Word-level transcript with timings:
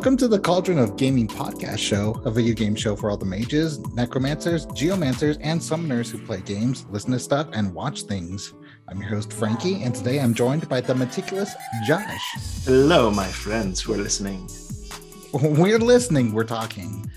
Welcome 0.00 0.16
to 0.16 0.28
the 0.28 0.38
Cauldron 0.38 0.78
of 0.78 0.96
Gaming 0.96 1.28
podcast 1.28 1.76
show, 1.76 2.22
a 2.24 2.30
video 2.30 2.54
game 2.54 2.74
show 2.74 2.96
for 2.96 3.10
all 3.10 3.18
the 3.18 3.26
mages, 3.26 3.78
necromancers, 3.92 4.64
geomancers, 4.68 5.36
and 5.42 5.60
summoners 5.60 6.10
who 6.10 6.16
play 6.16 6.40
games, 6.40 6.86
listen 6.88 7.12
to 7.12 7.18
stuff, 7.18 7.48
and 7.52 7.74
watch 7.74 8.04
things. 8.04 8.54
I'm 8.88 8.98
your 8.98 9.10
host, 9.10 9.30
Frankie, 9.30 9.82
and 9.82 9.94
today 9.94 10.18
I'm 10.18 10.32
joined 10.32 10.66
by 10.70 10.80
the 10.80 10.94
meticulous 10.94 11.54
Josh. 11.84 12.34
Hello, 12.64 13.10
my 13.10 13.28
friends 13.28 13.82
who 13.82 13.92
are 13.92 13.98
listening. 13.98 14.48
We're 15.34 15.78
listening, 15.78 16.32
we're 16.32 16.44
talking. 16.44 17.10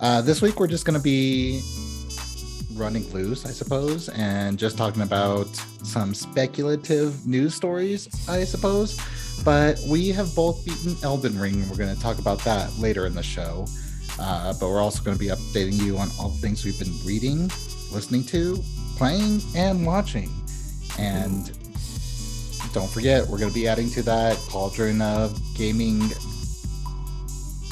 Uh, 0.00 0.22
this 0.22 0.40
week, 0.40 0.58
we're 0.58 0.68
just 0.68 0.86
going 0.86 0.96
to 0.96 1.04
be 1.04 1.60
running 2.76 3.12
loose, 3.12 3.44
I 3.44 3.50
suppose, 3.50 4.08
and 4.08 4.58
just 4.58 4.78
talking 4.78 5.02
about 5.02 5.48
some 5.82 6.14
speculative 6.14 7.26
news 7.26 7.54
stories, 7.54 8.08
I 8.26 8.44
suppose. 8.44 8.98
But 9.46 9.78
we 9.86 10.08
have 10.08 10.34
both 10.34 10.64
beaten 10.64 10.96
Elden 11.04 11.38
Ring. 11.38 11.70
We're 11.70 11.76
going 11.76 11.94
to 11.94 12.02
talk 12.02 12.18
about 12.18 12.40
that 12.40 12.76
later 12.80 13.06
in 13.06 13.14
the 13.14 13.22
show. 13.22 13.64
Uh, 14.18 14.52
but 14.58 14.68
we're 14.68 14.80
also 14.80 15.04
going 15.04 15.16
to 15.16 15.22
be 15.22 15.30
updating 15.30 15.80
you 15.80 15.96
on 15.98 16.08
all 16.18 16.30
the 16.30 16.38
things 16.38 16.64
we've 16.64 16.78
been 16.80 16.92
reading, 17.04 17.42
listening 17.92 18.24
to, 18.24 18.60
playing, 18.96 19.40
and 19.54 19.86
watching. 19.86 20.32
And 20.98 21.56
don't 22.74 22.90
forget, 22.90 23.24
we're 23.28 23.38
going 23.38 23.50
to 23.50 23.54
be 23.54 23.68
adding 23.68 23.88
to 23.90 24.02
that 24.02 24.36
Cauldron 24.48 25.00
of 25.00 25.38
Gaming 25.54 26.00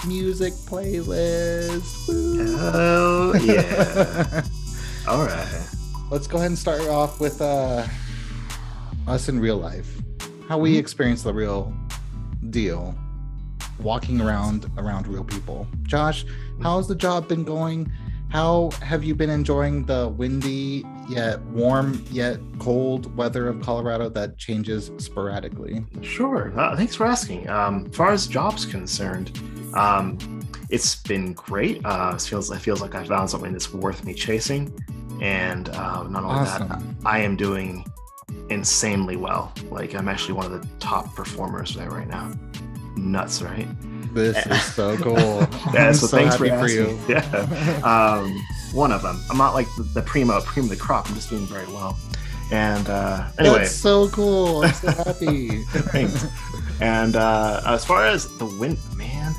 music 0.07 0.53
playlist. 0.53 2.07
Woo. 2.07 2.57
Oh, 2.57 3.35
yeah. 3.43 4.45
All 5.09 5.27
right. 5.27 5.69
Let's 6.09 6.29
go 6.29 6.37
ahead 6.37 6.51
and 6.51 6.59
start 6.59 6.83
off 6.83 7.19
with 7.21 7.43
uh, 7.43 7.85
us 9.09 9.29
in 9.29 9.41
real 9.41 9.57
life. 9.57 10.04
How 10.49 10.59
we 10.59 10.75
Mhm. 10.75 10.79
experience 10.79 11.23
the 11.23 11.33
real 11.33 11.73
deal, 12.51 12.95
walking 13.83 14.21
around 14.21 14.71
around 14.77 15.07
real 15.07 15.25
people. 15.25 15.67
Josh, 15.83 16.25
how's 16.63 16.87
the 16.89 16.95
job 16.95 17.29
been 17.29 17.45
going? 17.45 17.91
How 18.29 18.71
have 18.83 19.05
you 19.05 19.15
been 19.15 19.31
enjoying 19.31 19.85
the 19.87 20.09
windy 20.09 20.85
yet 21.09 21.41
warm 21.47 22.03
yet 22.11 22.41
cold 22.59 23.15
weather 23.17 23.47
of 23.49 23.61
Colorado 23.61 24.09
that 24.11 24.37
changes 24.39 24.91
sporadically? 24.99 25.85
Sure. 26.03 26.53
Uh, 26.59 26.77
thanks 26.77 26.95
for 26.97 27.07
asking. 27.07 27.49
Um, 27.49 27.87
as 27.91 27.97
far 27.97 28.11
as 28.13 28.27
jobs 28.27 28.65
concerned, 28.67 29.39
um, 29.75 30.19
it's 30.69 30.97
been 30.97 31.33
great. 31.35 31.81
Uh, 31.87 32.13
it 32.17 32.23
feels 32.23 32.51
it 32.51 32.59
feels 32.59 32.81
like 32.83 32.95
I 32.95 33.05
found 33.05 33.31
something 33.31 33.53
that's 33.53 33.73
worth 33.73 34.05
me 34.05 34.15
chasing, 34.15 34.73
and 35.23 35.69
uh, 35.71 36.03
not 36.09 36.25
only 36.25 36.45
that, 36.45 36.83
I 37.05 37.21
am 37.21 37.37
doing 37.37 37.85
insanely 38.51 39.17
well. 39.17 39.53
Like 39.71 39.95
I'm 39.95 40.09
actually 40.09 40.35
one 40.35 40.47
of 40.47 40.53
the 40.53 40.69
top 40.79 41.15
performers 41.15 41.75
there 41.75 41.91
right 41.91 42.09
now. 42.09 42.33
Nuts, 42.97 43.43
right? 43.43 43.67
This 44.15 44.47
is 44.47 44.63
so 44.75 44.97
cool. 45.03 45.17
Yeah, 45.75 45.93
so, 45.93 46.07
so 46.07 46.17
thanks 46.17 46.37
for, 46.37 46.47
for 46.47 46.53
asking. 46.53 46.79
you. 46.79 46.99
Yeah, 47.09 47.81
um, 47.83 48.41
one 48.73 48.93
of 48.93 49.03
them. 49.03 49.21
I'm 49.31 49.37
not 49.37 49.55
like 49.55 49.67
the, 49.77 49.83
the 49.95 50.03
primo, 50.03 50.41
primo 50.41 50.67
of 50.67 50.71
the 50.71 50.77
crop. 50.77 51.09
I'm 51.09 51.15
just 51.15 51.31
doing 51.31 51.47
very 51.47 51.67
well. 51.67 51.99
And 52.53 52.89
uh, 52.89 53.29
anyway, 53.39 53.59
That's 53.59 53.73
so 53.73 54.09
cool. 54.11 54.65
I'm 54.65 54.75
so 54.75 54.91
happy. 54.91 55.63
Thanks. 55.65 56.27
and 56.81 57.17
uh, 57.17 57.63
as 57.67 57.85
far 57.85 58.07
as 58.07 58.29
the 58.39 58.45
wind, 58.45 58.79
man. 58.97 59.35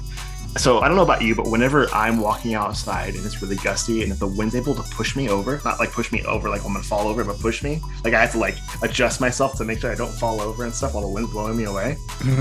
So 0.57 0.79
I 0.79 0.87
don't 0.87 0.95
know 0.95 1.03
about 1.03 1.21
you, 1.21 1.35
but 1.35 1.47
whenever 1.47 1.87
I'm 1.93 2.19
walking 2.19 2.53
outside 2.53 3.15
and 3.15 3.25
it's 3.25 3.41
really 3.41 3.57
gusty, 3.57 4.03
and 4.03 4.11
if 4.11 4.19
the 4.19 4.27
wind's 4.27 4.55
able 4.55 4.73
to 4.75 4.83
push 4.83 5.15
me 5.15 5.27
over, 5.29 5.61
not 5.65 5.79
like 5.79 5.91
push 5.91 6.11
me 6.11 6.23
over 6.23 6.49
like 6.49 6.63
I'm 6.63 6.71
gonna 6.71 6.83
fall 6.83 7.07
over, 7.07 7.23
but 7.25 7.39
push 7.39 7.61
me, 7.61 7.81
like 8.03 8.13
I 8.13 8.21
have 8.21 8.31
to 8.31 8.37
like 8.37 8.55
adjust 8.81 9.19
myself 9.19 9.57
to 9.57 9.65
make 9.65 9.79
sure 9.79 9.91
I 9.91 9.95
don't 9.95 10.13
fall 10.13 10.39
over 10.39 10.63
and 10.63 10.73
stuff 10.73 10.93
while 10.93 11.03
the 11.03 11.09
wind's 11.09 11.31
blowing 11.31 11.57
me 11.57 11.65
away. 11.65 11.97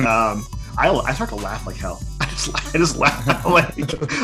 Um, 0.07 0.47
I, 0.77 0.91
I 0.91 1.13
start 1.13 1.31
to 1.31 1.37
laugh 1.37 1.67
like 1.67 1.77
hell. 1.77 2.01
I 2.21 2.27
just, 2.27 2.75
I 2.75 2.79
just 2.79 2.97
laugh. 2.97 3.45
I'm 3.47 3.53
like, 3.53 3.75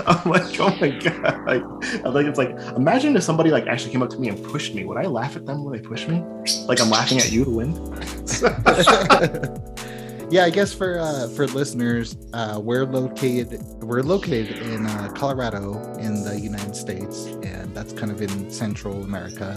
I'm 0.07 0.31
like, 0.31 0.61
oh 0.61 0.77
my 0.81 0.89
god! 0.91 1.47
Like, 1.47 1.63
I'm 2.05 2.15
like, 2.15 2.27
it's 2.27 2.39
like, 2.39 2.51
imagine 2.77 3.17
if 3.17 3.23
somebody 3.23 3.51
like 3.51 3.67
actually 3.67 3.93
came 3.93 4.03
up 4.03 4.11
to 4.11 4.19
me 4.19 4.29
and 4.29 4.43
pushed 4.45 4.75
me. 4.75 4.85
Would 4.85 4.99
I 4.99 5.07
laugh 5.07 5.37
at 5.37 5.47
them 5.47 5.65
when 5.65 5.77
they 5.77 5.87
push 5.87 6.07
me? 6.07 6.23
Like 6.67 6.81
I'm 6.81 6.91
laughing 6.91 7.19
at 7.19 7.31
you, 7.33 7.45
the 7.45 7.51
wind. 7.51 7.77
yeah, 10.31 10.45
I 10.45 10.51
guess 10.51 10.73
for 10.73 10.99
uh, 10.99 11.29
for 11.29 11.47
listeners, 11.49 12.17
uh, 12.33 12.61
we're 12.63 12.85
located 12.85 13.61
we're 13.83 14.03
located 14.03 14.59
in 14.59 14.87
uh, 14.87 15.09
Colorado 15.15 15.75
in 15.99 16.23
the 16.23 16.39
United 16.39 16.77
States, 16.77 17.27
and 17.43 17.75
that's 17.75 17.93
kind 17.93 18.13
of 18.13 18.23
in 18.23 18.49
Central 18.49 19.03
America, 19.03 19.57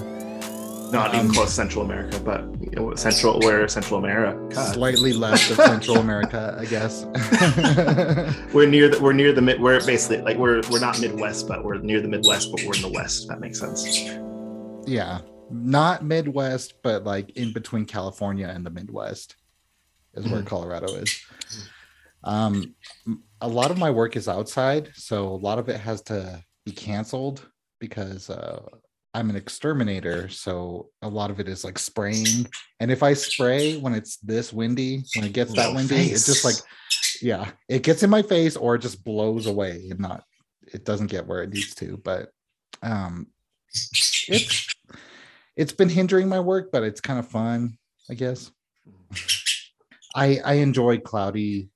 Not 0.91 1.13
even 1.13 1.27
Um, 1.27 1.33
close 1.33 1.53
Central 1.53 1.85
America, 1.85 2.19
but 2.19 2.41
you 2.59 2.71
know, 2.71 2.95
Central 2.95 3.39
where 3.41 3.67
Central 3.67 3.99
America. 3.99 4.73
slightly 4.73 5.13
left 5.13 5.51
of 5.51 5.57
Central 5.57 5.97
America, 5.97 6.57
I 6.59 6.65
guess. 6.65 7.05
We're 8.53 8.67
near 8.67 8.89
the 8.89 8.99
we're 8.99 9.13
near 9.13 9.31
the 9.31 9.41
mid. 9.41 9.61
We're 9.61 9.85
basically 9.85 10.21
like 10.21 10.37
we're 10.37 10.61
we're 10.71 10.79
not 10.79 10.99
Midwest, 10.99 11.47
but 11.47 11.63
we're 11.63 11.77
near 11.77 12.01
the 12.01 12.07
Midwest, 12.07 12.49
but 12.51 12.63
we're 12.65 12.75
in 12.75 12.81
the 12.81 12.89
West. 12.89 13.23
If 13.23 13.29
that 13.29 13.39
makes 13.39 13.59
sense. 13.59 13.85
yeah, 14.87 15.21
not 15.51 16.03
Midwest, 16.03 16.81
but 16.81 17.03
like 17.03 17.29
in 17.37 17.53
between 17.53 17.85
California 17.85 18.47
and 18.47 18.65
the 18.65 18.71
Midwest 18.71 19.35
is 20.15 20.27
where 20.27 20.41
Mhm. 20.41 20.47
Colorado 20.47 20.93
is. 20.95 21.21
Um, 22.23 22.75
a 23.41 23.47
lot 23.47 23.71
of 23.71 23.77
my 23.77 23.89
work 23.89 24.15
is 24.15 24.27
outside, 24.27 24.91
so 24.95 25.27
a 25.27 25.35
lot 25.35 25.59
of 25.59 25.67
it 25.69 25.79
has 25.79 26.01
to 26.03 26.43
be 26.65 26.71
canceled 26.71 27.49
because 27.79 28.29
uh, 28.29 28.61
I'm 29.13 29.29
an 29.29 29.35
exterminator. 29.35 30.29
So 30.29 30.89
a 31.01 31.09
lot 31.09 31.29
of 31.31 31.39
it 31.39 31.49
is 31.49 31.63
like 31.63 31.77
spraying, 31.77 32.47
and 32.79 32.91
if 32.91 33.03
I 33.03 33.13
spray 33.13 33.77
when 33.77 33.93
it's 33.93 34.17
this 34.17 34.53
windy, 34.53 35.03
when 35.15 35.25
it 35.25 35.33
gets 35.33 35.53
that 35.53 35.69
No 35.69 35.75
windy, 35.75 35.95
it's 35.95 36.25
just 36.25 36.45
like, 36.45 36.55
yeah, 37.21 37.51
it 37.67 37.83
gets 37.83 38.03
in 38.03 38.09
my 38.09 38.21
face 38.21 38.55
or 38.55 38.75
it 38.75 38.79
just 38.79 39.03
blows 39.03 39.45
away 39.45 39.87
and 39.89 39.99
not, 39.99 40.23
it 40.71 40.85
doesn't 40.85 41.07
get 41.07 41.27
where 41.27 41.43
it 41.43 41.51
needs 41.51 41.75
to. 41.75 41.97
But 41.97 42.29
um, 42.81 43.27
it's 44.27 44.67
it's 45.57 45.73
been 45.73 45.89
hindering 45.89 46.29
my 46.29 46.39
work, 46.39 46.71
but 46.71 46.83
it's 46.83 47.01
kind 47.01 47.19
of 47.19 47.27
fun, 47.27 47.77
I 48.09 48.13
guess. 48.13 48.49
I 50.15 50.39
I 50.43 50.53
enjoy 50.55 50.99
cloudy, 50.99 51.69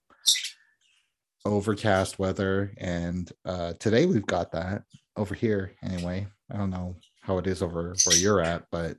overcast 1.46 2.20
weather, 2.20 2.74
and 2.78 3.32
uh, 3.46 3.74
today 3.80 4.06
we've 4.06 4.26
got 4.26 4.52
that 4.52 4.84
over 5.16 5.34
here. 5.34 5.74
Anyway, 5.84 6.28
I 6.52 6.58
don't 6.58 6.70
know 6.70 6.96
how 7.22 7.38
it 7.40 7.48
is 7.48 7.62
over 7.62 7.96
where 8.06 8.18
you're 8.18 8.42
at, 8.42 8.66
but 8.72 8.98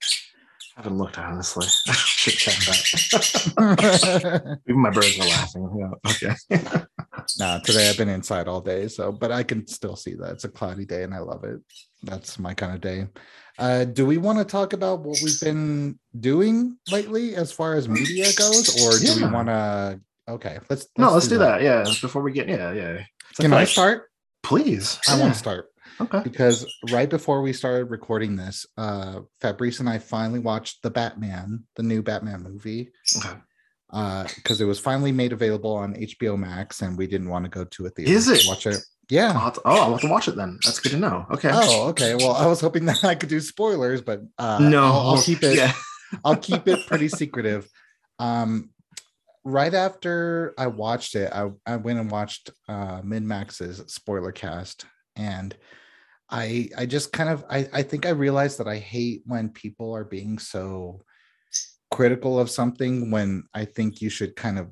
I 0.76 0.82
haven't 0.82 0.98
looked 0.98 1.18
honestly. 1.18 1.66
Should 1.92 2.34
check 2.34 2.54
that. 2.66 4.58
Even 4.68 4.82
my 4.82 4.90
birds 4.90 5.18
are 5.18 5.26
laughing. 5.26 5.70
Yeah. 5.78 5.90
Okay. 6.10 6.34
nah, 7.38 7.58
today 7.58 7.88
I've 7.88 7.96
been 7.98 8.08
inside 8.08 8.48
all 8.48 8.60
day, 8.60 8.88
so 8.88 9.12
but 9.12 9.30
I 9.30 9.44
can 9.44 9.66
still 9.66 9.96
see 9.96 10.14
that 10.14 10.32
it's 10.32 10.44
a 10.44 10.48
cloudy 10.48 10.84
day, 10.84 11.04
and 11.04 11.14
I 11.14 11.20
love 11.20 11.44
it. 11.44 11.60
That's 12.02 12.38
my 12.38 12.54
kind 12.54 12.74
of 12.74 12.80
day. 12.80 13.06
Uh, 13.58 13.84
do 13.84 14.06
we 14.06 14.18
want 14.18 14.38
to 14.38 14.44
talk 14.44 14.72
about 14.72 15.00
what 15.00 15.18
we've 15.22 15.40
been 15.40 15.98
doing 16.20 16.78
lately 16.92 17.34
as 17.34 17.50
far 17.50 17.74
as 17.74 17.88
media 17.88 18.26
goes, 18.36 18.68
or 18.84 18.98
do 18.98 19.24
we 19.26 19.30
want 19.32 19.48
to? 19.48 20.00
Okay, 20.28 20.58
let's, 20.70 20.86
no, 20.96 21.10
let's 21.12 21.26
do 21.26 21.38
that. 21.38 21.62
Yeah. 21.62 21.84
Before 22.00 22.22
we 22.22 22.32
get 22.32 22.48
yeah 22.48 22.72
yeah. 22.72 23.02
Can 23.40 23.52
I 23.52 23.64
start? 23.64 24.10
Please. 24.42 25.00
I 25.08 25.14
Yeah. 25.16 25.20
want 25.22 25.32
to 25.34 25.38
start. 25.38 25.66
Okay. 26.00 26.20
because 26.22 26.64
right 26.92 27.10
before 27.10 27.42
we 27.42 27.52
started 27.52 27.86
recording 27.90 28.36
this, 28.36 28.64
uh, 28.76 29.20
Fabrice 29.40 29.80
and 29.80 29.88
I 29.88 29.98
finally 29.98 30.38
watched 30.38 30.80
the 30.84 30.90
Batman, 30.90 31.64
the 31.74 31.82
new 31.82 32.02
Batman 32.02 32.44
movie, 32.44 32.92
Okay. 33.16 33.36
because 34.36 34.60
it 34.60 34.64
was 34.66 34.78
finally 34.78 35.10
made 35.10 35.32
available 35.32 35.72
on 35.74 35.94
HBO 35.96 36.38
Max, 36.38 36.82
and 36.82 36.96
we 36.96 37.08
didn't 37.08 37.28
want 37.30 37.46
to 37.46 37.48
go 37.50 37.64
to 37.64 37.86
a 37.86 37.90
theater 37.90 38.12
Is 38.12 38.28
it? 38.28 38.44
watch 38.46 38.66
it. 38.68 38.76
I'll 39.10 39.16
Yeah. 39.16 39.50
to- 39.50 39.62
oh, 39.64 39.80
I'll 39.80 39.92
have 39.92 40.00
to 40.02 40.08
watch 40.08 40.28
it 40.28 40.36
then. 40.36 40.58
That's 40.64 40.80
good 40.80 40.92
to 40.92 40.98
know. 40.98 41.26
Okay. 41.30 41.50
Oh, 41.52 41.88
okay. 41.88 42.14
Well, 42.14 42.32
I 42.32 42.46
was 42.46 42.60
hoping 42.60 42.84
that 42.86 43.04
I 43.04 43.14
could 43.14 43.28
do 43.28 43.40
spoilers, 43.40 44.00
but 44.02 44.22
uh, 44.38 44.58
no, 44.60 44.82
I'll, 44.84 45.10
I'll 45.16 45.22
keep 45.22 45.42
it. 45.42 45.56
Yeah. 45.56 45.72
I'll 46.24 46.36
keep 46.36 46.66
it 46.68 46.86
pretty 46.86 47.08
secretive. 47.20 47.68
Um, 48.18 48.70
right 49.44 49.72
after 49.74 50.54
I 50.58 50.66
watched 50.66 51.14
it, 51.14 51.32
I, 51.32 51.50
I 51.66 51.76
went 51.76 51.98
and 51.98 52.10
watched 52.10 52.50
uh, 52.68 53.02
MinnMax's 53.02 53.92
spoiler 53.92 54.32
cast, 54.32 54.84
and 55.16 55.54
I 56.30 56.68
I 56.76 56.84
just 56.86 57.12
kind 57.12 57.28
of 57.30 57.44
I 57.48 57.68
I 57.72 57.82
think 57.82 58.04
I 58.04 58.10
realized 58.10 58.58
that 58.58 58.68
I 58.68 58.76
hate 58.76 59.22
when 59.26 59.48
people 59.50 59.94
are 59.94 60.04
being 60.04 60.38
so 60.38 61.00
critical 61.90 62.38
of 62.38 62.50
something 62.50 63.10
when 63.10 63.44
I 63.54 63.64
think 63.64 64.02
you 64.02 64.10
should 64.10 64.36
kind 64.36 64.58
of 64.58 64.68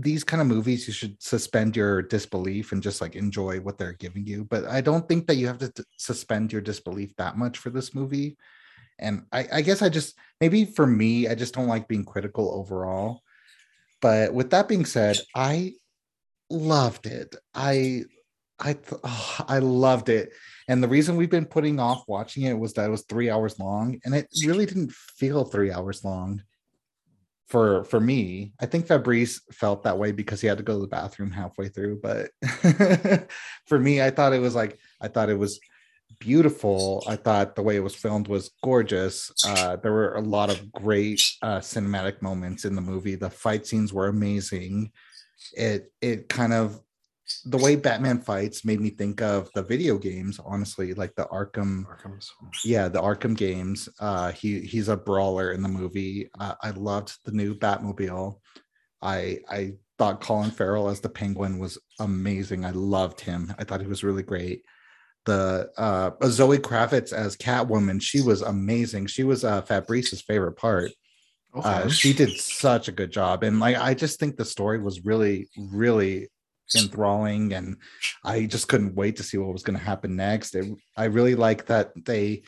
these 0.00 0.22
kind 0.22 0.40
of 0.40 0.46
movies 0.46 0.86
you 0.86 0.92
should 0.92 1.20
suspend 1.20 1.76
your 1.76 2.02
disbelief 2.02 2.72
and 2.72 2.82
just 2.82 3.00
like 3.00 3.16
enjoy 3.16 3.58
what 3.60 3.78
they're 3.78 3.94
giving 3.94 4.24
you 4.26 4.44
but 4.44 4.64
i 4.66 4.80
don't 4.80 5.08
think 5.08 5.26
that 5.26 5.36
you 5.36 5.46
have 5.46 5.58
to 5.58 5.70
t- 5.70 5.82
suspend 5.96 6.52
your 6.52 6.60
disbelief 6.60 7.14
that 7.16 7.36
much 7.36 7.58
for 7.58 7.70
this 7.70 7.94
movie 7.94 8.36
and 8.98 9.24
I, 9.32 9.48
I 9.54 9.60
guess 9.62 9.82
i 9.82 9.88
just 9.88 10.16
maybe 10.40 10.64
for 10.64 10.86
me 10.86 11.26
i 11.26 11.34
just 11.34 11.54
don't 11.54 11.66
like 11.66 11.88
being 11.88 12.04
critical 12.04 12.52
overall 12.54 13.22
but 14.00 14.32
with 14.32 14.50
that 14.50 14.68
being 14.68 14.84
said 14.84 15.18
i 15.34 15.72
loved 16.50 17.06
it. 17.06 17.34
I 17.54 18.04
i 18.58 18.72
th- 18.72 19.00
oh, 19.04 19.36
i 19.48 19.58
loved 19.58 20.08
it 20.08 20.32
and 20.68 20.82
the 20.82 20.88
reason 20.88 21.16
we've 21.16 21.30
been 21.30 21.44
putting 21.46 21.80
off 21.80 22.04
watching 22.08 22.44
it 22.44 22.58
was 22.58 22.72
that 22.74 22.86
it 22.86 22.90
was 22.90 23.02
three 23.02 23.30
hours 23.30 23.58
long 23.58 24.00
and 24.04 24.14
it 24.14 24.28
really 24.44 24.66
didn't 24.66 24.92
feel 24.92 25.44
three 25.44 25.72
hours 25.72 26.04
long 26.04 26.42
for 27.48 27.84
for 27.84 27.98
me 27.98 28.52
i 28.60 28.66
think 28.66 28.86
fabrice 28.86 29.40
felt 29.52 29.82
that 29.82 29.98
way 29.98 30.12
because 30.12 30.40
he 30.40 30.46
had 30.46 30.58
to 30.58 30.64
go 30.64 30.74
to 30.74 30.80
the 30.80 30.86
bathroom 30.86 31.30
halfway 31.30 31.68
through 31.68 31.98
but 32.02 32.30
for 33.66 33.78
me 33.78 34.02
i 34.02 34.10
thought 34.10 34.32
it 34.32 34.40
was 34.40 34.54
like 34.54 34.78
i 35.00 35.08
thought 35.08 35.30
it 35.30 35.38
was 35.38 35.58
beautiful. 36.20 37.02
I 37.06 37.16
thought 37.16 37.54
the 37.54 37.62
way 37.62 37.76
it 37.76 37.82
was 37.82 37.94
filmed 37.94 38.28
was 38.28 38.50
gorgeous. 38.62 39.30
Uh, 39.46 39.76
there 39.76 39.92
were 39.92 40.14
a 40.14 40.20
lot 40.20 40.50
of 40.50 40.72
great 40.72 41.20
uh, 41.42 41.58
cinematic 41.58 42.22
moments 42.22 42.64
in 42.64 42.74
the 42.74 42.80
movie. 42.80 43.14
The 43.14 43.30
fight 43.30 43.66
scenes 43.66 43.92
were 43.92 44.08
amazing. 44.08 44.92
It 45.56 45.92
it 46.00 46.28
kind 46.28 46.52
of 46.52 46.80
the 47.44 47.58
way 47.58 47.76
Batman 47.76 48.20
fights 48.20 48.64
made 48.64 48.80
me 48.80 48.90
think 48.90 49.20
of 49.20 49.50
the 49.54 49.62
video 49.62 49.98
games, 49.98 50.40
honestly, 50.44 50.94
like 50.94 51.14
the 51.14 51.26
Arkham. 51.26 51.84
Arkham's. 51.86 52.32
Yeah, 52.64 52.88
the 52.88 53.00
Arkham 53.00 53.36
games. 53.36 53.88
Uh, 54.00 54.32
he 54.32 54.60
he's 54.60 54.88
a 54.88 54.96
brawler 54.96 55.52
in 55.52 55.62
the 55.62 55.68
movie. 55.68 56.30
Uh, 56.38 56.54
I 56.62 56.70
loved 56.70 57.18
the 57.24 57.32
new 57.32 57.54
Batmobile. 57.54 58.38
I 59.02 59.40
I 59.48 59.74
thought 59.98 60.20
Colin 60.20 60.50
Farrell 60.50 60.88
as 60.88 61.00
the 61.00 61.08
Penguin 61.08 61.58
was 61.58 61.78
amazing. 62.00 62.64
I 62.64 62.70
loved 62.70 63.20
him. 63.20 63.54
I 63.58 63.64
thought 63.64 63.80
he 63.80 63.86
was 63.86 64.04
really 64.04 64.22
great. 64.22 64.62
The 65.26 65.70
uh, 65.76 66.10
Zoe 66.26 66.58
Kravitz 66.58 67.12
as 67.12 67.36
Catwoman, 67.36 68.00
she 68.00 68.22
was 68.22 68.40
amazing. 68.40 69.06
She 69.06 69.24
was 69.24 69.44
uh, 69.44 69.62
Fabrice's 69.62 70.22
favorite 70.22 70.56
part. 70.56 70.92
Okay. 71.54 71.68
Uh, 71.68 71.88
she 71.88 72.12
did 72.12 72.38
such 72.38 72.88
a 72.88 72.92
good 72.92 73.10
job, 73.10 73.42
and 73.42 73.58
like 73.58 73.76
I 73.76 73.94
just 73.94 74.20
think 74.20 74.36
the 74.36 74.44
story 74.44 74.78
was 74.78 75.04
really, 75.04 75.48
really 75.56 76.28
enthralling 76.76 77.52
and 77.54 77.76
i 78.24 78.44
just 78.44 78.68
couldn't 78.68 78.94
wait 78.94 79.16
to 79.16 79.22
see 79.22 79.38
what 79.38 79.52
was 79.52 79.62
going 79.62 79.78
to 79.78 79.84
happen 79.84 80.16
next. 80.16 80.54
It, 80.54 80.66
i 80.96 81.04
really 81.04 81.34
like 81.34 81.66
that 81.66 81.92
they 82.04 82.42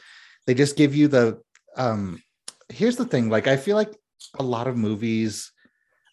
they 0.47 0.55
just 0.55 0.77
give 0.77 0.95
you 0.95 1.09
the 1.09 1.41
um 1.77 2.23
here's 2.69 2.97
the 2.97 3.05
thing 3.05 3.29
like 3.31 3.47
i 3.47 3.57
feel 3.57 3.77
like 3.77 3.95
a 4.39 4.43
lot 4.43 4.67
of 4.67 4.77
movies 4.77 5.53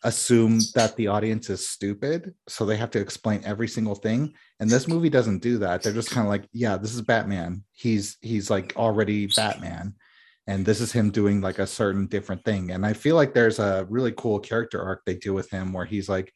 assume 0.03 0.59
that 0.75 0.95
the 0.95 1.07
audience 1.07 1.49
is 1.49 1.67
stupid 1.67 2.33
so 2.47 2.65
they 2.65 2.77
have 2.77 2.91
to 2.91 2.99
explain 2.99 3.41
every 3.43 3.67
single 3.67 3.95
thing 3.95 4.33
and 4.59 4.69
this 4.69 4.87
movie 4.87 5.09
doesn't 5.09 5.39
do 5.39 5.59
that. 5.59 5.83
They're 5.83 5.93
just 5.93 6.11
kind 6.11 6.25
of 6.25 6.29
like 6.29 6.47
yeah 6.53 6.77
this 6.77 6.93
is 6.93 7.01
batman. 7.01 7.63
He's 7.73 8.17
he's 8.21 8.49
like 8.49 8.73
already 8.75 9.27
batman 9.27 9.95
and 10.47 10.65
this 10.65 10.81
is 10.81 10.91
him 10.91 11.11
doing 11.11 11.41
like 11.41 11.59
a 11.59 11.67
certain 11.67 12.07
different 12.07 12.43
thing 12.45 12.71
and 12.71 12.85
i 12.85 12.93
feel 12.93 13.15
like 13.15 13.33
there's 13.33 13.59
a 13.59 13.85
really 13.89 14.13
cool 14.13 14.39
character 14.39 14.81
arc 14.81 15.03
they 15.05 15.13
do 15.13 15.33
with 15.33 15.49
him 15.49 15.73
where 15.73 15.85
he's 15.85 16.09
like 16.09 16.33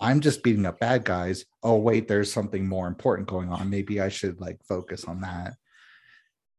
I'm 0.00 0.20
just 0.20 0.42
beating 0.42 0.66
up 0.66 0.80
bad 0.80 1.04
guys. 1.04 1.44
Oh, 1.62 1.76
wait, 1.76 2.08
there's 2.08 2.32
something 2.32 2.66
more 2.66 2.86
important 2.88 3.28
going 3.28 3.48
on. 3.48 3.70
Maybe 3.70 4.00
I 4.00 4.08
should 4.08 4.40
like 4.40 4.58
focus 4.64 5.04
on 5.04 5.20
that. 5.20 5.54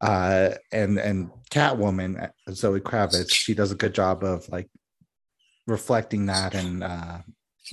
Uh, 0.01 0.51
and 0.71 0.99
and 0.99 1.31
Catwoman, 1.51 2.23
uh, 2.23 2.51
Zoe 2.51 2.79
Kravitz, 2.79 3.31
she 3.33 3.53
does 3.53 3.71
a 3.71 3.75
good 3.75 3.93
job 3.93 4.23
of 4.23 4.47
like 4.49 4.69
reflecting 5.67 6.25
that 6.27 6.53
and 6.53 6.83
uh, 6.83 7.19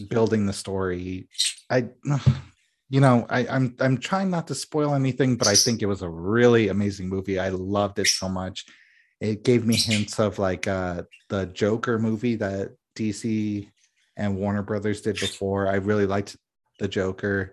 building 0.08 0.46
the 0.46 0.52
story. 0.52 1.28
I, 1.70 1.88
you 2.90 3.00
know, 3.00 3.26
I, 3.28 3.46
I'm 3.46 3.74
I'm 3.80 3.98
trying 3.98 4.30
not 4.30 4.46
to 4.48 4.54
spoil 4.54 4.94
anything, 4.94 5.36
but 5.36 5.48
I 5.48 5.54
think 5.54 5.82
it 5.82 5.86
was 5.86 6.02
a 6.02 6.08
really 6.08 6.68
amazing 6.68 7.08
movie. 7.08 7.38
I 7.38 7.48
loved 7.48 7.98
it 7.98 8.06
so 8.06 8.28
much. 8.28 8.66
It 9.20 9.44
gave 9.44 9.66
me 9.66 9.76
hints 9.76 10.18
of 10.18 10.38
like 10.38 10.66
uh, 10.66 11.02
the 11.28 11.46
Joker 11.46 11.98
movie 11.98 12.36
that 12.36 12.74
DC 12.96 13.68
and 14.16 14.36
Warner 14.36 14.62
Brothers 14.62 15.02
did 15.02 15.18
before. 15.18 15.68
I 15.68 15.76
really 15.76 16.06
liked 16.06 16.36
the 16.78 16.88
Joker, 16.88 17.52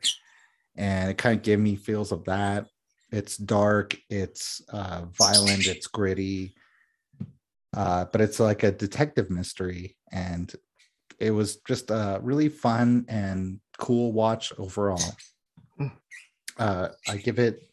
and 0.76 1.12
it 1.12 1.18
kind 1.18 1.38
of 1.38 1.44
gave 1.44 1.60
me 1.60 1.76
feels 1.76 2.12
of 2.12 2.26
that. 2.26 2.68
It's 3.12 3.38
dark, 3.38 3.98
it's 4.10 4.62
uh, 4.70 5.06
violent, 5.12 5.68
it's 5.68 5.88
gritty, 5.88 6.54
uh, 7.76 8.06
but 8.12 8.22
it's 8.22 8.40
like 8.40 8.64
a 8.64 8.72
detective 8.72 9.30
mystery, 9.30 9.96
and 10.12 10.54
it 11.20 11.32
was 11.32 11.58
just 11.68 11.90
a 11.90 12.20
really 12.22 12.50
fun 12.50 13.06
and 13.08 13.60
cool 13.78 14.12
watch 14.12 14.54
overall. 14.58 15.02
Hmm. 15.78 15.88
Uh, 16.58 16.90
I 17.08 17.18
give 17.18 17.40
it 17.40 17.69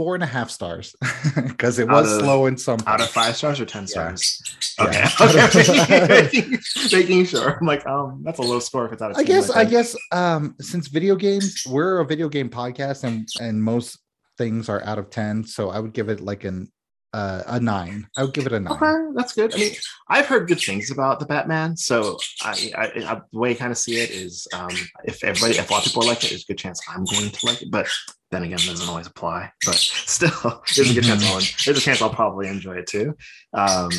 four 0.00 0.14
and 0.14 0.24
a 0.24 0.26
half 0.26 0.48
stars 0.48 0.96
because 1.36 1.78
it 1.78 1.86
was 1.86 2.10
of, 2.10 2.20
slow 2.22 2.46
in 2.46 2.56
some 2.56 2.78
out 2.86 3.02
of 3.02 3.10
five 3.10 3.36
stars 3.36 3.60
or 3.60 3.66
ten 3.66 3.86
stars. 3.86 4.40
Yeah. 4.78 4.84
Okay, 4.86 4.98
yeah. 5.34 5.44
okay, 5.44 6.06
making, 6.08 6.58
making, 6.90 7.26
sure. 7.26 7.58
I'm 7.60 7.66
like, 7.66 7.86
um, 7.86 8.22
that's 8.24 8.38
a 8.38 8.42
low 8.42 8.60
score 8.60 8.86
if 8.86 8.92
it's 8.92 9.02
out 9.02 9.10
of. 9.10 9.18
I 9.18 9.24
guess, 9.24 9.50
I 9.50 9.66
guess, 9.66 9.94
um, 10.10 10.54
since 10.58 10.88
video 10.88 11.16
games, 11.16 11.64
we're 11.68 11.98
a 11.98 12.06
video 12.06 12.30
game 12.30 12.48
podcast, 12.48 13.04
and 13.04 13.28
and 13.42 13.62
most 13.62 13.98
things 14.38 14.70
are 14.70 14.82
out 14.84 14.98
of 14.98 15.10
ten, 15.10 15.44
so 15.44 15.68
I 15.68 15.80
would 15.80 15.92
give 15.92 16.08
it 16.08 16.22
like 16.22 16.44
an 16.44 16.72
uh, 17.12 17.42
a 17.46 17.60
nine. 17.60 18.06
I 18.16 18.22
would 18.22 18.32
give 18.32 18.46
it 18.46 18.54
a 18.54 18.60
nine. 18.60 18.72
Okay, 18.72 19.12
that's 19.14 19.34
good. 19.34 19.54
I 19.54 19.58
mean, 19.58 19.72
I've 20.08 20.26
heard 20.26 20.48
good 20.48 20.62
things 20.62 20.90
about 20.90 21.20
the 21.20 21.26
Batman, 21.26 21.76
so 21.76 22.16
I, 22.40 22.72
I, 22.74 22.84
I 23.04 23.20
the 23.30 23.38
way 23.38 23.50
I 23.50 23.54
kind 23.54 23.70
of 23.70 23.76
see 23.76 24.00
it 24.00 24.08
is, 24.08 24.48
um, 24.54 24.70
if 25.04 25.22
everybody, 25.22 25.58
if 25.58 25.68
a 25.68 25.72
lot 25.74 25.84
of 25.84 25.92
people 25.92 26.06
like 26.06 26.24
it, 26.24 26.30
there's 26.30 26.44
a 26.44 26.46
good 26.46 26.56
chance 26.56 26.80
I'm 26.88 27.04
going 27.04 27.28
to 27.28 27.46
like 27.46 27.60
it. 27.60 27.70
But 27.70 27.86
then 28.30 28.44
again, 28.44 28.58
doesn't 28.58 28.88
always 28.88 29.06
apply. 29.06 29.52
But 29.64 29.74
still, 29.76 30.62
there's 30.74 30.90
a 30.90 30.94
good 30.94 31.04
chance 31.04 31.24
I'll, 31.24 31.40
there's 31.64 31.78
a 31.78 31.80
chance 31.80 32.02
I'll 32.02 32.10
probably 32.10 32.48
enjoy 32.48 32.76
it 32.76 32.86
too. 32.86 33.16
Um, 33.52 33.90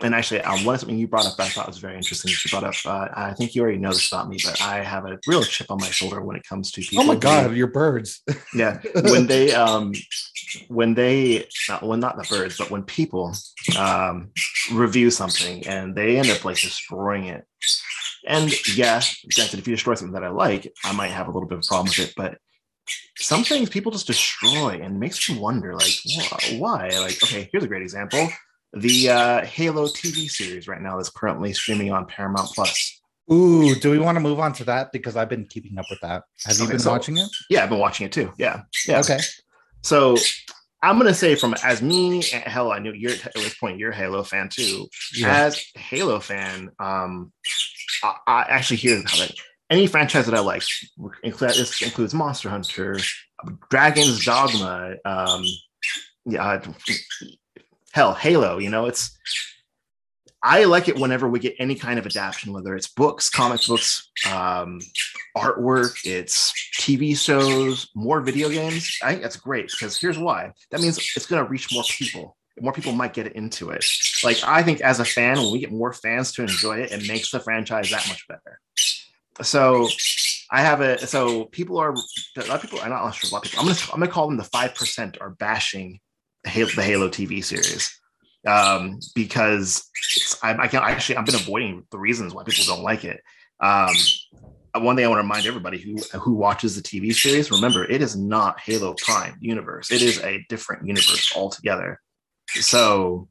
and 0.00 0.14
actually, 0.14 0.42
um, 0.42 0.64
one 0.64 0.76
something 0.78 0.98
you 0.98 1.06
brought 1.06 1.26
up 1.26 1.36
that 1.36 1.46
I 1.46 1.48
thought 1.48 1.68
was 1.68 1.78
very 1.78 1.96
interesting. 1.96 2.30
You 2.30 2.50
brought 2.50 2.64
up, 2.64 2.74
uh, 2.84 3.08
I 3.14 3.32
think 3.32 3.54
you 3.54 3.62
already 3.62 3.78
know 3.78 3.92
this 3.92 4.10
about 4.10 4.28
me, 4.28 4.38
but 4.44 4.60
I 4.60 4.82
have 4.82 5.06
a 5.06 5.18
real 5.26 5.42
chip 5.42 5.70
on 5.70 5.78
my 5.80 5.88
shoulder 5.88 6.20
when 6.20 6.36
it 6.36 6.46
comes 6.46 6.72
to 6.72 6.80
people. 6.80 7.04
Oh 7.04 7.06
my 7.06 7.14
god, 7.14 7.54
your 7.54 7.68
birds! 7.68 8.22
yeah, 8.54 8.80
when 9.04 9.26
they, 9.28 9.52
um, 9.52 9.92
when 10.68 10.94
they, 10.94 11.46
not 11.68 11.82
well, 11.82 11.96
not 11.96 12.16
the 12.16 12.26
birds, 12.28 12.58
but 12.58 12.70
when 12.70 12.82
people 12.82 13.34
um, 13.78 14.30
review 14.72 15.10
something 15.10 15.66
and 15.66 15.94
they 15.94 16.18
end 16.18 16.28
up 16.28 16.44
like 16.44 16.60
destroying 16.60 17.26
it. 17.26 17.44
And 18.26 18.52
yeah, 18.76 19.00
granted, 19.34 19.60
if 19.60 19.68
you 19.68 19.74
destroy 19.74 19.94
something 19.94 20.14
that 20.14 20.24
I 20.24 20.28
like, 20.28 20.72
I 20.82 20.92
might 20.92 21.10
have 21.12 21.28
a 21.28 21.30
little 21.30 21.48
bit 21.48 21.58
of 21.58 21.64
a 21.64 21.68
problem 21.68 21.86
with 21.86 22.10
it, 22.10 22.14
but 22.16 22.38
some 23.16 23.44
things 23.44 23.70
people 23.70 23.90
just 23.90 24.06
destroy 24.06 24.80
and 24.82 25.00
makes 25.00 25.28
me 25.30 25.38
wonder 25.38 25.74
like 25.74 25.94
why 26.58 26.88
like 26.98 27.22
okay 27.22 27.48
here's 27.52 27.64
a 27.64 27.68
great 27.68 27.82
example 27.82 28.28
the 28.74 29.10
uh, 29.10 29.44
Halo 29.44 29.86
TV 29.86 30.28
series 30.28 30.66
right 30.66 30.80
now 30.80 30.98
is 30.98 31.08
currently 31.08 31.52
streaming 31.52 31.92
on 31.92 32.06
Paramount 32.06 32.50
Plus. 32.54 33.00
Ooh, 33.32 33.74
do 33.76 33.90
we 33.90 33.98
want 33.98 34.16
to 34.16 34.20
move 34.20 34.38
on 34.38 34.52
to 34.54 34.64
that? 34.64 34.92
Because 34.92 35.16
I've 35.16 35.28
been 35.28 35.46
keeping 35.46 35.78
up 35.78 35.86
with 35.88 36.00
that. 36.00 36.24
Have 36.44 36.58
you 36.58 36.64
okay, 36.64 36.72
been 36.72 36.80
so, 36.80 36.90
watching 36.90 37.16
it? 37.16 37.28
Yeah, 37.48 37.62
I've 37.62 37.70
been 37.70 37.78
watching 37.78 38.06
it 38.06 38.12
too. 38.12 38.32
Yeah. 38.36 38.62
Yeah. 38.86 39.00
Okay. 39.00 39.18
So 39.82 40.16
I'm 40.82 40.98
gonna 40.98 41.14
say 41.14 41.34
from 41.34 41.54
as 41.62 41.80
me, 41.80 42.22
hell, 42.22 42.72
I 42.72 42.80
knew 42.80 42.92
you're 42.92 43.12
at 43.12 43.32
this 43.34 43.54
point 43.54 43.78
you're 43.78 43.92
a 43.92 43.96
Halo 43.96 44.24
fan 44.24 44.48
too. 44.50 44.88
Yeah. 45.14 45.44
As 45.44 45.64
Halo 45.74 46.20
fan, 46.20 46.70
um, 46.78 47.32
I, 48.02 48.16
I 48.26 48.42
actually 48.42 48.78
hear 48.78 49.02
how 49.06 49.24
any 49.70 49.86
franchise 49.86 50.26
that 50.26 50.34
I 50.34 50.40
like, 50.40 50.62
this 51.38 51.82
includes 51.82 52.14
Monster 52.14 52.50
Hunter, 52.50 52.98
Dragon's 53.70 54.24
Dogma, 54.24 54.96
um, 55.04 55.44
yeah, 56.26 56.60
hell, 57.92 58.14
Halo, 58.14 58.58
you 58.58 58.70
know, 58.70 58.86
it's 58.86 59.16
I 60.44 60.64
like 60.64 60.88
it 60.88 60.96
whenever 60.96 61.26
we 61.26 61.38
get 61.38 61.56
any 61.58 61.74
kind 61.74 61.98
of 61.98 62.04
adaptation, 62.04 62.52
whether 62.52 62.76
it's 62.76 62.88
books, 62.88 63.30
comic 63.30 63.62
books, 63.66 64.10
um, 64.30 64.78
artwork, 65.34 65.96
it's 66.04 66.52
TV 66.78 67.16
shows, 67.16 67.88
more 67.94 68.20
video 68.20 68.50
games. 68.50 68.98
I 69.02 69.12
think 69.12 69.22
that's 69.22 69.38
great 69.38 69.70
because 69.70 69.98
here's 69.98 70.18
why. 70.18 70.52
That 70.70 70.82
means 70.82 70.98
it's 71.16 71.24
going 71.24 71.42
to 71.42 71.50
reach 71.50 71.72
more 71.72 71.82
people. 71.84 72.36
More 72.60 72.74
people 72.74 72.92
might 72.92 73.14
get 73.14 73.32
into 73.32 73.70
it. 73.70 73.86
Like 74.22 74.36
I 74.44 74.62
think 74.62 74.82
as 74.82 75.00
a 75.00 75.04
fan, 75.04 75.38
when 75.38 75.50
we 75.50 75.60
get 75.60 75.72
more 75.72 75.94
fans 75.94 76.30
to 76.32 76.42
enjoy 76.42 76.80
it, 76.80 76.92
it 76.92 77.08
makes 77.08 77.30
the 77.30 77.40
franchise 77.40 77.90
that 77.90 78.06
much 78.06 78.28
better. 78.28 78.60
So 79.42 79.88
I 80.50 80.60
have 80.60 80.80
a 80.80 81.04
so 81.06 81.46
people 81.46 81.78
are 81.78 81.92
a 81.92 82.40
lot 82.46 82.56
of 82.56 82.62
people. 82.62 82.80
I'm 82.80 82.90
not 82.90 83.10
sure 83.12 83.28
a 83.28 83.32
lot 83.32 83.44
of 83.44 83.50
people. 83.50 83.60
I'm 83.60 83.66
gonna 83.66 83.80
I'm 83.92 84.00
gonna 84.00 84.12
call 84.12 84.28
them 84.28 84.36
the 84.36 84.44
five 84.44 84.74
percent 84.74 85.18
are 85.20 85.30
bashing 85.30 86.00
the 86.44 86.50
Halo 86.50 87.08
TV 87.08 87.42
series 87.42 87.98
um, 88.46 89.00
because 89.14 89.88
I, 90.42 90.54
I 90.54 90.68
can't 90.68 90.84
actually 90.84 91.16
I've 91.16 91.26
been 91.26 91.34
avoiding 91.34 91.84
the 91.90 91.98
reasons 91.98 92.34
why 92.34 92.44
people 92.44 92.64
don't 92.66 92.82
like 92.84 93.04
it. 93.04 93.20
Um, 93.60 93.94
one 94.76 94.96
thing 94.96 95.04
I 95.04 95.08
want 95.08 95.18
to 95.18 95.22
remind 95.22 95.46
everybody 95.46 95.78
who 95.78 95.96
who 96.18 96.34
watches 96.34 96.76
the 96.76 96.82
TV 96.82 97.14
series: 97.14 97.50
remember, 97.50 97.84
it 97.84 98.02
is 98.02 98.16
not 98.16 98.60
Halo 98.60 98.94
Prime 98.94 99.36
universe. 99.40 99.90
It 99.90 100.02
is 100.02 100.18
a 100.22 100.44
different 100.48 100.86
universe 100.86 101.32
altogether. 101.34 102.00
So, 102.50 103.28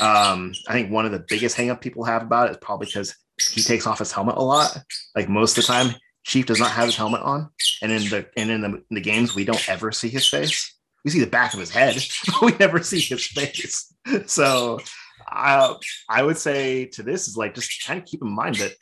um, 0.00 0.52
I 0.68 0.72
think 0.72 0.90
one 0.90 1.06
of 1.06 1.12
the 1.12 1.24
biggest 1.28 1.56
hangup 1.56 1.80
people 1.80 2.04
have 2.04 2.22
about 2.22 2.48
it 2.48 2.52
is 2.52 2.58
probably 2.60 2.86
because 2.86 3.16
he 3.52 3.62
takes 3.62 3.86
off 3.86 3.98
his 3.98 4.12
helmet 4.12 4.36
a 4.36 4.42
lot. 4.42 4.78
Like 5.14 5.28
most 5.28 5.56
of 5.56 5.64
the 5.64 5.72
time, 5.72 5.94
Chief 6.24 6.46
does 6.46 6.60
not 6.60 6.70
have 6.70 6.86
his 6.86 6.96
helmet 6.96 7.22
on, 7.22 7.48
and 7.82 7.90
in 7.90 8.02
the 8.04 8.26
and 8.36 8.50
in 8.50 8.60
the, 8.60 8.68
in 8.68 8.84
the 8.90 9.00
games, 9.00 9.34
we 9.34 9.44
don't 9.44 9.68
ever 9.68 9.90
see 9.92 10.08
his 10.08 10.26
face 10.26 10.74
we 11.04 11.10
see 11.10 11.20
the 11.20 11.26
back 11.26 11.54
of 11.54 11.60
his 11.60 11.70
head, 11.70 11.96
but 12.26 12.42
we 12.42 12.52
never 12.58 12.82
see 12.82 13.00
his 13.00 13.26
face. 13.26 13.86
So 14.26 14.80
I 15.28 15.74
I 16.08 16.22
would 16.22 16.38
say 16.38 16.86
to 16.86 17.02
this 17.02 17.28
is 17.28 17.36
like 17.36 17.54
just 17.54 17.86
kind 17.86 18.00
of 18.00 18.06
keep 18.06 18.22
in 18.22 18.32
mind 18.32 18.56
that 18.56 18.72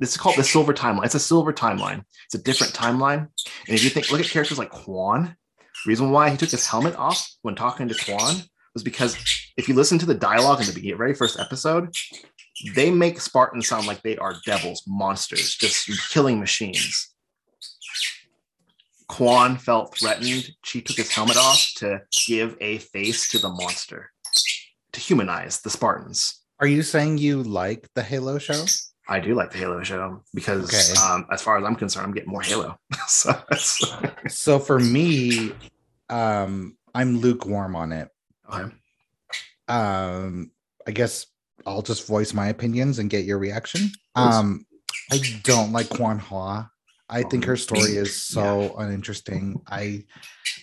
this 0.00 0.10
is 0.10 0.16
called 0.16 0.36
the 0.36 0.42
silver 0.42 0.74
timeline. 0.74 1.04
It's 1.04 1.14
a 1.14 1.20
silver 1.20 1.52
timeline. 1.52 2.04
It's 2.26 2.34
a 2.34 2.42
different 2.42 2.74
timeline. 2.74 3.28
And 3.68 3.74
if 3.76 3.84
you 3.84 3.88
think 3.88 4.10
look 4.10 4.20
at 4.20 4.26
characters 4.26 4.58
like 4.58 4.70
Kwan, 4.70 5.36
reason 5.86 6.10
why 6.10 6.28
he 6.28 6.36
took 6.36 6.50
his 6.50 6.66
helmet 6.66 6.96
off 6.96 7.24
when 7.42 7.54
talking 7.54 7.86
to 7.86 7.94
Kwan 7.94 8.42
was 8.74 8.82
because 8.82 9.16
if 9.56 9.68
you 9.68 9.74
listen 9.74 9.98
to 10.00 10.06
the 10.06 10.14
dialogue 10.14 10.60
in 10.60 10.66
the 10.66 10.72
beginning, 10.72 10.98
very 10.98 11.14
first 11.14 11.38
episode, 11.38 11.94
they 12.74 12.90
make 12.90 13.20
Spartans 13.20 13.68
sound 13.68 13.86
like 13.86 14.02
they 14.02 14.16
are 14.16 14.36
devils, 14.44 14.82
monsters, 14.86 15.54
just 15.56 16.10
killing 16.10 16.38
machines. 16.38 17.10
Kwan 19.08 19.58
felt 19.58 19.96
threatened. 19.98 20.50
She 20.64 20.80
took 20.80 20.96
his 20.96 21.10
helmet 21.10 21.36
off 21.36 21.66
to 21.76 22.02
give 22.26 22.56
a 22.60 22.78
face 22.78 23.28
to 23.30 23.38
the 23.38 23.48
monster, 23.48 24.10
to 24.92 25.00
humanize 25.00 25.60
the 25.60 25.70
Spartans. 25.70 26.40
Are 26.60 26.66
you 26.66 26.82
saying 26.82 27.18
you 27.18 27.42
like 27.42 27.88
the 27.94 28.02
Halo 28.02 28.38
show? 28.38 28.64
I 29.08 29.20
do 29.20 29.34
like 29.34 29.50
the 29.50 29.58
Halo 29.58 29.82
show 29.82 30.22
because, 30.32 30.92
okay. 30.92 30.98
um, 31.00 31.26
as 31.30 31.42
far 31.42 31.58
as 31.58 31.64
I'm 31.64 31.76
concerned, 31.76 32.06
I'm 32.06 32.14
getting 32.14 32.30
more 32.30 32.40
Halo. 32.40 32.78
so, 33.06 33.38
so 34.28 34.58
for 34.58 34.78
me, 34.78 35.52
um, 36.08 36.76
I'm 36.94 37.18
lukewarm 37.18 37.76
on 37.76 37.92
it. 37.92 38.08
Okay. 38.50 38.74
Um, 39.68 40.50
I 40.86 40.92
guess 40.92 41.26
I'll 41.66 41.82
just 41.82 42.06
voice 42.06 42.34
my 42.34 42.48
opinions 42.48 42.98
and 42.98 43.10
get 43.10 43.24
your 43.24 43.38
reaction. 43.38 43.90
Um, 44.14 44.66
I 45.10 45.20
don't 45.42 45.72
like 45.72 45.88
Kwan 45.88 46.18
Ha. 46.18 46.68
I 47.08 47.22
think 47.22 47.44
her 47.44 47.56
story 47.56 47.96
is 47.96 48.22
so 48.22 48.62
yeah. 48.62 48.84
uninteresting. 48.84 49.60
I 49.68 50.04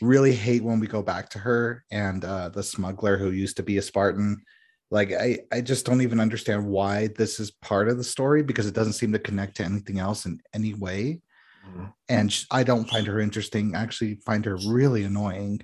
really 0.02 0.34
hate 0.34 0.64
when 0.64 0.80
we 0.80 0.88
go 0.88 1.02
back 1.02 1.30
to 1.30 1.40
her 1.40 1.84
and 1.92 2.26
uh, 2.26 2.50
the 2.50 2.64
smuggler 2.64 3.18
who 3.18 3.32
used 3.32 3.58
to 3.58 3.64
be 3.64 3.78
a 3.78 3.82
Spartan. 3.82 4.42
Like 4.90 5.14
I, 5.14 5.40
I 5.52 5.62
just 5.62 5.86
don't 5.86 6.02
even 6.02 6.20
understand 6.20 6.66
why 6.66 7.10
this 7.16 7.40
is 7.40 7.52
part 7.52 7.88
of 7.88 7.98
the 7.98 8.04
story 8.04 8.44
because 8.44 8.66
it 8.66 8.74
doesn't 8.74 8.94
seem 8.94 9.14
to 9.14 9.20
connect 9.20 9.58
to 9.58 9.64
anything 9.64 10.00
else 10.00 10.26
in 10.26 10.42
any 10.54 10.74
way. 10.74 11.22
Mm-hmm. 11.68 11.86
And 12.10 12.46
I 12.50 12.64
don't 12.64 12.90
find 12.90 13.08
her 13.08 13.20
interesting. 13.20 13.76
I 13.76 13.84
actually 13.84 14.16
find 14.26 14.44
her 14.46 14.58
really 14.68 15.04
annoying. 15.04 15.62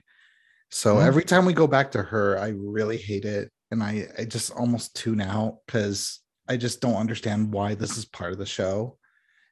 So 0.70 0.96
mm-hmm. 0.96 1.08
every 1.08 1.24
time 1.24 1.46
we 1.46 1.54
go 1.54 1.68
back 1.68 1.92
to 1.92 2.04
her, 2.04 2.38
I 2.40 2.50
really 2.50 2.98
hate 2.98 3.26
it, 3.26 3.52
and 3.72 3.84
I, 3.84 4.08
I 4.18 4.26
just 4.26 4.52
almost 4.52 4.96
tune 4.96 5.22
out 5.22 5.60
because 5.66 6.22
I 6.48 6.58
just 6.58 6.82
don't 6.82 6.96
understand 6.96 7.52
why 7.52 7.76
this 7.76 7.98
is 7.98 8.06
part 8.06 8.32
of 8.32 8.40
the 8.40 8.46
show 8.46 8.98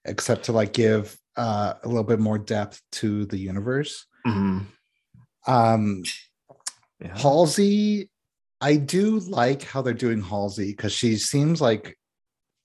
except 0.05 0.45
to 0.45 0.51
like 0.51 0.73
give 0.73 1.17
uh, 1.35 1.73
a 1.83 1.87
little 1.87 2.03
bit 2.03 2.19
more 2.19 2.37
depth 2.37 2.81
to 2.93 3.25
the 3.25 3.37
universe. 3.37 4.05
Mm-hmm. 4.25 4.59
Um, 5.51 6.03
yeah. 7.01 7.17
Halsey, 7.17 8.09
I 8.61 8.77
do 8.77 9.19
like 9.19 9.63
how 9.63 9.81
they're 9.81 9.93
doing 9.93 10.21
Halsey 10.21 10.71
because 10.71 10.93
she 10.93 11.17
seems 11.17 11.59
like 11.59 11.97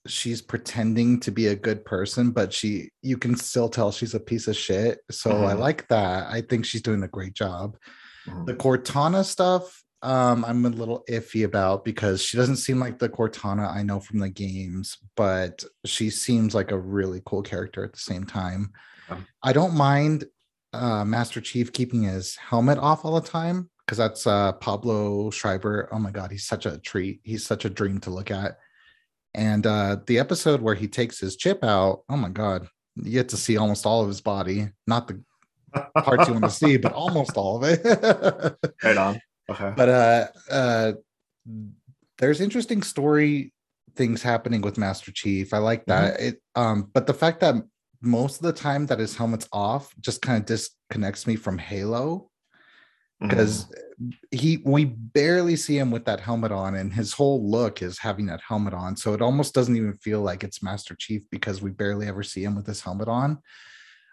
she's 0.07 0.41
pretending 0.41 1.21
to 1.21 1.31
be 1.31 1.49
a 1.49 1.57
good 1.57 1.85
person, 1.85 2.31
but 2.31 2.53
she 2.53 2.91
you 3.03 3.19
can 3.19 3.37
still 3.37 3.69
tell 3.69 3.91
she's 3.91 4.15
a 4.15 4.21
piece 4.21 4.49
of 4.49 4.57
shit. 4.57 5.01
So 5.11 5.31
mm-hmm. 5.31 5.47
I 5.47 5.53
like 5.55 5.89
that. 5.89 6.29
I 6.31 6.43
think 6.43 6.65
she's 6.65 6.83
doing 6.83 7.03
a 7.03 7.09
great 7.09 7.35
job. 7.35 7.77
Mm-hmm. 8.27 8.45
The 8.47 8.55
Cortana 8.55 9.25
stuff, 9.25 9.83
um, 10.03 10.45
I'm 10.45 10.65
a 10.65 10.71
little 10.71 11.05
iffy 11.09 11.45
about 11.45 11.85
because 11.85 12.23
she 12.23 12.37
doesn't 12.37 12.57
seem 12.57 12.79
like 12.79 12.99
the 12.99 13.09
Cortana 13.09 13.71
I 13.71 13.83
know 13.83 14.01
from 14.01 14.19
the 14.19 14.31
games, 14.31 14.99
but 15.17 15.63
she 15.85 16.09
seems 16.09 16.55
like 16.55 16.71
a 16.71 16.79
really 16.79 17.21
cool 17.27 17.43
character 17.43 17.85
at 17.85 17.93
the 17.93 17.99
same 17.99 18.25
time. 18.25 18.73
I 19.43 19.53
don't 19.53 19.75
mind 19.75 20.25
uh, 20.73 21.05
Master 21.05 21.41
Chief 21.41 21.73
keeping 21.73 22.05
his 22.05 22.37
helmet 22.37 22.79
off 22.79 23.05
all 23.05 23.21
the 23.21 23.29
time 23.29 23.69
because 23.85 23.99
that's 23.99 24.27
uh, 24.27 24.53
Pablo 24.53 25.31
Schreiber. 25.31 25.89
Oh 25.93 25.99
my 25.99 26.11
god, 26.11 26.31
he's 26.31 26.47
such 26.47 26.65
a 26.65 26.79
treat. 26.79 27.21
He's 27.25 27.45
such 27.45 27.65
a 27.65 27.71
dream 27.71 27.99
to 28.01 28.11
look 28.11 28.31
at. 28.31 28.59
And 29.35 29.67
uh, 29.67 29.99
the 30.07 30.19
episode 30.19 30.61
where 30.61 30.75
he 30.75 30.89
takes 30.89 31.19
his 31.19 31.37
chip 31.37 31.63
out, 31.63 32.05
oh 32.09 32.17
my 32.17 32.29
god, 32.31 32.69
you 32.97 33.13
get 33.13 33.29
to 33.31 33.37
see 33.37 33.57
almost 33.57 33.85
all 33.85 34.01
of 34.01 34.09
his 34.09 34.21
body, 34.21 34.69
not 34.87 35.09
the 35.09 35.23
parts 36.03 36.27
you 36.27 36.35
want 36.35 36.45
to 36.45 36.51
see, 36.51 36.77
but 36.77 36.93
almost 36.93 37.37
all 37.37 37.63
of 37.63 37.65
it. 37.65 38.57
right 38.83 38.97
on. 38.97 39.21
Okay. 39.51 39.73
But 39.77 39.89
uh, 39.89 40.27
uh, 40.51 40.93
there's 42.19 42.41
interesting 42.41 42.83
story 42.83 43.53
things 43.97 44.23
happening 44.23 44.61
with 44.61 44.79
Master 44.79 45.13
Chief. 45.13 45.53
I 45.53 45.59
like 45.59 45.85
that. 45.87 46.15
Mm-hmm. 46.15 46.29
It 46.29 46.43
um, 46.55 46.91
but 46.93 47.07
the 47.07 47.15
fact 47.15 47.41
that 47.41 47.57
most 48.01 48.37
of 48.37 48.43
the 48.43 48.53
time 48.53 48.87
that 48.87 48.99
his 48.99 49.17
helmet's 49.17 49.49
off 49.53 49.95
just 50.01 50.23
kind 50.23 50.39
of 50.41 50.47
disconnects 50.47 51.27
me 51.27 51.37
from 51.37 51.59
Halo 51.59 52.31
because 53.21 53.67
mm-hmm. 53.67 54.11
he 54.31 54.63
we 54.65 54.87
barely 54.87 55.57
see 55.57 55.77
him 55.77 55.91
with 55.91 56.05
that 56.07 56.21
helmet 56.21 56.53
on 56.53 56.77
and 56.77 56.93
his 56.93 57.13
whole 57.13 57.49
look 57.49 57.83
is 57.83 57.99
having 57.99 58.27
that 58.27 58.41
helmet 58.47 58.73
on 58.73 58.97
so 58.97 59.13
it 59.13 59.21
almost 59.21 59.55
doesn't 59.55 59.77
even 59.77 59.93
feel 59.95 60.21
like 60.23 60.43
it's 60.43 60.63
master 60.63 60.95
chief 60.99 61.23
because 61.31 61.61
we 61.61 61.71
barely 61.71 62.07
ever 62.07 62.23
see 62.23 62.43
him 62.43 62.57
with 62.57 62.67
his 62.67 62.81
helmet 62.81 63.09
on 63.09 63.39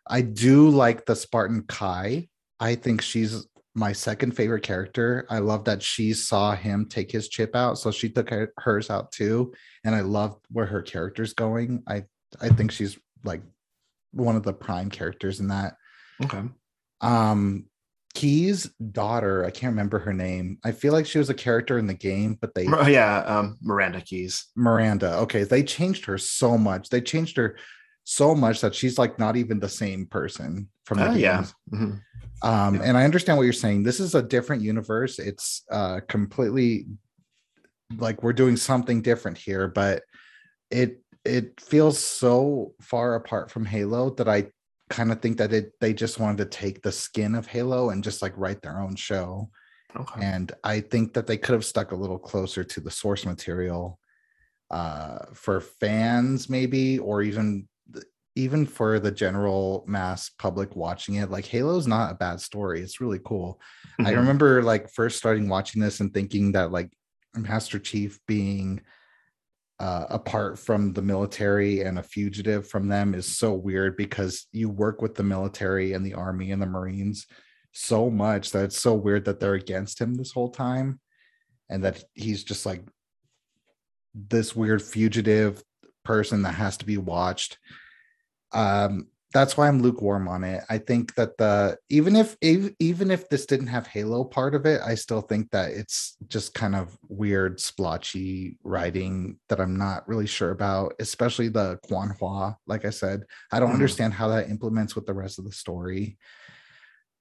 i 0.07 0.21
do 0.21 0.69
like 0.69 1.05
the 1.05 1.15
spartan 1.15 1.63
kai 1.67 2.27
i 2.59 2.75
think 2.75 3.01
she's 3.01 3.47
my 3.77 3.93
second 3.93 4.31
favorite 4.31 4.63
character. 4.63 5.27
I 5.29 5.37
love 5.37 5.65
that 5.65 5.83
she 5.83 6.11
saw 6.11 6.55
him 6.55 6.87
take 6.89 7.11
his 7.11 7.29
chip 7.29 7.55
out, 7.55 7.77
so 7.77 7.91
she 7.91 8.09
took 8.09 8.31
her, 8.31 8.51
hers 8.57 8.89
out 8.89 9.11
too. 9.11 9.53
And 9.85 9.93
I 9.93 10.01
love 10.01 10.35
where 10.49 10.65
her 10.65 10.81
character's 10.81 11.33
going. 11.33 11.83
I 11.87 12.05
I 12.41 12.49
think 12.49 12.71
she's 12.71 12.97
like 13.23 13.41
one 14.11 14.35
of 14.35 14.41
the 14.41 14.53
prime 14.53 14.89
characters 14.89 15.39
in 15.39 15.49
that. 15.49 15.75
Okay. 16.23 16.41
Um, 17.01 17.65
Keyes' 18.15 18.67
daughter, 18.91 19.45
I 19.45 19.51
can't 19.51 19.73
remember 19.73 19.99
her 19.99 20.13
name. 20.13 20.57
I 20.65 20.71
feel 20.71 20.91
like 20.91 21.05
she 21.05 21.19
was 21.19 21.29
a 21.29 21.35
character 21.35 21.77
in 21.77 21.85
the 21.85 21.93
game, 21.93 22.35
but 22.41 22.55
they 22.55 22.63
yeah, 22.63 23.19
um, 23.27 23.59
Miranda 23.61 24.01
Keyes. 24.01 24.47
Miranda. 24.55 25.17
Okay, 25.17 25.43
they 25.43 25.61
changed 25.61 26.05
her 26.05 26.17
so 26.17 26.57
much. 26.57 26.89
They 26.89 26.99
changed 26.99 27.37
her 27.37 27.57
so 28.09 28.33
much 28.33 28.61
that 28.61 28.73
she's 28.73 28.97
like 28.97 29.19
not 29.19 29.35
even 29.35 29.59
the 29.59 29.67
same 29.67 30.05
person 30.05 30.69
from 30.85 30.97
the 30.97 31.09
uh, 31.09 31.13
yeah. 31.13 31.43
Mm-hmm. 31.73 31.95
Um, 32.41 32.75
yeah. 32.75 32.81
and 32.81 32.97
I 32.97 33.03
understand 33.03 33.37
what 33.37 33.43
you're 33.43 33.51
saying. 33.51 33.83
This 33.83 33.99
is 33.99 34.15
a 34.15 34.21
different 34.21 34.61
universe. 34.61 35.19
It's 35.19 35.63
uh 35.69 35.99
completely 36.07 36.85
like 37.97 38.23
we're 38.23 38.31
doing 38.31 38.55
something 38.55 39.01
different 39.01 39.37
here, 39.37 39.67
but 39.67 40.03
it 40.71 41.01
it 41.25 41.59
feels 41.59 41.99
so 41.99 42.73
far 42.81 43.15
apart 43.15 43.51
from 43.51 43.65
Halo 43.65 44.11
that 44.11 44.29
I 44.29 44.51
kind 44.89 45.11
of 45.11 45.21
think 45.21 45.37
that 45.39 45.51
it 45.51 45.73
they 45.81 45.93
just 45.93 46.17
wanted 46.17 46.37
to 46.37 46.57
take 46.57 46.81
the 46.81 46.93
skin 46.93 47.35
of 47.35 47.45
Halo 47.45 47.89
and 47.89 48.05
just 48.05 48.21
like 48.21 48.37
write 48.37 48.61
their 48.61 48.79
own 48.79 48.95
show. 48.95 49.49
Okay. 49.99 50.21
And 50.23 50.53
I 50.63 50.79
think 50.79 51.13
that 51.15 51.27
they 51.27 51.35
could 51.35 51.55
have 51.55 51.65
stuck 51.65 51.91
a 51.91 51.97
little 51.97 52.19
closer 52.19 52.63
to 52.63 52.79
the 52.79 52.91
source 52.91 53.25
material 53.25 53.99
uh 54.71 55.19
for 55.33 55.61
fans 55.61 56.49
maybe 56.49 56.99
or 56.99 57.21
even 57.21 57.67
even 58.37 58.67
for 58.67 58.99
the 58.99 59.11
general 59.11 59.83
mass 59.87 60.29
public 60.29 60.75
watching 60.75 61.15
it 61.15 61.31
like 61.31 61.45
halo's 61.45 61.87
not 61.87 62.11
a 62.11 62.15
bad 62.15 62.39
story 62.39 62.81
it's 62.81 63.01
really 63.01 63.19
cool 63.25 63.59
mm-hmm. 63.99 64.05
i 64.05 64.11
remember 64.11 64.61
like 64.61 64.89
first 64.89 65.17
starting 65.17 65.49
watching 65.49 65.81
this 65.81 65.99
and 65.99 66.13
thinking 66.13 66.51
that 66.51 66.71
like 66.71 66.91
master 67.35 67.79
chief 67.79 68.19
being 68.27 68.79
uh, 69.79 70.05
apart 70.09 70.57
from 70.57 70.91
the 70.93 71.01
military 71.01 71.81
and 71.81 71.99
a 71.99 72.03
fugitive 72.03 72.67
from 72.67 72.87
them 72.87 73.13
is 73.13 73.37
so 73.37 73.53
weird 73.53 73.95
because 73.95 74.47
you 74.51 74.69
work 74.69 75.03
with 75.03 75.13
the 75.13 75.23
military 75.23 75.93
and 75.93 76.03
the 76.03 76.15
army 76.15 76.51
and 76.51 76.61
the 76.61 76.65
marines 76.65 77.27
so 77.73 78.09
much 78.09 78.51
that 78.51 78.65
it's 78.65 78.79
so 78.79 78.95
weird 78.95 79.25
that 79.25 79.39
they're 79.39 79.53
against 79.53 80.01
him 80.01 80.15
this 80.15 80.31
whole 80.31 80.49
time 80.49 80.99
and 81.69 81.83
that 81.83 82.03
he's 82.15 82.43
just 82.43 82.65
like 82.65 82.81
this 84.15 84.55
weird 84.55 84.81
fugitive 84.81 85.63
person 86.03 86.41
that 86.41 86.53
has 86.53 86.77
to 86.77 86.85
be 86.85 86.97
watched 86.97 87.59
um 88.53 89.07
that's 89.33 89.57
why 89.57 89.67
I'm 89.67 89.81
lukewarm 89.81 90.27
on 90.27 90.43
it. 90.43 90.63
I 90.69 90.77
think 90.77 91.15
that 91.15 91.37
the 91.37 91.77
even 91.89 92.15
if 92.15 92.37
even 92.41 93.11
if 93.11 93.27
this 93.29 93.45
didn't 93.45 93.67
have 93.67 93.85
Halo 93.85 94.23
part 94.23 94.55
of 94.55 94.65
it, 94.65 94.81
I 94.81 94.95
still 94.95 95.21
think 95.21 95.51
that 95.51 95.71
it's 95.71 96.15
just 96.27 96.53
kind 96.53 96.75
of 96.75 96.97
weird 97.09 97.59
splotchy 97.59 98.57
writing 98.63 99.37
that 99.49 99.59
I'm 99.59 99.75
not 99.75 100.07
really 100.07 100.27
sure 100.27 100.51
about, 100.51 100.93
especially 100.99 101.49
the 101.49 101.77
Kwan 101.83 102.15
Ha. 102.19 102.55
Like 102.67 102.85
I 102.85 102.89
said, 102.89 103.23
I 103.51 103.59
don't 103.59 103.67
mm-hmm. 103.67 103.75
understand 103.75 104.13
how 104.13 104.29
that 104.29 104.49
implements 104.49 104.95
with 104.95 105.05
the 105.05 105.13
rest 105.13 105.39
of 105.39 105.45
the 105.45 105.51
story. 105.51 106.17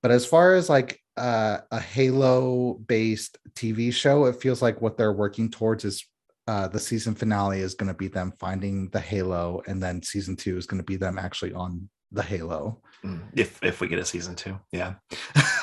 But 0.01 0.13
as 0.13 0.25
far 0.25 0.55
as 0.55 0.69
like 0.69 1.01
uh, 1.17 1.59
a 1.73 1.81
Halo 1.81 2.75
based 2.75 3.39
TV 3.55 3.93
show, 3.93 4.27
it 4.27 4.41
feels 4.41 4.63
like 4.63 4.81
what 4.81 4.97
they're 4.97 5.13
working 5.13 5.51
towards 5.51 5.85
is 5.85 6.07
uh, 6.47 6.69
the 6.69 6.79
season 6.79 7.15
finale 7.15 7.61
is 7.61 7.75
going 7.75 7.89
to 7.89 7.95
be 7.95 8.09
them 8.09 8.33
finding 8.39 8.89
the 8.91 9.01
Halo, 9.01 9.63
and 9.67 9.83
then 9.83 10.03
season 10.03 10.37
two 10.37 10.57
is 10.57 10.67
going 10.67 10.79
to 10.79 10.85
be 10.85 10.97
them 10.97 11.19
actually 11.19 11.53
on 11.53 11.89
the 12.13 12.23
Halo. 12.23 12.81
Mm, 13.05 13.21
if 13.35 13.63
if 13.63 13.81
we 13.81 13.89
get 13.89 13.99
a 13.99 14.05
season 14.05 14.35
two, 14.35 14.59
yeah, 14.73 14.95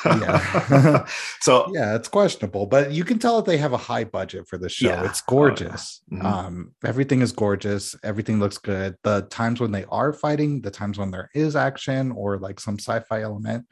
yeah. 0.04 1.06
so 1.40 1.70
yeah, 1.72 1.94
it's 1.94 2.08
questionable, 2.08 2.66
but 2.66 2.92
you 2.92 3.02
can 3.02 3.18
tell 3.18 3.36
that 3.36 3.50
they 3.50 3.56
have 3.56 3.72
a 3.72 3.78
high 3.78 4.04
budget 4.04 4.46
for 4.46 4.58
the 4.58 4.68
show. 4.68 4.88
Yeah. 4.88 5.04
It's 5.04 5.20
gorgeous. 5.22 6.02
Oh, 6.12 6.16
yeah. 6.16 6.22
mm-hmm. 6.22 6.26
Um, 6.26 6.74
everything 6.84 7.22
is 7.22 7.32
gorgeous. 7.32 7.96
Everything 8.02 8.38
looks 8.38 8.58
good. 8.58 8.96
The 9.04 9.22
times 9.30 9.60
when 9.60 9.72
they 9.72 9.84
are 9.86 10.12
fighting, 10.12 10.60
the 10.60 10.70
times 10.70 10.98
when 10.98 11.10
there 11.10 11.30
is 11.34 11.56
action 11.56 12.12
or 12.12 12.38
like 12.38 12.60
some 12.60 12.78
sci-fi 12.78 13.22
element, 13.22 13.66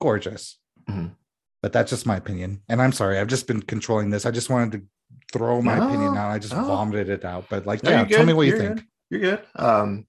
gorgeous. 0.00 0.58
Mm-hmm. 0.88 1.08
But 1.62 1.72
that's 1.72 1.90
just 1.90 2.06
my 2.06 2.16
opinion. 2.16 2.62
And 2.68 2.80
I'm 2.80 2.92
sorry, 2.92 3.18
I've 3.18 3.26
just 3.26 3.46
been 3.46 3.62
controlling 3.62 4.10
this. 4.10 4.26
I 4.26 4.30
just 4.30 4.50
wanted 4.50 4.72
to 4.72 4.84
throw 5.32 5.60
my 5.62 5.78
no, 5.78 5.88
opinion 5.88 6.16
out. 6.16 6.30
I 6.30 6.38
just 6.38 6.54
no. 6.54 6.64
vomited 6.64 7.08
it 7.08 7.24
out. 7.24 7.46
But 7.48 7.66
like, 7.66 7.82
no, 7.82 7.90
yeah, 7.90 8.04
tell 8.04 8.26
me 8.26 8.32
what 8.32 8.46
you're 8.46 8.56
you 8.56 8.62
think. 8.62 8.76
Good. 8.76 8.86
You're 9.08 9.20
good. 9.20 9.42
Um, 9.54 10.06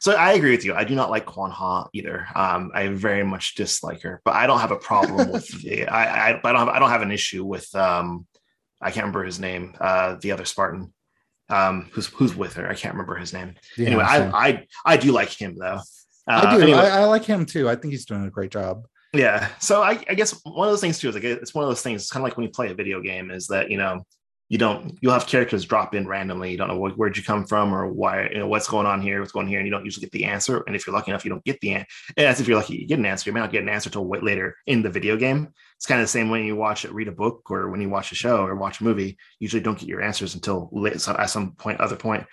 so 0.00 0.12
I 0.12 0.32
agree 0.32 0.50
with 0.50 0.64
you. 0.64 0.74
I 0.74 0.84
do 0.84 0.94
not 0.94 1.10
like 1.10 1.24
Kwan 1.24 1.50
Ha 1.50 1.88
either. 1.92 2.26
Um, 2.34 2.72
I 2.74 2.88
very 2.88 3.22
much 3.22 3.54
dislike 3.54 4.02
her, 4.02 4.20
but 4.24 4.34
I 4.34 4.46
don't 4.46 4.58
have 4.58 4.72
a 4.72 4.76
problem 4.76 5.30
with. 5.30 5.48
I, 5.88 6.06
I, 6.06 6.28
I 6.30 6.52
don't 6.52 6.56
have. 6.56 6.68
I 6.68 6.78
don't 6.78 6.90
have 6.90 7.02
an 7.02 7.12
issue 7.12 7.44
with. 7.44 7.72
Um, 7.74 8.26
I 8.80 8.90
can't 8.90 9.04
remember 9.04 9.24
his 9.24 9.38
name. 9.38 9.76
Uh, 9.80 10.16
the 10.20 10.32
other 10.32 10.44
Spartan. 10.44 10.92
um, 11.48 11.88
who's 11.92 12.06
who's 12.06 12.34
with 12.34 12.54
her. 12.54 12.68
I 12.68 12.74
can't 12.74 12.94
remember 12.94 13.16
his 13.16 13.32
name. 13.32 13.54
Yeah, 13.76 13.86
anyway, 13.88 14.04
same. 14.08 14.34
I, 14.34 14.48
I 14.48 14.66
I 14.84 14.96
do 14.96 15.12
like 15.12 15.30
him 15.30 15.56
though. 15.58 15.80
Uh, 16.26 16.42
I 16.46 16.56
do. 16.56 16.62
anyway, 16.62 16.78
I, 16.78 17.02
I 17.02 17.04
like 17.04 17.24
him 17.24 17.46
too. 17.46 17.68
I 17.68 17.76
think 17.76 17.92
he's 17.92 18.06
doing 18.06 18.24
a 18.24 18.30
great 18.30 18.50
job. 18.50 18.86
yeah. 19.12 19.48
So 19.58 19.82
I, 19.82 20.02
I 20.08 20.14
guess 20.14 20.40
one 20.44 20.66
of 20.66 20.72
those 20.72 20.80
things 20.80 20.98
too 20.98 21.08
is 21.08 21.14
like 21.14 21.24
it's 21.24 21.54
one 21.54 21.64
of 21.64 21.70
those 21.70 21.82
things. 21.82 22.02
It's 22.02 22.10
kind 22.10 22.22
of 22.22 22.24
like 22.24 22.36
when 22.36 22.44
you 22.44 22.50
play 22.50 22.70
a 22.70 22.74
video 22.74 23.00
game, 23.00 23.30
is 23.30 23.46
that 23.48 23.70
you 23.70 23.78
know 23.78 24.04
you 24.50 24.58
don't 24.58 24.98
you'll 25.00 25.12
have 25.12 25.28
characters 25.28 25.64
drop 25.64 25.94
in 25.94 26.08
randomly. 26.08 26.50
You 26.50 26.56
don't 26.56 26.66
know 26.66 26.88
wh- 26.88 26.98
where'd 26.98 27.16
you 27.16 27.22
come 27.22 27.46
from 27.46 27.72
or 27.72 27.86
why 27.86 28.28
you 28.28 28.38
know 28.38 28.48
what's 28.48 28.66
going 28.66 28.84
on 28.84 29.00
here, 29.00 29.20
what's 29.20 29.30
going 29.30 29.46
here, 29.46 29.60
and 29.60 29.66
you 29.66 29.70
don't 29.70 29.84
usually 29.84 30.04
get 30.04 30.10
the 30.10 30.24
answer. 30.24 30.64
And 30.66 30.74
if 30.74 30.86
you're 30.86 30.94
lucky 30.94 31.12
enough, 31.12 31.24
you 31.24 31.30
don't 31.30 31.44
get 31.44 31.60
the 31.60 31.74
answer. 31.74 31.86
As 32.16 32.40
if 32.40 32.48
you're 32.48 32.56
lucky, 32.56 32.74
you 32.74 32.88
get 32.88 32.98
an 32.98 33.06
answer. 33.06 33.30
You 33.30 33.32
may 33.32 33.38
not 33.38 33.52
get 33.52 33.62
an 33.62 33.68
answer 33.68 33.90
till 33.90 34.04
way 34.04 34.18
later 34.18 34.56
in 34.66 34.82
the 34.82 34.90
video 34.90 35.16
game. 35.16 35.50
It's 35.76 35.86
kind 35.86 36.00
of 36.00 36.04
the 36.04 36.10
same 36.10 36.30
when 36.30 36.44
you 36.44 36.56
watch 36.56 36.84
it 36.84 36.92
read 36.92 37.06
a 37.06 37.12
book 37.12 37.48
or 37.48 37.70
when 37.70 37.80
you 37.80 37.88
watch 37.88 38.10
a 38.10 38.16
show 38.16 38.44
or 38.44 38.56
watch 38.56 38.80
a 38.80 38.84
movie. 38.84 39.06
You 39.06 39.16
usually 39.38 39.62
don't 39.62 39.78
get 39.78 39.88
your 39.88 40.02
answers 40.02 40.34
until 40.34 40.68
late, 40.72 41.00
so 41.00 41.14
at 41.16 41.30
some 41.30 41.52
point, 41.52 41.80
other 41.80 41.96
point. 41.96 42.26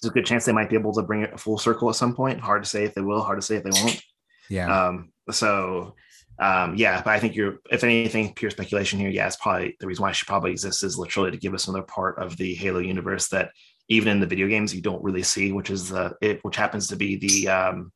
There's 0.00 0.12
a 0.12 0.14
good 0.14 0.26
chance 0.26 0.44
they 0.44 0.52
might 0.52 0.70
be 0.70 0.76
able 0.76 0.94
to 0.94 1.02
bring 1.02 1.22
it 1.22 1.40
full 1.40 1.58
circle 1.58 1.90
at 1.90 1.96
some 1.96 2.14
point. 2.14 2.40
Hard 2.40 2.62
to 2.62 2.68
say 2.68 2.84
if 2.84 2.94
they 2.94 3.02
will. 3.02 3.20
Hard 3.20 3.38
to 3.38 3.44
say 3.44 3.56
if 3.56 3.64
they 3.64 3.70
won't. 3.70 4.00
Yeah. 4.48 4.86
Um, 4.86 5.12
so 5.30 5.96
um, 6.40 6.74
yeah, 6.74 7.02
but 7.02 7.10
I 7.10 7.20
think 7.20 7.36
you're, 7.36 7.58
if 7.70 7.84
anything, 7.84 8.32
pure 8.32 8.50
speculation 8.50 8.98
here. 8.98 9.10
Yeah, 9.10 9.26
it's 9.26 9.36
probably 9.36 9.76
the 9.78 9.86
reason 9.86 10.02
why 10.02 10.12
she 10.12 10.24
probably 10.24 10.52
exists 10.52 10.82
is 10.82 10.96
literally 10.96 11.30
to 11.30 11.36
give 11.36 11.52
us 11.52 11.68
another 11.68 11.84
part 11.84 12.18
of 12.18 12.36
the 12.38 12.54
Halo 12.54 12.78
universe 12.78 13.28
that 13.28 13.50
even 13.90 14.08
in 14.08 14.20
the 14.20 14.26
video 14.26 14.48
games 14.48 14.74
you 14.74 14.80
don't 14.80 15.04
really 15.04 15.22
see, 15.22 15.52
which 15.52 15.68
is 15.68 15.90
the 15.90 16.14
it, 16.22 16.42
which 16.42 16.56
happens 16.56 16.88
to 16.88 16.96
be 16.96 17.16
the 17.16 17.48
um, 17.48 17.92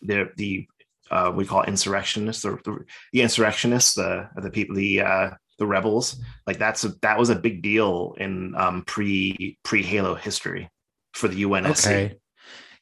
the 0.00 0.30
the 0.36 0.66
uh, 1.10 1.30
we 1.34 1.44
call 1.44 1.64
insurrectionists 1.64 2.46
or 2.46 2.60
the, 2.64 2.78
the 3.12 3.20
insurrectionists, 3.20 3.94
the 3.94 4.26
the 4.36 4.50
people, 4.50 4.74
the 4.74 5.02
uh, 5.02 5.30
the 5.58 5.66
rebels. 5.66 6.18
Like 6.46 6.58
that's 6.58 6.84
a, 6.84 6.92
that 7.02 7.18
was 7.18 7.28
a 7.28 7.36
big 7.36 7.60
deal 7.60 8.14
in 8.18 8.54
um, 8.56 8.84
pre 8.86 9.58
pre 9.64 9.82
Halo 9.82 10.14
history 10.14 10.70
for 11.12 11.28
the 11.28 11.42
UNSC. 11.42 11.86
okay. 11.86 12.16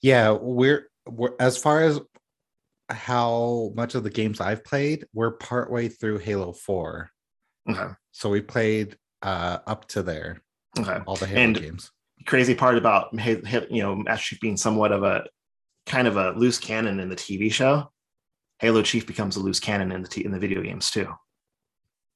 Yeah, 0.03 0.31
we're 0.31 0.89
we're 1.05 1.35
as 1.41 1.59
far 1.59 1.81
as 1.81 2.01
how 2.88 3.73
much 3.75 3.95
of 3.95 4.03
the 4.05 4.11
games 4.11 4.41
I've 4.41 4.64
played, 4.64 5.07
we're 5.12 5.33
partway 5.33 5.88
through 5.88 6.19
Halo 6.19 6.53
4. 6.53 7.11
Okay. 7.71 7.88
So 8.12 8.29
we 8.31 8.41
played 8.41 8.97
uh 9.23 9.59
up 9.67 9.88
to 9.88 10.03
there, 10.03 10.43
Okay. 10.79 10.99
all 11.07 11.17
the 11.17 11.26
Halo 11.26 11.41
And- 11.41 11.61
games. 11.61 11.91
crazy 12.26 12.55
part 12.55 12.76
about 12.79 13.09
you 13.12 13.83
know 13.83 14.03
actually 14.09 14.38
being 14.41 14.57
somewhat 14.57 14.93
of 14.93 15.03
a 15.03 15.25
kind 15.87 16.07
of 16.09 16.17
a 16.17 16.31
loose 16.33 16.59
cannon 16.59 17.00
in 17.00 17.09
the 17.09 17.17
TV 17.17 17.50
show. 17.53 17.91
Halo 18.61 18.83
Chief 18.83 19.07
becomes 19.07 19.37
a 19.37 19.41
loose 19.41 19.61
cannon 19.61 19.93
in 19.93 20.03
the 20.03 20.09
t- 20.09 20.25
in 20.25 20.31
the 20.31 20.38
video 20.38 20.62
games 20.62 20.91
too. 20.91 21.09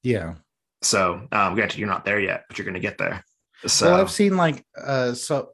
Yeah. 0.02 0.34
So, 0.82 1.26
um, 1.32 1.54
granted, 1.56 1.78
you're 1.78 1.88
not 1.88 2.04
there 2.04 2.20
yet, 2.20 2.44
but 2.48 2.56
you're 2.56 2.64
going 2.64 2.74
to 2.74 2.80
get 2.80 2.98
there. 2.98 3.24
So, 3.66 3.90
well, 3.90 4.00
I've 4.00 4.10
seen 4.10 4.36
like 4.36 4.64
uh 4.80 5.14
so 5.14 5.50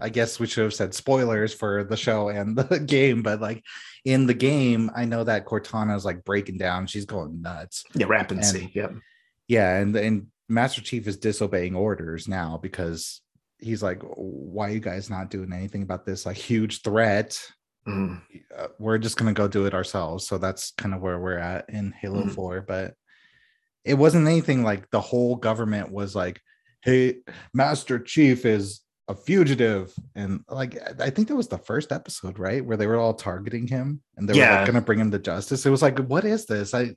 I 0.00 0.08
guess 0.08 0.40
we 0.40 0.46
should 0.46 0.64
have 0.64 0.74
said 0.74 0.94
spoilers 0.94 1.54
for 1.54 1.84
the 1.84 1.96
show 1.96 2.28
and 2.28 2.56
the 2.56 2.80
game, 2.86 3.22
but 3.22 3.40
like 3.40 3.62
in 4.04 4.26
the 4.26 4.34
game, 4.34 4.90
I 4.94 5.04
know 5.04 5.24
that 5.24 5.46
Cortana 5.46 5.96
is 5.96 6.04
like 6.04 6.24
breaking 6.24 6.58
down, 6.58 6.86
she's 6.86 7.04
going 7.06 7.40
nuts. 7.42 7.84
yeah, 7.94 8.06
rampancy. 8.06 8.64
and- 8.64 8.74
Yep. 8.74 8.92
Yeah, 9.48 9.76
and 9.76 9.94
and 9.96 10.26
Master 10.48 10.80
Chief 10.80 11.06
is 11.06 11.16
disobeying 11.18 11.74
orders 11.74 12.26
now 12.28 12.58
because 12.62 13.20
he's 13.58 13.82
like, 13.82 14.02
why 14.02 14.68
are 14.68 14.72
you 14.72 14.80
guys 14.80 15.10
not 15.10 15.30
doing 15.30 15.52
anything 15.52 15.82
about 15.82 16.04
this 16.06 16.24
like 16.26 16.36
huge 16.36 16.82
threat? 16.82 17.38
Mhm. 17.86 18.20
Uh, 18.56 18.68
we're 18.78 18.98
just 18.98 19.16
gonna 19.18 19.32
go 19.34 19.46
do 19.46 19.66
it 19.66 19.74
ourselves. 19.74 20.26
So 20.26 20.38
that's 20.38 20.72
kind 20.78 20.94
of 20.94 21.02
where 21.02 21.18
we're 21.18 21.38
at 21.38 21.68
in 21.68 21.92
Halo 21.92 22.24
Mhm. 22.24 22.34
4. 22.34 22.62
But 22.62 22.94
it 23.84 23.94
wasn't 23.94 24.26
anything 24.26 24.62
like 24.64 24.88
the 24.90 25.00
whole 25.00 25.36
government 25.36 25.90
was 25.92 26.14
like, 26.14 26.40
hey, 26.82 27.18
Master 27.52 27.98
Chief 27.98 28.46
is 28.46 28.80
a 29.08 29.14
fugitive. 29.14 29.92
And 30.14 30.40
like 30.48 30.78
I 31.00 31.10
think 31.10 31.28
that 31.28 31.36
was 31.36 31.48
the 31.48 31.58
first 31.58 31.92
episode, 31.92 32.38
right? 32.38 32.64
Where 32.64 32.76
they 32.76 32.86
were 32.86 32.96
all 32.96 33.14
targeting 33.14 33.66
him 33.66 34.00
and 34.16 34.28
they 34.28 34.32
were 34.32 34.38
Yeah. 34.38 34.58
like, 34.58 34.66
gonna 34.66 34.80
bring 34.80 34.98
him 35.00 35.10
to 35.10 35.18
justice. 35.18 35.66
It 35.66 35.70
was 35.70 35.82
like, 35.82 35.98
what 35.98 36.24
is 36.24 36.46
this? 36.46 36.74
I 36.74 36.94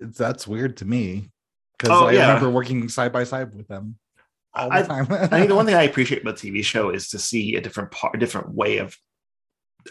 that's 0.00 0.46
weird 0.46 0.76
to 0.78 0.84
me. 0.84 1.30
Because 1.78 1.98
Oh, 2.02 2.06
I 2.06 2.12
yeah. 2.12 2.28
remember 2.28 2.50
working 2.50 2.88
side 2.88 3.12
by 3.12 3.24
side 3.24 3.54
with 3.54 3.66
them 3.68 3.96
all 4.54 4.68
the 4.68 4.76
I- 4.76 4.82
time. 4.82 5.06
I 5.10 5.26
think 5.26 5.48
the 5.48 5.54
one 5.54 5.66
thing 5.66 5.74
I 5.74 5.82
appreciate 5.84 6.22
about 6.22 6.36
the 6.38 6.50
TV 6.50 6.64
show 6.64 6.90
is 6.90 7.08
to 7.08 7.18
see 7.18 7.56
a 7.56 7.60
different 7.60 7.90
part, 7.90 8.14
a 8.14 8.18
different 8.18 8.54
way 8.54 8.78
of 8.78 8.96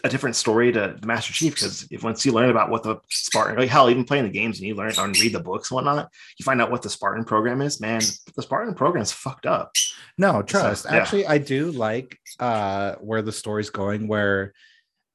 a 0.04 0.08
different 0.08 0.36
story 0.36 0.72
to 0.72 0.96
the 1.00 1.06
Master 1.06 1.32
Chief. 1.32 1.54
Because 1.54 1.86
if 1.90 2.02
once 2.02 2.24
you 2.24 2.32
learn 2.32 2.50
about 2.50 2.70
what 2.70 2.82
the 2.82 2.96
Spartan, 3.08 3.56
like 3.58 3.68
hell, 3.68 3.90
even 3.90 4.04
playing 4.04 4.24
the 4.24 4.30
games 4.30 4.58
and 4.58 4.66
you 4.68 4.74
learn 4.74 4.92
and 4.96 5.18
read 5.18 5.32
the 5.32 5.40
books 5.40 5.70
and 5.70 5.76
whatnot, 5.76 6.10
you 6.38 6.44
find 6.44 6.60
out 6.60 6.70
what 6.70 6.82
the 6.82 6.90
Spartan 6.90 7.24
program 7.24 7.60
is. 7.60 7.80
Man, 7.80 8.00
the 8.36 8.42
Spartan 8.42 8.74
program 8.74 9.02
is 9.02 9.12
fucked 9.12 9.46
up. 9.46 9.72
No, 10.18 10.42
trust. 10.42 10.86
yeah. 10.86 10.96
Actually, 10.96 11.26
I 11.26 11.38
do 11.38 11.70
like 11.72 12.18
uh 12.38 12.94
where 12.96 13.22
the 13.22 13.32
story's 13.32 13.70
going, 13.70 14.06
where 14.08 14.52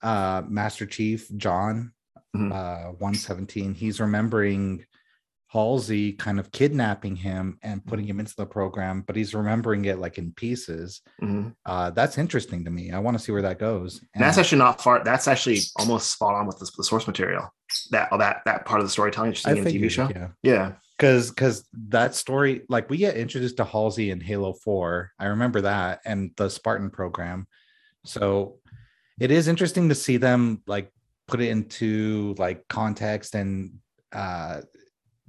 uh 0.01 0.41
Master 0.47 0.85
Chief 0.85 1.29
John 1.37 1.91
Mhm. 2.35 2.51
uh 2.51 2.91
117, 2.93 3.73
he's 3.73 3.99
remembering 4.01 4.85
Halsey 5.55 6.11
kind 6.25 6.37
of 6.41 6.51
kidnapping 6.51 7.15
him 7.15 7.57
and 7.63 7.85
putting 7.85 8.05
him 8.05 8.19
into 8.19 8.35
the 8.35 8.45
program, 8.45 9.01
but 9.07 9.15
he's 9.15 9.33
remembering 9.33 9.85
it 9.85 9.99
like 9.99 10.17
in 10.17 10.33
pieces. 10.33 11.01
Mhm. 11.21 11.55
Uh 11.65 11.91
that's 11.91 12.17
interesting 12.17 12.65
to 12.65 12.71
me. 12.71 12.91
I 12.91 12.99
want 12.99 13.17
to 13.17 13.23
see 13.23 13.31
where 13.31 13.41
that 13.49 13.57
goes. 13.59 14.01
And 14.13 14.21
that's 14.23 14.37
actually 14.37 14.59
not 14.59 14.81
far. 14.81 15.03
That's 15.03 15.27
actually 15.27 15.59
almost 15.77 16.11
spot 16.11 16.33
on 16.35 16.45
with 16.47 16.59
the, 16.59 16.69
the 16.77 16.83
source 16.83 17.07
material. 17.07 17.43
That 17.91 18.09
that 18.19 18.41
that 18.45 18.65
part 18.65 18.79
of 18.81 18.85
the 18.85 18.91
storytelling 18.91 19.33
you're 19.45 19.55
in 19.57 19.63
the 19.63 19.71
TV 19.71 19.89
show. 19.89 20.09
yeah. 20.13 20.27
Yeah. 20.43 20.71
because 20.97 21.29
because 21.29 21.57
that 21.89 22.15
story 22.15 22.63
like 22.75 22.89
we 22.89 22.97
get 22.97 23.15
introduced 23.15 23.57
to 23.57 23.65
halsey 23.65 24.07
in 24.11 24.19
halo 24.29 24.51
4 24.53 25.11
i 25.19 25.25
remember 25.35 25.59
that 25.61 25.99
and 26.05 26.31
the 26.37 26.47
spartan 26.49 26.89
program 26.89 27.47
so 28.05 28.59
it 29.19 29.29
is 29.31 29.47
interesting 29.47 29.89
to 29.89 29.95
see 30.05 30.17
them 30.27 30.61
like 30.67 30.87
put 31.27 31.39
it 31.41 31.49
into 31.49 32.35
like 32.37 32.59
context 32.69 33.35
and 33.35 33.53
uh 34.13 34.61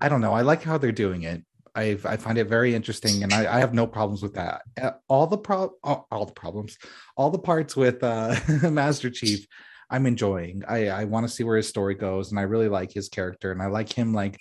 i 0.01 0.09
don't 0.09 0.21
know. 0.21 0.33
I 0.33 0.43
like 0.43 0.63
how 0.63 0.79
they're 0.79 0.93
doing 0.93 1.23
it. 1.23 1.43
I 1.75 1.99
i 2.05 2.17
find 2.17 2.39
it 2.39 2.49
very 2.49 2.75
interesting 2.75 3.23
and 3.23 3.33
i, 3.33 3.57
I 3.57 3.61
have 3.61 3.75
no 3.75 3.87
problems 3.87 4.23
with 4.23 4.35
that. 4.35 4.63
Uh, 4.81 4.93
all 5.09 5.27
the 5.27 5.39
pro 5.39 5.73
all, 5.83 6.07
all 6.11 6.27
the 6.27 6.33
problems 6.33 6.79
all 7.17 7.31
the 7.31 7.39
parts 7.39 7.77
with 7.77 8.03
uh 8.03 8.37
master 8.71 9.11
chief 9.11 9.47
i'm 9.91 10.07
enjoying. 10.07 10.63
I 10.67 10.89
i 10.89 11.05
want 11.05 11.27
to 11.29 11.33
see 11.35 11.45
where 11.45 11.57
his 11.57 11.69
story 11.69 11.95
goes 11.95 12.31
and 12.31 12.41
i 12.41 12.43
really 12.43 12.69
like 12.69 12.93
his 12.93 13.09
character 13.09 13.53
and 13.53 13.63
i 13.63 13.67
like 13.67 13.93
him 13.93 14.13
like 14.13 14.39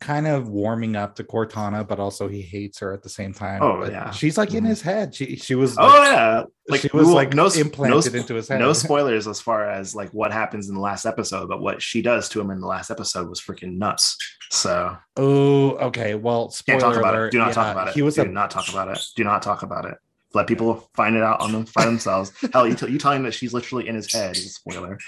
kind 0.00 0.26
of 0.26 0.48
warming 0.48 0.96
up 0.96 1.14
to 1.16 1.24
Cortana, 1.24 1.86
but 1.86 1.98
also 1.98 2.28
he 2.28 2.42
hates 2.42 2.78
her 2.80 2.92
at 2.92 3.02
the 3.02 3.08
same 3.08 3.32
time. 3.32 3.62
Oh, 3.62 3.80
But 3.80 3.92
yeah. 3.92 4.10
she's 4.10 4.36
like 4.38 4.54
in 4.54 4.64
Mhm. 4.64 4.68
his 4.68 4.82
head. 4.82 5.14
She 5.14 5.36
she 5.36 5.54
was 5.54 5.76
Oh 5.78 5.82
like, 5.86 6.02
yeah. 6.02 6.42
Like 6.68 6.80
she 6.82 6.90
was 6.92 7.08
like 7.08 7.32
no 7.34 7.46
implanted 7.48 8.12
no, 8.12 8.18
into 8.20 8.34
his 8.34 8.48
head. 8.48 8.60
no 8.60 8.72
spoilers 8.74 9.26
as 9.26 9.40
far 9.40 9.68
as 9.70 9.94
like 9.94 10.10
what 10.10 10.32
happens 10.32 10.68
in 10.68 10.74
the 10.74 10.80
last 10.80 11.06
episode, 11.06 11.48
but 11.48 11.60
what 11.60 11.80
she 11.80 12.02
does 12.02 12.28
to 12.30 12.40
him 12.40 12.50
in 12.50 12.60
the 12.60 12.66
last 12.66 12.90
episode 12.90 13.28
was 13.28 13.40
freaking 13.40 13.78
nuts. 13.78 14.16
So 14.50 14.96
oh, 15.16 15.70
okay. 15.76 16.14
Well, 16.14 16.50
spoiler 16.50 16.80
can't 16.80 16.92
talk 16.92 17.00
about 17.00 17.14
alert. 17.14 17.26
it. 17.28 17.32
Do 17.32 17.38
not 17.38 17.52
talk 17.52 17.72
about 17.72 17.88
it. 17.88 17.94
He 17.94 18.02
was 18.02 18.14
Do 18.16 18.22
a 18.22 18.24
not 18.26 18.50
talk 18.50 18.68
about 18.68 18.88
it. 18.88 19.02
Do 19.16 19.24
not 19.24 19.42
talk 19.42 19.62
about 19.62 19.84
it. 19.86 19.96
Let 20.34 20.46
people 20.48 20.88
find 20.94 21.16
it 21.16 21.22
out 21.22 21.40
on 21.40 21.52
them 21.52 21.66
by 21.74 21.84
themselves. 21.86 22.32
Hell, 22.52 22.66
you, 22.68 22.74
tell 22.74 22.90
you 22.90 22.98
telling 22.98 23.22
that 23.22 23.32
she's 23.32 23.54
literally 23.54 23.88
in 23.88 23.94
his 23.94 24.12
head 24.12 24.36
is 24.36 24.44
a 24.46 24.48
spoiler. 24.50 24.98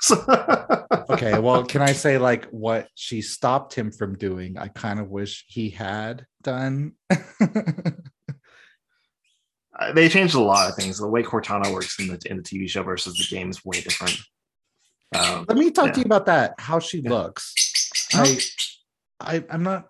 So- 0.00 0.24
okay. 1.10 1.38
Well, 1.38 1.64
can 1.64 1.82
I 1.82 1.92
say 1.92 2.16
like 2.18 2.46
what 2.46 2.88
she 2.94 3.20
stopped 3.20 3.74
him 3.74 3.90
from 3.90 4.16
doing? 4.16 4.56
I 4.56 4.68
kind 4.68 4.98
of 5.00 5.08
wish 5.10 5.44
he 5.48 5.70
had 5.70 6.26
done. 6.42 6.92
Uh, 9.78 9.92
they 9.92 10.08
changed 10.08 10.34
a 10.34 10.40
lot 10.40 10.68
of 10.68 10.74
things. 10.74 10.98
The 10.98 11.06
way 11.06 11.22
Cortana 11.22 11.72
works 11.72 12.00
in 12.00 12.08
the 12.08 12.18
in 12.26 12.36
the 12.38 12.42
TV 12.42 12.68
show 12.68 12.82
versus 12.82 13.14
the 13.16 13.24
game 13.36 13.48
is 13.48 13.64
way 13.64 13.80
different. 13.80 14.18
Um, 15.14 15.44
Let 15.48 15.56
me 15.56 15.70
talk 15.70 15.86
Yeah. 15.86 15.92
to 15.92 15.98
you 16.00 16.04
about 16.04 16.26
that. 16.26 16.54
How 16.58 16.80
she 16.80 16.98
Yeah. 16.98 17.10
looks. 17.10 17.54
I, 18.12 18.38
I, 19.20 19.44
I'm 19.50 19.62
not. 19.62 19.86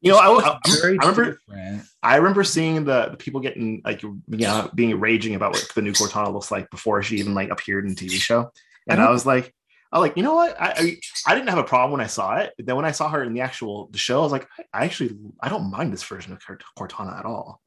You 0.00 0.12
know, 0.12 0.18
I, 0.18 0.26
I, 0.26 0.58
I 0.64 0.86
remember 0.86 1.24
different. 1.46 1.82
I 2.02 2.16
remember 2.16 2.44
seeing 2.44 2.84
the, 2.84 3.08
the 3.10 3.16
people 3.16 3.40
getting 3.40 3.82
like 3.84 4.02
you 4.02 4.20
know 4.28 4.70
being 4.74 4.98
raging 5.00 5.34
about 5.34 5.52
what 5.52 5.68
the 5.74 5.82
new 5.82 5.92
Cortana 5.92 6.32
looks 6.32 6.50
like 6.50 6.70
before 6.70 7.02
she 7.02 7.16
even 7.16 7.34
like 7.34 7.50
appeared 7.50 7.84
in 7.86 7.94
TV 7.94 8.12
show, 8.12 8.50
and 8.88 9.00
I 9.00 9.06
I, 9.06 9.10
was 9.10 9.26
like, 9.26 9.52
I 9.92 9.98
like 9.98 10.16
you 10.16 10.22
know 10.22 10.34
what 10.34 10.60
I, 10.60 10.72
I 10.76 10.96
I 11.26 11.34
didn't 11.34 11.48
have 11.48 11.58
a 11.58 11.64
problem 11.64 11.92
when 11.92 12.00
I 12.00 12.06
saw 12.06 12.36
it. 12.36 12.52
But 12.56 12.66
then 12.66 12.76
when 12.76 12.84
I 12.84 12.92
saw 12.92 13.08
her 13.08 13.22
in 13.24 13.34
the 13.34 13.40
actual 13.40 13.88
the 13.90 13.98
show, 13.98 14.20
I 14.20 14.22
was 14.22 14.32
like, 14.32 14.46
I 14.72 14.84
actually 14.84 15.16
I 15.40 15.48
don't 15.48 15.70
mind 15.70 15.92
this 15.92 16.04
version 16.04 16.32
of 16.32 16.40
Cortana 16.78 17.18
at 17.18 17.24
all. 17.24 17.60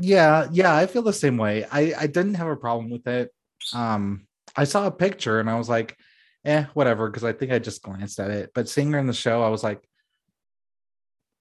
yeah 0.00 0.48
yeah 0.50 0.74
i 0.74 0.86
feel 0.86 1.02
the 1.02 1.12
same 1.12 1.36
way 1.36 1.66
i 1.70 1.92
i 1.98 2.06
didn't 2.06 2.34
have 2.34 2.48
a 2.48 2.56
problem 2.56 2.90
with 2.90 3.06
it 3.06 3.30
um 3.74 4.26
i 4.56 4.64
saw 4.64 4.86
a 4.86 4.90
picture 4.90 5.40
and 5.40 5.50
i 5.50 5.56
was 5.56 5.68
like 5.68 5.96
eh 6.44 6.64
whatever 6.74 7.08
because 7.08 7.24
i 7.24 7.32
think 7.32 7.52
i 7.52 7.58
just 7.58 7.82
glanced 7.82 8.18
at 8.18 8.30
it 8.30 8.50
but 8.54 8.68
seeing 8.68 8.90
her 8.92 8.98
in 8.98 9.06
the 9.06 9.12
show 9.12 9.42
i 9.42 9.48
was 9.48 9.62
like 9.62 9.82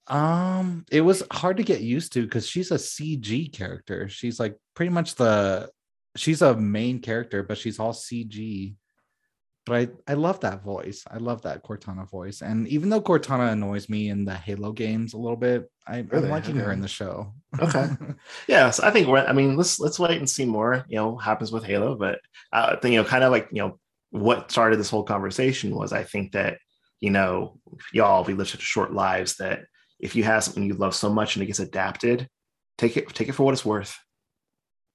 um 0.10 0.86
it 0.91 1.02
was 1.02 1.24
hard 1.32 1.58
to 1.58 1.63
get 1.63 1.82
used 1.82 2.13
to 2.13 2.24
because 2.24 2.48
she's 2.48 2.72
a 2.72 2.76
cg 2.76 3.54
character 3.54 4.10
she's 4.10 4.39
like 4.39 4.58
pretty 4.76 4.91
much 4.91 5.15
the 5.15 5.69
she's 6.15 6.41
a 6.41 6.56
main 6.56 7.00
character 7.00 7.43
but 7.43 7.58
she's 7.58 7.80
all 7.80 7.93
cg 7.93 8.76
but 9.69 9.76
I 10.08 10.12
I 10.12 10.13
love 10.15 10.39
that 10.39 10.63
voice. 10.63 11.04
I 11.10 11.17
love 11.17 11.43
that 11.43 11.63
Cortana 11.63 12.10
voice. 12.10 12.41
And 12.41 12.67
even 12.67 12.89
though 12.89 13.02
Cortana 13.02 13.52
annoys 13.52 13.88
me 13.88 14.10
in 14.10 14.26
the 14.26 14.34
Halo 14.34 14.72
games 14.72 15.13
a 15.13 15.17
little 15.17 15.38
bit, 15.38 15.69
I, 15.88 16.00
Really? 16.00 16.26
I'm 16.26 16.32
liking 16.32 16.56
her 16.56 16.72
in 16.72 16.82
the 16.82 16.88
show. 16.88 17.34
Okay. 17.60 17.88
yeah, 18.48 18.72
so 18.72 18.84
I 18.84 18.89
think 18.89 19.08
we're. 19.08 19.19
I 19.19 19.32
mean, 19.32 19.56
let's 19.56 19.80
let's 19.80 20.00
wait 20.00 20.17
and 20.17 20.30
see 20.30 20.45
more. 20.45 20.86
You 20.88 20.98
know, 20.98 21.17
happens 21.17 21.52
with 21.52 21.63
Halo, 21.63 21.95
but 21.95 22.15
uh, 22.52 22.74
I 22.74 22.80
think 22.80 22.93
you 22.93 23.02
know, 23.02 23.08
kind 23.08 23.24
of 23.24 23.32
like 23.32 23.50
you 23.52 23.62
know, 23.62 23.80
what 24.10 24.52
started 24.52 24.80
this 24.80 24.89
whole 24.89 25.04
conversation 25.04 25.76
was 25.76 25.93
I 25.93 26.04
think 26.04 26.32
that 26.32 26.58
you 27.00 27.12
know, 27.12 27.60
y'all 27.93 28.24
we 28.24 28.34
live 28.34 28.50
such 28.50 28.62
short 28.62 28.91
lives 28.91 29.36
that 29.36 29.65
if 29.99 30.15
you 30.15 30.23
have 30.23 30.43
something 30.43 30.63
you 30.63 30.73
love 30.73 30.95
so 30.95 31.09
much 31.09 31.35
and 31.35 31.43
it 31.43 31.47
gets 31.47 31.59
adapted, 31.59 32.27
take 32.77 32.97
it 32.97 33.13
take 33.13 33.29
it 33.29 33.33
for 33.33 33.43
what 33.43 33.53
it's 33.53 33.65
worth. 33.65 33.97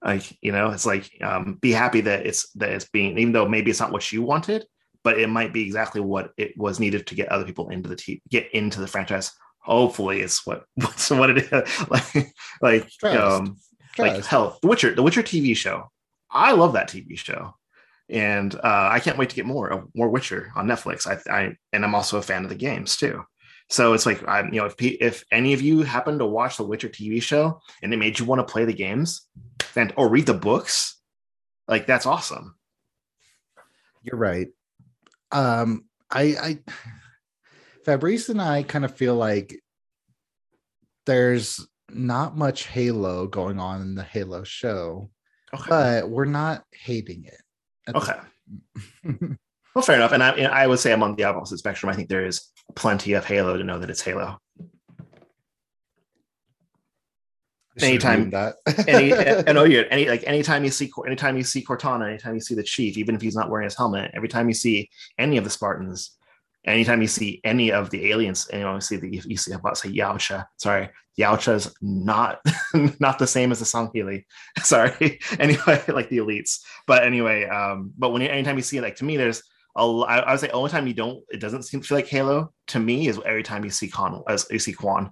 Like 0.05 0.37
you 0.43 0.53
know, 0.53 0.71
it's 0.71 0.87
like 0.87 1.11
um, 1.23 1.59
be 1.61 1.73
happy 1.73 2.01
that 2.03 2.27
it's 2.27 2.51
that 2.53 2.71
it's 2.71 2.89
being 2.89 3.19
even 3.19 3.33
though 3.33 3.49
maybe 3.49 3.71
it's 3.71 3.81
not 3.81 3.93
what 3.93 4.11
you 4.13 4.23
wanted, 4.23 4.67
but 5.03 5.19
it 5.19 5.29
might 5.29 5.53
be 5.53 5.63
exactly 5.63 6.01
what 6.01 6.33
it 6.37 6.57
was 6.57 6.81
needed 6.81 7.07
to 7.07 7.15
get 7.15 7.29
other 7.29 7.45
people 7.45 7.69
into 7.71 7.89
the 7.89 7.97
te- 7.97 8.23
get 8.29 8.51
into 8.53 8.81
the 8.81 8.87
franchise. 8.87 9.33
Hopefully, 9.61 10.21
it's 10.21 10.47
what 10.47 10.65
what's 10.75 11.11
what 11.11 11.31
it 11.31 11.39
is 11.39 11.89
like 11.91 12.33
like 12.61 12.91
Trust. 12.91 13.19
um 13.19 13.57
like 13.99 14.25
hell 14.25 14.59
the 14.63 14.69
witcher 14.69 14.95
the 14.95 15.03
witcher 15.03 15.23
tv 15.23 15.57
show 15.57 15.89
i 16.31 16.53
love 16.53 16.73
that 16.73 16.89
tv 16.89 17.17
show 17.17 17.55
and 18.09 18.55
uh 18.57 18.89
i 18.91 19.01
can't 19.01 19.19
wait 19.19 19.31
to 19.31 19.37
get 19.37 19.47
more 19.47 19.69
of 19.69 19.89
more 19.95 20.09
witcher 20.09 20.53
on 20.57 20.67
netflix 20.67 21.07
i 21.07 21.33
i 21.33 21.57
and 21.73 21.85
i'm 21.85 21.95
also 21.95 22.19
a 22.19 22.23
fan 22.23 22.43
of 22.43 22.49
the 22.49 22.57
games 22.57 22.97
too 22.97 23.23
so 23.69 23.93
it's 23.93 24.07
like 24.07 24.27
i'm 24.29 24.53
you 24.53 24.61
know 24.61 24.67
if 24.67 24.75
if 24.81 25.25
any 25.31 25.53
of 25.53 25.63
you 25.63 25.83
happen 25.83 26.19
to 26.19 26.27
watch 26.27 26.57
the 26.57 26.65
witcher 26.65 26.89
tv 26.89 27.23
show 27.23 27.61
and 27.83 27.93
it 27.93 27.97
made 27.97 28.19
you 28.19 28.25
want 28.25 28.39
to 28.47 28.53
play 28.53 28.65
the 28.65 28.73
games 28.73 29.27
and 29.77 29.93
or 29.97 30.09
read 30.09 30.27
the 30.27 30.35
books 30.35 31.01
like 31.69 31.87
that's 31.87 32.07
awesome 32.07 32.57
You're 34.03 34.19
right. 34.19 34.49
Um, 35.33 35.87
I, 36.11 36.23
I, 36.23 36.59
Fabrice 37.85 38.29
and 38.29 38.41
I 38.41 38.63
kind 38.63 38.85
of 38.85 38.95
feel 38.95 39.15
like 39.17 39.59
there's 41.07 41.67
not 41.89 42.37
much 42.37 42.67
Halo 42.67 43.27
going 43.27 43.59
on 43.59 43.81
in 43.81 43.95
the 43.95 44.03
Halo 44.03 44.45
show, 44.45 45.11
okay 45.55 45.65
but 45.69 46.11
we're 46.11 46.27
not 46.27 46.65
hating 46.73 47.25
it. 47.25 47.97
okay 47.97 48.19
well 49.75 49.83
fair 49.83 49.97
enough 49.97 50.13
and 50.13 50.23
I, 50.23 50.31
and 50.31 50.49
I 50.49 50.67
would 50.67 50.79
say 50.79 50.93
i'm 50.93 51.03
on 51.03 51.15
the 51.17 51.25
opposite 51.25 51.59
spectrum 51.59 51.91
i 51.91 51.95
think 51.95 52.09
there 52.09 52.27
is 52.27 52.51
plenty 52.75 53.13
of 53.15 53.25
halo 53.25 53.57
to 53.57 53.65
know 53.65 53.79
that 53.79 53.91
it's 53.91 54.03
halo 54.03 54.39
anytime- 57.83 58.31
that. 58.31 58.57
any 58.89 59.13
I 59.13 59.53
know 59.53 59.65
you 59.65 59.85
any 59.91 60.09
like 60.09 60.25
anytime 60.27 60.65
you 60.65 60.71
see 60.71 60.91
anytime 61.07 61.37
you 61.37 61.43
see 61.45 61.65
Cortana, 61.65 62.09
anytime 62.09 62.35
you 62.35 62.41
see 62.41 62.55
the 62.55 62.63
chief, 62.63 62.97
even 62.97 63.15
if 63.15 63.23
he's 63.23 63.37
not 63.37 63.51
wearing 63.51 63.65
his 63.65 63.77
helmet, 63.77 64.11
every 64.15 64.29
time 64.29 64.49
you 64.49 64.55
see 64.55 64.89
any 65.19 65.37
of 65.37 65.45
the 65.45 65.51
Spartans, 65.51 66.13
anytime 66.67 67.03
you 67.03 67.09
see 67.09 67.41
any 67.45 67.73
of 67.73 67.91
the 67.91 68.11
aliens, 68.11 68.47
and 68.49 68.61
you 68.61 68.67
know, 68.67 68.79
see 68.79 68.97
the 68.97 69.23
you 69.27 69.37
see 69.37 69.53
about 69.53 69.79
say 69.79 69.89
Yautja. 69.91 70.47
Sorry, 70.59 70.89
Yautja 71.19 71.55
is 71.55 71.75
not 71.83 72.41
not 73.01 73.19
the 73.19 73.27
same 73.27 73.51
as 73.53 73.59
the 73.59 73.65
Sangheili. 73.65 74.25
Sorry. 74.63 75.19
Anyway, 75.39 75.83
like 75.89 76.09
the 76.09 76.19
elites. 76.19 76.61
But 76.87 77.05
anyway, 77.05 77.45
um, 77.47 77.93
but 77.99 78.11
when 78.11 78.23
you 78.23 78.29
anytime 78.29 78.57
you 78.57 78.63
see 78.63 78.77
it, 78.79 78.83
like 78.83 78.97
to 78.97 79.05
me, 79.05 79.17
there's 79.17 79.43
a 79.77 79.83
I, 80.01 80.19
I 80.19 80.31
would 80.33 80.41
say 80.41 80.49
only 80.51 80.71
time 80.71 80.87
you 80.87 80.95
don't 80.95 81.23
it 81.31 81.41
doesn't 81.41 81.65
seem 81.65 81.81
to 81.81 81.87
feel 81.87 81.99
like 81.99 82.07
Halo 82.09 82.53
to 82.69 82.79
me 82.79 83.09
is 83.09 83.21
every 83.27 83.43
time 83.43 83.65
you 83.65 83.71
see 83.71 83.89
Con 83.89 84.23
as 84.29 84.47
you 84.51 84.59
see 84.59 84.73
Kwan. 84.73 85.11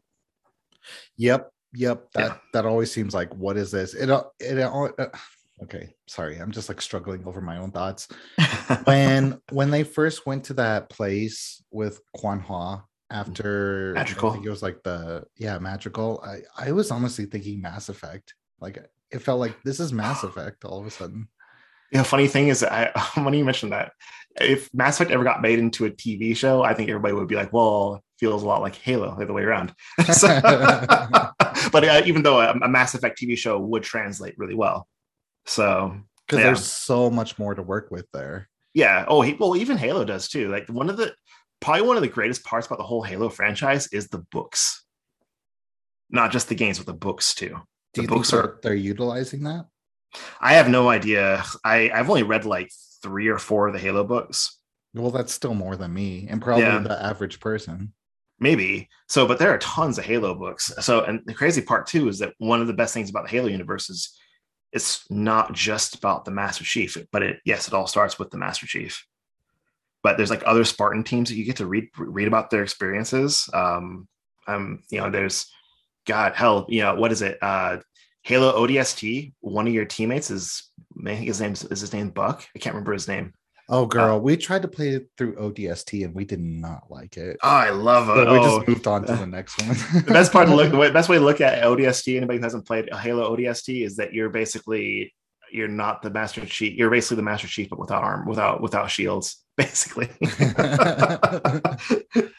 Yep, 1.16 1.51
yep. 1.75 2.11
That 2.14 2.20
Yeah. 2.31 2.37
that 2.53 2.66
always 2.66 2.90
seems 2.92 3.14
like 3.14 3.35
what 3.35 3.57
is 3.57 3.70
this? 3.70 3.94
It 3.94 4.11
al- 4.11 4.33
it 4.40 4.59
al- 4.59 4.94
uh, 4.98 5.07
okay. 5.62 5.94
Sorry, 6.09 6.38
I'm 6.38 6.51
just 6.53 6.68
like 6.68 6.81
struggling 6.81 7.25
over 7.27 7.40
my 7.40 7.59
own 7.59 7.70
thoughts. 7.70 8.09
When 8.85 9.38
when 9.51 9.70
they 9.70 9.83
first 9.85 10.27
went 10.27 10.44
to 10.44 10.55
that 10.55 10.88
place 10.88 11.62
with 11.70 12.01
Kwan 12.14 12.40
Ha 12.40 12.83
after 13.11 13.92
Magical. 13.94 14.31
I 14.31 14.33
think 14.35 14.46
it 14.46 14.51
was 14.51 14.62
like 14.62 14.83
the 14.83 15.25
yeah 15.37 15.59
magical. 15.59 16.22
I 16.25 16.68
I 16.68 16.72
was 16.72 16.90
honestly 16.90 17.27
thinking 17.27 17.61
Mass 17.61 17.88
Effect. 17.88 18.35
Like 18.61 18.79
it 19.11 19.18
felt 19.18 19.40
like 19.40 19.61
this 19.62 19.79
is 19.81 19.92
Mass 19.92 20.22
Effect 20.29 20.64
all 20.64 20.81
of 20.81 20.87
a 20.87 20.90
sudden. 20.90 21.29
You 21.92 21.98
know, 21.98 22.05
funny 22.05 22.26
thing 22.26 22.48
is, 22.48 22.64
I 22.64 22.90
when 23.22 23.35
you 23.35 23.44
mentioned 23.44 23.72
that, 23.72 23.92
if 24.40 24.72
Mass 24.74 24.96
Effect 24.96 25.11
ever 25.11 25.24
got 25.24 25.42
made 25.42 25.59
into 25.59 25.85
a 25.85 25.90
TV 25.90 26.35
show, 26.37 26.62
I 26.62 26.72
think 26.74 26.88
everybody 26.88 27.14
would 27.14 27.28
be 27.28 27.35
like, 27.37 27.52
"Well, 27.52 28.02
feels 28.18 28.42
a 28.42 28.46
lot 28.46 28.62
like 28.62 28.74
Halo, 28.76 29.14
the 29.16 29.24
other 29.24 29.35
way 29.35 29.42
around." 29.42 29.74
So- 30.12 30.40
but 31.70 31.85
uh, 31.85 32.02
even 32.07 32.22
though 32.22 32.40
a, 32.40 32.52
a 32.52 32.68
Mass 32.68 32.94
Effect 32.94 33.20
TV 33.20 33.37
show 33.37 33.59
would 33.59 33.83
translate 33.83 34.35
really 34.38 34.55
well, 34.55 34.88
so 35.46 35.96
Because 36.26 36.38
Yeah. 36.40 36.46
there's 36.46 36.64
so 36.64 37.11
much 37.11 37.38
more 37.38 37.55
to 37.55 37.62
work 37.62 37.90
with 37.90 38.07
there. 38.12 38.48
yeah. 38.74 39.05
Oh, 39.07 39.20
he, 39.22 39.35
well, 39.35 39.55
even 39.57 39.76
Halo 39.76 40.05
does 40.05 40.28
too. 40.28 40.48
Like 40.50 40.68
one 40.68 40.88
of 40.88 40.96
the 40.96 41.14
probably 41.61 41.83
one 41.87 41.96
of 41.96 42.02
the 42.02 42.09
greatest 42.09 42.42
parts 42.44 42.66
about 42.66 42.78
the 42.78 42.85
whole 42.85 43.02
Halo 43.02 43.28
franchise 43.28 43.87
is 43.92 44.09
the 44.09 44.24
books, 44.33 44.85
not 46.11 46.33
just 46.33 46.48
the 46.48 46.55
games, 46.55 46.78
but 46.78 46.87
the 46.87 46.92
books 46.94 47.35
too. 47.35 47.48
Do 47.94 48.00
The 48.00 48.02
you 48.02 48.09
books 48.09 48.33
are 48.33 48.59
they're 48.62 48.74
utilizing 48.74 49.42
that? 49.44 49.66
I 50.40 50.55
have 50.55 50.68
no 50.68 50.88
idea. 50.88 51.44
I 51.64 51.90
I've 51.92 52.09
only 52.11 52.22
read 52.22 52.44
like 52.44 52.70
three 53.03 53.29
or 53.29 53.38
four 53.38 53.66
of 53.68 53.72
the 53.72 53.79
Halo 53.81 54.05
books. 54.05 54.59
Well, 54.94 55.11
that's 55.11 55.33
still 55.33 55.55
more 55.55 55.75
than 55.77 55.92
me 55.94 56.27
and 56.29 56.40
probably 56.42 56.64
Yeah. 56.64 56.79
the 56.81 57.03
average 57.03 57.40
person. 57.40 57.92
maybe 58.40 58.88
so 59.09 59.27
but 59.27 59.38
there 59.38 59.51
are 59.55 59.59
tons 59.59 59.98
of 59.98 60.05
halo 60.05 60.35
books 60.35 60.72
so 60.81 61.03
and 61.05 61.20
the 61.27 61.35
crazy 61.35 61.62
part 61.62 61.87
too 61.87 62.09
is 62.09 62.18
that 62.18 62.35
one 62.38 62.61
of 62.61 62.66
the 62.66 62.72
best 62.72 62.92
things 62.92 63.09
about 63.09 63.22
the 63.25 63.31
halo 63.31 63.46
universe 63.46 63.88
is 63.88 64.18
it's 64.72 65.09
not 65.11 65.53
just 65.53 65.94
about 65.94 66.25
the 66.25 66.31
master 66.31 66.64
chief 66.64 66.96
but 67.12 67.22
it 67.22 67.38
yes 67.44 67.68
it 67.68 67.75
all 67.75 67.87
starts 67.87 68.18
with 68.18 68.31
the 68.31 68.37
master 68.38 68.66
chief 68.66 69.07
but 70.03 70.16
there's 70.16 70.31
like 70.31 70.42
other 70.44 70.64
spartan 70.64 71.05
teams 71.05 71.29
that 71.29 71.37
you 71.37 71.44
get 71.44 71.57
to 71.57 71.66
read 71.66 71.88
read 71.96 72.27
about 72.27 72.51
their 72.51 72.62
experiences 72.64 73.48
um 73.55 74.09
um 74.48 74.83
you 74.90 74.98
know 74.98 75.09
there's 75.09 75.46
god 76.07 76.33
hell 76.35 76.66
you 76.68 76.83
know 76.83 76.96
what 76.96 77.12
is 77.12 77.22
it 77.22 77.38
uh 77.42 77.77
halo 78.23 78.53
odst 78.67 79.33
one 79.41 79.67
of 79.67 79.73
your 79.73 79.85
teammates 79.85 80.31
is 80.31 80.71
i 81.01 81.15
think 81.15 81.27
his 81.27 81.41
name 81.41 81.53
is 81.53 81.63
his 81.81 81.93
name 81.93 82.11
buck 82.11 82.45
i 82.55 82.59
can't 82.59 82.75
remember 82.75 82.93
his 82.93 83.09
name 83.09 83.33
Oh, 83.69 83.85
uh, 83.85 83.87
girl, 83.87 84.21
we 84.21 84.37
tried 84.37 84.63
to 84.63 84.69
play 84.69 84.89
it 84.91 85.07
through 85.17 85.37
ODST 85.37 86.05
and 86.05 86.13
we 86.13 86.25
did 86.25 86.41
not 86.41 86.91
like 86.91 87.17
it. 87.17 87.39
oh 87.43 87.49
i 87.49 87.71
love 87.71 88.09
it 88.11 88.25
So 88.27 88.33
we 88.33 88.39
just 88.41 88.69
moved 88.69 88.87
on 88.89 89.05
to 89.07 89.15
the 89.15 89.27
next 89.39 89.63
one. 89.63 89.77
the 90.05 90.13
best 90.13 90.33
part 90.33 90.49
to 90.49 90.55
look 90.55 90.71
the 90.73 90.77
way- 90.77 90.91
best 90.91 91.09
way 91.09 91.17
to 91.19 91.25
look 91.25 91.41
at 91.41 91.63
ODST, 91.63 92.17
anybody 92.17 92.39
who 92.39 92.43
hasn't 92.45 92.67
played 92.67 92.93
Halo 92.93 93.35
ODST, 93.35 93.85
is 93.87 93.97
that 93.97 94.13
you're 94.13 94.31
basically 94.31 95.15
you're 95.53 95.69
not 95.69 96.03
the 96.03 96.11
Master 96.11 96.45
Chief. 96.45 96.77
You're 96.77 96.91
basically 96.91 97.17
the 97.19 97.23
Master 97.23 97.47
Chief, 97.47 97.71
but 97.71 97.79
without 97.79 98.03
arm, 98.03 98.27
without 98.27 98.61
without 98.61 98.91
shields, 98.91 99.41
basically. 99.57 100.09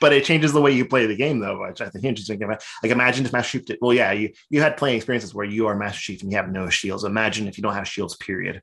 but 0.02 0.14
it 0.14 0.26
changes 0.26 0.52
the 0.54 0.62
way 0.62 0.72
you 0.72 0.86
play 0.86 1.06
the 1.06 1.16
game, 1.16 1.40
though, 1.40 1.62
which 1.62 1.82
I 1.82 1.90
think 1.90 2.06
interesting. 2.06 2.38
Thing 2.40 2.46
about 2.48 2.64
like 2.82 2.92
imagine 2.92 3.26
if 3.26 3.34
Master 3.34 3.60
Chief 3.60 3.66
did. 3.68 3.78
Well, 3.82 3.94
yeah, 3.94 4.12
you 4.12 4.32
you 4.50 4.62
had 4.62 4.78
playing 4.78 4.98
experiences 4.98 5.34
where 5.34 5.46
you 5.46 5.68
are 5.68 5.76
Master 5.76 6.00
Chief 6.00 6.22
and 6.24 6.32
you 6.32 6.38
have 6.38 6.52
no 6.52 6.70
shields. 6.70 7.04
Imagine 7.04 7.48
if 7.48 7.58
you 7.58 7.62
don't 7.62 7.74
have 7.76 7.88
shields. 7.88 8.16
Period. 8.18 8.62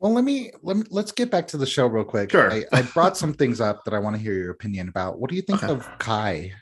well, 0.00 0.12
let 0.12 0.24
me 0.24 0.50
let 0.62 0.76
me 0.76 0.82
let's 0.90 1.12
get 1.12 1.30
back 1.30 1.46
to 1.48 1.56
the 1.56 1.66
show 1.66 1.86
real 1.86 2.04
quick. 2.04 2.30
Sure. 2.32 2.52
I, 2.52 2.64
I 2.72 2.82
brought 2.82 3.16
some 3.16 3.32
things 3.32 3.60
up 3.60 3.84
that 3.84 3.94
I 3.94 3.98
want 3.98 4.16
to 4.16 4.22
hear 4.22 4.34
your 4.34 4.50
opinion 4.50 4.88
about. 4.88 5.18
What 5.20 5.30
do 5.30 5.36
you 5.36 5.42
think 5.42 5.62
Okay. 5.62 5.72
of 5.72 5.88
Kai? 5.98 6.52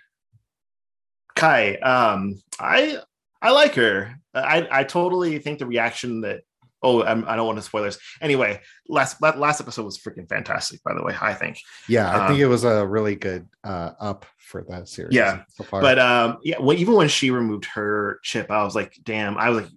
Kai, 1.34 1.76
um, 1.76 2.40
I 2.60 2.98
I 3.40 3.50
like 3.52 3.74
her. 3.76 4.14
I 4.34 4.68
I 4.70 4.84
totally 4.84 5.38
think 5.38 5.58
the 5.58 5.66
reaction 5.66 6.20
that 6.22 6.42
oh 6.82 7.02
I'm, 7.02 7.24
I 7.26 7.36
don't 7.36 7.46
want 7.46 7.58
to 7.58 7.62
spoilers. 7.62 7.98
Anyway, 8.20 8.60
last 8.88 9.20
last 9.22 9.60
episode 9.60 9.84
was 9.84 9.98
freaking 9.98 10.28
fantastic. 10.28 10.82
By 10.82 10.94
the 10.94 11.02
way, 11.02 11.14
I 11.20 11.34
think. 11.34 11.58
Yeah, 11.88 12.10
I 12.10 12.26
think 12.28 12.38
Um, 12.38 12.40
it 12.40 12.46
was 12.46 12.64
a 12.64 12.86
really 12.86 13.14
good 13.14 13.48
uh 13.64 13.90
up 14.00 14.26
for 14.38 14.64
that 14.68 14.88
series. 14.88 15.14
Yeah, 15.14 15.44
so 15.50 15.64
far. 15.64 15.80
But 15.80 15.98
um, 15.98 16.38
yeah, 16.42 16.56
well, 16.60 16.76
even 16.76 16.94
when 16.94 17.08
she 17.08 17.30
removed 17.30 17.64
her 17.74 18.18
chip, 18.22 18.50
I 18.50 18.62
was 18.64 18.74
like, 18.74 18.98
damn. 19.02 19.38
I 19.38 19.48
was 19.50 19.62
like, 19.62 19.70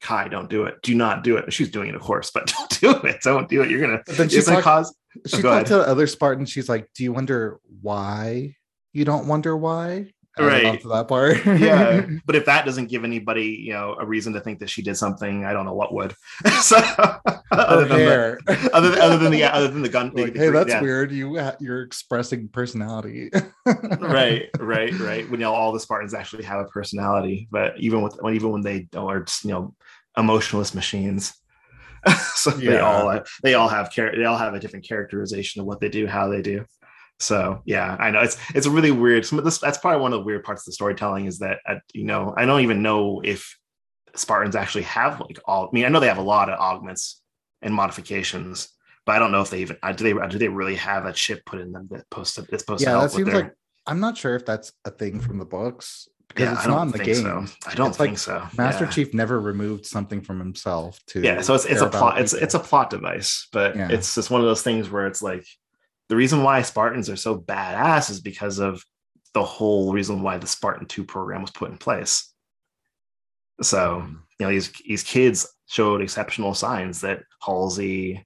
Kai, 0.00 0.28
don't 0.28 0.50
do 0.50 0.64
it. 0.64 0.82
Do 0.82 0.94
not 0.94 1.24
do 1.24 1.36
it. 1.36 1.52
She's 1.52 1.70
doing 1.70 1.88
it, 1.88 1.94
of 1.94 2.02
course, 2.02 2.30
but 2.32 2.46
don't 2.80 2.80
do 2.80 2.90
it. 3.08 3.20
Don't 3.22 3.48
do 3.48 3.62
it. 3.62 3.70
You're 3.70 3.80
gonna. 3.80 4.02
But 4.06 4.16
then 4.16 4.28
she 4.28 4.36
It's 4.38 4.48
cause. 4.48 4.94
she 5.26 5.40
go 5.40 5.50
talked 5.50 5.68
to 5.68 5.80
other 5.80 6.06
Spartans. 6.06 6.50
She's 6.50 6.68
like, 6.68 6.88
"Do 6.94 7.04
you 7.04 7.12
wonder 7.12 7.58
why 7.80 8.56
you 8.92 9.04
don't 9.04 9.26
wonder 9.28 9.56
why?" 9.56 10.12
I 10.36 10.42
love 10.42 10.50
Right. 10.52 10.82
that 10.82 11.08
part. 11.08 11.46
yeah, 11.60 12.06
but 12.26 12.34
if 12.34 12.44
that 12.46 12.64
doesn't 12.64 12.88
give 12.88 13.04
anybody, 13.04 13.62
you 13.64 13.72
know, 13.72 13.96
a 14.00 14.04
reason 14.04 14.32
to 14.32 14.40
think 14.40 14.58
that 14.58 14.68
she 14.68 14.82
did 14.82 14.96
something, 14.96 15.44
I 15.44 15.52
don't 15.52 15.64
know 15.64 15.74
what 15.74 15.94
would. 15.94 16.14
so, 16.60 16.76
other 17.52 17.84
than 17.86 17.98
the, 17.98 18.70
other 18.72 18.90
than, 18.90 19.00
other 19.00 19.18
than 19.18 19.30
the 19.30 19.38
yeah, 19.38 19.52
other 19.52 19.68
than 19.68 19.82
the 19.82 19.88
gun. 19.88 20.10
like, 20.14 20.32
the- 20.32 20.38
hey, 20.40 20.50
that's 20.50 20.70
yeah. 20.70 20.80
weird. 20.80 21.12
You 21.12 21.40
you're 21.60 21.82
expressing 21.82 22.48
personality. 22.48 23.30
right, 24.00 24.48
right, 24.58 24.98
right. 24.98 25.30
When 25.30 25.38
you 25.40 25.46
know 25.46 25.54
all 25.54 25.72
the 25.72 25.80
Spartans 25.80 26.14
actually 26.14 26.44
have 26.44 26.60
a 26.60 26.64
personality, 26.68 27.46
but 27.50 27.78
even 27.78 28.02
with 28.02 28.16
when 28.20 28.34
even 28.34 28.50
when 28.50 28.62
they 28.62 28.80
don't, 28.90 29.08
are 29.08 29.20
just, 29.20 29.44
you 29.44 29.52
know 29.52 29.74
emotionless 30.16 30.74
machines. 30.74 31.34
so 32.34 32.50
they 32.50 32.78
all 32.80 33.20
they 33.42 33.54
all 33.54 33.68
have 33.68 33.90
char- 33.90 34.14
they 34.16 34.24
all 34.24 34.36
have 34.36 34.54
a 34.54 34.60
different 34.60 34.86
characterization 34.86 35.60
of 35.60 35.66
what 35.66 35.80
they 35.80 35.88
do, 35.88 36.06
how 36.06 36.28
they 36.28 36.42
do. 36.42 36.64
So 37.20 37.62
yeah, 37.64 37.96
I 37.98 38.10
know 38.10 38.20
it's 38.20 38.36
it's 38.54 38.66
a 38.66 38.70
really 38.70 38.90
weird. 38.90 39.24
Some 39.24 39.38
of 39.38 39.44
this 39.44 39.58
that's 39.58 39.78
probably 39.78 40.00
one 40.00 40.12
of 40.12 40.18
the 40.20 40.24
weird 40.24 40.44
parts 40.44 40.62
of 40.62 40.66
the 40.66 40.72
storytelling 40.72 41.26
is 41.26 41.38
that 41.38 41.58
uh, 41.68 41.76
you 41.92 42.04
know 42.04 42.34
I 42.36 42.44
don't 42.44 42.60
even 42.62 42.82
know 42.82 43.20
if 43.24 43.56
Spartans 44.16 44.56
actually 44.56 44.82
have 44.84 45.20
like 45.20 45.38
all. 45.46 45.66
I 45.66 45.68
mean, 45.72 45.84
I 45.84 45.88
know 45.88 46.00
they 46.00 46.08
have 46.08 46.18
a 46.18 46.22
lot 46.22 46.48
of 46.50 46.58
augments 46.58 47.20
and 47.62 47.72
modifications, 47.74 48.68
but 49.06 49.14
I 49.14 49.18
don't 49.18 49.32
know 49.32 49.40
if 49.42 49.50
they 49.50 49.60
even 49.60 49.76
uh, 49.82 49.92
do 49.92 50.04
they 50.04 50.26
do 50.28 50.38
they 50.38 50.48
really 50.48 50.74
have 50.76 51.06
a 51.06 51.12
chip 51.12 51.44
put 51.46 51.60
in 51.60 51.72
them 51.72 51.88
that 51.92 52.08
post 52.10 52.36
that's 52.36 52.62
supposed 52.62 52.84
to 52.84 52.90
Yeah, 52.90 52.98
help 52.98 53.02
that 53.04 53.16
seems 53.16 53.26
their- 53.30 53.42
like 53.42 53.52
I'm 53.86 54.00
not 54.00 54.16
sure 54.16 54.34
if 54.34 54.44
that's 54.46 54.72
a 54.84 54.90
thing 54.90 55.20
from 55.20 55.38
the 55.38 55.44
books 55.44 56.08
because 56.28 56.46
yeah, 56.46 56.52
it's 56.54 56.66
I 56.66 56.70
not 56.70 56.82
in 56.86 56.92
the 56.92 56.98
game. 56.98 57.14
so. 57.16 57.44
I 57.66 57.74
don't 57.74 57.90
It's 57.90 58.00
like 58.00 58.08
think 58.10 58.18
so. 58.18 58.46
Master 58.56 58.84
yeah. 58.86 58.90
Chief 58.90 59.12
never 59.14 59.38
removed 59.40 59.84
something 59.86 60.20
from 60.22 60.38
himself 60.38 60.98
to 61.08 61.20
yeah 61.20 61.42
so 61.42 61.54
it's 61.54 61.64
it's 61.66 61.82
a 61.82 61.88
plot 61.88 62.12
about 62.14 62.20
it's 62.22 62.32
it's 62.32 62.54
a 62.54 62.58
plot 62.58 62.90
device 62.90 63.46
but 63.52 63.76
Yeah. 63.76 63.88
it's 63.90 64.14
just 64.14 64.30
one 64.30 64.40
of 64.40 64.46
those 64.46 64.62
things 64.62 64.88
where 64.90 65.06
it's 65.06 65.22
like 65.22 65.44
the 66.08 66.16
reason 66.16 66.42
why 66.42 66.62
spartans 66.62 67.08
are 67.08 67.16
so 67.16 67.38
badass 67.38 68.10
is 68.10 68.20
because 68.20 68.58
of 68.58 68.82
the 69.32 69.42
whole 69.44 69.92
reason 69.92 70.22
why 70.22 70.38
the 70.38 70.46
spartan 70.46 70.86
2 70.86 71.04
program 71.04 71.40
was 71.42 71.50
put 71.50 71.70
in 71.70 71.78
place 71.78 72.32
so 73.62 74.02
Mm. 74.02 74.18
you 74.38 74.46
know 74.46 74.50
these 74.50 74.72
these 74.86 75.02
kids 75.02 75.46
showed 75.68 76.02
exceptional 76.02 76.54
signs 76.54 77.00
that 77.00 77.22
halsey 77.40 78.24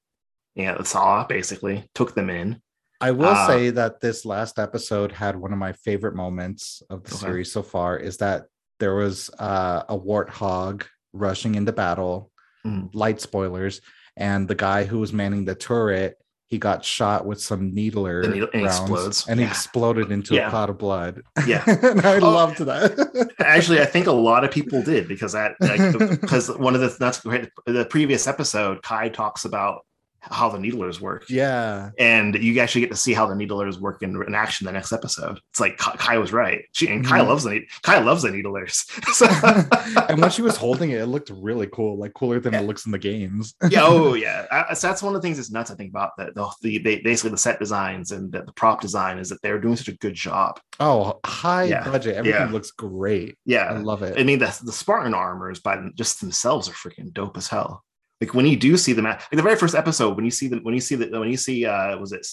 yeah 0.54 0.82
saw 0.82 1.24
basically 1.26 1.88
took 1.94 2.14
them 2.14 2.30
in 2.30 2.60
I 3.00 3.12
will 3.12 3.28
Uh, 3.28 3.46
say 3.46 3.70
that 3.70 4.00
this 4.00 4.24
last 4.24 4.58
episode 4.58 5.12
had 5.12 5.36
one 5.36 5.52
of 5.52 5.58
my 5.58 5.72
favorite 5.72 6.16
moments 6.16 6.82
of 6.90 7.04
the 7.04 7.14
Okay. 7.14 7.26
series 7.26 7.52
so 7.52 7.62
far 7.62 7.96
is 7.96 8.16
that 8.16 8.46
there 8.80 8.96
was 8.96 9.30
uh, 9.38 9.84
a 9.88 9.96
warthog 9.96 10.82
rushing 11.12 11.54
into 11.54 11.70
battle, 11.72 12.32
Mhm. 12.66 12.90
light 12.94 13.20
spoilers, 13.20 13.80
and 14.16 14.48
the 14.48 14.56
guy 14.56 14.82
who 14.82 14.98
was 14.98 15.12
manning 15.12 15.44
the 15.44 15.54
turret, 15.54 16.16
he 16.48 16.56
got 16.58 16.82
shot 16.84 17.26
with 17.26 17.40
some 17.40 17.74
needler 17.74 18.22
The 18.22 18.28
needle- 18.28 18.48
and 18.54 18.62
rounds, 18.64 18.78
explodes. 18.80 19.26
and 19.28 19.38
he 19.38 19.44
Yeah. 19.44 19.50
exploded 19.50 20.10
into 20.10 20.34
Yeah. 20.34 20.48
a 20.48 20.50
pot 20.50 20.70
of 20.70 20.78
blood. 20.78 21.20
Yeah. 21.46 21.62
and 21.66 22.00
I 22.00 22.18
Oh. 22.18 22.30
loved 22.30 22.58
that. 22.60 23.32
actually 23.40 23.80
i 23.80 23.84
think 23.84 24.06
a 24.06 24.12
lot 24.12 24.44
of 24.44 24.50
people 24.50 24.82
did 24.82 25.06
because 25.08 25.32
that 25.32 25.52
like, 25.60 25.80
because 26.20 26.48
one 26.56 26.74
of 26.74 26.80
the 26.80 26.94
that's 26.98 27.20
great 27.20 27.48
the 27.66 27.84
previous 27.84 28.26
episode 28.26 28.82
kai 28.82 29.08
talks 29.08 29.44
about 29.44 29.82
how 30.20 30.48
the 30.48 30.58
needlers 30.58 31.00
work 31.00 31.24
yeah. 31.30 31.90
and 31.98 32.34
you 32.34 32.58
actually 32.60 32.80
get 32.80 32.90
to 32.90 32.96
see 32.96 33.14
how 33.14 33.24
the 33.26 33.34
needlers 33.36 33.78
work 33.78 34.02
in, 34.02 34.20
in 34.26 34.34
action 34.34 34.66
the 34.66 34.72
next 34.72 34.92
episode. 34.92 35.38
It's 35.50 35.60
like 35.60 35.76
Kai, 35.78 36.18
was 36.18 36.32
right. 36.32 36.64
She 36.72 36.88
and 36.88 37.04
Kai 37.06 37.20
Mhm. 37.20 37.28
loves 37.28 37.44
the 37.44 37.62
Kai 37.82 37.98
loves 38.00 38.22
the 38.22 38.30
needlers. 38.30 38.84
And 40.08 40.20
when 40.20 40.30
she 40.30 40.42
was 40.42 40.56
holding 40.56 40.90
it, 40.90 41.00
it 41.00 41.06
looked 41.06 41.30
really 41.30 41.66
cool, 41.72 41.98
like 41.98 42.14
cooler 42.14 42.40
than 42.40 42.52
Yeah. 42.52 42.60
it 42.60 42.66
looks 42.66 42.86
in 42.86 42.92
the 42.92 42.98
games. 42.98 43.54
yeah, 43.70 43.80
oh 43.84 44.14
yeah. 44.26 44.46
I- 44.50 44.74
so 44.74 44.88
that's 44.88 45.02
one 45.02 45.14
of 45.14 45.22
the 45.22 45.26
things 45.26 45.36
that's 45.38 45.50
nuts. 45.50 45.70
I 45.70 45.74
think 45.74 45.90
about 45.90 46.12
that 46.18 46.34
the, 46.34 46.50
the, 46.62 46.78
they, 46.78 46.98
basically 47.00 47.30
the 47.30 47.38
set 47.38 47.58
designs 47.58 48.10
and 48.12 48.30
the, 48.32 48.42
the 48.42 48.52
prop 48.52 48.80
design 48.80 49.18
is 49.18 49.28
that 49.30 49.40
they're 49.42 49.60
doing 49.60 49.76
such 49.76 49.88
a 49.88 49.96
good 49.98 50.14
job. 50.14 50.60
Oh, 50.80 51.18
high 51.24 51.64
Yeah. 51.64 51.84
budget. 51.84 52.16
Everything 52.16 52.40
Yeah. 52.40 52.52
looks 52.52 52.70
great. 52.70 53.36
Yeah. 53.44 53.64
I 53.64 53.78
love 53.78 54.02
it. 54.02 54.18
I 54.18 54.24
mean 54.24 54.38
the 54.38 54.56
the 54.64 54.72
Spartan 54.72 55.14
armors 55.14 55.60
by 55.60 55.78
just 55.94 56.20
themselves 56.20 56.68
are 56.68 56.72
freaking 56.72 57.12
dope 57.12 57.36
as 57.36 57.48
hell. 57.48 57.84
Like 58.20 58.34
when 58.34 58.46
you 58.46 58.56
do 58.56 58.76
see 58.76 58.92
them, 58.92 59.06
at, 59.06 59.20
like 59.20 59.30
the 59.36 59.42
very 59.42 59.56
first 59.56 59.74
episode 59.74 60.16
when 60.16 60.24
you 60.24 60.30
see 60.30 60.48
the 60.48 60.58
when 60.58 60.74
you 60.74 60.80
see 60.80 60.96
the 60.96 61.18
when 61.18 61.30
you 61.30 61.36
see 61.36 61.64
uh 61.64 61.96
was 61.98 62.12
it 62.12 62.26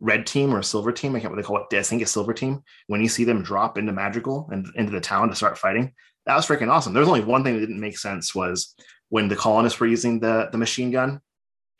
red 0.00 0.26
team 0.26 0.54
or 0.54 0.62
silver 0.62 0.92
team? 0.92 1.14
I 1.16 1.20
can't 1.20 1.32
what 1.32 1.36
they 1.36 1.46
call 1.46 1.58
it. 1.58 1.76
I 1.76 1.82
think 1.82 2.02
it's 2.02 2.12
silver 2.12 2.34
team. 2.34 2.62
When 2.86 3.00
you 3.00 3.08
see 3.08 3.24
them 3.24 3.42
drop 3.42 3.78
into 3.78 3.92
Madrigal 3.92 4.48
and 4.52 4.66
into 4.76 4.92
the 4.92 5.00
town 5.00 5.28
to 5.28 5.34
start 5.34 5.58
fighting, 5.58 5.92
that 6.26 6.36
was 6.36 6.46
freaking 6.46 6.70
awesome. 6.70 6.92
There's 6.92 7.08
only 7.08 7.24
one 7.24 7.42
thing 7.42 7.54
that 7.54 7.60
didn't 7.60 7.80
make 7.80 7.98
sense 7.98 8.34
was 8.34 8.74
when 9.08 9.28
the 9.28 9.36
colonists 9.36 9.80
were 9.80 9.86
using 9.86 10.20
the 10.20 10.48
the 10.52 10.58
machine 10.58 10.90
gun. 10.90 11.20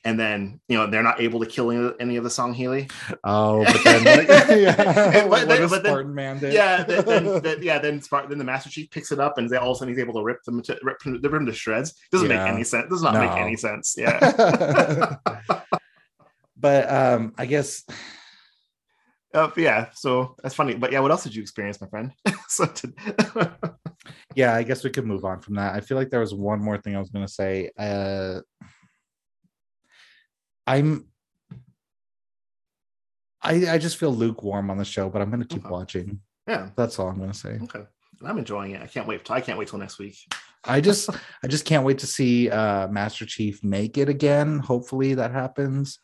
And 0.07 0.21
then 0.21 0.61
you 0.69 0.77
know 0.77 0.87
they're 0.87 1.03
not 1.03 1.21
able 1.21 1.41
to 1.41 1.47
kill 1.47 1.71
any, 1.71 1.91
any 1.99 2.17
of 2.17 2.25
the 2.25 2.31
Sangheili. 2.31 2.91
Oh, 3.25 3.65
but 3.65 3.81
then 3.85 4.05
like, 4.05 4.29
yeah, 4.51 5.25
what, 5.25 5.49
then- 5.49 5.63
a 5.63 5.69
but 5.69 5.83
then- 5.83 5.93
Spartan 5.93 6.15
man 6.15 6.39
yeah, 6.43 6.85
then, 6.85 7.05
then, 7.07 7.25
then- 7.43 7.63
yeah, 7.63 7.79
then 7.79 8.03
Spartan, 8.03 8.29
then 8.29 8.39
the 8.39 8.45
Master 8.45 8.69
Chief 8.69 8.91
picks 8.91 9.13
it 9.13 9.19
up, 9.19 9.39
and 9.39 9.49
they 9.49 9.57
all 9.57 9.71
of 9.71 9.77
a 9.77 9.79
sudden 9.79 9.95
he's 9.95 10.03
able 10.03 10.13
to 10.15 10.23
rip 10.23 10.43
them 10.45 10.61
to 10.63 10.79
rip, 10.83 10.99
rip 11.07 11.23
them 11.23 11.47
to 11.47 11.53
shreds. 11.55 11.95
Doesn't 12.13 12.29
Yeah. 12.29 12.45
make 12.45 12.53
any 12.55 12.65
sense. 12.65 12.91
Does 12.91 13.03
not 13.03 13.15
make 13.15 13.31
any 13.31 13.57
sense. 13.57 13.95
Yeah, 13.97 15.17
but 16.57 16.91
um, 16.91 17.33
I 17.39 17.47
guess 17.47 17.85
uh, 19.33 19.51
yeah. 19.57 19.87
So 19.95 20.37
that's 20.43 20.55
funny. 20.55 20.75
But 20.75 20.93
yeah, 20.93 21.01
what 21.01 21.11
else 21.11 21.25
did 21.25 21.35
you 21.35 21.43
experience, 21.43 21.81
my 21.81 21.89
friend? 21.89 22.13
so 22.49 22.67
to, 22.67 23.53
yeah, 24.35 24.55
I 24.55 24.63
guess 24.63 24.85
we 24.85 24.91
could 24.91 25.07
move 25.07 25.25
on 25.25 25.41
from 25.41 25.55
that. 25.57 25.75
I 25.75 25.81
feel 25.81 25.97
like 25.97 26.11
there 26.11 26.21
was 26.21 26.35
one 26.35 26.61
more 26.61 26.79
thing 26.79 26.95
I 26.95 27.01
was 27.01 27.11
gonna 27.11 27.27
say. 27.27 27.71
Uh, 27.79 28.41
I'm. 30.67 31.07
I, 33.43 33.73
I 33.75 33.79
just 33.79 33.99
feel 33.99 34.11
lukewarm 34.15 34.71
on 34.71 34.79
the 34.79 34.85
show, 34.85 35.11
but 35.11 35.21
I'm 35.21 35.31
gonna 35.31 35.45
keep 35.45 35.65
Okay. 35.67 35.71
watching. 35.73 36.21
yeah, 36.49 36.71
That's 36.77 36.99
all 36.99 37.09
I'm 37.09 37.19
gonna 37.19 37.35
say. 37.35 37.59
okay. 37.65 37.85
I'm 38.25 38.39
enjoying 38.39 38.71
it. 38.71 38.81
I 38.81 38.87
can't 38.87 39.07
wait. 39.07 39.31
I 39.31 39.41
can't 39.41 39.59
wait 39.59 39.69
till 39.69 39.79
next 39.79 39.99
week. 39.99 40.17
I 40.65 40.81
just 40.81 41.11
I 41.43 41.47
just 41.49 41.67
can't 41.67 41.85
wait 41.85 41.99
to 41.99 42.07
see 42.07 42.49
uh 42.49 42.89
Master 42.89 43.27
Chief 43.27 43.63
make 43.63 43.99
it 43.99 44.09
again. 44.09 44.59
Hopefully 44.61 45.15
that 45.15 45.31
happens. 45.33 45.99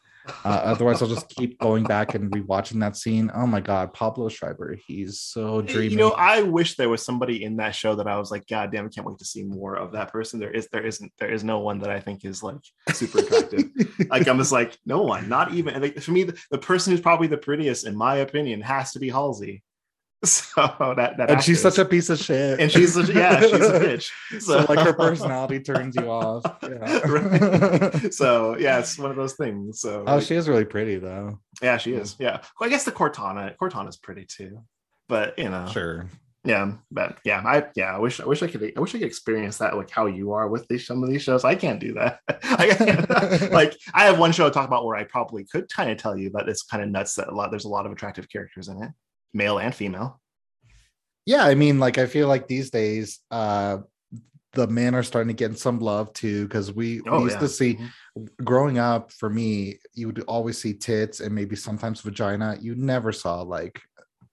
Uh, 0.45 0.49
otherwise, 0.49 1.01
I'll 1.01 1.09
just 1.09 1.29
keep 1.29 1.59
going 1.59 1.85
back 1.85 2.15
and 2.15 2.31
rewatching 2.31 2.81
that 2.81 2.97
scene. 2.97 3.31
Oh 3.35 3.47
my 3.47 3.61
god, 3.61 3.93
Pablo 3.93 4.29
Schreiber, 4.29 4.77
he's 4.87 5.21
so 5.21 5.63
dreamy. 5.63 5.93
You 5.93 5.97
know, 5.97 6.11
I 6.13 6.43
wish 6.43 6.77
there 6.77 6.89
was 6.89 7.05
somebody 7.05 7.45
in 7.45 7.57
that 7.57 7.75
show 7.75 7.95
that 7.95 8.07
I 8.07 8.19
was 8.19 8.31
like, 8.31 8.47
God 8.47 8.71
damn, 8.71 8.87
I 8.87 8.89
can't 8.89 9.07
wait 9.07 9.19
to 9.19 9.25
see 9.25 9.45
more 9.45 9.77
of 9.77 9.93
that 9.93 10.13
person. 10.13 10.39
There 10.39 10.51
is, 10.51 10.69
there 10.73 10.87
isn't, 10.87 11.13
there 11.19 11.33
is 11.33 11.43
no 11.43 11.61
one 11.61 11.79
that 11.81 11.91
I 11.91 12.01
think 12.01 12.25
is 12.25 12.43
like 12.43 12.61
super 12.93 13.21
attractive. 13.21 13.65
like 14.11 14.29
I'm 14.29 14.39
just 14.39 14.53
like, 14.53 14.77
no 14.85 15.03
one, 15.03 15.29
not 15.29 15.55
even. 15.55 15.81
Like 15.81 16.01
for 16.01 16.11
me, 16.13 16.25
the, 16.25 16.39
the 16.51 16.59
person 16.59 16.93
who's 16.93 17.01
probably 17.01 17.27
the 17.27 17.39
prettiest, 17.39 17.87
in 17.87 17.97
my 17.97 18.17
opinion, 18.17 18.61
has 18.61 18.93
to 18.93 18.99
be 18.99 19.09
Halsey. 19.09 19.63
So 20.25 20.95
that 20.99 21.17
that 21.17 21.31
and 21.31 21.43
she's 21.43 21.63
such 21.63 21.79
a 21.79 21.85
piece 21.87 22.11
of 22.11 22.19
shit. 22.19 22.61
and 22.61 22.71
she's 22.71 22.93
such, 22.93 23.09
yeah, 23.09 23.41
she's 23.41 23.53
a 23.53 23.81
bitch. 23.81 24.11
so 24.41 24.67
like 24.69 24.79
her 24.81 24.93
personality 25.07 25.61
turns 25.61 25.97
you 25.97 26.11
off. 26.11 26.45
Yeah. 26.63 26.99
Right. 27.07 28.13
so 28.13 28.55
yeah, 28.59 28.79
it's 28.81 28.99
one 28.99 29.11
of 29.11 29.17
those 29.17 29.33
things. 29.35 29.81
So 29.81 30.05
oh, 30.07 30.17
like, 30.17 30.25
she 30.27 30.35
is 30.35 30.47
really 30.47 30.67
pretty 30.67 30.97
though. 30.97 31.39
yeah, 31.63 31.79
she 31.79 31.95
is. 31.95 32.17
Yeah, 32.19 32.43
well, 32.61 32.69
I 32.69 32.71
guess 32.71 32.85
the 32.85 32.93
Cortana, 32.93 33.57
Cortana's 33.57 33.97
pretty 33.97 34.27
too. 34.27 34.59
But 35.09 35.39
you 35.39 35.49
know, 35.49 35.67
Sure. 35.73 36.07
yeah, 36.45 36.73
but 36.91 37.19
yeah, 37.25 37.41
I 37.43 37.69
yeah, 37.75 37.97
I 37.97 37.99
wish 37.99 38.21
I 38.21 38.27
wish 38.27 38.43
I 38.43 38.47
could 38.47 38.73
I 38.77 38.79
wish 38.81 38.95
I 38.95 38.99
could 38.99 39.07
experience 39.07 39.57
that 39.59 39.75
like 39.75 39.89
how 39.91 40.05
you 40.05 40.33
are 40.33 40.49
with 40.49 40.69
these 40.69 40.87
some 40.87 41.03
of 41.03 41.09
these 41.09 41.23
shows. 41.23 41.45
I 41.45 41.55
can't 41.55 41.81
do 41.81 41.95
that. 41.95 42.21
I 42.29 42.69
can't, 42.69 43.51
like 43.53 43.75
I 43.95 44.05
have 44.05 44.19
one 44.19 44.33
show 44.33 44.45
to 44.45 44.51
talk 44.53 44.69
about 44.69 44.85
where 44.85 44.97
I 44.97 45.05
probably 45.05 45.45
could 45.45 45.73
kind 45.73 45.91
of 45.91 45.97
tell 45.97 46.15
you, 46.17 46.29
but 46.31 46.47
it's 46.47 46.63
kind 46.63 46.83
of 46.83 46.91
nuts 46.91 47.15
that 47.15 47.29
a 47.29 47.35
lot 47.35 47.51
there's 47.51 47.65
a 47.65 47.69
lot 47.71 47.87
of 47.87 47.93
attractive 47.93 48.29
characters 48.29 48.69
in 48.69 48.83
it, 48.83 48.91
male 49.33 49.59
and 49.59 49.75
female. 49.75 50.21
Yeah, 51.27 51.45
I 51.45 51.55
mean, 51.55 51.79
like 51.79 51.99
I 51.99 52.07
feel 52.07 52.29
like 52.29 52.47
these 52.49 52.71
days, 52.71 53.21
uh 53.31 53.79
the 54.53 54.67
men 54.67 54.97
are 54.97 55.05
starting 55.05 55.29
to 55.29 55.33
get 55.49 55.57
some 55.57 55.79
love 55.79 56.13
too 56.13 56.43
because 56.49 56.73
we, 56.73 57.01
we 57.03 57.11
Oh, 57.13 57.21
used 57.23 57.35
yeah. 57.37 57.39
to 57.39 57.49
see 57.49 57.75
Mhm. 57.77 58.29
growing 58.43 58.79
up 58.81 59.13
for 59.13 59.31
me 59.31 59.79
you 59.95 60.09
would 60.09 60.19
always 60.27 60.59
see 60.59 60.75
tits 60.75 61.21
and 61.21 61.33
maybe 61.33 61.55
sometimes 61.55 62.01
vagina 62.01 62.57
you 62.61 62.75
never 62.75 63.13
saw 63.13 63.43
like 63.43 63.81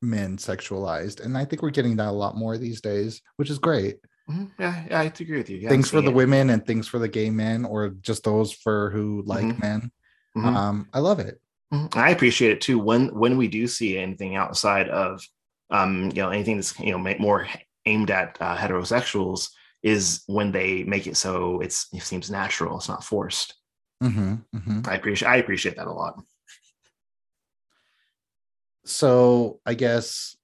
men 0.01 0.35
sexualized 0.37 1.23
and 1.23 1.37
i 1.37 1.45
think 1.45 1.61
we're 1.61 1.69
getting 1.69 1.95
that 1.97 2.07
a 2.07 2.11
lot 2.11 2.35
more 2.35 2.57
these 2.57 2.81
days 2.81 3.21
which 3.35 3.51
is 3.51 3.59
great 3.59 3.97
Mhm. 4.27 4.49
Yeah, 4.57 4.85
yeah, 4.89 4.99
I 5.01 5.03
agree 5.03 5.37
with 5.37 5.49
you. 5.51 5.57
Yeah, 5.57 5.69
things 5.69 5.91
for 5.91 6.01
the 6.01 6.09
it. 6.09 6.15
women 6.15 6.49
and 6.49 6.65
things 6.65 6.87
for 6.87 6.97
the 6.97 7.07
gay 7.07 7.29
men 7.29 7.63
or 7.63 7.89
just 8.01 8.23
those 8.23 8.51
for 8.51 8.89
who 8.89 9.21
like 9.27 9.45
Mhm. 9.45 9.59
men 9.61 9.91
Mhm. 10.35 10.55
um 10.55 10.89
i 10.93 10.99
love 10.99 11.19
it. 11.19 11.39
I 11.71 12.11
appreciate 12.11 12.51
it 12.51 12.61
too. 12.61 12.79
When 12.79 13.07
when 13.13 13.37
we 13.37 13.47
do 13.47 13.67
see 13.67 13.97
anything 13.97 14.35
outside 14.35 14.89
of, 14.89 15.21
um, 15.69 16.05
you 16.13 16.21
know, 16.21 16.29
anything 16.29 16.55
that's 16.57 16.79
you 16.79 16.91
know 16.97 17.15
more 17.19 17.47
aimed 17.85 18.11
at 18.11 18.37
uh, 18.39 18.55
heterosexuals, 18.55 19.49
is 19.83 20.23
when 20.27 20.51
they 20.51 20.83
make 20.83 21.07
it 21.07 21.17
so 21.17 21.59
it's 21.59 21.87
it 21.93 22.03
seems 22.03 22.31
natural. 22.31 22.77
It's 22.77 22.89
not 22.89 23.03
forced. 23.03 23.55
Mhm, 24.03 24.45
mhm. 24.55 24.87
I 24.87 24.95
appreciate 24.95 25.27
I 25.29 25.37
appreciate 25.37 25.75
that 25.75 25.87
a 25.87 25.91
lot. 25.91 26.21
so 28.85 29.59
i 29.65 29.73
guess 29.73 30.37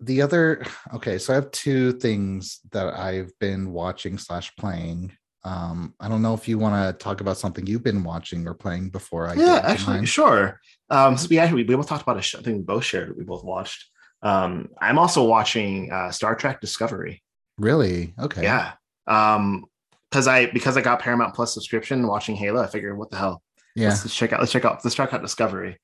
the 0.00 0.20
other 0.20 0.64
okay 0.92 1.16
so 1.16 1.32
i 1.32 1.34
have 1.34 1.50
two 1.50 1.92
things 1.92 2.60
that 2.72 2.92
i've 2.94 3.32
been 3.38 3.72
watching 3.72 4.18
slash 4.18 4.54
playing 4.56 5.16
um 5.44 5.94
i 6.00 6.08
don't 6.08 6.20
know 6.22 6.34
if 6.34 6.48
you 6.48 6.58
want 6.58 6.74
to 6.74 7.04
talk 7.04 7.20
about 7.20 7.36
something 7.36 7.66
you've 7.66 7.84
been 7.84 8.02
watching 8.02 8.46
or 8.46 8.54
playing 8.54 8.90
before 8.90 9.28
i 9.28 9.34
yeah, 9.34 9.60
actually, 9.62 10.04
sure. 10.06 10.60
Um, 10.90 11.16
so 11.16 11.28
we 11.28 11.38
actually 11.38 11.64
we 11.64 11.74
both 11.74 11.88
talked 11.88 12.02
about 12.02 12.16
a 12.16 12.22
show. 12.22 12.38
I 12.38 12.42
think 12.42 12.56
we 12.58 12.62
both 12.62 12.84
shared. 12.84 13.16
We 13.16 13.24
both 13.24 13.44
watched. 13.44 13.86
Um, 14.22 14.68
I'm 14.80 14.98
also 14.98 15.22
watching 15.24 15.92
uh, 15.92 16.10
Star 16.10 16.34
Trek 16.34 16.60
Discovery. 16.60 17.22
really 17.58 18.14
okay 18.18 18.42
Yeah. 18.42 18.72
Um, 19.06 19.66
because 20.10 20.26
I 20.26 20.46
because 20.46 20.76
I 20.76 20.80
got 20.80 21.00
Paramount 21.00 21.34
Plus 21.34 21.52
subscription 21.52 22.06
watching 22.06 22.34
Halo, 22.34 22.62
I 22.62 22.66
figured 22.66 22.96
what 22.96 23.10
the 23.10 23.18
hell. 23.18 23.42
yeah 23.76 23.90
Let's, 23.90 24.04
let's 24.06 24.16
check 24.16 24.32
out 24.32 24.40
let's 24.40 24.52
check 24.52 24.64
out 24.64 24.80
let's 24.82 24.96
check 24.96 25.12
out 25.12 25.22
Discovery. 25.22 25.78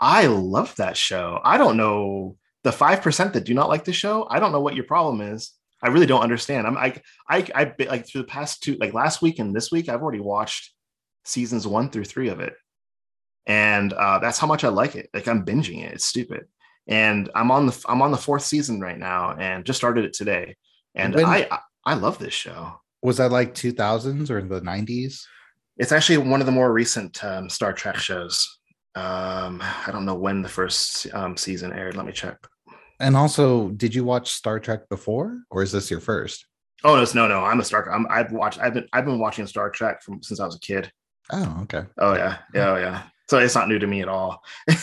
I 0.00 0.26
love 0.26 0.74
that 0.76 0.96
show. 0.96 1.40
I 1.44 1.58
don't 1.58 1.76
know 1.76 2.36
the 2.64 2.72
five 2.72 3.02
percent 3.02 3.34
that 3.34 3.44
do 3.44 3.54
not 3.54 3.68
like 3.68 3.84
the 3.84 3.92
show. 3.92 4.26
I 4.30 4.40
don't 4.40 4.52
know 4.52 4.60
what 4.60 4.74
your 4.74 4.84
problem 4.84 5.20
is. 5.20 5.52
I 5.86 5.90
really 5.90 6.06
don't 6.06 6.22
understand. 6.22 6.66
I'm 6.66 6.76
I 6.76 7.00
I 7.30 7.46
I 7.54 7.74
like 7.88 8.06
through 8.06 8.22
the 8.22 8.26
past 8.28 8.62
two 8.62 8.76
like 8.80 8.92
last 8.92 9.22
week 9.22 9.38
and 9.38 9.54
this 9.54 9.70
week 9.70 9.88
I've 9.88 10.02
already 10.02 10.20
watched 10.20 10.72
seasons 11.24 11.66
one 11.66 11.90
through 11.90 12.04
three 12.06 12.28
of 12.28 12.40
it, 12.40 12.54
and 13.46 13.92
uh, 13.92 14.18
that's 14.18 14.38
how 14.38 14.46
much 14.46 14.64
I 14.64 14.68
like 14.68 14.96
it. 14.96 15.08
Like 15.14 15.28
I'm 15.28 15.44
binging 15.44 15.84
it. 15.84 15.92
It's 15.92 16.04
stupid, 16.06 16.46
and 16.88 17.30
I'm 17.34 17.50
on 17.50 17.66
the 17.66 17.84
I'm 17.88 18.02
on 18.02 18.10
the 18.10 18.16
fourth 18.26 18.42
season 18.42 18.80
right 18.80 18.98
now, 18.98 19.36
and 19.38 19.64
just 19.64 19.78
started 19.78 20.04
it 20.04 20.12
today, 20.12 20.56
and 20.94 21.14
When- 21.14 21.24
I 21.26 21.46
I 21.50 21.58
I 21.84 21.94
love 21.94 22.18
this 22.18 22.34
show. 22.34 22.80
was 23.02 23.18
that 23.18 23.30
like 23.30 23.54
2000s 23.54 24.28
or 24.30 24.38
in 24.40 24.48
the 24.48 24.60
90s 24.60 25.20
It's 25.78 25.92
actually 25.92 26.18
one 26.18 26.40
of 26.40 26.46
the 26.46 26.52
more 26.60 26.72
recent 26.72 27.22
um, 27.22 27.48
Star 27.48 27.72
Trek 27.72 27.96
shows. 27.96 28.34
Um, 28.96 29.62
I 29.62 29.90
don't 29.92 30.06
know 30.06 30.16
when 30.16 30.42
the 30.42 30.48
first 30.48 31.06
um, 31.14 31.36
season 31.36 31.72
aired. 31.72 31.96
Let 31.96 32.06
me 32.06 32.12
check. 32.12 32.38
And 32.98 33.16
also, 33.16 33.68
did 33.70 33.94
you 33.94 34.04
watch 34.04 34.32
Star 34.32 34.58
Trek 34.58 34.88
before, 34.88 35.40
or 35.50 35.62
is 35.62 35.72
this 35.72 35.90
your 35.90 36.00
first? 36.00 36.46
Oh 36.84 36.96
no, 36.96 37.04
no, 37.14 37.28
no! 37.28 37.44
I'm 37.44 37.60
a 37.60 37.64
Star. 37.64 37.90
I'm, 37.92 38.06
I've 38.10 38.32
watched. 38.32 38.60
I've 38.60 38.74
been. 38.74 38.88
I've 38.92 39.04
been 39.04 39.18
watching 39.18 39.46
Star 39.46 39.70
Trek 39.70 40.02
from 40.02 40.22
since 40.22 40.40
I 40.40 40.46
was 40.46 40.56
a 40.56 40.60
kid. 40.60 40.90
Oh, 41.32 41.58
okay. 41.62 41.84
Oh 41.98 42.14
yeah, 42.14 42.38
yeah, 42.54 42.70
oh, 42.70 42.76
yeah. 42.76 43.02
So 43.28 43.38
it's 43.38 43.54
not 43.54 43.68
new 43.68 43.78
to 43.78 43.86
me 43.86 44.02
at 44.02 44.08
all. 44.08 44.42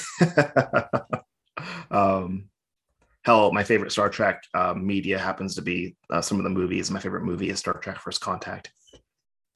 um, 1.92 2.50
hell, 3.24 3.52
my 3.52 3.64
favorite 3.64 3.92
Star 3.92 4.10
Trek 4.10 4.44
uh, 4.54 4.74
media 4.74 5.18
happens 5.18 5.56
to 5.56 5.62
be 5.62 5.96
uh, 6.10 6.22
some 6.22 6.40
of 6.40 6.44
the 6.44 6.50
movies. 6.50 6.92
My 6.92 7.00
favorite 7.00 7.24
movie 7.24 7.50
is 7.50 7.60
Star 7.60 7.76
Trek: 7.76 8.00
First 8.00 8.22
Contact. 8.22 8.72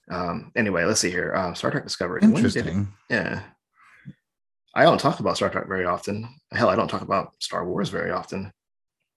Um, 0.10 0.52
anyway, 0.56 0.86
let's 0.86 1.02
see 1.02 1.12
here. 1.12 1.34
Uh, 1.36 1.54
Star 1.54 1.72
Trek 1.72 1.84
Discovery. 1.84 2.22
Interesting. 2.24 2.94
Yeah. 3.10 3.42
I 4.78 4.84
don't 4.84 5.00
talk 5.00 5.20
about 5.20 5.36
Star 5.36 5.50
Trek 5.50 5.68
very 5.68 5.86
often. 5.86 6.30
Hell, 6.52 6.70
I 6.70 6.76
don't 6.76 6.88
talk 6.88 7.02
about 7.02 7.34
Star 7.40 7.66
Wars 7.66 7.90
very 7.90 8.12
often. 8.12 8.52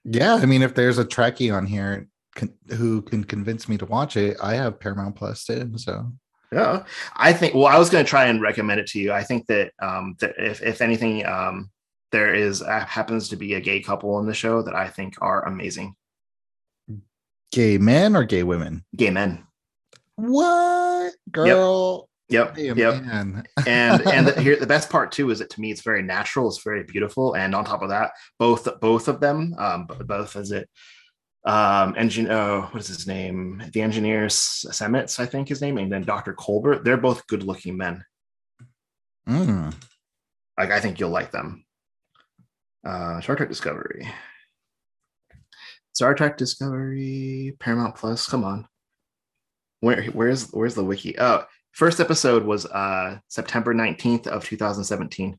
Yeah, 0.05 0.37
I 0.37 0.47
mean, 0.47 0.63
if 0.63 0.75
there's 0.75 0.97
a 0.97 1.05
Trekkie 1.05 1.55
on 1.55 1.67
here 1.67 2.09
can, 2.35 2.55
who 2.71 3.03
can 3.03 3.23
convince 3.23 3.69
me 3.69 3.77
to 3.77 3.85
watch 3.85 4.17
it, 4.17 4.39
I 4.43 4.55
have 4.55 4.81
Paramount 4.81 5.17
Plus 5.17 5.45
too. 5.45 5.73
So 5.77 6.11
yeah, 6.51 6.85
I 7.15 7.35
think. 7.35 7.55
Well, 7.55 7.67
I 7.67 7.79
was 7.79 7.91
going 7.91 8.03
to 8.03 8.09
try 8.09 8.25
and 8.25 8.41
recommend 8.41 8.81
it 8.81 8.87
to 8.89 8.99
you. 8.99 9.13
I 9.13 9.23
think 9.23 9.47
that 9.49 9.73
um, 9.83 10.17
that 10.21 10.33
if 10.39 10.63
if 10.63 10.81
anything, 10.81 11.27
um, 11.27 11.71
there 12.11 12.35
is 12.35 12.63
uh, 12.63 12.81
happens 12.87 13.29
to 13.29 13.37
be 13.37 13.53
a 13.53 13.61
gay 13.61 13.81
couple 13.81 14.15
on 14.15 14.27
the 14.27 14.33
show 14.33 14.63
that 14.63 14.75
I 14.75 14.89
think 14.89 15.17
are 15.21 15.47
amazing. 15.47 15.95
Gay 17.53 17.77
men 17.77 18.17
or 18.17 18.25
gay 18.25 18.45
women? 18.45 18.83
Gay 18.97 19.11
men. 19.11 19.45
What 20.17 21.13
girl? 21.31 21.99
Yep. 22.01 22.10
Yep. 22.31 22.59
yep. 22.59 23.03
and 23.67 24.07
and 24.07 24.27
the, 24.27 24.35
here 24.41 24.57
the 24.57 24.67
best 24.67 24.89
part 24.89 25.11
too 25.13 25.31
is 25.31 25.41
that 25.41 25.51
to 25.51 25.61
me 25.61 25.71
it's 25.71 25.83
very 25.83 26.03
natural. 26.03 26.49
It's 26.49 26.63
very 26.63 26.85
beautiful, 26.85 27.35
and 27.35 27.55
on 27.55 27.65
top 27.65 27.83
of 27.83 27.89
that, 27.91 28.13
both 28.39 28.69
both 28.81 29.09
of 29.09 29.21
them, 29.21 29.55
um, 29.59 29.87
both 29.87 30.37
as 30.37 30.53
it 30.53 30.69
um 31.45 31.95
engineer 31.97 32.33
oh, 32.33 32.61
what 32.71 32.81
is 32.81 32.89
his 32.89 33.07
name 33.07 33.63
the 33.73 33.81
engineer 33.81 34.27
Stamets 34.27 35.19
i 35.19 35.25
think 35.25 35.49
his 35.49 35.63
name 35.63 35.79
and 35.79 35.91
then 35.91 36.03
dr 36.03 36.35
Culber 36.35 36.85
they're 36.85 36.99
both 36.99 37.27
good 37.29 37.45
looking 37.45 37.79
men 37.79 38.05
mm. 39.27 39.75
like 40.59 40.71
i 40.71 40.79
think 40.81 41.01
you'll 41.01 41.09
like 41.09 41.31
them 41.31 41.65
uh 42.87 43.23
star 43.23 43.37
trek 43.37 43.49
discovery 43.49 44.07
star 45.95 46.13
trek 46.13 46.37
discovery 46.37 47.57
paramount 47.59 47.95
plus 47.95 48.29
come 48.29 48.45
on 48.45 48.69
where 49.81 50.05
where's 50.11 50.51
where's 50.51 50.75
the 50.75 50.85
wiki 50.85 51.19
oh 51.19 51.43
first 51.73 52.01
episode 52.01 52.45
was 52.45 52.67
uh 52.67 53.19
september 53.29 53.75
19th 53.75 54.27
of 54.27 54.45
2017 54.45 55.39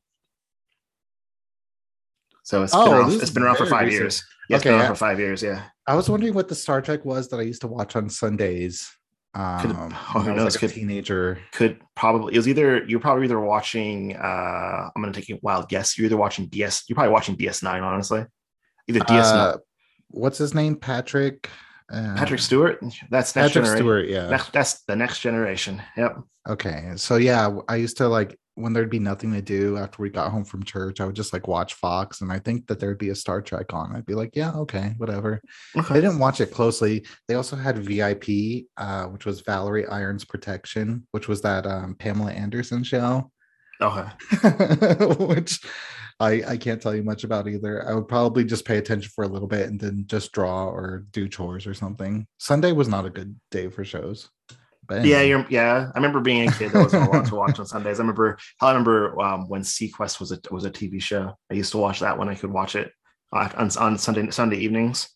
so 2.44 2.62
it's 2.62 2.74
oh, 2.74 2.84
been 2.84 2.94
around, 2.94 3.12
it's 3.12 3.30
been 3.30 3.42
around 3.42 3.56
for 3.56 3.66
five 3.66 3.86
recent. 3.86 4.00
years 4.00 4.24
yeah, 4.48 4.58
okay, 4.58 4.70
yeah. 4.70 4.88
for 4.88 4.94
five 4.94 5.18
years. 5.18 5.42
Yeah. 5.42 5.64
I 5.86 5.94
was 5.94 6.08
wondering 6.08 6.34
what 6.34 6.48
the 6.48 6.54
Star 6.54 6.82
Trek 6.82 7.04
was 7.04 7.28
that 7.28 7.40
I 7.40 7.42
used 7.42 7.62
to 7.62 7.68
watch 7.68 7.96
on 7.96 8.08
Sundays. 8.08 8.90
Um, 9.34 9.60
could, 9.60 9.70
oh, 9.72 10.20
who 10.20 10.34
knows? 10.34 10.54
Like 10.54 10.60
could, 10.60 10.70
teenager 10.72 11.38
could 11.52 11.80
probably 11.94 12.34
it 12.34 12.36
was 12.36 12.48
either 12.48 12.84
you're 12.84 13.00
probably 13.00 13.24
either 13.24 13.40
watching. 13.40 14.14
uh 14.14 14.90
I'm 14.94 15.02
gonna 15.02 15.12
take 15.12 15.30
a 15.30 15.38
wild 15.42 15.68
guess. 15.68 15.96
You're 15.96 16.06
either 16.06 16.18
watching 16.18 16.46
DS. 16.46 16.84
You're 16.86 16.96
probably 16.96 17.12
watching 17.12 17.36
DS9. 17.36 17.82
Honestly, 17.82 18.26
either 18.88 19.00
DS9. 19.00 19.32
Uh, 19.32 19.56
what's 20.08 20.36
his 20.36 20.54
name? 20.54 20.76
Patrick. 20.76 21.48
Uh, 21.92 22.14
Patrick 22.16 22.40
Stewart. 22.40 22.80
That's 23.10 23.36
next 23.36 23.52
generation. 23.52 23.62
Patrick 23.62 23.76
Stewart. 23.76 24.08
Yeah, 24.08 24.28
next, 24.28 24.52
that's 24.52 24.82
the 24.84 24.96
next 24.96 25.20
generation. 25.20 25.82
Yep. 25.96 26.18
Okay, 26.48 26.92
so 26.96 27.16
yeah, 27.16 27.56
I 27.68 27.76
used 27.76 27.98
to 27.98 28.08
like 28.08 28.36
when 28.54 28.72
there'd 28.72 28.90
be 28.90 28.98
nothing 28.98 29.32
to 29.32 29.40
do 29.40 29.78
after 29.78 30.02
we 30.02 30.10
got 30.10 30.30
home 30.30 30.44
from 30.44 30.62
church, 30.62 31.00
I 31.00 31.06
would 31.06 31.16
just 31.16 31.32
like 31.32 31.48
watch 31.48 31.74
Fox, 31.74 32.20
and 32.20 32.30
I 32.30 32.38
think 32.38 32.66
that 32.66 32.80
there'd 32.80 32.98
be 32.98 33.10
a 33.10 33.14
Star 33.14 33.40
Trek 33.40 33.72
on. 33.72 33.94
I'd 33.94 34.06
be 34.06 34.14
like, 34.14 34.30
yeah, 34.34 34.52
okay, 34.52 34.94
whatever. 34.98 35.40
Okay. 35.76 35.94
I 35.94 36.00
didn't 36.00 36.18
watch 36.18 36.40
it 36.40 36.52
closely. 36.52 37.06
They 37.28 37.34
also 37.34 37.56
had 37.56 37.78
VIP, 37.78 38.66
uh, 38.76 39.06
which 39.06 39.24
was 39.24 39.40
Valerie 39.40 39.86
Irons 39.86 40.24
Protection, 40.24 41.06
which 41.12 41.28
was 41.28 41.40
that 41.42 41.66
um, 41.66 41.94
Pamela 41.94 42.32
Anderson 42.32 42.84
show. 42.84 43.30
Okay. 43.80 44.06
which 45.24 45.60
I 46.20 46.42
I 46.46 46.56
can't 46.56 46.80
tell 46.80 46.94
you 46.94 47.02
much 47.02 47.24
about 47.24 47.48
either. 47.48 47.88
I 47.88 47.94
would 47.94 48.08
probably 48.08 48.44
just 48.44 48.64
pay 48.64 48.78
attention 48.78 49.10
for 49.14 49.24
a 49.24 49.28
little 49.28 49.48
bit 49.48 49.68
and 49.68 49.80
then 49.80 50.04
just 50.06 50.32
draw 50.32 50.66
or 50.66 51.06
do 51.12 51.28
chores 51.28 51.66
or 51.66 51.74
something. 51.74 52.26
Sunday 52.38 52.72
was 52.72 52.88
not 52.88 53.06
a 53.06 53.10
good 53.10 53.38
day 53.50 53.68
for 53.68 53.84
shows. 53.84 54.30
But 54.86 55.04
yeah, 55.04 55.22
you're, 55.22 55.46
yeah. 55.48 55.90
I 55.94 55.98
remember 55.98 56.20
being 56.20 56.48
a 56.48 56.52
kid 56.52 56.72
that 56.72 56.84
was 56.84 56.92
a 56.92 57.00
lot 57.00 57.26
to 57.26 57.36
watch 57.36 57.58
on 57.58 57.66
Sundays. 57.66 58.00
I 58.00 58.02
remember 58.02 58.36
I 58.60 58.68
remember 58.68 59.20
um, 59.20 59.48
when 59.48 59.62
seaQuest 59.62 60.18
was 60.18 60.32
a 60.32 60.40
was 60.50 60.64
a 60.64 60.70
TV 60.70 61.00
show. 61.00 61.36
I 61.50 61.54
used 61.54 61.72
to 61.72 61.78
watch 61.78 62.00
that 62.00 62.18
when 62.18 62.28
I 62.28 62.34
could 62.34 62.52
watch 62.52 62.74
it 62.74 62.92
on, 63.32 63.70
on 63.78 63.98
Sunday 63.98 64.30
Sunday 64.30 64.58
evenings 64.58 65.08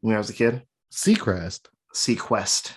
when 0.00 0.14
I 0.14 0.18
was 0.18 0.30
a 0.30 0.34
kid. 0.34 0.62
Seacrest. 0.92 1.66
seaQuest. 1.94 2.72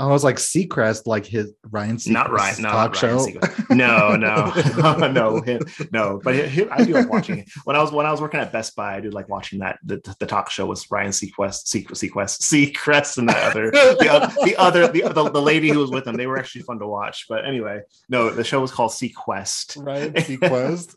I 0.00 0.06
was 0.06 0.22
like 0.22 0.36
Seacrest, 0.36 1.06
like 1.06 1.26
his 1.26 1.52
Ryan 1.70 1.96
Seacrest 1.96 2.60
not 2.60 2.60
no, 2.60 2.68
talk 2.68 2.94
show. 2.94 3.26
No, 3.68 4.14
no, 4.14 4.52
no, 5.08 5.40
him, 5.40 5.60
no. 5.90 6.20
But 6.22 6.36
him, 6.36 6.68
I 6.70 6.84
do 6.84 6.92
like 6.92 7.10
watching 7.10 7.38
it. 7.38 7.48
When 7.64 7.74
I 7.74 7.82
was 7.82 7.90
when 7.90 8.06
I 8.06 8.12
was 8.12 8.20
working 8.20 8.38
at 8.38 8.52
Best 8.52 8.76
Buy, 8.76 8.94
I 8.94 9.00
did 9.00 9.12
like 9.12 9.28
watching 9.28 9.58
that. 9.58 9.80
The, 9.82 10.00
the 10.20 10.26
talk 10.26 10.50
show 10.50 10.66
was 10.66 10.88
Ryan 10.88 11.10
Seacrest, 11.10 11.66
Seacrest, 11.66 12.40
Seacrest, 12.42 13.18
and 13.18 13.28
that 13.28 13.50
other 13.50 13.70
the, 13.72 14.08
other 14.08 14.44
the 14.44 14.56
other 14.56 14.86
the, 14.86 15.02
the, 15.12 15.30
the 15.30 15.42
lady 15.42 15.68
who 15.70 15.80
was 15.80 15.90
with 15.90 16.04
them. 16.04 16.16
They 16.16 16.28
were 16.28 16.38
actually 16.38 16.62
fun 16.62 16.78
to 16.78 16.86
watch. 16.86 17.26
But 17.28 17.44
anyway, 17.44 17.80
no, 18.08 18.30
the 18.30 18.44
show 18.44 18.60
was 18.60 18.70
called 18.70 18.92
seaQuest. 18.92 19.84
Ryan 19.84 20.12
seaQuest. 20.14 20.94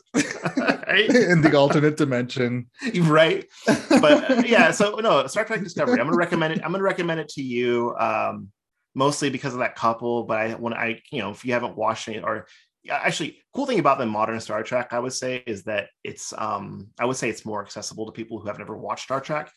right? 0.56 1.10
In 1.10 1.40
the 1.42 1.56
alternate 1.56 1.96
dimension. 1.96 2.70
Right. 3.00 3.48
But 3.66 4.48
yeah, 4.48 4.70
so 4.70 4.94
no, 4.96 5.26
Star 5.26 5.44
Trek 5.44 5.64
Discovery. 5.64 5.98
I'm 5.98 6.06
gonna 6.06 6.16
recommend 6.16 6.54
it. 6.54 6.60
I'm 6.64 6.70
gonna 6.70 6.84
recommend 6.84 7.18
it 7.18 7.28
to 7.30 7.42
you. 7.42 7.96
Um, 7.98 8.52
mostly 8.94 9.30
because 9.30 9.52
of 9.52 9.60
that 9.60 9.76
couple. 9.76 10.24
But 10.24 10.38
I 10.38 10.50
when 10.52 10.74
I 10.74 11.00
you 11.10 11.20
know 11.20 11.30
if 11.30 11.44
you 11.44 11.52
haven't 11.52 11.76
watched 11.76 12.08
it 12.08 12.24
or 12.24 12.46
actually 12.90 13.38
cool 13.54 13.66
thing 13.66 13.78
about 13.78 13.98
the 13.98 14.06
modern 14.06 14.40
Star 14.40 14.62
Trek 14.64 14.88
I 14.92 14.98
would 14.98 15.12
say 15.12 15.42
is 15.46 15.64
that 15.64 15.88
it's 16.02 16.32
um 16.36 16.88
I 16.98 17.04
would 17.04 17.16
say 17.16 17.28
it's 17.28 17.46
more 17.46 17.62
accessible 17.62 18.06
to 18.06 18.12
people 18.12 18.40
who 18.40 18.48
have 18.48 18.58
never 18.58 18.76
watched 18.76 19.04
Star 19.04 19.20
Trek. 19.20 19.50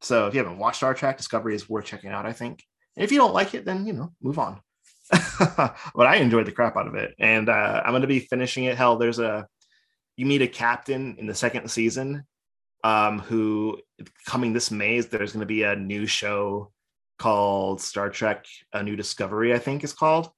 So 0.00 0.26
if 0.26 0.34
you 0.34 0.38
haven't 0.38 0.58
watched 0.58 0.78
Star 0.78 0.94
Trek, 0.94 1.16
Discovery 1.16 1.54
is 1.54 1.68
worth 1.68 1.86
checking 1.86 2.10
out. 2.10 2.26
I 2.26 2.32
think. 2.32 2.62
And 2.96 3.04
if 3.04 3.10
you 3.10 3.18
don't 3.18 3.34
like 3.34 3.54
it, 3.54 3.64
then 3.64 3.86
you 3.86 3.92
know 3.92 4.12
move 4.22 4.38
on. 4.38 4.60
but 5.38 6.06
I 6.06 6.16
enjoyed 6.16 6.46
the 6.46 6.52
crap 6.52 6.76
out 6.76 6.86
of 6.86 6.94
it, 6.94 7.14
and 7.18 7.48
uh, 7.48 7.82
I'm 7.84 7.92
going 7.92 8.02
to 8.02 8.08
be 8.08 8.20
finishing 8.20 8.64
it. 8.64 8.76
Hell, 8.76 8.96
there's 8.96 9.18
a 9.18 9.46
you 10.16 10.26
meet 10.26 10.42
a 10.42 10.48
captain 10.48 11.16
in 11.18 11.26
the 11.26 11.34
second 11.34 11.68
season 11.70 12.24
um, 12.84 13.18
who 13.18 13.78
coming 14.26 14.52
this 14.52 14.70
May. 14.70 15.00
There's 15.00 15.32
going 15.32 15.40
to 15.40 15.46
be 15.46 15.64
a 15.64 15.76
new 15.76 16.06
show 16.06 16.72
called 17.18 17.80
Star 17.80 18.10
Trek 18.10 18.44
A 18.72 18.82
New 18.82 18.96
Discovery, 18.96 19.54
I 19.54 19.58
think 19.58 19.84
is 19.84 19.92
called. 19.92 20.30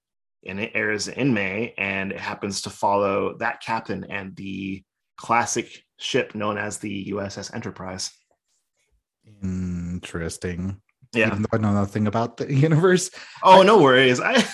And 0.46 0.60
it 0.60 0.72
airs 0.74 1.08
in 1.08 1.34
May 1.34 1.74
and 1.76 2.12
it 2.12 2.20
happens 2.20 2.62
to 2.62 2.70
follow 2.70 3.36
that 3.38 3.60
captain 3.60 4.04
and 4.08 4.36
the 4.36 4.84
classic 5.16 5.82
ship 5.98 6.34
known 6.34 6.58
as 6.58 6.78
the 6.78 7.06
USS 7.06 7.52
Enterprise. 7.54 8.12
Interesting. 9.42 10.80
Yeah. 11.12 11.28
Even 11.28 11.42
though 11.42 11.48
I 11.52 11.58
know 11.58 11.72
nothing 11.72 12.06
about 12.06 12.36
the 12.36 12.52
universe. 12.54 13.10
Oh, 13.42 13.62
I, 13.62 13.64
no 13.64 13.82
worries. 13.82 14.20
I 14.24 14.44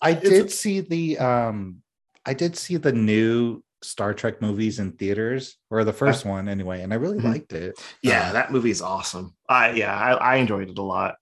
I 0.00 0.12
did 0.14 0.50
see 0.50 0.80
the 0.80 1.18
um 1.18 1.82
I 2.24 2.34
did 2.34 2.56
see 2.56 2.76
the 2.76 2.92
new 2.92 3.62
Star 3.82 4.14
Trek 4.14 4.40
movies 4.40 4.78
in 4.78 4.92
theaters, 4.92 5.56
or 5.70 5.84
the 5.84 5.92
first 5.92 6.24
uh, 6.24 6.30
one 6.30 6.48
anyway, 6.48 6.82
and 6.82 6.92
I 6.92 6.96
really 6.96 7.18
mm-hmm. 7.18 7.28
liked 7.28 7.52
it. 7.52 7.80
Yeah, 8.02 8.28
uh, 8.28 8.32
that 8.32 8.52
movie 8.52 8.70
is 8.70 8.82
awesome. 8.82 9.34
I 9.48 9.72
yeah, 9.72 9.94
I, 9.94 10.12
I 10.12 10.36
enjoyed 10.36 10.70
it 10.70 10.78
a 10.78 10.82
lot. 10.82 11.16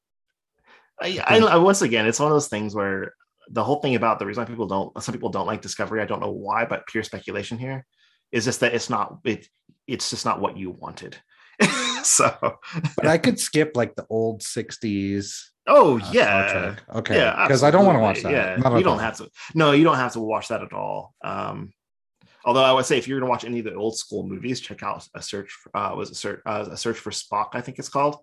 I, 1.00 1.38
I, 1.38 1.56
once 1.56 1.82
again, 1.82 2.06
it's 2.06 2.20
one 2.20 2.30
of 2.30 2.34
those 2.34 2.48
things 2.48 2.74
where 2.74 3.14
the 3.50 3.64
whole 3.64 3.80
thing 3.80 3.94
about 3.94 4.18
the 4.18 4.26
reason 4.26 4.42
why 4.42 4.48
people 4.48 4.66
don't, 4.66 5.02
some 5.02 5.12
people 5.12 5.30
don't 5.30 5.46
like 5.46 5.62
Discovery. 5.62 6.00
I 6.00 6.06
don't 6.06 6.20
know 6.20 6.30
why, 6.30 6.64
but 6.64 6.86
pure 6.86 7.02
speculation 7.02 7.58
here 7.58 7.86
is 8.32 8.44
just 8.44 8.60
that 8.60 8.74
it's 8.74 8.90
not 8.90 9.18
it. 9.24 9.48
It's 9.86 10.10
just 10.10 10.24
not 10.24 10.40
what 10.40 10.56
you 10.56 10.70
wanted. 10.70 11.16
so, 12.02 12.34
but 12.96 13.06
I 13.06 13.18
could 13.18 13.38
skip 13.38 13.72
like 13.74 13.96
the 13.96 14.06
old 14.08 14.42
'60s. 14.42 15.36
Oh 15.66 16.00
uh, 16.00 16.10
yeah, 16.12 16.76
okay. 16.94 17.16
Yeah, 17.16 17.44
because 17.46 17.62
I 17.62 17.70
don't 17.70 17.86
want 17.86 17.96
to 17.96 18.02
watch 18.02 18.22
that. 18.22 18.32
Yeah, 18.32 18.56
you 18.56 18.84
don't 18.84 18.86
all. 18.86 18.98
have 18.98 19.16
to. 19.18 19.28
No, 19.54 19.72
you 19.72 19.84
don't 19.84 19.96
have 19.96 20.12
to 20.12 20.20
watch 20.20 20.48
that 20.48 20.62
at 20.62 20.72
all. 20.72 21.14
Um, 21.22 21.72
although 22.44 22.64
I 22.64 22.72
would 22.72 22.86
say 22.86 22.98
if 22.98 23.06
you're 23.06 23.18
going 23.18 23.28
to 23.28 23.30
watch 23.30 23.44
any 23.44 23.58
of 23.58 23.64
the 23.64 23.74
old 23.74 23.96
school 23.96 24.26
movies, 24.26 24.60
check 24.60 24.82
out 24.82 25.06
a 25.14 25.22
search. 25.22 25.54
Uh, 25.74 25.92
was 25.96 26.10
a 26.10 26.14
search 26.14 26.40
uh, 26.46 26.66
a 26.70 26.76
search 26.76 26.98
for 26.98 27.10
Spock? 27.10 27.48
I 27.52 27.60
think 27.60 27.78
it's 27.78 27.88
called. 27.88 28.16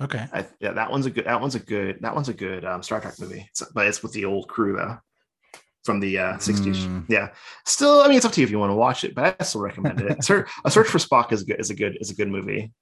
Okay. 0.00 0.26
I, 0.32 0.46
yeah, 0.60 0.72
that 0.72 0.90
one's 0.90 1.06
a 1.06 1.10
good. 1.10 1.24
That 1.24 1.40
one's 1.40 1.54
a 1.54 1.60
good. 1.60 1.98
That 2.02 2.14
one's 2.14 2.28
a 2.28 2.34
good 2.34 2.64
um, 2.64 2.82
Star 2.82 3.00
Trek 3.00 3.18
movie. 3.18 3.48
It's, 3.50 3.62
but 3.74 3.86
it's 3.86 4.02
with 4.02 4.12
the 4.12 4.24
old 4.24 4.48
crew 4.48 4.76
though, 4.76 4.98
from 5.84 5.98
the 5.98 6.18
uh, 6.18 6.32
60s. 6.34 6.76
Mm. 6.76 7.04
Yeah. 7.08 7.30
Still, 7.66 8.02
I 8.02 8.08
mean, 8.08 8.16
it's 8.16 8.24
up 8.24 8.32
to 8.32 8.40
you 8.40 8.44
if 8.44 8.50
you 8.50 8.58
want 8.58 8.70
to 8.70 8.76
watch 8.76 9.02
it, 9.02 9.14
but 9.14 9.36
I 9.40 9.44
still 9.44 9.60
recommend 9.60 10.00
it. 10.00 10.22
Sir, 10.28 10.46
a 10.64 10.70
Search 10.70 10.88
for 10.88 10.98
Spock 10.98 11.32
is 11.32 11.42
good. 11.42 11.58
Is 11.58 11.70
a 11.70 11.74
good. 11.74 11.98
Is 12.00 12.10
a 12.10 12.14
good 12.14 12.28
movie. 12.28 12.72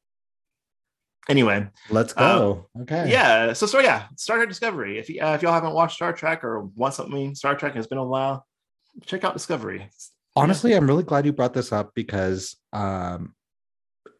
anyway, 1.28 1.66
let's 1.90 2.12
go. 2.12 2.66
Um, 2.74 2.82
okay. 2.82 3.10
Yeah. 3.10 3.54
So, 3.54 3.66
so 3.66 3.80
yeah, 3.80 4.06
Star 4.16 4.36
Trek 4.36 4.48
Discovery. 4.48 4.98
If 4.98 5.08
you, 5.08 5.22
uh, 5.22 5.34
if 5.34 5.42
y'all 5.42 5.52
haven't 5.52 5.72
watched 5.72 5.96
Star 5.96 6.12
Trek 6.12 6.44
or 6.44 6.64
want 6.76 6.94
something 6.94 7.34
Star 7.34 7.54
Trek 7.54 7.74
has 7.74 7.86
been 7.86 7.98
a 7.98 8.04
while, 8.04 8.46
check 9.06 9.24
out 9.24 9.32
Discovery. 9.32 9.88
Honestly, 10.34 10.72
yeah. 10.72 10.76
I'm 10.76 10.86
really 10.86 11.02
glad 11.02 11.24
you 11.24 11.32
brought 11.32 11.54
this 11.54 11.72
up 11.72 11.92
because 11.94 12.56
um, 12.74 13.34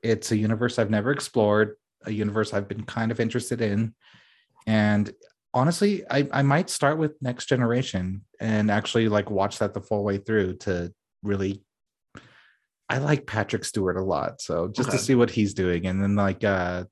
it's 0.03 0.33
a 0.33 0.37
universe 0.37 0.79
I've 0.79 0.89
never 0.89 1.11
explored, 1.11 1.77
a 2.07 2.13
universe 2.13 2.55
I've 2.55 2.69
been 2.69 2.85
kind 2.85 3.11
of 3.11 3.21
interested 3.21 3.61
in, 3.61 3.95
and 4.67 5.13
honestly, 5.55 6.05
I, 6.11 6.29
I 6.33 6.43
might 6.43 6.71
start 6.71 6.99
with 6.99 7.21
Next 7.23 7.47
Generation 7.47 8.23
and 8.41 8.71
actually 8.71 9.09
like 9.09 9.31
watch 9.31 9.59
that 9.59 9.75
the 9.75 9.81
full 9.81 10.05
way 10.05 10.19
through 10.19 10.57
to 10.59 10.93
really 11.23 11.63
I 12.89 12.99
like 12.99 13.27
Patrick 13.27 13.65
Stewart 13.65 13.97
a 13.97 14.05
lot. 14.05 14.41
So 14.41 14.69
just 14.69 14.91
okay. 14.91 14.99
to 14.99 15.03
see 15.03 15.15
what 15.15 15.31
he's 15.31 15.55
doing. 15.55 15.87
And 15.87 16.01
then 16.03 16.15
like 16.15 16.45
uh 16.45 16.85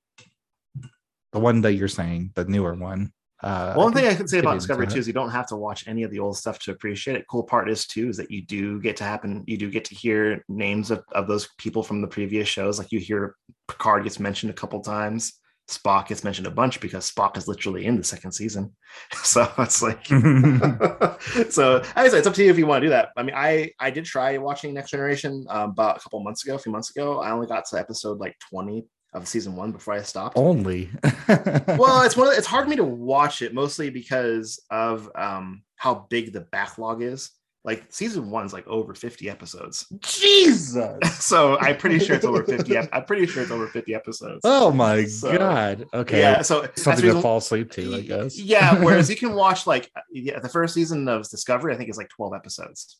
the 1.32 1.40
one 1.40 1.60
that 1.62 1.74
you're 1.74 1.88
saying, 1.88 2.30
the 2.34 2.44
newer 2.44 2.74
one. 2.74 3.12
Uh, 3.44 3.74
one 3.74 3.92
thing 3.92 4.06
I 4.06 4.14
can 4.14 4.26
say 4.26 4.38
about 4.38 4.54
Discovery 4.54 4.86
too 4.86 4.98
is 4.98 5.06
you 5.06 5.12
don't 5.12 5.28
have 5.28 5.46
to 5.48 5.56
watch 5.56 5.86
any 5.86 6.02
of 6.02 6.10
the 6.10 6.18
old 6.18 6.38
stuff 6.38 6.58
to 6.60 6.70
appreciate 6.70 7.14
it. 7.14 7.26
Cool 7.28 7.42
part 7.42 7.68
is 7.68 7.86
too 7.86 8.08
is 8.08 8.16
that 8.16 8.30
you 8.30 8.40
do 8.40 8.80
get 8.80 8.96
to 8.96 9.04
happen. 9.04 9.44
You 9.46 9.58
do 9.58 9.70
get 9.70 9.84
to 9.84 9.94
hear 9.94 10.42
names 10.48 10.90
of, 10.90 11.04
of 11.12 11.28
those 11.28 11.50
people 11.58 11.82
from 11.82 12.00
the 12.00 12.08
previous 12.08 12.48
shows. 12.48 12.78
Like 12.78 12.90
you 12.90 13.00
hear 13.00 13.36
Picard 13.68 14.04
gets 14.04 14.18
mentioned 14.18 14.48
a 14.48 14.54
couple 14.54 14.80
times. 14.80 15.34
Spock 15.70 16.08
gets 16.08 16.24
mentioned 16.24 16.46
a 16.46 16.50
bunch 16.50 16.80
because 16.80 17.10
Spock 17.10 17.36
is 17.36 17.46
literally 17.46 17.84
in 17.84 17.96
the 17.98 18.04
second 18.04 18.32
season. 18.32 18.74
So 19.24 19.50
it's 19.58 19.82
like, 19.82 20.06
so 21.50 21.82
I 21.96 22.08
say 22.08 22.18
it's 22.18 22.26
up 22.26 22.34
to 22.34 22.44
you 22.44 22.50
if 22.50 22.58
you 22.58 22.66
want 22.66 22.80
to 22.80 22.86
do 22.86 22.90
that. 22.90 23.08
I 23.16 23.22
mean, 23.24 23.34
I 23.34 23.72
I 23.78 23.90
did 23.90 24.04
try 24.04 24.38
watching 24.38 24.72
Next 24.72 24.90
Generation 24.90 25.44
um, 25.50 25.70
about 25.70 25.98
a 25.98 26.00
couple 26.00 26.22
months 26.22 26.44
ago, 26.44 26.54
a 26.54 26.58
few 26.58 26.72
months 26.72 26.90
ago. 26.90 27.20
I 27.20 27.30
only 27.30 27.46
got 27.46 27.64
to 27.66 27.78
episode 27.78 28.20
like 28.20 28.36
twenty 28.50 28.86
of 29.14 29.26
season 29.28 29.56
one 29.56 29.72
before 29.72 29.94
I 29.94 30.02
stopped. 30.02 30.36
Only. 30.36 30.90
well, 31.28 32.02
it's 32.02 32.16
one. 32.16 32.28
The, 32.28 32.34
it's 32.36 32.46
hard 32.46 32.64
for 32.64 32.70
me 32.70 32.76
to 32.76 32.84
watch 32.84 33.42
it 33.42 33.54
mostly 33.54 33.90
because 33.90 34.60
of 34.70 35.10
um, 35.14 35.62
how 35.76 36.06
big 36.10 36.32
the 36.32 36.40
backlog 36.40 37.02
is 37.02 37.30
like 37.64 37.84
season 37.88 38.30
one's 38.30 38.52
like 38.52 38.66
over 38.66 38.94
50 38.94 39.30
episodes. 39.30 39.86
Jesus. 40.00 40.98
so 41.24 41.58
I'm 41.58 41.78
pretty 41.78 41.98
sure 41.98 42.14
it's 42.14 42.24
over 42.24 42.44
50. 42.46 42.76
I'm 42.76 43.04
pretty 43.06 43.26
sure 43.26 43.42
it's 43.42 43.50
over 43.50 43.66
50 43.66 43.94
episodes. 43.94 44.40
Oh 44.44 44.70
my 44.70 45.04
so, 45.04 45.36
god. 45.36 45.86
Okay. 45.94 46.20
Yeah. 46.20 46.42
So 46.42 46.68
something 46.76 47.06
to 47.06 47.22
fall 47.22 47.38
asleep 47.38 47.70
to, 47.72 47.96
I 47.96 48.00
guess. 48.02 48.38
Yeah. 48.38 48.82
Whereas 48.82 49.08
you 49.08 49.16
can 49.16 49.34
watch 49.34 49.66
like 49.66 49.90
yeah, 50.12 50.40
the 50.40 50.48
first 50.48 50.74
season 50.74 51.08
of 51.08 51.28
Discovery, 51.28 51.74
I 51.74 51.78
think 51.78 51.88
is 51.88 51.96
like 51.96 52.10
12 52.10 52.34
episodes. 52.34 52.98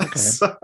Okay. 0.00 0.18
so, 0.18 0.56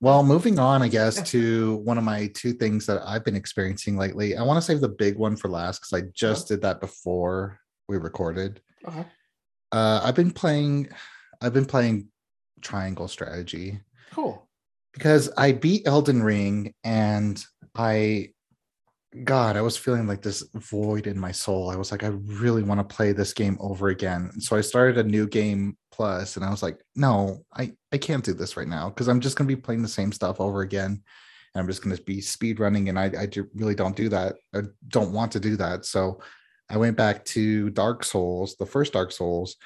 well, 0.00 0.22
moving 0.22 0.58
on, 0.58 0.82
I 0.82 0.88
guess, 0.88 1.20
to 1.32 1.76
one 1.76 1.98
of 1.98 2.04
my 2.04 2.30
two 2.34 2.52
things 2.52 2.86
that 2.86 3.02
I've 3.04 3.24
been 3.24 3.34
experiencing 3.34 3.96
lately. 3.96 4.36
I 4.36 4.42
want 4.42 4.56
to 4.58 4.62
save 4.62 4.80
the 4.80 4.88
big 4.88 5.16
one 5.16 5.34
for 5.34 5.48
last 5.48 5.80
because 5.80 5.92
I 5.92 6.08
just 6.14 6.46
uh-huh. 6.46 6.54
did 6.54 6.62
that 6.62 6.80
before 6.80 7.58
we 7.88 7.96
recorded. 7.96 8.60
Uh-huh. 8.84 9.04
Uh, 9.72 10.00
I've 10.04 10.14
been 10.14 10.30
playing. 10.30 10.88
I've 11.40 11.52
been 11.52 11.66
playing 11.66 12.08
Triangle 12.60 13.08
Strategy. 13.08 13.80
Cool. 14.12 14.48
Because 14.92 15.30
I 15.36 15.52
beat 15.52 15.86
Elden 15.86 16.22
Ring, 16.22 16.74
and 16.84 17.42
I, 17.76 18.30
God, 19.24 19.56
I 19.56 19.62
was 19.62 19.76
feeling 19.76 20.06
like 20.06 20.22
this 20.22 20.44
void 20.54 21.06
in 21.06 21.18
my 21.18 21.32
soul. 21.32 21.70
I 21.70 21.76
was 21.76 21.90
like, 21.90 22.04
I 22.04 22.08
really 22.08 22.62
want 22.62 22.80
to 22.80 22.96
play 22.96 23.12
this 23.12 23.32
game 23.32 23.56
over 23.60 23.88
again. 23.88 24.40
So 24.40 24.56
I 24.56 24.60
started 24.60 24.98
a 24.98 25.08
new 25.08 25.26
game 25.26 25.76
plus, 25.98 26.36
and 26.36 26.44
I 26.44 26.50
was 26.50 26.62
like, 26.62 26.80
no, 26.94 27.44
I 27.52 27.72
I 27.92 27.98
can't 27.98 28.24
do 28.24 28.32
this 28.32 28.56
right 28.56 28.68
now 28.68 28.88
because 28.88 29.08
I'm 29.08 29.20
just 29.20 29.36
gonna 29.36 29.48
be 29.48 29.56
playing 29.56 29.82
the 29.82 29.88
same 29.88 30.12
stuff 30.12 30.40
over 30.40 30.62
again. 30.62 31.02
And 31.54 31.62
I'm 31.62 31.66
just 31.66 31.82
going 31.82 31.96
to 31.96 32.02
be 32.02 32.20
speed 32.20 32.60
running, 32.60 32.90
and 32.90 32.98
I, 32.98 33.06
I 33.06 33.26
really 33.54 33.74
don't 33.74 33.96
do 33.96 34.10
that. 34.10 34.36
I 34.54 34.60
don't 34.88 35.12
want 35.12 35.32
to 35.32 35.40
do 35.40 35.56
that. 35.56 35.86
So 35.86 36.20
I 36.68 36.76
went 36.76 36.94
back 36.96 37.24
to 37.26 37.70
Dark 37.70 38.04
Souls, 38.04 38.54
the 38.56 38.66
first 38.66 38.92
Dark 38.92 39.12
Souls, 39.12 39.56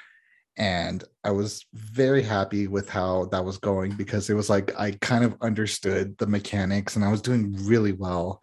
and 0.57 1.03
I 1.23 1.31
was 1.31 1.65
very 1.73 2.21
happy 2.21 2.67
with 2.67 2.87
how 2.87 3.25
that 3.31 3.43
was 3.43 3.57
going 3.57 3.95
because 3.95 4.29
it 4.29 4.35
was 4.35 4.49
like 4.49 4.77
I 4.79 4.91
kind 5.01 5.23
of 5.23 5.35
understood 5.41 6.17
the 6.17 6.27
mechanics 6.27 6.95
and 6.95 7.03
I 7.03 7.11
was 7.11 7.21
doing 7.21 7.55
really 7.65 7.91
well. 7.91 8.41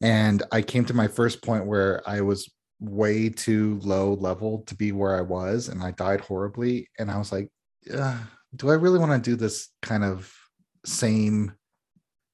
And 0.00 0.42
I 0.52 0.62
came 0.62 0.84
to 0.86 0.94
my 0.94 1.08
first 1.08 1.42
point 1.42 1.66
where 1.66 2.08
I 2.08 2.20
was 2.20 2.50
way 2.80 3.28
too 3.28 3.80
low 3.82 4.14
level 4.14 4.62
to 4.66 4.74
be 4.74 4.92
where 4.92 5.16
I 5.16 5.22
was 5.22 5.68
and 5.68 5.82
I 5.82 5.92
died 5.92 6.20
horribly. 6.20 6.88
And 6.98 7.10
I 7.10 7.18
was 7.18 7.32
like, 7.32 7.50
do 7.84 8.70
I 8.70 8.74
really 8.74 8.98
want 8.98 9.12
to 9.12 9.30
do 9.30 9.36
this 9.36 9.68
kind 9.82 10.04
of 10.04 10.32
same 10.84 11.52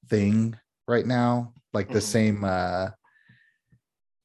thing 0.09 0.57
right 0.89 1.07
now? 1.07 1.53
Like 1.73 1.89
the 1.89 1.95
mm-hmm. 1.95 2.01
same 2.01 2.45
uh 2.45 2.89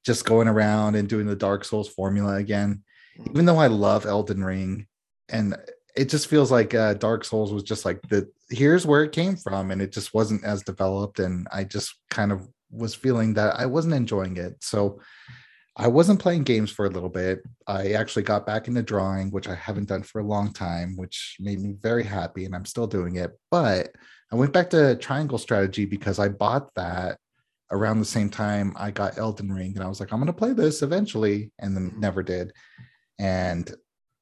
just 0.08 0.24
going 0.24 0.48
around 0.48 0.96
and 0.96 1.10
doing 1.10 1.28
the 1.28 1.36
Dark 1.36 1.66
Souls 1.66 1.90
formula 1.90 2.36
again. 2.36 2.82
Mm-hmm. 3.20 3.32
Even 3.32 3.46
though 3.46 3.58
I 3.58 3.68
love 3.68 4.06
Elden 4.06 4.42
Ring, 4.42 4.88
and 5.28 5.58
it 5.98 6.10
just 6.10 6.28
feels 6.28 6.50
like 6.50 6.74
uh, 6.74 6.94
Dark 6.94 7.26
Souls 7.26 7.52
was 7.52 7.64
just 7.64 7.84
like 7.84 8.00
the 8.10 8.32
here's 8.50 8.86
where 8.86 9.04
it 9.04 9.12
came 9.12 9.36
from, 9.36 9.70
and 9.70 9.82
it 9.82 9.92
just 9.92 10.14
wasn't 10.14 10.46
as 10.46 10.64
developed, 10.64 11.20
and 11.20 11.46
I 11.52 11.66
just 11.66 11.94
kind 12.10 12.32
of 12.32 12.48
was 12.72 12.96
feeling 12.96 13.34
that 13.34 13.60
I 13.60 13.66
wasn't 13.66 13.96
enjoying 13.96 14.38
it. 14.38 14.56
So 14.62 15.02
I 15.80 15.88
wasn't 15.88 16.20
playing 16.20 16.44
games 16.44 16.72
for 16.72 16.88
a 16.88 16.90
little 16.90 17.10
bit. 17.10 17.44
I 17.68 17.92
actually 17.92 18.24
got 18.24 18.48
back 18.48 18.68
into 18.68 18.82
drawing, 18.82 19.30
which 19.30 19.48
I 19.48 19.54
haven't 19.54 19.90
done 19.90 20.02
for 20.02 20.20
a 20.20 20.26
long 20.26 20.52
time, 20.52 20.98
which 20.98 21.38
made 21.40 21.62
me 21.62 21.76
very 21.80 22.04
happy, 22.04 22.46
and 22.46 22.56
I'm 22.56 22.66
still 22.66 22.88
doing 22.88 23.18
it. 23.18 23.38
But 23.52 23.90
I 24.32 24.36
went 24.36 24.54
back 24.54 24.72
to 24.72 24.96
Triangle 24.96 25.38
Strategy 25.38 25.86
because 25.86 26.18
I 26.18 26.30
bought 26.30 26.74
that 26.74 27.20
around 27.72 28.00
the 28.00 28.06
same 28.06 28.30
time 28.30 28.74
I 28.76 28.90
got 28.90 29.20
Elden 29.20 29.52
Ring, 29.54 29.74
and 29.76 29.84
I 29.84 29.88
was 29.88 30.00
like, 30.00 30.12
I'm 30.12 30.20
gonna 30.20 30.34
play 30.34 30.54
this 30.54 30.82
eventually, 30.82 31.52
and 31.60 31.76
then 31.76 31.94
never 32.00 32.24
did. 32.24 32.54
And 33.20 33.72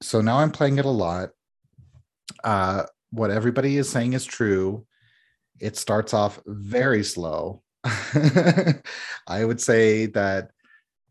so 0.02 0.20
now 0.20 0.40
I'm 0.40 0.52
playing 0.52 0.78
it 0.78 0.86
a 0.86 0.90
lot. 0.90 1.30
Uh, 2.44 2.84
what 3.12 3.32
everybody 3.32 3.78
is 3.78 3.90
saying 3.90 4.12
is 4.12 4.26
true. 4.26 4.86
It 5.62 5.78
starts 5.78 6.14
off 6.14 6.42
very 6.46 7.04
slow. 7.04 7.62
I 7.86 9.46
would 9.46 9.62
say 9.62 10.08
that 10.08 10.52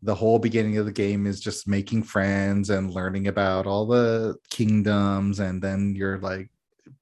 the 0.05 0.15
whole 0.15 0.39
beginning 0.39 0.77
of 0.77 0.85
the 0.85 0.91
game 0.91 1.25
is 1.25 1.39
just 1.39 1.67
making 1.67 2.03
friends 2.03 2.69
and 2.69 2.91
learning 2.91 3.27
about 3.27 3.65
all 3.65 3.85
the 3.85 4.35
kingdoms, 4.49 5.39
and 5.39 5.61
then 5.61 5.95
you're 5.95 6.19
like 6.19 6.49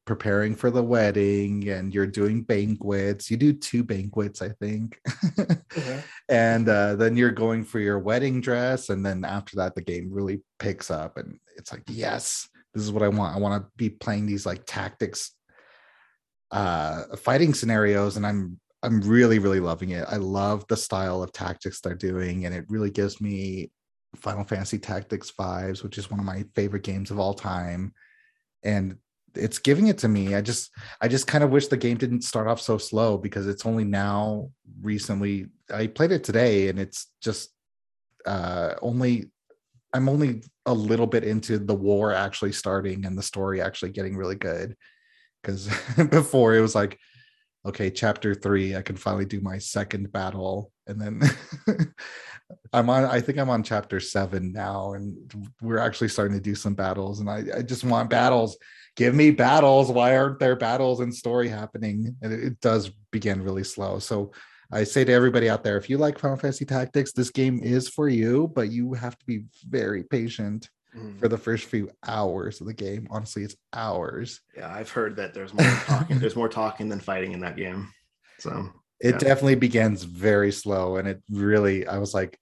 preparing 0.05 0.55
for 0.55 0.69
the 0.69 0.83
wedding 0.83 1.69
and 1.69 1.93
you're 1.93 2.07
doing 2.07 2.41
banquets. 2.41 3.31
You 3.31 3.37
do 3.37 3.53
two 3.53 3.83
banquets 3.83 4.41
i 4.41 4.49
think. 4.49 4.99
Mm-hmm. 5.07 5.99
and 6.29 6.67
uh, 6.67 6.95
then 6.95 7.15
you're 7.15 7.31
going 7.31 7.63
for 7.63 7.79
your 7.79 7.99
wedding 7.99 8.41
dress 8.41 8.89
and 8.89 9.05
then 9.05 9.23
after 9.23 9.55
that 9.57 9.75
the 9.75 9.81
game 9.81 10.09
really 10.11 10.41
picks 10.59 10.91
up 10.91 11.17
and 11.17 11.39
it's 11.55 11.71
like 11.71 11.83
yes 11.87 12.49
this 12.73 12.83
is 12.83 12.91
what 12.91 13.03
i 13.03 13.07
want. 13.07 13.35
I 13.35 13.39
want 13.39 13.63
to 13.63 13.69
be 13.77 13.89
playing 13.89 14.25
these 14.25 14.45
like 14.45 14.63
tactics 14.65 15.31
uh 16.51 17.15
fighting 17.17 17.53
scenarios 17.53 18.17
and 18.17 18.27
i'm 18.27 18.59
i'm 18.83 19.01
really 19.01 19.39
really 19.39 19.59
loving 19.59 19.91
it. 19.91 20.05
I 20.09 20.17
love 20.17 20.65
the 20.67 20.77
style 20.77 21.23
of 21.23 21.31
tactics 21.31 21.79
they're 21.79 21.95
doing 21.95 22.45
and 22.45 22.53
it 22.53 22.65
really 22.69 22.91
gives 22.91 23.19
me 23.21 23.71
final 24.15 24.43
fantasy 24.43 24.77
tactics 24.77 25.31
vibes 25.31 25.83
which 25.83 25.97
is 25.97 26.11
one 26.11 26.19
of 26.19 26.25
my 26.25 26.43
favorite 26.55 26.83
games 26.83 27.09
of 27.09 27.19
all 27.19 27.33
time. 27.33 27.93
And 28.63 28.97
it's 29.35 29.57
giving 29.57 29.87
it 29.87 29.97
to 29.99 30.07
me. 30.07 30.35
I 30.35 30.41
just 30.41 30.71
I 31.01 31.07
just 31.07 31.27
kind 31.27 31.43
of 31.43 31.49
wish 31.49 31.67
the 31.67 31.77
game 31.77 31.97
didn't 31.97 32.21
start 32.21 32.47
off 32.47 32.61
so 32.61 32.77
slow 32.77 33.17
because 33.17 33.47
it's 33.47 33.65
only 33.65 33.83
now 33.83 34.51
recently 34.81 35.47
I 35.73 35.87
played 35.87 36.11
it 36.11 36.23
today 36.23 36.69
and 36.69 36.79
it's 36.79 37.07
just 37.21 37.49
uh 38.25 38.75
only 38.81 39.31
I'm 39.93 40.09
only 40.09 40.43
a 40.65 40.73
little 40.73 41.07
bit 41.07 41.23
into 41.23 41.57
the 41.57 41.75
war 41.75 42.13
actually 42.13 42.51
starting 42.51 43.05
and 43.05 43.17
the 43.17 43.23
story 43.23 43.61
actually 43.61 43.91
getting 43.91 44.15
really 44.15 44.35
good. 44.35 44.75
Because 45.41 45.67
before 46.09 46.55
it 46.55 46.61
was 46.61 46.75
like 46.75 46.99
okay 47.65 47.89
chapter 47.89 48.35
3 48.35 48.75
I 48.75 48.81
can 48.81 48.95
finally 48.95 49.25
do 49.25 49.41
my 49.41 49.57
second 49.57 50.11
battle 50.11 50.71
and 50.87 50.99
then 50.99 51.21
I'm 52.73 52.89
on 52.89 53.05
I 53.05 53.21
think 53.21 53.37
I'm 53.37 53.49
on 53.49 53.63
chapter 53.63 53.99
7 53.99 54.51
now 54.51 54.93
and 54.93 55.51
we're 55.61 55.77
actually 55.77 56.09
starting 56.09 56.37
to 56.37 56.43
do 56.43 56.55
some 56.55 56.75
battles 56.75 57.19
and 57.19 57.29
I 57.29 57.43
I 57.57 57.61
just 57.61 57.83
want 57.83 58.09
battles 58.09 58.57
give 58.95 59.15
me 59.15 59.31
battles. 59.31 59.91
Why 59.91 60.15
aren't 60.15 60.39
there 60.39 60.55
battles 60.55 60.99
and 60.99 61.13
story 61.13 61.47
happening? 61.47 62.15
And 62.21 62.33
it, 62.33 62.43
it 62.43 62.59
does 62.61 62.91
begin 63.11 63.41
really 63.41 63.63
slow. 63.63 63.99
So 63.99 64.31
I 64.71 64.83
say 64.83 65.03
to 65.05 65.11
everybody 65.11 65.49
out 65.49 65.63
there, 65.63 65.77
if 65.77 65.89
you 65.89 65.97
like 65.97 66.19
Final 66.19 66.37
Fantasy 66.37 66.65
Tactics, 66.65 67.11
this 67.11 67.29
game 67.29 67.59
is 67.63 67.89
for 67.89 68.09
you, 68.09 68.51
but 68.55 68.71
you 68.71 68.93
have 68.93 69.17
to 69.17 69.25
be 69.25 69.45
very 69.67 70.03
patient 70.03 70.69
mm. 70.97 71.19
for 71.19 71.27
the 71.27 71.37
first 71.37 71.65
few 71.65 71.89
hours 72.05 72.61
of 72.61 72.67
the 72.67 72.73
game. 72.73 73.07
Honestly, 73.09 73.43
it's 73.43 73.55
hours. 73.73 74.41
Yeah, 74.55 74.73
I've 74.73 74.89
heard 74.89 75.15
that 75.17 75.33
there's 75.33 75.53
more 75.53 75.65
talking. 75.85 76.19
there's 76.19 76.35
more 76.35 76.49
talking 76.49 76.89
than 76.89 76.99
fighting 76.99 77.33
in 77.33 77.39
that 77.41 77.57
game. 77.57 77.89
So 78.39 78.69
it 78.99 79.11
yeah. 79.11 79.17
definitely 79.17 79.55
begins 79.55 80.03
very 80.03 80.51
slow, 80.51 80.97
and 80.97 81.07
it 81.07 81.21
really. 81.29 81.85
I 81.87 81.97
was 81.97 82.13
like, 82.13 82.39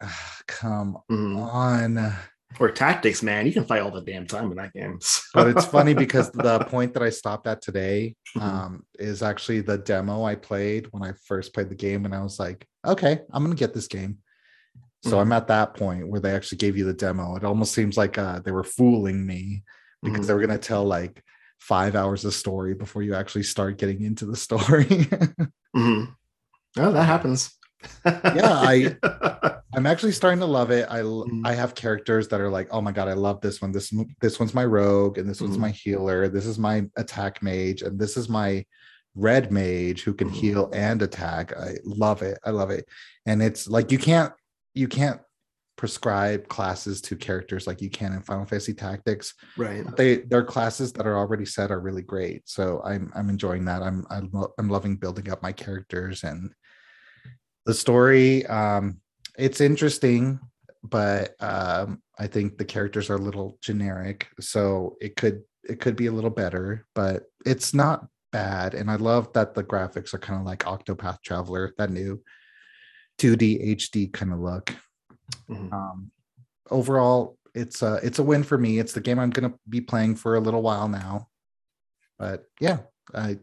come 0.47 0.97
mm. 1.09 1.41
on 1.41 2.13
Or 2.59 2.69
tactics, 2.69 3.23
man. 3.23 3.45
You 3.45 3.53
can 3.53 3.65
fight 3.65 3.81
all 3.81 3.91
the 3.91 4.01
damn 4.01 4.27
time 4.27 4.51
in 4.51 4.57
that 4.57 4.73
game. 4.73 4.99
but 5.33 5.47
it's 5.47 5.65
funny 5.65 5.93
because 5.93 6.29
the 6.31 6.59
point 6.59 6.93
that 6.93 7.03
I 7.03 7.09
stopped 7.09 7.47
at 7.47 7.61
today 7.61 8.15
mm-hmm. 8.37 8.47
um, 8.47 8.85
is 8.99 9.23
actually 9.23 9.61
the 9.61 9.77
demo 9.77 10.23
I 10.23 10.35
played 10.35 10.87
when 10.91 11.03
I 11.03 11.13
first 11.25 11.53
played 11.53 11.69
the 11.69 11.75
game, 11.75 12.05
and 12.05 12.13
I 12.13 12.21
was 12.21 12.39
like, 12.39 12.67
okay, 12.85 13.21
I'm 13.31 13.43
gonna 13.43 13.55
get 13.55 13.73
this 13.73 13.87
game. 13.87 14.19
So 15.03 15.11
mm-hmm. 15.11 15.19
I'm 15.19 15.31
at 15.31 15.47
that 15.47 15.73
point 15.73 16.07
where 16.07 16.19
they 16.19 16.35
actually 16.35 16.59
gave 16.59 16.77
you 16.77 16.85
the 16.85 16.93
demo. 16.93 17.35
It 17.35 17.43
almost 17.43 17.73
seems 17.73 17.97
like 17.97 18.17
uh, 18.17 18.39
they 18.39 18.51
were 18.51 18.63
fooling 18.63 19.25
me 19.25 19.63
because 20.03 20.19
mm-hmm. 20.19 20.27
they 20.27 20.33
were 20.33 20.41
gonna 20.41 20.57
tell 20.57 20.85
like 20.85 21.23
five 21.59 21.95
hours 21.95 22.25
of 22.25 22.33
story 22.33 22.73
before 22.73 23.03
you 23.03 23.15
actually 23.15 23.43
start 23.43 23.77
getting 23.77 24.03
into 24.03 24.25
the 24.25 24.35
story. 24.35 24.85
mm-hmm. 25.75 26.05
Oh, 26.77 26.91
that 26.91 27.03
happens. 27.03 27.57
yeah, 28.05 28.51
I 28.53 28.95
I'm 29.73 29.87
actually 29.87 30.11
starting 30.11 30.39
to 30.41 30.45
love 30.45 30.69
it. 30.69 30.87
I 30.89 30.99
mm-hmm. 30.99 31.45
I 31.45 31.53
have 31.53 31.75
characters 31.75 32.27
that 32.27 32.41
are 32.41 32.49
like, 32.49 32.67
oh 32.71 32.81
my 32.81 32.91
god, 32.91 33.07
I 33.07 33.13
love 33.13 33.41
this 33.41 33.61
one. 33.61 33.71
This 33.71 33.93
this 34.19 34.39
one's 34.39 34.53
my 34.53 34.65
rogue, 34.65 35.17
and 35.17 35.29
this 35.29 35.37
mm-hmm. 35.37 35.47
one's 35.47 35.57
my 35.57 35.71
healer. 35.71 36.27
This 36.27 36.45
is 36.45 36.59
my 36.59 36.85
attack 36.97 37.41
mage, 37.41 37.81
and 37.81 37.99
this 37.99 38.17
is 38.17 38.29
my 38.29 38.65
red 39.15 39.51
mage 39.51 40.03
who 40.03 40.13
can 40.13 40.27
mm-hmm. 40.27 40.37
heal 40.37 40.69
and 40.73 41.01
attack. 41.01 41.55
I 41.57 41.75
love 41.83 42.21
it. 42.21 42.37
I 42.45 42.51
love 42.51 42.69
it. 42.69 42.87
And 43.25 43.41
it's 43.41 43.67
like 43.67 43.91
you 43.91 43.97
can't 43.97 44.31
you 44.73 44.87
can't 44.87 45.19
prescribe 45.77 46.47
classes 46.47 47.01
to 47.01 47.15
characters 47.15 47.65
like 47.65 47.81
you 47.81 47.89
can 47.89 48.13
in 48.13 48.21
Final 48.21 48.45
Fantasy 48.45 48.73
Tactics. 48.73 49.33
Right. 49.57 49.83
They 49.97 50.17
their 50.17 50.43
classes 50.43 50.93
that 50.93 51.07
are 51.07 51.17
already 51.17 51.45
set 51.45 51.71
are 51.71 51.79
really 51.79 52.03
great. 52.03 52.47
So 52.47 52.81
I'm 52.85 53.11
I'm 53.15 53.29
enjoying 53.29 53.65
that. 53.65 53.81
I'm 53.81 54.05
I'm, 54.09 54.31
I'm 54.59 54.69
loving 54.69 54.95
building 54.95 55.29
up 55.31 55.41
my 55.41 55.51
characters 55.51 56.23
and 56.23 56.53
the 57.65 57.73
story. 57.73 58.45
Um, 58.45 58.99
it's 59.37 59.61
interesting, 59.61 60.39
but 60.83 61.35
um, 61.39 62.01
I 62.19 62.27
think 62.27 62.57
the 62.57 62.65
characters 62.65 63.09
are 63.09 63.15
a 63.15 63.27
little 63.27 63.57
generic. 63.61 64.27
So 64.39 64.97
it 65.01 65.15
could 65.15 65.41
it 65.63 65.79
could 65.79 65.95
be 65.95 66.07
a 66.07 66.11
little 66.11 66.29
better, 66.29 66.85
but 66.93 67.23
it's 67.45 67.73
not 67.73 68.05
bad. 68.31 68.73
And 68.75 68.89
I 68.89 68.95
love 68.95 69.33
that 69.33 69.55
the 69.55 69.63
graphics 69.63 70.13
are 70.13 70.19
kind 70.19 70.39
of 70.39 70.45
like 70.45 70.59
Octopath 70.59 71.23
Traveler, 71.23 71.73
that 71.77 71.89
new 71.89 72.21
2D 73.21 73.75
HD 73.75 74.11
kind 74.11 74.33
of 74.33 74.39
look. 74.39 74.75
Mm-hmm. 75.49 75.73
Um, 75.73 76.11
overall, 76.69 77.37
it's 77.53 77.81
a 77.81 77.99
it's 78.03 78.19
a 78.19 78.23
win 78.23 78.43
for 78.43 78.57
me. 78.57 78.79
It's 78.79 78.93
the 78.93 79.01
game 79.01 79.19
I'm 79.19 79.29
going 79.29 79.51
to 79.51 79.57
be 79.69 79.81
playing 79.81 80.15
for 80.15 80.35
a 80.35 80.39
little 80.39 80.61
while 80.61 80.87
now. 80.87 81.27
But 82.17 82.45
yeah, 82.59 82.79
I 83.13 83.37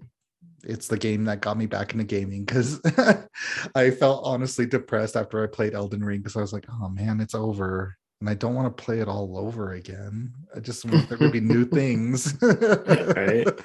it's 0.65 0.89
the 0.89 0.99
game 0.99 1.25
that 1.25 1.41
got 1.41 1.57
me 1.57 1.67
back 1.67 1.93
into 1.93 2.05
gaming 2.05 2.45
because 2.45 2.81
I 3.75 3.91
felt 3.93 4.25
honestly 4.25 4.67
depressed 4.67 5.17
after 5.17 5.43
I 5.43 5.47
played 5.47 5.75
Elden 5.75 6.05
Ring 6.05 6.19
because 6.19 6.37
I 6.37 6.41
was 6.41 6.53
like, 6.53 6.67
oh 6.69 6.89
man, 6.89 7.21
it's 7.21 7.35
over. 7.35 7.97
And 8.21 8.29
I 8.29 8.35
don't 8.35 8.57
want 8.57 8.77
to 8.77 8.83
play 8.83 8.99
it 8.99 9.07
all 9.07 9.39
over 9.39 9.75
again. 9.75 10.33
I 10.57 10.59
just 10.59 10.85
want 10.85 11.09
there 11.09 11.19
to 11.19 11.31
be 11.31 11.41
new 11.41 11.65
things. 11.81 12.37
right. 12.43 13.47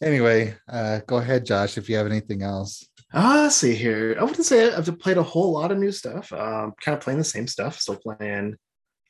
Anyway, 0.00 0.54
uh, 0.68 1.00
go 1.08 1.16
ahead, 1.16 1.44
Josh, 1.44 1.76
if 1.76 1.88
you 1.88 1.96
have 1.96 2.06
anything 2.06 2.42
else. 2.42 2.86
Ah, 3.12 3.46
uh, 3.46 3.50
see 3.50 3.74
here. 3.74 4.16
I 4.18 4.24
wouldn't 4.24 4.44
say 4.44 4.72
I've 4.72 4.98
played 4.98 5.16
a 5.16 5.22
whole 5.22 5.52
lot 5.52 5.72
of 5.72 5.78
new 5.78 5.92
stuff. 5.92 6.30
Um, 6.32 6.74
kind 6.80 6.96
of 6.96 7.00
playing 7.00 7.18
the 7.18 7.24
same 7.24 7.46
stuff. 7.46 7.80
Still 7.80 7.96
playing 7.96 8.56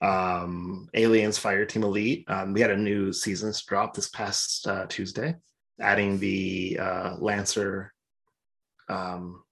um, 0.00 0.88
Aliens 0.94 1.36
Fire 1.38 1.64
Team 1.64 1.82
Elite. 1.82 2.24
Um, 2.28 2.52
we 2.52 2.60
had 2.60 2.70
a 2.70 2.76
new 2.76 3.12
seasons 3.12 3.62
drop 3.64 3.94
this 3.94 4.08
past 4.08 4.66
uh, 4.68 4.86
Tuesday, 4.88 5.34
adding 5.80 6.18
the 6.18 6.78
uh, 6.80 7.16
Lancer. 7.18 7.92
Um, 8.88 9.42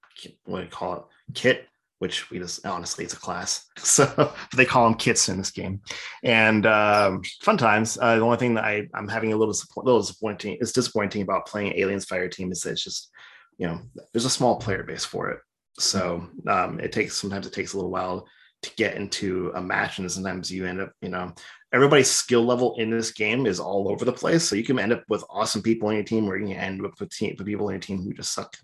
what 0.45 0.59
do 0.59 0.65
you 0.65 0.71
call 0.71 0.95
it? 0.95 1.03
Kit, 1.35 1.67
which 1.99 2.31
we 2.31 2.39
just 2.39 2.65
honestly 2.65 3.05
it's 3.05 3.15
a 3.15 3.19
class, 3.19 3.67
so 3.79 4.33
they 4.55 4.65
call 4.65 4.85
them 4.85 4.97
kits 4.97 5.29
in 5.29 5.39
this 5.39 5.51
game. 5.51 5.81
And 6.23 6.67
um, 6.67 7.23
fun 7.43 7.59
times. 7.59 7.99
Uh, 8.01 8.15
the 8.15 8.23
only 8.23 8.37
thing 8.37 8.55
that 8.55 8.65
I 8.65 8.87
I'm 8.95 9.09
having 9.09 9.33
a 9.33 9.37
little, 9.37 9.57
little 9.77 10.01
disappointing 10.01 10.59
is 10.61 10.73
disappointing 10.73 11.23
about 11.23 11.47
playing 11.47 11.73
Aliens 11.77 12.05
Fire 12.05 12.29
Team 12.29 12.53
is 12.53 12.61
that 12.61 12.71
it's 12.71 12.85
just 12.85 13.11
you 13.59 13.67
know 13.67 13.81
there's 14.13 14.25
a 14.25 14.31
small 14.31 14.57
player 14.57 14.83
base 14.83 15.05
for 15.05 15.31
it. 15.31 15.41
So 15.79 16.27
um, 16.47 16.81
it 16.81 16.93
takes 16.93 17.17
sometimes 17.17 17.47
it 17.47 17.53
takes 17.53 17.73
a 17.73 17.77
little 17.77 17.91
while 17.91 18.27
to 18.63 18.71
get 18.77 18.97
into 18.97 19.53
a 19.55 19.61
match 19.61 19.99
and 19.99 20.11
sometimes 20.11 20.51
you 20.51 20.65
end 20.65 20.81
up 20.81 20.93
you 21.03 21.11
know 21.11 21.33
everybody's 21.73 22.11
skill 22.11 22.43
level 22.43 22.75
in 22.79 22.91
this 22.91 23.11
game 23.11 23.47
is 23.47 23.61
all 23.61 23.91
over 23.91 24.05
the 24.05 24.13
place. 24.13 24.45
So 24.45 24.57
you 24.57 24.65
can 24.65 24.79
end 24.79 24.93
up 24.93 25.05
with 25.09 25.25
awesome 25.29 25.63
people 25.63 25.89
on 25.89 25.95
your 25.95 26.05
team 26.05 26.29
or 26.29 26.39
you 26.39 26.49
can 26.49 26.57
end 26.57 26.85
up 26.85 26.99
with, 26.99 27.11
team, 27.11 27.35
with 27.37 27.47
people 27.47 27.67
on 27.67 27.73
your 27.73 27.81
team 27.81 28.03
who 28.03 28.15
just 28.15 28.33
suck 28.33 28.57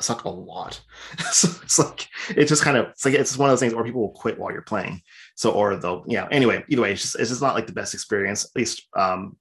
suck 0.00 0.24
a 0.24 0.28
lot. 0.28 0.80
So 1.32 1.48
it's 1.62 1.78
like 1.78 2.08
it's 2.30 2.48
just 2.48 2.62
kind 2.62 2.76
of 2.76 2.86
it's 2.88 3.04
like 3.04 3.14
it's 3.14 3.38
one 3.38 3.48
of 3.48 3.52
those 3.52 3.60
things 3.60 3.74
where 3.74 3.84
people 3.84 4.00
will 4.00 4.10
quit 4.10 4.38
while 4.38 4.52
you're 4.52 4.62
playing. 4.62 5.00
So 5.36 5.52
or 5.52 5.76
they'll 5.76 6.04
yeah 6.08 6.26
anyway 6.30 6.64
either 6.68 6.82
way 6.82 6.92
it's 6.92 7.02
just 7.02 7.18
it's 7.18 7.30
just 7.30 7.42
not 7.42 7.54
like 7.54 7.66
the 7.66 7.72
best 7.72 7.94
experience 7.94 8.44
at 8.44 8.56
least 8.56 8.88
um 8.96 9.36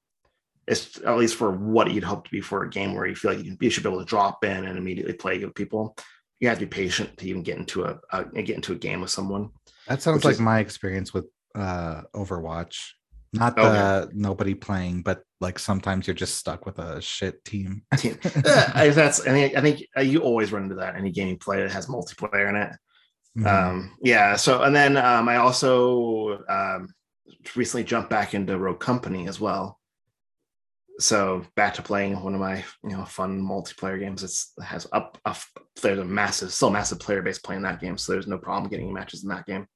it's 0.68 1.00
at 1.02 1.18
least 1.18 1.36
for 1.36 1.52
what 1.52 1.92
you'd 1.92 2.04
hope 2.04 2.26
to 2.26 2.32
be 2.32 2.42
for 2.42 2.64
a 2.64 2.70
game 2.70 2.96
where 2.96 3.06
you 3.06 3.16
feel 3.16 3.34
like 3.34 3.46
you, 3.46 3.70
should 3.70 3.84
be 3.84 3.90
able 3.90 4.00
to 4.00 4.06
drop 4.06 4.44
in 4.44 4.66
and 4.66 4.78
immediately 4.78 5.14
play 5.14 5.38
with 5.38 5.54
people. 5.54 5.96
You 6.40 6.50
have 6.50 6.60
to 6.60 6.66
be 6.66 6.70
patient 6.70 7.18
to 7.18 7.28
even 7.28 7.44
get 7.44 7.58
into 7.58 7.84
a, 7.86 8.00
a 8.12 8.26
get 8.42 8.56
into 8.56 8.74
a 8.74 8.78
game 8.78 9.02
with 9.02 9.12
someone. 9.12 9.50
That 9.88 10.02
sounds 10.02 10.26
like 10.26 10.34
is, 10.34 10.40
my 10.40 10.60
experience 10.60 11.14
with 11.14 11.28
uh, 11.54 12.02
Overwatch. 12.14 12.78
Not 13.32 13.56
the 13.56 14.04
okay. 14.04 14.12
nobody 14.14 14.54
playing, 14.54 15.04
but 15.04 15.22
like 15.42 15.60
sometimes 15.60 16.08
you're 16.08 16.14
just 16.14 16.38
stuck 16.38 16.66
with 16.66 16.80
a 16.80 17.02
shit 17.02 17.44
team. 17.44 17.84
team. 17.98 18.18
yeah, 18.24 18.90
that's 18.90 19.22
I 19.22 19.32
think 19.32 19.58
I 19.58 19.62
think 19.62 19.86
uh, 19.98 20.02
you 20.02 20.22
always 20.22 20.52
run 20.52 20.64
into 20.64 20.76
that 20.76 20.96
any 20.96 21.12
game 21.12 21.28
you 21.28 21.38
play 21.38 21.62
that 21.62 21.72
has 21.72 21.88
multiplayer 21.88 22.50
in 22.50 22.56
it. 22.56 22.72
Mm-hmm. 23.38 23.48
Um, 23.48 23.98
yeah. 24.02 24.36
So 24.36 24.64
and 24.64 24.76
then 24.76 24.98
um, 24.98 25.28
I 25.28 25.38
also 25.38 26.44
um, 26.48 26.94
recently 27.56 27.84
jumped 27.84 28.10
back 28.10 28.34
into 28.34 28.58
Rogue 28.58 28.80
Company 28.80 29.28
as 29.28 29.40
well 29.40 29.80
so 31.00 31.46
back 31.56 31.74
to 31.74 31.82
playing 31.82 32.22
one 32.22 32.34
of 32.34 32.40
my 32.40 32.64
you 32.84 32.92
know 32.92 33.04
fun 33.06 33.42
multiplayer 33.42 34.00
games 34.00 34.24
it's 34.24 34.54
it 34.58 34.64
has 34.64 34.88
up, 34.94 35.18
up 35.26 35.38
there's 35.82 36.00
a 36.00 36.06
massive 36.06 36.54
still 36.54 36.70
massive 36.70 37.00
player 37.00 37.22
base 37.22 37.40
playing 37.40 37.62
that 37.62 37.82
game 37.82 37.98
so 37.98 38.12
there's 38.12 38.28
no 38.28 38.38
problem 38.38 38.70
getting 38.70 38.94
matches 38.94 39.24
in 39.24 39.30
that 39.30 39.46
game. 39.46 39.68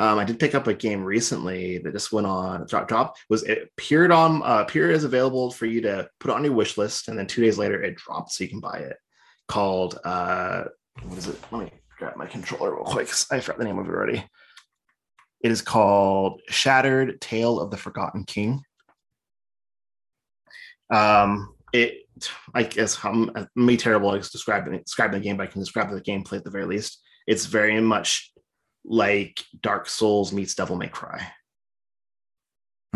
Um, 0.00 0.16
I 0.16 0.24
did 0.24 0.38
pick 0.38 0.54
up 0.54 0.68
a 0.68 0.74
game 0.74 1.02
recently 1.02 1.78
that 1.78 1.92
just 1.92 2.12
went 2.12 2.26
on 2.26 2.66
drop 2.68 2.86
drop 2.86 3.16
was 3.28 3.42
it 3.42 3.70
appeared 3.72 4.12
on 4.12 4.42
uh, 4.44 4.60
appeared 4.60 4.94
as 4.94 5.02
available 5.02 5.50
for 5.50 5.66
you 5.66 5.80
to 5.80 6.08
put 6.20 6.30
on 6.30 6.44
your 6.44 6.52
wish 6.52 6.78
list 6.78 7.08
and 7.08 7.18
then 7.18 7.26
two 7.26 7.42
days 7.42 7.58
later 7.58 7.82
it 7.82 7.96
dropped 7.96 8.30
so 8.30 8.44
you 8.44 8.50
can 8.50 8.60
buy 8.60 8.78
it 8.78 8.96
called 9.48 9.98
uh 10.04 10.64
what 11.02 11.18
is 11.18 11.26
it? 11.26 11.36
Let 11.50 11.64
me 11.64 11.72
grab 11.98 12.16
my 12.16 12.26
controller 12.26 12.76
real 12.76 12.84
quick 12.84 13.08
I 13.32 13.40
forgot 13.40 13.58
the 13.58 13.64
name 13.64 13.78
of 13.78 13.88
it 13.88 13.92
already. 13.92 14.24
It 15.40 15.50
is 15.50 15.62
called 15.62 16.42
Shattered 16.48 17.20
Tale 17.20 17.58
of 17.60 17.70
the 17.70 17.76
Forgotten 17.76 18.24
King 18.24 18.62
um, 20.90 21.54
it, 21.72 22.04
I 22.54 22.62
guess, 22.64 23.02
I'm 23.04 23.30
me 23.54 23.76
terrible 23.76 24.14
at 24.14 24.22
describing 24.22 24.78
describing 24.78 25.20
the 25.20 25.24
game, 25.24 25.36
but 25.36 25.44
I 25.44 25.50
can 25.50 25.60
describe 25.60 25.90
the 25.90 26.00
gameplay 26.00 26.38
at 26.38 26.44
the 26.44 26.50
very 26.50 26.66
least. 26.66 27.00
It's 27.26 27.46
very 27.46 27.80
much 27.80 28.32
like 28.84 29.44
Dark 29.60 29.88
Souls 29.88 30.32
meets 30.32 30.54
Devil 30.54 30.76
May 30.76 30.88
Cry. 30.88 31.30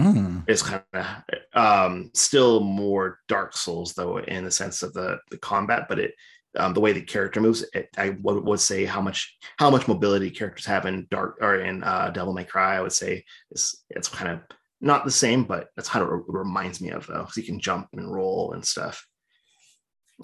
Mm. 0.01 0.45
It's 0.49 0.63
kind 0.63 0.83
of 0.95 1.07
um, 1.55 2.11
still 2.15 2.61
more 2.61 3.19
Dark 3.29 3.55
Souls 3.55 3.93
though, 3.93 4.19
in 4.19 4.45
the 4.45 4.51
sense 4.51 4.83
of 4.83 4.93
the 4.95 5.19
the 5.31 5.39
combat, 5.39 5.87
but 5.89 5.99
it 5.99 6.15
um, 6.59 6.75
the 6.75 6.81
way 6.81 6.93
the 6.93 7.03
character 7.03 7.41
moves, 7.41 7.65
it, 7.73 7.89
I 7.97 8.11
would, 8.21 8.45
would 8.45 8.61
say 8.61 8.85
how 8.85 9.01
much 9.01 9.37
how 9.59 9.71
much 9.71 9.89
mobility 9.89 10.31
characters 10.31 10.67
have 10.67 10.87
in 10.87 11.07
Dark 11.11 11.39
or 11.41 11.57
in 11.57 11.83
uh, 11.83 12.11
Devil 12.11 12.33
May 12.33 12.45
Cry. 12.45 12.77
I 12.77 12.81
would 12.81 12.93
say 12.93 13.25
is 13.51 13.85
it's 13.91 14.09
kind 14.09 14.31
of 14.31 14.41
not 14.83 15.05
the 15.05 15.11
same, 15.11 15.45
but 15.45 15.69
that's 15.77 15.89
how 15.89 16.03
it 16.03 16.23
reminds 16.27 16.81
me 16.81 16.91
of 16.91 17.07
though, 17.07 17.21
because 17.21 17.37
you 17.37 17.45
can 17.45 17.61
jump 17.61 17.89
and 17.93 18.13
roll 18.13 18.53
and 18.53 18.65
stuff. 18.65 19.07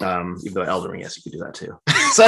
Um, 0.01 0.37
even 0.43 0.53
though 0.53 0.61
Elden 0.61 0.91
Ring, 0.91 1.01
yes, 1.01 1.17
you 1.17 1.23
could 1.23 1.31
do 1.31 1.39
that 1.39 1.53
too. 1.53 1.77
so 2.13 2.25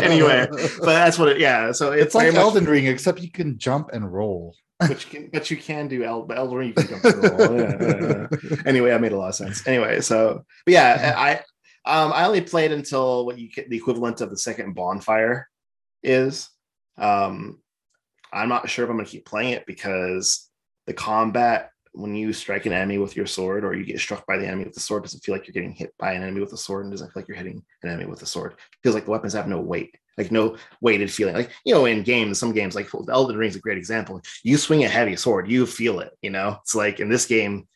anyway, 0.00 0.46
but 0.50 0.86
that's 0.86 1.18
what 1.18 1.28
it. 1.28 1.40
Yeah, 1.40 1.72
so 1.72 1.92
it's, 1.92 2.06
it's 2.06 2.14
like 2.14 2.34
Elden 2.34 2.64
much, 2.64 2.70
Ring, 2.70 2.86
except 2.86 3.20
you 3.20 3.30
can 3.30 3.58
jump 3.58 3.90
and 3.92 4.10
roll. 4.12 4.54
Which 4.88 5.08
can, 5.10 5.28
but 5.32 5.50
you 5.50 5.56
can 5.56 5.88
do 5.88 6.04
El, 6.04 6.22
but 6.22 6.38
Elden 6.38 6.56
Ring, 6.56 6.68
you 6.68 6.74
can 6.74 6.88
jump 6.88 7.04
and 7.04 7.38
roll. 7.38 7.60
Yeah. 7.60 8.62
Anyway, 8.66 8.92
I 8.92 8.98
made 8.98 9.12
a 9.12 9.16
lot 9.16 9.28
of 9.28 9.34
sense. 9.34 9.66
Anyway, 9.66 10.00
so 10.00 10.44
but 10.64 10.72
yeah, 10.72 11.14
I 11.16 11.34
um 11.84 12.12
I 12.12 12.26
only 12.26 12.40
played 12.40 12.72
until 12.72 13.26
what 13.26 13.38
you 13.38 13.50
get 13.50 13.68
the 13.68 13.76
equivalent 13.76 14.20
of 14.20 14.30
the 14.30 14.38
second 14.38 14.74
bonfire 14.74 15.48
is. 16.02 16.48
Um, 16.96 17.60
I'm 18.32 18.48
not 18.48 18.68
sure 18.68 18.84
if 18.84 18.90
I'm 18.90 18.96
going 18.96 19.06
to 19.06 19.10
keep 19.10 19.24
playing 19.24 19.52
it 19.52 19.66
because 19.66 20.45
the 20.86 20.94
combat 20.94 21.70
when 21.92 22.14
you 22.14 22.32
strike 22.32 22.66
an 22.66 22.72
enemy 22.72 22.98
with 22.98 23.16
your 23.16 23.26
sword 23.26 23.64
or 23.64 23.74
you 23.74 23.84
get 23.84 23.98
struck 23.98 24.26
by 24.26 24.36
the 24.36 24.46
enemy 24.46 24.64
with 24.64 24.74
the 24.74 24.80
sword 24.80 25.02
doesn't 25.02 25.24
feel 25.24 25.34
like 25.34 25.46
you're 25.46 25.54
getting 25.54 25.72
hit 25.72 25.94
by 25.98 26.12
an 26.12 26.22
enemy 26.22 26.40
with 26.40 26.52
a 26.52 26.56
sword 26.56 26.84
and 26.84 26.92
doesn't 26.92 27.08
feel 27.08 27.22
like 27.22 27.28
you're 27.28 27.36
hitting 27.36 27.62
an 27.82 27.88
enemy 27.88 28.04
with 28.04 28.20
a 28.22 28.26
sword. 28.26 28.52
It 28.52 28.58
feels 28.82 28.94
like 28.94 29.06
the 29.06 29.10
weapons 29.10 29.32
have 29.32 29.48
no 29.48 29.60
weight, 29.60 29.96
like 30.18 30.30
no 30.30 30.56
weighted 30.82 31.10
feeling. 31.10 31.34
Like, 31.34 31.50
you 31.64 31.74
know, 31.74 31.86
in 31.86 32.02
games, 32.02 32.38
some 32.38 32.52
games 32.52 32.74
like 32.74 32.90
Elden 33.08 33.36
Ring 33.36 33.48
is 33.48 33.56
a 33.56 33.60
great 33.60 33.78
example. 33.78 34.20
You 34.44 34.58
swing 34.58 34.84
a 34.84 34.88
heavy 34.88 35.16
sword, 35.16 35.50
you 35.50 35.64
feel 35.64 36.00
it, 36.00 36.12
you 36.20 36.30
know? 36.30 36.58
It's 36.60 36.74
like 36.74 37.00
in 37.00 37.08
this 37.08 37.24
game, 37.24 37.66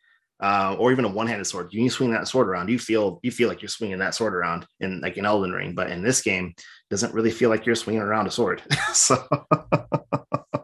uh, 0.43 0.77
or 0.79 0.93
even 0.93 1.05
a 1.05 1.09
one-handed 1.09 1.47
sword, 1.47 1.73
you 1.73 1.89
swing 1.91 2.13
that 2.13 2.29
sword 2.29 2.49
around, 2.49 2.69
you 2.69 2.79
feel 2.79 3.21
you 3.23 3.31
feel 3.31 3.49
like 3.49 3.61
you're 3.61 3.69
swinging 3.69 3.99
that 3.99 4.15
sword 4.15 4.35
around 4.35 4.67
in 4.81 5.01
like 5.01 5.19
in 5.19 5.27
Elden 5.27 5.53
Ring, 5.53 5.75
but 5.75 5.91
in 5.91 6.03
this 6.03 6.23
game, 6.23 6.55
doesn't 6.89 7.15
really 7.15 7.31
feel 7.31 7.51
like 7.51 7.67
you're 7.67 7.75
swinging 7.75 8.03
around 8.03 8.27
a 8.27 8.31
sword. 8.31 8.63
so 8.95 9.23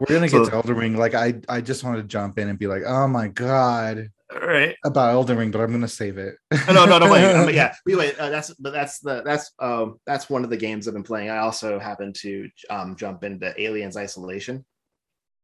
We're 0.09 0.15
gonna 0.15 0.29
So- 0.29 0.43
get 0.43 0.49
to 0.51 0.55
Elden 0.55 0.75
Ring. 0.75 0.97
Like 0.97 1.13
I, 1.13 1.35
I 1.49 1.61
just 1.61 1.83
wanted 1.83 2.01
to 2.01 2.07
jump 2.07 2.39
in 2.39 2.49
and 2.49 2.57
be 2.59 2.67
like, 2.67 2.83
oh 2.85 3.07
my 3.07 3.27
god, 3.27 4.09
right. 4.33 4.75
about 4.85 5.11
Elden 5.13 5.37
Ring, 5.37 5.51
but 5.51 5.61
I'm 5.61 5.71
gonna 5.71 5.87
save 5.87 6.17
it. 6.17 6.35
no, 6.67 6.85
no, 6.85 6.97
no, 6.99 7.11
wait, 7.11 7.25
um, 7.33 7.49
yeah, 7.53 7.73
wait, 7.85 7.95
wait. 7.97 8.19
Uh, 8.19 8.29
that's 8.29 8.53
but 8.55 8.71
that's 8.73 8.99
the 8.99 9.21
that's 9.23 9.51
um 9.59 9.99
that's 10.05 10.29
one 10.29 10.43
of 10.43 10.49
the 10.49 10.57
games 10.57 10.87
I've 10.87 10.93
been 10.93 11.03
playing. 11.03 11.29
I 11.29 11.37
also 11.39 11.79
happen 11.79 12.13
to 12.21 12.49
um 12.69 12.95
jump 12.95 13.23
into 13.23 13.53
Aliens 13.61 13.97
Isolation 13.97 14.65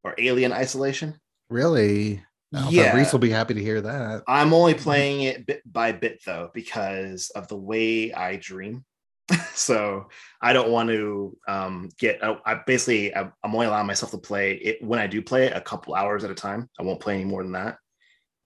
or 0.04 0.16
Alien 0.18 0.52
Isolation. 0.54 1.20
Really? 1.50 2.24
I 2.56 2.70
Yeah. 2.70 2.96
Reese 2.96 3.12
will 3.12 3.20
be 3.20 3.30
happy 3.32 3.56
to 3.56 3.62
hear 3.62 3.82
that. 3.82 4.24
I'm 4.28 4.54
only 4.54 4.76
playing 4.76 5.22
it 5.22 5.46
bit 5.46 5.62
by 5.72 5.92
bit 5.92 6.22
though 6.26 6.52
because 6.54 7.32
of 7.32 7.48
the 7.48 7.58
way 7.58 8.14
I 8.14 8.36
dream. 8.36 8.86
so 9.54 10.10
I 10.42 10.54
don't 10.54 10.70
want 10.70 10.90
to 10.90 11.38
um, 11.48 11.90
get. 11.98 12.24
I, 12.24 12.38
I 12.46 12.62
basically 12.66 13.16
I, 13.16 13.22
I'm 13.44 13.54
only 13.54 13.68
allowing 13.68 13.88
myself 13.88 14.12
to 14.12 14.18
play 14.18 14.56
it 14.56 14.84
when 14.84 15.00
I 15.00 15.08
do 15.08 15.22
play 15.22 15.46
it 15.46 15.56
a 15.56 15.62
couple 15.62 15.96
hours 15.96 16.24
at 16.24 16.32
a 16.32 16.36
time. 16.36 16.70
I 16.80 16.84
won't 16.84 17.00
play 17.00 17.16
any 17.16 17.26
more 17.26 17.44
than 17.44 17.54
that. 17.54 17.78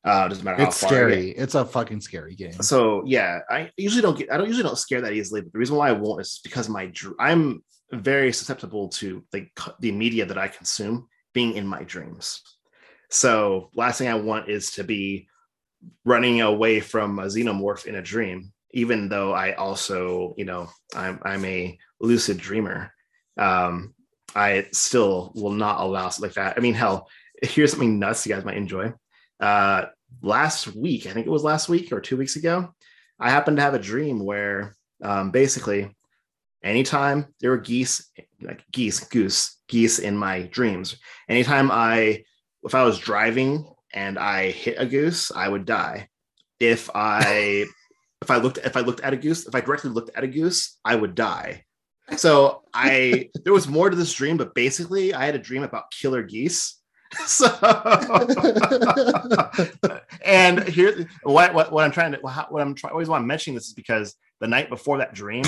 Uh, 0.04 0.28
doesn't 0.28 0.44
matter 0.46 0.58
how 0.58 0.68
It's 0.68 0.80
scary. 0.80 1.32
It's 1.32 1.56
a 1.56 1.66
fucking 1.66 2.02
scary 2.02 2.36
game. 2.36 2.54
So 2.62 3.04
yeah, 3.06 3.40
I 3.50 3.72
usually 3.76 4.02
don't 4.02 4.18
get. 4.18 4.32
I 4.32 4.38
don't 4.38 4.48
usually 4.48 4.64
don't 4.64 4.78
scare 4.78 5.02
that 5.02 5.14
easily. 5.14 5.42
But 5.42 5.54
the 5.54 5.60
reason 5.60 5.76
why 5.76 5.90
I 5.90 5.94
won't 5.94 6.22
is 6.22 6.40
because 6.44 6.70
my 6.70 6.92
I'm 7.20 7.64
very 7.92 8.32
susceptible 8.32 8.90
to 8.90 9.24
the 9.32 9.48
the 9.80 9.92
media 9.92 10.26
that 10.26 10.38
I 10.38 10.48
consume 10.48 11.08
being 11.34 11.56
in 11.56 11.68
my 11.68 11.84
dreams. 11.84 12.42
So 13.10 13.70
last 13.74 13.98
thing 13.98 14.08
I 14.08 14.16
want 14.16 14.50
is 14.50 14.72
to 14.72 14.84
be 14.84 15.28
running 16.06 16.42
away 16.42 16.80
from 16.80 17.20
a 17.20 17.26
xenomorph 17.26 17.86
in 17.86 17.96
a 17.96 18.02
dream, 18.02 18.52
even 18.78 19.10
though 19.10 19.34
I 19.34 19.54
also, 19.54 20.36
you 20.38 20.46
know, 20.46 20.70
I'm 20.96 21.20
I'm 21.24 21.44
a 21.46 21.76
lucid 22.00 22.38
dreamer. 22.38 22.94
Um, 23.36 23.96
I 24.36 24.68
still 24.72 25.32
will 25.34 25.52
not 25.52 25.80
allow 25.80 26.12
like 26.20 26.34
that. 26.34 26.58
I 26.58 26.60
mean, 26.60 26.76
hell, 26.76 27.10
here's 27.42 27.72
something 27.72 27.98
nuts 27.98 28.28
you 28.28 28.36
guys 28.36 28.46
might 28.46 28.56
enjoy. 28.56 28.94
Uh, 29.40 29.86
last 30.22 30.76
week, 30.76 31.08
I 31.08 31.12
think 31.12 31.26
it 31.26 31.32
was 31.32 31.44
last 31.44 31.70
week 31.70 31.92
or 31.92 32.00
two 32.00 32.18
weeks 32.18 32.36
ago, 32.36 32.70
I 33.20 33.32
happened 33.32 33.58
to 33.58 33.64
have 33.64 33.74
a 33.74 33.80
dream 33.80 34.24
where 34.24 34.76
um, 35.04 35.32
basically 35.32 35.90
anytime 36.64 37.34
there 37.42 37.50
were 37.50 37.58
geese, 37.58 38.12
like 38.42 38.64
geese, 38.72 39.00
goose, 39.00 39.58
geese 39.68 39.98
in 39.98 40.16
my 40.16 40.44
dreams, 40.44 40.98
anytime 41.28 41.72
I, 41.72 42.24
if 42.64 42.76
I 42.76 42.84
was 42.84 43.00
driving 43.00 43.68
and 43.92 44.20
I 44.20 44.52
hit 44.52 44.76
a 44.78 44.86
goose, 44.86 45.32
I 45.32 45.50
would 45.50 45.66
die. 45.66 46.10
If 46.60 46.92
I, 46.94 47.66
if 48.22 48.32
I 48.32 48.38
looked, 48.38 48.58
if 48.60 48.76
I 48.76 48.82
looked 48.82 49.02
at 49.02 49.14
a 49.14 49.18
goose, 49.18 49.48
if 49.48 49.56
I 49.56 49.62
directly 49.62 49.92
looked 49.92 50.12
at 50.16 50.24
a 50.24 50.28
goose, 50.28 50.78
I 50.84 50.96
would 50.96 51.16
die. 51.16 51.64
So 52.16 52.64
I, 52.74 53.30
there 53.44 53.54
was 53.54 53.68
more 53.68 53.90
to 53.90 53.96
this 53.96 54.14
dream, 54.14 54.38
but 54.38 54.56
basically 54.56 55.14
I 55.14 55.26
had 55.26 55.36
a 55.36 55.40
dream 55.40 55.64
about 55.64 55.92
killer 55.92 56.24
geese. 56.24 56.76
So, 57.26 57.48
and 60.26 60.68
here, 60.68 61.08
what, 61.24 61.54
what, 61.54 61.72
what 61.72 61.86
I'm 61.86 61.92
trying 61.92 62.12
to, 62.12 62.18
what 62.18 62.62
I'm 62.62 62.76
trying, 62.76 62.92
always 62.92 63.08
why 63.08 63.16
I'm 63.16 63.26
mentioning 63.26 63.56
this 63.56 63.70
is 63.70 63.74
because 63.74 64.14
the 64.42 64.48
night 64.48 64.68
before 64.68 64.98
that 64.98 65.14
dream, 65.14 65.46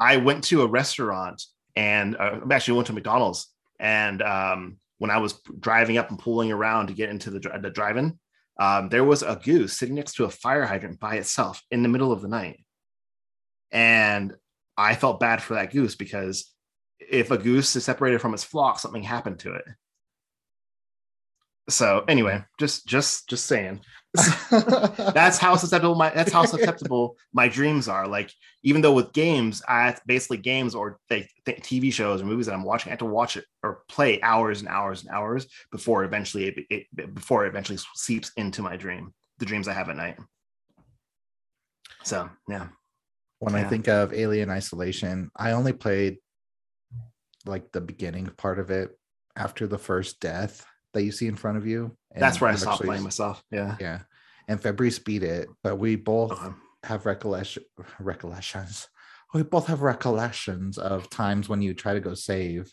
I 0.00 0.16
went 0.16 0.42
to 0.44 0.62
a 0.62 0.66
restaurant 0.66 1.44
and 1.76 2.16
uh, 2.16 2.40
I 2.44 2.54
actually 2.54 2.74
went 2.74 2.88
to 2.88 2.92
McDonald's. 2.92 3.46
And 3.78 4.20
um, 4.20 4.78
when 4.98 5.12
I 5.12 5.18
was 5.18 5.40
driving 5.60 5.96
up 5.96 6.10
and 6.10 6.18
pulling 6.18 6.50
around 6.50 6.88
to 6.88 6.92
get 6.92 7.08
into 7.08 7.30
the, 7.30 7.38
the 7.62 7.70
drive-in, 7.70 8.18
um, 8.60 8.90
there 8.90 9.04
was 9.04 9.22
a 9.22 9.40
goose 9.42 9.78
sitting 9.78 9.94
next 9.94 10.16
to 10.16 10.26
a 10.26 10.30
fire 10.30 10.66
hydrant 10.66 11.00
by 11.00 11.16
itself 11.16 11.62
in 11.70 11.82
the 11.82 11.88
middle 11.88 12.12
of 12.12 12.20
the 12.20 12.28
night. 12.28 12.62
And 13.72 14.34
I 14.76 14.94
felt 14.94 15.18
bad 15.18 15.42
for 15.42 15.54
that 15.54 15.72
goose 15.72 15.94
because 15.94 16.52
if 17.00 17.30
a 17.30 17.38
goose 17.38 17.74
is 17.74 17.84
separated 17.84 18.20
from 18.20 18.34
its 18.34 18.44
flock, 18.44 18.78
something 18.78 19.02
happened 19.02 19.38
to 19.40 19.54
it. 19.54 19.64
So 21.70 22.04
anyway, 22.06 22.44
just 22.58 22.86
just 22.86 23.28
just 23.30 23.46
saying. 23.46 23.80
that's 25.14 25.38
how 25.38 25.54
susceptible 25.54 25.94
my 25.94 26.10
that's 26.10 26.32
how 26.32 26.44
susceptible 26.44 27.16
my 27.32 27.48
dreams 27.48 27.86
are. 27.86 28.08
Like 28.08 28.32
even 28.64 28.82
though 28.82 28.92
with 28.92 29.12
games, 29.12 29.62
I 29.68 29.94
basically 30.04 30.38
games 30.38 30.74
or 30.74 30.98
th- 31.08 31.28
th- 31.44 31.60
TV 31.60 31.92
shows 31.92 32.20
or 32.20 32.24
movies 32.24 32.46
that 32.46 32.54
I'm 32.54 32.64
watching, 32.64 32.90
I 32.90 32.92
have 32.92 32.98
to 33.00 33.04
watch 33.04 33.36
it 33.36 33.44
or 33.62 33.82
play 33.88 34.20
hours 34.22 34.60
and 34.60 34.68
hours 34.68 35.02
and 35.02 35.10
hours 35.10 35.46
before 35.70 36.02
eventually 36.02 36.46
it, 36.46 36.86
it 36.92 37.14
before 37.14 37.46
it 37.46 37.50
eventually 37.50 37.78
seeps 37.94 38.32
into 38.36 38.62
my 38.62 38.76
dream, 38.76 39.14
the 39.38 39.46
dreams 39.46 39.68
I 39.68 39.74
have 39.74 39.88
at 39.88 39.96
night. 39.96 40.18
So 42.02 42.28
yeah, 42.48 42.66
when 43.38 43.54
I 43.54 43.62
think 43.62 43.86
of 43.86 44.12
Alien 44.12 44.50
Isolation, 44.50 45.30
I 45.36 45.52
only 45.52 45.72
played 45.72 46.18
like 47.46 47.70
the 47.70 47.80
beginning 47.80 48.26
part 48.36 48.58
of 48.58 48.70
it 48.70 48.90
after 49.36 49.68
the 49.68 49.78
first 49.78 50.20
death 50.20 50.66
that 50.92 51.02
you 51.04 51.12
see 51.12 51.26
in 51.26 51.36
front 51.36 51.58
of 51.58 51.66
you. 51.66 51.96
and 52.12 52.22
that's 52.22 52.40
where 52.40 52.50
I 52.50 52.54
stopped 52.56 52.82
playing 52.82 53.02
myself. 53.04 53.42
Yeah. 53.50 53.76
Yeah. 53.80 54.00
And 54.48 54.60
Fabrice 54.60 54.98
beat 54.98 55.22
it, 55.22 55.48
but 55.62 55.76
we 55.76 55.94
both 55.96 56.32
Okay. 56.32 56.54
have 56.84 57.06
recollection 57.06 57.62
recollections. 58.00 58.88
We 59.32 59.44
both 59.44 59.68
have 59.68 59.82
recollections 59.82 60.76
of 60.76 61.08
times 61.08 61.48
when 61.48 61.62
you 61.62 61.72
try 61.74 61.94
to 61.94 62.00
go 62.00 62.14
save 62.14 62.72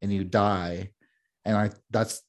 and 0.00 0.10
you 0.12 0.24
die. 0.24 0.90
And 1.44 1.56
I 1.56 1.70
that's 1.90 2.22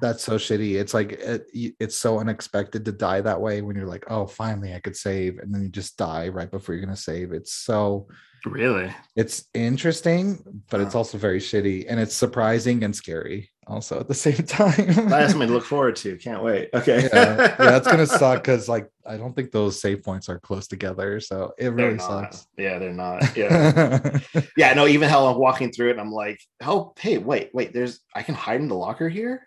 that's 0.00 0.22
so 0.22 0.36
shitty. 0.36 0.80
It's 0.80 0.94
like 0.94 1.12
it, 1.12 1.46
it's 1.80 1.96
so 1.96 2.18
unexpected 2.20 2.84
to 2.84 2.92
die 2.92 3.20
that 3.20 3.40
way 3.40 3.62
when 3.62 3.74
you're 3.76 3.86
like, 3.86 4.04
oh, 4.08 4.26
finally 4.26 4.74
I 4.74 4.80
could 4.80 4.96
save, 4.96 5.38
and 5.38 5.52
then 5.54 5.62
you 5.62 5.68
just 5.68 5.96
die 5.96 6.28
right 6.28 6.50
before 6.50 6.74
you're 6.74 6.84
gonna 6.84 6.96
save. 6.96 7.32
It's 7.32 7.52
so 7.52 8.06
Really? 8.44 8.92
it's 9.16 9.44
interesting, 9.54 10.62
but 10.70 10.80
it's 10.80 10.94
also 10.96 11.18
very 11.18 11.38
shitty, 11.40 11.86
and 11.88 11.98
it's 12.00 12.14
surprising 12.14 12.82
and 12.84 12.94
scary 12.94 13.50
also 13.66 14.00
at 14.00 14.08
the 14.08 14.14
same 14.14 14.34
time. 14.46 14.86
That's 15.08 15.32
something 15.32 15.48
to 15.48 15.54
look 15.54 15.64
forward 15.64 15.96
to. 15.96 16.16
Can't 16.16 16.42
wait. 16.42 16.70
Okay. 16.74 17.08
yeah, 17.12 17.56
yeah, 17.58 17.76
it's 17.76 17.86
gonna 17.86 18.06
suck 18.22 18.42
because 18.42 18.68
like 18.68 18.88
I 19.06 19.16
don't 19.16 19.34
think 19.34 19.50
those 19.50 19.80
save 19.80 20.02
points 20.02 20.28
are 20.28 20.38
close 20.38 20.66
together, 20.66 21.20
so 21.20 21.52
it 21.58 21.68
really 21.72 21.98
sucks. 21.98 22.46
Yeah, 22.56 22.78
they're 22.78 22.92
not. 22.92 23.22
Yeah. 23.36 24.18
yeah, 24.56 24.74
no, 24.74 24.86
even 24.86 25.08
hell 25.08 25.26
I'm 25.28 25.38
walking 25.38 25.72
through 25.72 25.88
it 25.88 25.92
and 25.92 26.00
I'm 26.00 26.12
like, 26.12 26.40
oh 26.64 26.92
hey, 26.98 27.18
wait, 27.18 27.50
wait, 27.54 27.72
there's 27.72 28.00
I 28.14 28.22
can 28.22 28.34
hide 28.34 28.60
in 28.60 28.68
the 28.68 28.74
locker 28.74 29.08
here. 29.08 29.46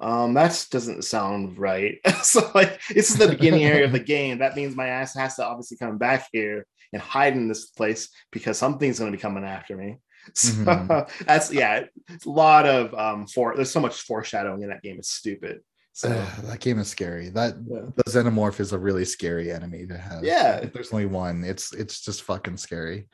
Um, 0.00 0.34
that 0.34 0.66
doesn't 0.70 1.04
sound 1.04 1.58
right. 1.58 1.98
so 2.22 2.50
like 2.54 2.80
this 2.88 3.10
is 3.10 3.16
the 3.16 3.28
beginning 3.28 3.64
area 3.64 3.84
of 3.84 3.92
the 3.92 4.00
game. 4.00 4.38
That 4.38 4.56
means 4.56 4.74
my 4.74 4.88
ass 4.88 5.14
has 5.14 5.36
to 5.36 5.44
obviously 5.46 5.76
come 5.76 5.98
back 5.98 6.28
here 6.32 6.66
and 6.92 7.00
hide 7.00 7.34
in 7.34 7.48
this 7.48 7.66
place 7.66 8.08
because 8.32 8.58
something's 8.58 8.98
gonna 8.98 9.12
be 9.12 9.18
coming 9.18 9.44
after 9.44 9.76
me. 9.76 9.98
So 10.34 10.52
Mhm. 10.52 11.26
that's 11.26 11.52
yeah, 11.52 11.84
it's 12.08 12.26
a 12.26 12.30
lot 12.30 12.66
of 12.66 12.94
um 12.94 13.26
for 13.26 13.54
there's 13.56 13.70
so 13.72 13.80
much 13.80 14.02
foreshadowing 14.02 14.62
in 14.62 14.68
that 14.68 14.82
game. 14.82 14.96
It's 14.98 15.10
stupid. 15.10 15.60
So 15.92 16.08
Ugh, 16.08 16.44
that 16.44 16.60
game 16.60 16.78
is 16.78 16.88
scary. 16.88 17.28
That 17.30 17.54
yeah. 17.66 17.82
the 17.96 18.04
xenomorph 18.04 18.60
is 18.60 18.72
a 18.72 18.78
really 18.78 19.04
scary 19.04 19.52
enemy 19.52 19.86
to 19.86 19.98
have. 19.98 20.24
Yeah. 20.24 20.56
if 20.58 20.72
there's 20.72 20.92
only 20.92 21.06
one, 21.06 21.44
it's 21.44 21.72
it's 21.74 22.00
just 22.00 22.22
fucking 22.22 22.56
scary. 22.56 23.08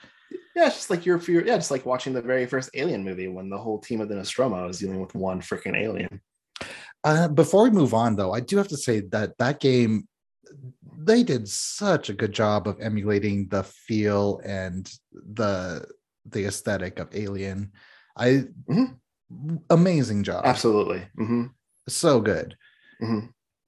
Yeah, 0.54 0.66
it's 0.66 0.76
just 0.76 0.90
like 0.90 1.06
you're, 1.06 1.20
you're 1.22 1.46
yeah, 1.46 1.56
just 1.56 1.70
like 1.70 1.86
watching 1.86 2.12
the 2.12 2.20
very 2.20 2.44
first 2.44 2.70
Alien 2.74 3.04
movie 3.04 3.28
when 3.28 3.48
the 3.48 3.58
whole 3.58 3.78
team 3.78 4.00
of 4.00 4.08
the 4.08 4.16
Nostromo 4.16 4.68
is 4.68 4.80
dealing 4.80 5.00
with 5.00 5.14
one 5.14 5.40
freaking 5.40 5.76
alien. 5.76 6.20
Uh, 7.04 7.28
before 7.28 7.62
we 7.62 7.70
move 7.70 7.94
on, 7.94 8.16
though, 8.16 8.32
I 8.32 8.40
do 8.40 8.56
have 8.56 8.68
to 8.68 8.76
say 8.76 9.00
that 9.12 9.38
that 9.38 9.60
game 9.60 10.08
they 11.00 11.22
did 11.22 11.48
such 11.48 12.10
a 12.10 12.12
good 12.14 12.32
job 12.32 12.66
of 12.66 12.80
emulating 12.80 13.48
the 13.48 13.62
feel 13.62 14.40
and 14.44 14.90
the 15.12 15.86
the 16.32 16.44
aesthetic 16.46 16.98
of 16.98 17.14
Alien. 17.14 17.72
I 18.16 18.44
Mhm. 18.68 18.96
amazing 19.70 20.22
job, 20.24 20.42
Absolutely. 20.44 21.06
hmm 21.16 21.46
so 21.88 22.20
good. 22.20 22.56
hmm 23.00 23.20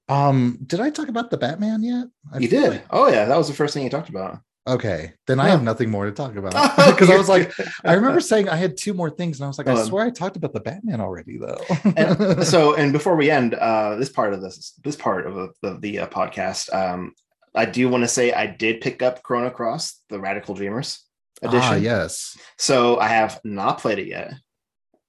Um, 0.09 0.59
did 0.67 0.81
I 0.81 0.91
talk 0.91 1.09
about 1.09 1.31
the 1.31 1.39
Batman 1.39 1.83
yet? 1.83 2.07
I 2.33 2.39
You 2.39 2.49
did. 2.49 2.71
like- 2.71 2.87
Oh 2.91 3.09
yeah, 3.09 3.25
that 3.27 3.37
was 3.39 3.49
the 3.49 3.55
first 3.55 3.73
thing 3.75 3.85
you 3.85 3.91
talked 3.91 4.09
about. 4.09 4.41
okay, 4.69 5.13
then 5.27 5.41
I 5.41 5.49
have 5.49 5.63
nothing 5.63 5.91
more 5.91 6.05
to 6.07 6.13
talk 6.13 6.37
about 6.37 6.53
because 6.93 7.09
I 7.11 7.17
was 7.17 7.29
like. 7.29 7.53
I 7.85 7.95
remember 7.95 8.21
saying 8.21 8.49
I 8.49 8.57
had 8.57 8.77
two 8.77 8.93
more 8.95 9.09
things, 9.11 9.39
and 9.39 9.45
I 9.45 9.49
was 9.49 9.59
like, 9.59 9.69
I 9.69 9.73
Um, 9.73 9.87
swear 9.87 10.05
I 10.05 10.11
talked 10.11 10.37
about 10.37 10.53
the 10.53 10.61
Batman 10.61 11.01
already, 11.01 11.39
though. 11.39 11.61
and 11.97 12.45
so, 12.53 12.75
and 12.75 12.93
before 12.93 13.17
we 13.17 13.31
end 13.31 13.55
uh, 13.55 13.97
this 13.97 14.11
part 14.11 14.35
of 14.35 14.43
this 14.43 14.75
this 14.85 14.97
part 14.97 15.27
of 15.27 15.35
the, 15.35 15.69
of 15.69 15.81
the 15.81 16.01
uh, 16.01 16.07
podcast, 16.09 16.73
um, 16.75 17.15
I 17.55 17.65
do 17.65 17.89
want 17.89 18.05
to 18.05 18.09
say 18.09 18.33
I 18.33 18.47
did 18.47 18.81
pick 18.81 19.03
up 19.03 19.23
Chrono 19.23 19.51
Cross, 19.51 20.03
the 20.09 20.21
Radical 20.21 20.55
Dreamers 20.55 21.05
edition. 21.43 21.61
ah, 21.63 21.75
yes. 21.75 22.37
So 22.59 22.99
I 22.99 23.09
have 23.09 23.41
not 23.45 23.79
played 23.79 23.99
it 23.99 24.07
yet. 24.09 24.33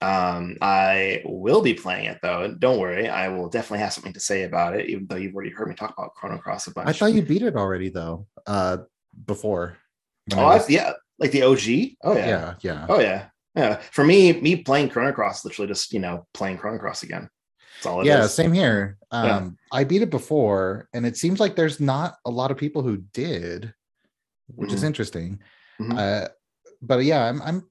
Um, 0.01 0.57
I 0.61 1.21
will 1.25 1.61
be 1.61 1.75
playing 1.75 2.05
it 2.05 2.17
though. 2.23 2.55
Don't 2.57 2.79
worry, 2.79 3.07
I 3.07 3.27
will 3.29 3.49
definitely 3.49 3.79
have 3.79 3.93
something 3.93 4.13
to 4.13 4.19
say 4.19 4.43
about 4.43 4.75
it, 4.75 4.89
even 4.89 5.05
though 5.07 5.15
you've 5.15 5.35
already 5.35 5.51
heard 5.51 5.67
me 5.67 5.75
talk 5.75 5.93
about 5.95 6.15
Chrono 6.15 6.39
Cross 6.39 6.65
a 6.67 6.71
bunch. 6.71 6.89
I 6.89 6.93
thought 6.93 7.13
you 7.13 7.21
beat 7.21 7.43
it 7.43 7.55
already, 7.55 7.89
though. 7.89 8.25
Uh, 8.47 8.77
before. 9.27 9.77
Oh, 10.33 10.37
was- 10.37 10.69
yeah, 10.69 10.93
like 11.19 11.31
the 11.31 11.43
OG. 11.43 11.97
Oh 12.03 12.15
yeah. 12.15 12.27
yeah, 12.27 12.53
yeah. 12.61 12.85
Oh 12.89 12.99
yeah. 12.99 13.25
Yeah. 13.55 13.79
For 13.91 14.03
me, 14.03 14.33
me 14.39 14.55
playing 14.55 14.89
Chrono 14.89 15.11
Cross, 15.11 15.45
literally 15.45 15.67
just 15.67 15.93
you 15.93 15.99
know 15.99 16.25
playing 16.33 16.57
Chrono 16.57 16.79
Cross 16.79 17.03
again. 17.03 17.29
That's 17.75 17.85
all 17.85 17.99
it 17.99 18.03
is. 18.03 18.07
yeah, 18.07 18.25
same 18.27 18.53
here. 18.53 18.97
Um, 19.11 19.25
Yeah. 19.27 19.49
I 19.71 19.83
beat 19.83 20.01
it 20.01 20.09
before, 20.09 20.87
and 20.93 21.05
it 21.05 21.15
seems 21.17 21.39
like 21.39 21.55
there's 21.55 21.79
not 21.79 22.15
a 22.25 22.31
lot 22.31 22.49
of 22.49 22.57
people 22.57 22.81
who 22.81 22.97
did, 23.13 23.71
which 24.47 24.73
is 24.73 24.81
Mhm. 24.81 24.87
interesting. 24.87 25.39
Mhm. 25.81 25.97
Uh, 25.97 26.27
but 26.81 27.03
yeah, 27.03 27.25
I'm 27.25 27.41
I'm 27.41 27.69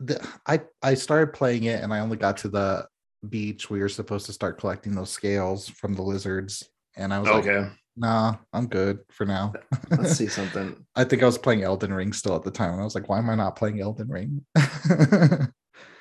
the, 0.00 0.26
I 0.46 0.60
I 0.82 0.94
started 0.94 1.32
playing 1.32 1.64
it 1.64 1.82
and 1.82 1.92
I 1.92 2.00
only 2.00 2.16
got 2.16 2.36
to 2.38 2.48
the 2.48 2.86
beach. 3.28 3.70
We 3.70 3.80
were 3.80 3.88
supposed 3.88 4.26
to 4.26 4.32
start 4.32 4.58
collecting 4.58 4.94
those 4.94 5.10
scales 5.10 5.68
from 5.68 5.94
the 5.94 6.02
lizards, 6.02 6.68
and 6.96 7.12
I 7.14 7.18
was 7.20 7.28
like, 7.30 7.46
Okay, 7.46 7.70
"Nah, 7.96 8.36
I'm 8.52 8.66
good 8.66 9.00
for 9.10 9.24
now." 9.24 9.52
let's 9.90 10.16
see 10.16 10.26
something. 10.28 10.84
I 10.96 11.04
think 11.04 11.22
I 11.22 11.26
was 11.26 11.38
playing 11.38 11.62
Elden 11.62 11.92
Ring 11.92 12.12
still 12.12 12.36
at 12.36 12.42
the 12.42 12.50
time, 12.50 12.72
and 12.72 12.80
I 12.80 12.84
was 12.84 12.94
like, 12.94 13.08
"Why 13.08 13.18
am 13.18 13.30
I 13.30 13.34
not 13.34 13.56
playing 13.56 13.80
Elden 13.80 14.08
Ring?" 14.08 14.44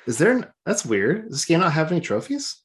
Is 0.05 0.17
there? 0.17 0.37
An, 0.37 0.45
that's 0.65 0.85
weird. 0.85 1.23
Does 1.29 1.31
this 1.31 1.45
game 1.45 1.61
not 1.61 1.71
have 1.71 1.91
any 1.91 2.01
trophies? 2.01 2.57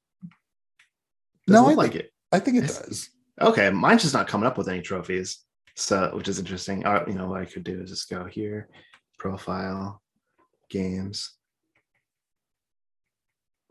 No, 1.46 1.60
Doesn't 1.62 1.70
I 1.70 1.74
like 1.74 1.94
it. 1.94 2.10
I 2.32 2.40
think 2.40 2.56
it 2.58 2.66
does. 2.66 3.08
Okay, 3.40 3.70
mine's 3.70 4.02
just 4.02 4.12
not 4.14 4.26
coming 4.26 4.46
up 4.46 4.58
with 4.58 4.68
any 4.68 4.82
trophies, 4.82 5.38
so 5.78 6.10
which 6.14 6.28
is 6.28 6.38
interesting. 6.38 6.84
Uh, 6.84 7.04
you 7.06 7.14
know 7.14 7.28
what 7.28 7.40
I 7.40 7.44
could 7.44 7.64
do 7.64 7.80
is 7.80 7.90
just 7.90 8.10
go 8.10 8.24
here, 8.24 8.68
profile, 9.18 10.02
games. 10.68 11.34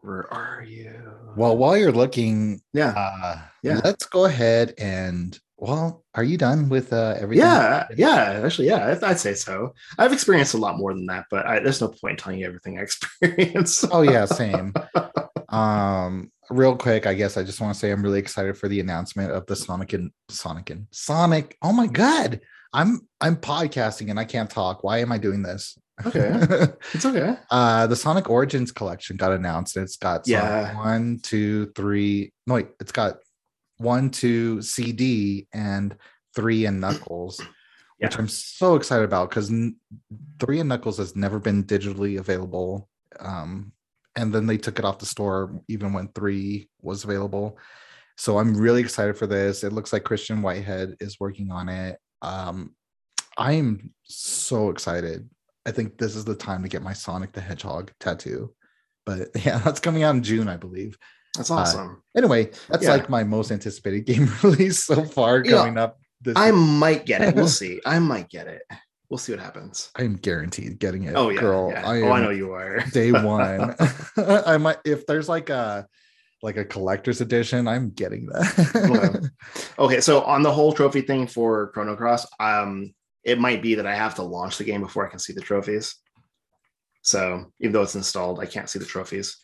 Where 0.02 0.32
are 0.34 0.64
you? 0.64 0.94
Well, 1.36 1.58
while 1.58 1.76
you're 1.76 1.92
looking, 1.92 2.62
yeah, 2.74 2.94
uh, 2.96 3.40
Yeah. 3.64 3.82
let's 3.84 4.06
go 4.06 4.26
ahead 4.26 4.74
and. 4.78 5.38
Well, 5.60 6.06
are 6.14 6.24
you 6.24 6.38
done 6.38 6.70
with 6.70 6.94
uh, 6.94 7.16
everything? 7.18 7.44
yeah, 7.44 7.88
yeah. 7.98 8.42
Actually, 8.46 8.68
yeah, 8.68 8.90
I'd- 8.92 9.04
I'd 9.04 9.20
say 9.20 9.34
so. 9.34 9.74
I've 9.98 10.14
experienced 10.14 10.54
a 10.54 10.58
lot 10.58 10.78
more 10.78 10.94
than 10.94 11.08
that, 11.08 11.26
but 11.32 11.48
I, 11.48 11.60
there's 11.60 11.82
no 11.82 11.88
point 11.88 12.12
in 12.12 12.18
telling 12.18 12.40
you 12.40 12.46
everything 12.46 12.78
I 12.78 12.82
experienced. 12.84 13.86
Oh 13.92 14.04
yeah, 14.04 14.26
same. 14.26 14.72
um, 15.50 16.32
real 16.50 16.76
quick, 16.76 17.06
I 17.06 17.14
guess 17.14 17.38
I 17.38 17.44
just 17.44 17.60
want 17.62 17.74
to 17.74 17.80
say 17.80 17.92
I'm 17.92 18.02
really 18.04 18.20
excited 18.20 18.58
for 18.58 18.68
the 18.68 18.80
announcement 18.80 19.32
of 19.32 19.46
the 19.46 19.56
Sonic 19.56 19.94
and 19.94 20.12
Sonic 20.30 20.70
and 20.70 20.88
Sonic. 20.92 21.58
Oh 21.62 21.74
my 21.74 21.88
god, 21.88 22.42
I'm 22.74 23.02
I'm 23.22 23.36
podcasting 23.38 24.10
and 24.10 24.20
I 24.20 24.26
can't 24.26 24.50
talk. 24.50 24.84
Why 24.84 25.00
am 25.00 25.12
I 25.12 25.18
doing 25.18 25.42
this? 25.42 25.78
Okay. 26.06 26.32
it's 26.94 27.06
okay. 27.06 27.38
uh, 27.50 27.88
the 27.88 27.96
Sonic 27.96 28.30
Origins 28.30 28.72
collection 28.72 29.18
got 29.18 29.32
announced. 29.32 29.78
It's 29.78 29.98
got 29.98 30.26
Sonic 30.28 30.44
Yeah. 30.44 30.76
one, 30.78 31.20
two, 31.24 31.68
three. 31.76 32.32
No, 32.46 32.56
wait, 32.56 32.68
it's 32.80 32.92
got 32.92 33.18
one, 33.78 34.10
two 34.12 34.62
CD 34.62 35.48
and 35.54 35.96
three 36.36 36.66
and 36.66 36.80
Knuckles, 36.80 37.42
which 37.98 38.18
I'm 38.18 38.28
so 38.28 38.76
excited 38.76 39.06
about 39.06 39.30
because 39.32 39.52
three 40.40 40.60
and 40.60 40.70
Knuckles 40.70 40.98
has 40.98 41.16
never 41.16 41.40
been 41.40 41.64
digitally 41.64 42.20
available. 42.20 42.88
Um, 43.20 43.72
and 44.18 44.34
then 44.34 44.48
they 44.48 44.58
took 44.58 44.80
it 44.80 44.84
off 44.86 45.00
the 45.00 45.06
store 45.06 45.62
even 45.70 45.94
when 45.94 46.10
three 46.10 46.70
was 46.82 47.06
available. 47.06 47.58
So 48.18 48.40
I'm 48.40 48.58
really 48.58 48.82
excited 48.82 49.16
for 49.16 49.28
this. 49.28 49.64
It 49.64 49.72
looks 49.72 49.94
like 49.94 50.04
Christian 50.04 50.42
Whitehead 50.42 50.96
is 51.00 51.20
working 51.20 51.52
on 51.52 51.70
it. 51.70 52.00
Um, 52.24 52.76
I'm 53.38 53.94
so 54.04 54.70
excited. 54.72 55.30
I 55.68 55.72
think 55.72 55.98
this 56.00 56.16
is 56.16 56.26
the 56.26 56.34
time 56.36 56.64
to 56.64 56.70
get 56.70 56.82
my 56.82 56.94
Sonic 56.94 57.32
the 57.32 57.42
Hedgehog 57.42 57.92
tattoo. 58.00 58.54
But 59.06 59.30
yeah, 59.46 59.60
that's 59.60 59.80
coming 59.80 60.02
out 60.04 60.16
in 60.16 60.24
June, 60.24 60.48
I 60.50 60.58
believe. 60.58 60.98
That's 61.36 61.52
awesome. 61.52 62.02
Anyway, 62.16 62.50
that's 62.68 62.84
Yeah. 62.84 62.92
like 62.94 63.10
my 63.10 63.24
most 63.24 63.52
anticipated 63.52 64.06
game 64.08 64.28
release 64.42 64.84
so 64.84 65.04
far 65.06 65.44
Yeah, 65.46 65.52
coming 65.58 65.78
up. 65.78 66.00
This 66.22 66.34
I 66.36 66.50
might 66.50 67.06
get 67.06 67.22
it. 67.22 67.36
We'll 67.36 67.48
see. 67.62 67.80
I 67.86 68.00
might 68.00 68.30
get 68.30 68.48
it. 68.48 68.64
We'll 69.10 69.18
see 69.18 69.32
what 69.32 69.42
happens. 69.42 69.90
I'm 69.96 70.16
guaranteed 70.16 70.80
getting 70.80 71.04
it. 71.04 71.16
Oh 71.16 71.30
yeah, 71.30 71.40
girl. 71.40 71.70
yeah. 71.72 71.88
I 71.88 72.02
oh, 72.02 72.12
I 72.12 72.22
know 72.22 72.30
you 72.30 72.52
are. 72.52 72.82
day 72.92 73.12
one. 73.24 73.76
I 74.18 74.58
might 74.58 74.78
if 74.84 75.06
there's 75.06 75.30
like 75.30 75.50
a 75.50 75.88
like 76.44 76.58
a 76.58 76.66
collector's 76.66 77.22
edition, 77.22 77.68
I'm 77.68 77.92
getting 77.92 78.28
that. 78.28 79.32
okay, 79.80 80.02
so 80.02 80.22
on 80.22 80.44
the 80.44 80.52
whole 80.52 80.74
trophy 80.74 81.02
thing 81.02 81.26
for 81.26 81.72
Chrono 81.72 81.96
Cross, 81.96 82.28
um, 82.40 82.94
it 83.24 83.40
might 83.40 83.62
be 83.62 83.76
that 83.76 83.88
I 83.88 83.96
have 83.96 84.16
to 84.16 84.24
launch 84.24 84.58
the 84.58 84.64
game 84.64 84.82
before 84.82 85.08
I 85.08 85.10
can 85.10 85.20
see 85.20 85.34
the 85.34 85.42
trophies. 85.42 85.96
So 87.02 87.46
even 87.62 87.72
though 87.72 87.82
it's 87.84 87.96
installed, 87.96 88.40
I 88.40 88.46
can't 88.46 88.70
see 88.70 88.78
the 88.78 88.86
trophies. 88.86 89.38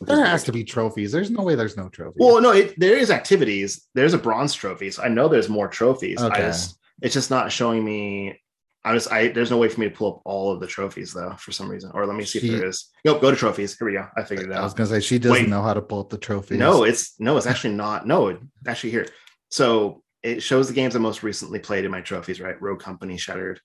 there 0.00 0.24
has 0.26 0.44
to 0.44 0.52
be 0.52 0.64
trophies. 0.64 1.12
There's 1.12 1.30
no 1.30 1.42
way 1.42 1.54
there's 1.54 1.76
no 1.76 1.88
trophies. 1.88 2.18
Well, 2.18 2.40
no, 2.40 2.50
it, 2.50 2.74
there 2.78 2.96
is 2.96 3.10
activities. 3.10 3.86
There's 3.94 4.14
a 4.14 4.18
bronze 4.18 4.52
trophy, 4.54 4.90
so 4.90 5.02
I 5.04 5.08
know 5.08 5.28
there's 5.28 5.48
more 5.48 5.68
trophies. 5.68 6.20
I 6.20 6.26
Okay. 6.26 6.40
just, 6.40 6.79
it's 7.02 7.14
just 7.14 7.30
not 7.30 7.52
showing 7.52 7.84
me. 7.84 8.38
I 8.82 8.94
just, 8.94 9.12
I 9.12 9.28
there's 9.28 9.50
no 9.50 9.58
way 9.58 9.68
for 9.68 9.78
me 9.80 9.88
to 9.90 9.94
pull 9.94 10.14
up 10.16 10.22
all 10.24 10.52
of 10.52 10.60
the 10.60 10.66
trophies 10.66 11.12
though, 11.12 11.34
for 11.38 11.52
some 11.52 11.70
reason. 11.70 11.90
Or 11.92 12.06
let 12.06 12.16
me 12.16 12.24
see 12.24 12.40
She- 12.40 12.48
if 12.48 12.60
there 12.60 12.68
is. 12.68 12.88
Nope, 13.04 13.20
go 13.20 13.30
to 13.30 13.36
trophies. 13.36 13.76
Here 13.78 13.86
we 13.86 13.92
go. 13.94 14.06
I 14.16 14.24
figured 14.24 14.50
it 14.50 14.52
out. 14.54 14.60
I 14.60 14.64
was 14.64 14.74
gonna 14.74 14.88
say 14.88 15.00
she 15.00 15.18
doesn't 15.18 15.32
Wait. 15.32 15.48
know 15.48 15.62
how 15.62 15.74
to 15.74 15.82
pull 15.82 16.00
up 16.00 16.08
the 16.10 16.18
trophies. 16.18 16.58
No, 16.58 16.84
it's 16.84 17.18
no, 17.20 17.36
it's 17.36 17.46
actually 17.46 17.74
not. 17.74 18.06
No, 18.06 18.38
actually 18.66 18.90
here. 18.90 19.06
So 19.50 20.02
it 20.22 20.42
shows 20.42 20.68
the 20.68 20.74
games 20.74 20.96
I 20.96 20.98
most 20.98 21.22
recently 21.22 21.58
played 21.58 21.84
in 21.84 21.90
my 21.90 22.00
trophies. 22.00 22.40
Right, 22.40 22.60
Rogue 22.60 22.80
Company, 22.80 23.16
Shattered, 23.18 23.60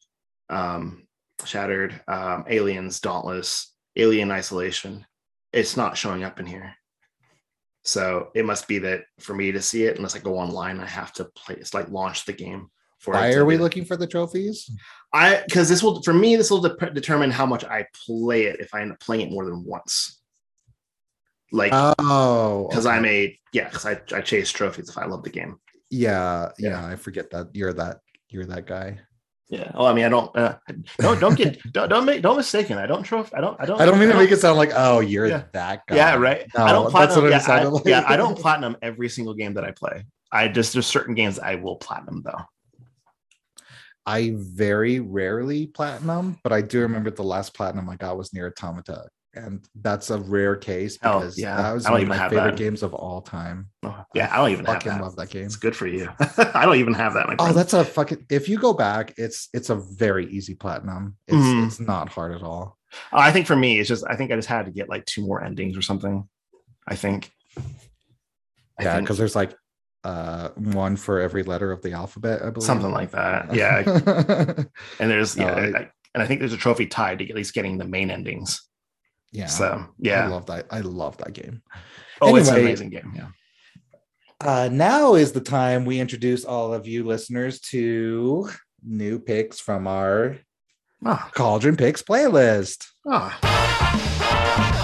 um, 0.50 1.08
Shattered, 1.46 2.02
um, 2.08 2.46
Aliens, 2.50 3.00
Dauntless, 3.00 3.74
Alien 3.96 4.32
Isolation. 4.32 5.06
It's 5.54 5.78
not 5.78 5.98
showing 5.98 6.24
up 6.26 6.40
in 6.42 6.46
here. 6.46 6.74
So 7.84 8.30
it 8.34 8.46
must 8.46 8.68
be 8.68 8.80
that 8.80 9.04
for 9.20 9.34
me 9.36 9.52
to 9.52 9.62
see 9.62 9.84
it, 9.86 9.96
unless 9.98 10.16
I 10.16 10.20
go 10.20 10.38
online, 10.38 10.80
I 10.80 10.88
have 10.88 11.14
to 11.14 11.26
play. 11.26 11.56
It's 11.56 11.74
like 11.74 11.90
launch 11.90 12.26
the 12.26 12.34
game. 12.34 12.70
Why 13.14 13.34
are 13.34 13.46
we 13.46 13.58
looking 13.58 13.86
for 13.86 13.96
the 13.98 14.08
trophies? 14.08 14.70
I 15.14 15.42
because 15.46 15.70
this 15.70 15.82
will 15.84 16.02
for 16.04 16.14
me 16.14 16.36
this 16.36 16.50
will 16.52 16.62
de- 16.62 16.92
determine 16.92 17.32
how 17.32 17.46
much 17.46 17.64
I 17.64 17.86
play 18.06 18.46
it 18.46 18.60
if 18.60 18.74
I 18.74 18.82
end 18.82 18.92
up 18.92 19.00
playing 19.00 19.28
it 19.28 19.32
more 19.32 19.46
than 19.46 19.64
once. 19.66 20.22
Like 21.52 21.72
Oh, 21.74 22.68
because 22.70 22.86
okay. 22.86 22.96
I'm 22.96 23.06
a 23.06 23.40
yeah 23.54 23.66
because 23.70 23.86
I 23.86 24.00
I 24.16 24.22
chase 24.22 24.52
trophies 24.52 24.90
if 24.90 24.98
I 24.98 25.06
love 25.06 25.24
the 25.24 25.30
game. 25.30 25.58
yeah, 25.90 26.50
Yeah. 26.58 26.70
yeah, 26.82 26.88
I 26.88 26.96
forget 26.96 27.30
that 27.32 27.50
you're 27.54 27.74
that 27.74 28.00
you're 28.30 28.46
that 28.46 28.66
guy. 28.66 29.00
Yeah. 29.48 29.72
Oh, 29.76 29.86
I 29.86 29.94
mean, 29.94 30.06
I 30.06 30.10
don't. 30.10 30.36
Uh, 30.36 30.58
don't 30.98 31.20
don't 31.20 31.36
get 31.38 31.62
don't, 31.72 31.88
don't 31.88 32.04
make 32.06 32.24
don't 32.24 32.36
mistaken. 32.36 32.80
I 32.80 32.88
don't 32.88 33.04
trophy. 33.04 33.32
I 33.36 33.42
don't. 33.42 33.56
I 33.62 33.66
don't. 33.66 33.80
I 33.80 33.86
don't 33.86 34.00
mean 34.00 34.10
to 34.10 34.16
make 34.18 34.32
it 34.32 34.40
sound 34.42 34.58
like, 34.58 34.72
oh, 34.76 35.02
you're 35.02 35.28
Yeah. 35.28 35.44
that 35.54 35.84
guy. 35.88 35.96
Yeah. 35.98 36.16
Right. 36.16 36.48
I 36.58 36.72
don't 36.72 36.92
that's 36.92 37.14
platinum. 37.14 37.24
what 37.24 37.32
Yeah, 37.32 37.54
I, 37.54 37.64
like. 37.66 37.86
yeah. 37.86 38.04
I 38.08 38.18
don't 38.18 38.36
platinum 38.38 38.76
every 38.82 39.08
single 39.08 39.36
game 39.36 39.54
that 39.54 39.64
I 39.64 39.70
play. 39.72 40.04
I 40.32 40.48
just 40.48 40.74
there's 40.74 40.88
certain 40.88 41.14
games 41.14 41.38
I 41.38 41.56
will 41.56 41.76
platinum 41.76 42.24
though. 42.26 42.42
I 44.06 44.34
very 44.38 45.00
rarely 45.00 45.68
platinum, 45.68 46.38
but 46.44 46.54
I 46.54 46.62
do 46.62 46.82
remember 46.82 47.10
the 47.12 47.24
last 47.24 47.54
platinum 47.56 47.90
I 47.90 47.96
got 47.96 48.18
was 48.18 48.30
NieR 48.30 48.52
Automata. 48.52 49.08
And 49.38 49.68
that's 49.82 50.12
a 50.12 50.18
rare 50.20 50.56
case 50.56 50.98
Oh, 51.04 51.20
because 51.20 51.38
yeah. 51.38 51.58
that 51.58 51.74
was 51.74 51.84
one 51.90 52.02
of 52.04 52.08
my 52.08 52.30
favorite 52.30 52.52
that. 52.52 52.58
games 52.58 52.84
of 52.84 52.94
all 52.94 53.22
time. 53.22 53.68
Oh, 53.84 54.06
yeah. 54.14 54.30
I 54.34 54.38
don't 54.38 54.52
even 54.52 54.64
have 54.64 54.76
fucking 54.76 54.94
that. 54.94 55.02
love 55.02 55.18
that 55.18 55.30
game. 55.30 55.44
It's 55.46 55.58
good 55.58 55.76
for 55.76 55.88
you. 55.88 56.08
I 56.38 56.64
don't 56.66 56.78
even 56.78 56.94
have 56.94 57.16
that. 57.16 57.28
My 57.28 57.36
Oh, 57.40 57.52
that's 57.52 57.74
a 57.74 57.84
fucking 57.84 58.28
if 58.30 58.48
you 58.48 58.58
go 58.58 58.72
back, 58.72 59.14
it's 59.18 59.50
it's 59.54 59.70
a 59.70 59.76
very 59.76 60.28
easy 60.32 60.54
platinum. 60.56 61.18
It's 61.28 61.36
Mhm. 61.36 61.66
it's 61.68 61.80
not 61.82 62.08
hard 62.08 62.34
at 62.34 62.44
all. 62.44 62.78
Oh, 63.12 63.18
I 63.20 63.34
think 63.34 63.46
for 63.46 63.58
me, 63.58 63.78
it's 63.80 63.90
just 63.90 64.06
I 64.08 64.16
think 64.16 64.32
I 64.32 64.36
just 64.38 64.48
had 64.48 64.68
to 64.68 64.72
get 64.72 64.88
like 64.88 65.04
two 65.04 65.22
more 65.26 65.44
endings 65.44 65.76
or 65.76 65.82
something. 65.82 66.30
I 66.88 66.96
think. 66.96 67.30
I 68.80 68.84
Yeah, 68.84 69.00
because 69.02 69.18
there's 69.18 69.36
like 69.36 69.54
uh 70.06 70.50
one 70.56 70.96
for 70.96 71.20
every 71.20 71.44
letter 71.44 71.72
of 71.72 71.82
the 71.82 71.92
alphabet, 71.94 72.42
I 72.44 72.50
believe. 72.52 72.66
something 72.66 72.92
like 72.92 73.12
that. 73.12 73.54
Yeah, 73.54 73.80
and 75.00 75.10
there's 75.12 75.36
yeah, 75.36 75.56
No, 75.56 75.78
I- 75.80 75.90
and 76.14 76.24
I 76.24 76.28
think 76.28 76.40
there's 76.40 76.54
a 76.54 76.58
trophy 76.58 76.86
tied 76.88 77.20
to 77.20 77.28
at 77.30 77.36
least 77.36 77.54
getting 77.54 77.78
the 77.78 77.86
main 77.86 78.10
endings. 78.10 78.62
yeah. 79.34 79.48
So 79.48 79.86
yeah. 80.00 80.24
I 80.24 80.28
love 80.28 80.46
that. 80.46 80.68
I 80.72 80.80
love 80.80 81.18
that 81.18 81.34
game. 81.34 81.62
Oh, 82.22 82.36
it's 82.38 82.48
an 82.50 82.58
amazing 82.60 82.90
game. 82.90 83.12
Yeah. 83.16 83.28
Uh, 84.40 84.70
now 84.72 85.16
is 85.16 85.32
the 85.34 85.42
time 85.42 85.84
we 85.86 86.00
introduce 86.00 86.46
all 86.46 86.74
of 86.74 86.88
you 86.88 87.04
listeners 87.04 87.60
to 87.72 88.50
new 88.84 89.20
picks 89.20 89.60
from 89.60 89.88
our 89.88 90.38
Oh, 91.06 91.30
Cauldron 91.34 91.76
Picks 91.76 92.02
playlist. 92.02 92.86
oh. 93.06 94.82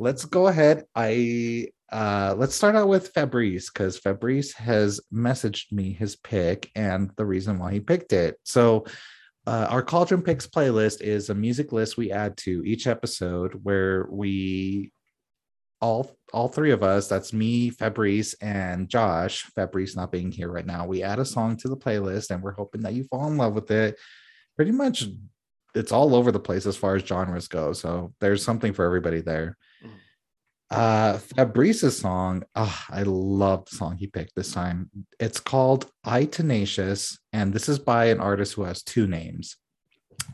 Let's 0.00 0.24
go 0.24 0.46
ahead. 0.46 0.86
I 0.94 1.68
uh 1.92 2.34
let's 2.38 2.54
start 2.54 2.74
out 2.74 2.88
with 2.88 3.08
Fabrice 3.08 3.68
because 3.68 3.98
Fabrice 3.98 4.54
has 4.54 4.98
messaged 5.12 5.72
me 5.72 5.92
his 5.92 6.16
pick 6.16 6.70
and 6.74 7.10
the 7.18 7.26
reason 7.26 7.58
why 7.58 7.72
he 7.72 7.80
picked 7.80 8.14
it. 8.14 8.36
So 8.42 8.86
uh, 9.46 9.66
our 9.68 9.82
Cauldron 9.82 10.22
Picks 10.22 10.46
playlist 10.46 11.02
is 11.02 11.28
a 11.28 11.34
music 11.34 11.70
list 11.72 11.98
we 11.98 12.12
add 12.12 12.38
to 12.38 12.62
each 12.64 12.86
episode 12.86 13.60
where 13.62 14.06
we 14.10 14.90
all 15.82 16.16
all 16.32 16.48
three 16.48 16.70
of 16.70 16.82
us 16.82 17.08
that's 17.08 17.32
me 17.32 17.70
fabrice 17.70 18.34
and 18.42 18.90
josh 18.90 19.44
fabrice 19.54 19.96
not 19.96 20.12
being 20.12 20.30
here 20.30 20.50
right 20.50 20.66
now 20.66 20.86
we 20.86 21.02
add 21.02 21.18
a 21.18 21.24
song 21.24 21.56
to 21.56 21.68
the 21.68 21.76
playlist 21.76 22.30
and 22.30 22.42
we're 22.42 22.52
hoping 22.52 22.82
that 22.82 22.92
you 22.92 23.02
fall 23.04 23.26
in 23.26 23.38
love 23.38 23.54
with 23.54 23.70
it 23.70 23.98
pretty 24.56 24.72
much 24.72 25.04
it's 25.74 25.90
all 25.90 26.14
over 26.14 26.30
the 26.30 26.38
place 26.38 26.66
as 26.66 26.76
far 26.76 26.96
as 26.96 27.02
genres 27.02 27.48
go 27.48 27.72
so 27.72 28.12
there's 28.20 28.44
something 28.44 28.74
for 28.74 28.84
everybody 28.84 29.20
there. 29.22 29.56
Uh 30.70 31.18
fabrice's 31.18 31.98
song 31.98 32.44
ah, 32.54 32.86
i 32.90 33.02
love 33.02 33.64
the 33.64 33.74
song 33.74 33.96
he 33.96 34.06
picked 34.06 34.34
this 34.36 34.52
time 34.52 34.88
it's 35.18 35.40
called 35.40 35.90
i 36.04 36.24
tenacious 36.24 37.18
and 37.32 37.52
this 37.52 37.68
is 37.68 37.78
by 37.78 38.04
an 38.04 38.20
artist 38.20 38.54
who 38.54 38.62
has 38.62 38.84
two 38.84 39.08
names 39.08 39.56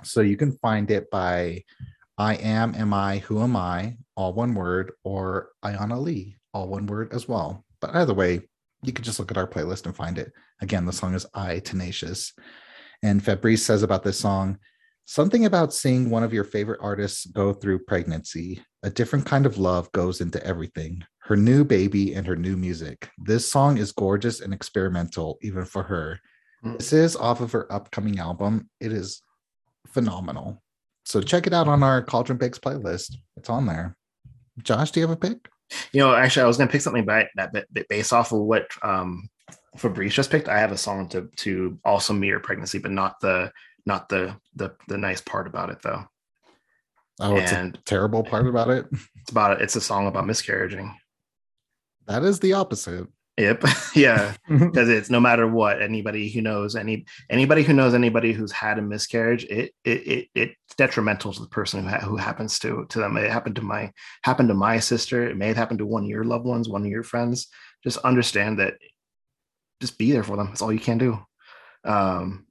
so 0.02 0.20
you 0.20 0.36
can 0.36 0.52
find 0.52 0.90
it 0.90 1.10
by 1.10 1.62
I 2.18 2.34
am, 2.36 2.74
am 2.74 2.94
I, 2.94 3.18
who 3.18 3.42
am 3.42 3.56
I, 3.56 3.98
all 4.14 4.32
one 4.32 4.54
word, 4.54 4.92
or 5.04 5.50
ionnalee, 5.62 6.36
all 6.54 6.68
one 6.68 6.86
word 6.86 7.12
as 7.12 7.28
well. 7.28 7.64
But 7.80 7.94
either 7.94 8.14
way, 8.14 8.40
you 8.82 8.92
could 8.92 9.04
just 9.04 9.18
look 9.18 9.30
at 9.30 9.36
our 9.36 9.46
playlist 9.46 9.84
and 9.84 9.94
find 9.94 10.18
it. 10.18 10.32
Again, 10.62 10.86
the 10.86 10.92
song 10.92 11.14
is 11.14 11.26
I 11.34 11.58
Tenacious. 11.58 12.32
And 13.02 13.22
Fabrice 13.22 13.64
says 13.64 13.82
about 13.82 14.02
this 14.02 14.18
song 14.18 14.58
something 15.08 15.44
about 15.44 15.72
seeing 15.72 16.10
one 16.10 16.24
of 16.24 16.32
your 16.32 16.42
favorite 16.42 16.80
artists 16.82 17.26
go 17.26 17.52
through 17.52 17.78
pregnancy. 17.80 18.60
A 18.86 18.90
different 18.90 19.26
kind 19.26 19.46
of 19.46 19.58
love 19.58 19.90
goes 19.90 20.20
into 20.20 20.40
everything. 20.46 21.04
Her 21.18 21.34
new 21.34 21.64
baby 21.64 22.14
and 22.14 22.24
her 22.24 22.36
new 22.36 22.56
music. 22.56 23.10
This 23.18 23.50
song 23.50 23.78
is 23.78 23.90
gorgeous 23.90 24.40
and 24.40 24.54
experimental, 24.54 25.38
even 25.42 25.64
for 25.64 25.82
her. 25.82 26.20
Mm. 26.64 26.78
This 26.78 26.92
is 26.92 27.16
off 27.16 27.40
of 27.40 27.50
her 27.50 27.70
upcoming 27.72 28.20
album. 28.20 28.70
It 28.78 28.92
is 28.92 29.22
phenomenal. 29.88 30.62
So 31.04 31.20
check 31.20 31.48
it 31.48 31.52
out 31.52 31.66
on 31.66 31.82
our 31.82 32.00
Cauldron 32.00 32.38
Picks 32.38 32.60
playlist. 32.60 33.16
It's 33.36 33.50
on 33.50 33.66
there. 33.66 33.96
Josh, 34.62 34.92
do 34.92 35.00
you 35.00 35.08
have 35.08 35.16
a 35.16 35.18
pick? 35.18 35.48
You 35.92 35.98
know, 35.98 36.14
actually, 36.14 36.44
I 36.44 36.46
was 36.46 36.56
going 36.56 36.68
to 36.68 36.72
pick 36.72 36.80
something 36.80 37.04
by, 37.04 37.26
that 37.34 37.52
bit, 37.52 37.88
based 37.88 38.12
off 38.12 38.30
of 38.30 38.38
what 38.38 38.68
um, 38.82 39.28
Fabrice 39.76 40.14
just 40.14 40.30
picked. 40.30 40.48
I 40.48 40.60
have 40.60 40.70
a 40.70 40.78
song 40.78 41.08
to 41.08 41.28
to 41.38 41.76
also 41.84 42.12
mirror 42.12 42.38
pregnancy, 42.38 42.78
but 42.78 42.92
not 42.92 43.18
the 43.20 43.50
not 43.84 44.08
the 44.08 44.36
the 44.54 44.76
the 44.86 44.96
nice 44.96 45.20
part 45.20 45.48
about 45.48 45.70
it 45.70 45.82
though. 45.82 46.04
Oh, 47.20 47.36
it's 47.36 47.52
And- 47.52 47.74
a 47.76 47.78
terrible 47.82 48.22
part 48.22 48.46
about 48.46 48.68
it. 48.70 48.86
It's 49.22 49.30
about 49.30 49.52
it. 49.52 49.62
It's 49.62 49.76
a 49.76 49.80
song 49.80 50.06
about 50.06 50.24
miscarriaging. 50.24 50.94
That 52.06 52.22
is 52.22 52.40
the 52.40 52.52
opposite. 52.52 53.08
Yep. 53.38 53.64
yeah. 53.94 54.34
Because 54.48 54.88
it's 54.88 55.10
no 55.10 55.20
matter 55.20 55.46
what 55.46 55.82
anybody 55.82 56.30
who 56.30 56.40
knows 56.40 56.74
any 56.76 57.04
anybody 57.28 57.62
who 57.64 57.72
knows 57.74 57.92
anybody 57.94 58.32
who's 58.32 58.52
had 58.52 58.78
a 58.78 58.82
miscarriage, 58.82 59.44
it 59.44 59.72
it, 59.84 60.06
it 60.06 60.28
it's 60.34 60.74
detrimental 60.78 61.32
to 61.34 61.40
the 61.42 61.48
person 61.48 61.82
who 61.82 61.88
ha- 61.90 61.98
who 62.00 62.16
happens 62.16 62.58
to 62.60 62.86
to 62.88 62.98
them. 62.98 63.16
It 63.18 63.30
happened 63.30 63.56
to 63.56 63.62
my 63.62 63.92
happened 64.22 64.48
to 64.48 64.54
my 64.54 64.78
sister. 64.78 65.28
It 65.28 65.36
may 65.36 65.48
have 65.48 65.56
happened 65.56 65.80
to 65.80 65.86
one 65.86 66.04
of 66.04 66.08
your 66.08 66.24
loved 66.24 66.46
ones, 66.46 66.68
one 66.68 66.82
of 66.82 66.88
your 66.90 67.02
friends. 67.02 67.48
Just 67.84 67.98
understand 67.98 68.58
that. 68.58 68.74
Just 69.82 69.98
be 69.98 70.12
there 70.12 70.22
for 70.24 70.36
them. 70.38 70.46
That's 70.46 70.62
all 70.62 70.72
you 70.72 70.80
can 70.80 70.96
do. 70.96 71.18
Um, 71.84 72.46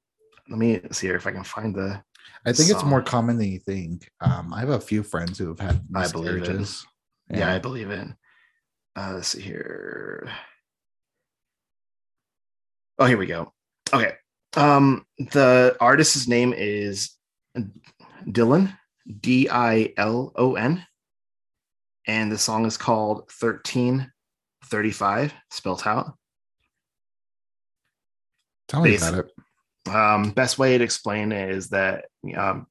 let 0.48 0.58
me 0.58 0.80
see 0.92 1.08
here 1.08 1.16
if 1.16 1.26
I 1.26 1.32
can 1.32 1.42
find 1.44 1.74
the. 1.74 2.02
I 2.46 2.52
think 2.52 2.70
it's 2.70 2.84
more 2.84 3.02
common 3.02 3.38
than 3.38 3.48
you 3.50 3.58
think. 3.58 4.08
Um, 4.20 4.54
I 4.54 4.60
have 4.60 4.68
a 4.68 4.80
few 4.80 5.02
friends 5.02 5.36
who 5.36 5.48
have 5.48 5.58
had 5.58 5.80
I 5.94 6.06
believe 6.08 6.30
it. 6.30 6.38
miscarriages. 6.38 6.86
Yeah, 7.28 7.52
I 7.52 7.58
believe 7.58 7.90
it. 7.90 8.06
Uh, 8.96 9.14
let's 9.14 9.28
see 9.28 9.42
here. 9.42 10.30
Oh, 13.00 13.06
here 13.06 13.18
we 13.18 13.26
go. 13.26 13.52
Okay. 13.92 14.12
Um, 14.56 15.04
the 15.18 15.76
artist's 15.80 16.28
name 16.28 16.54
is 16.56 17.10
Dillon, 18.30 18.72
D 19.20 19.48
I 19.50 19.92
L 19.96 20.32
O 20.36 20.54
N, 20.54 20.86
and 22.06 22.30
the 22.30 22.38
song 22.38 22.64
is 22.64 22.76
called 22.76 23.28
1335, 23.40 25.34
spelt 25.50 25.84
out. 25.84 26.14
Tell 28.68 28.82
me 28.82 28.96
about 28.96 29.14
it. 29.14 29.32
Um, 29.88 30.30
best 30.30 30.58
way 30.58 30.76
to 30.76 30.84
explain 30.84 31.32
it 31.32 31.50
is 31.50 31.68
that 31.70 32.06
um, 32.36 32.66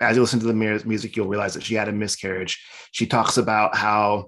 as 0.00 0.16
you 0.16 0.22
listen 0.22 0.40
to 0.40 0.46
the 0.46 0.52
music, 0.84 1.16
you'll 1.16 1.28
realize 1.28 1.54
that 1.54 1.62
she 1.62 1.74
had 1.74 1.88
a 1.88 1.92
miscarriage. 1.92 2.64
She 2.92 3.06
talks 3.06 3.36
about 3.36 3.76
how 3.76 4.26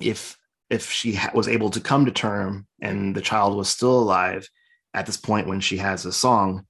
if 0.00 0.36
if 0.70 0.90
she 0.90 1.14
ha- 1.14 1.30
was 1.34 1.48
able 1.48 1.70
to 1.70 1.80
come 1.80 2.04
to 2.04 2.10
term 2.10 2.66
and 2.82 3.14
the 3.14 3.22
child 3.22 3.56
was 3.56 3.68
still 3.68 3.98
alive 3.98 4.46
at 4.92 5.06
this 5.06 5.16
point 5.16 5.46
when 5.46 5.60
she 5.60 5.78
has 5.78 6.04
a 6.04 6.12
song, 6.12 6.66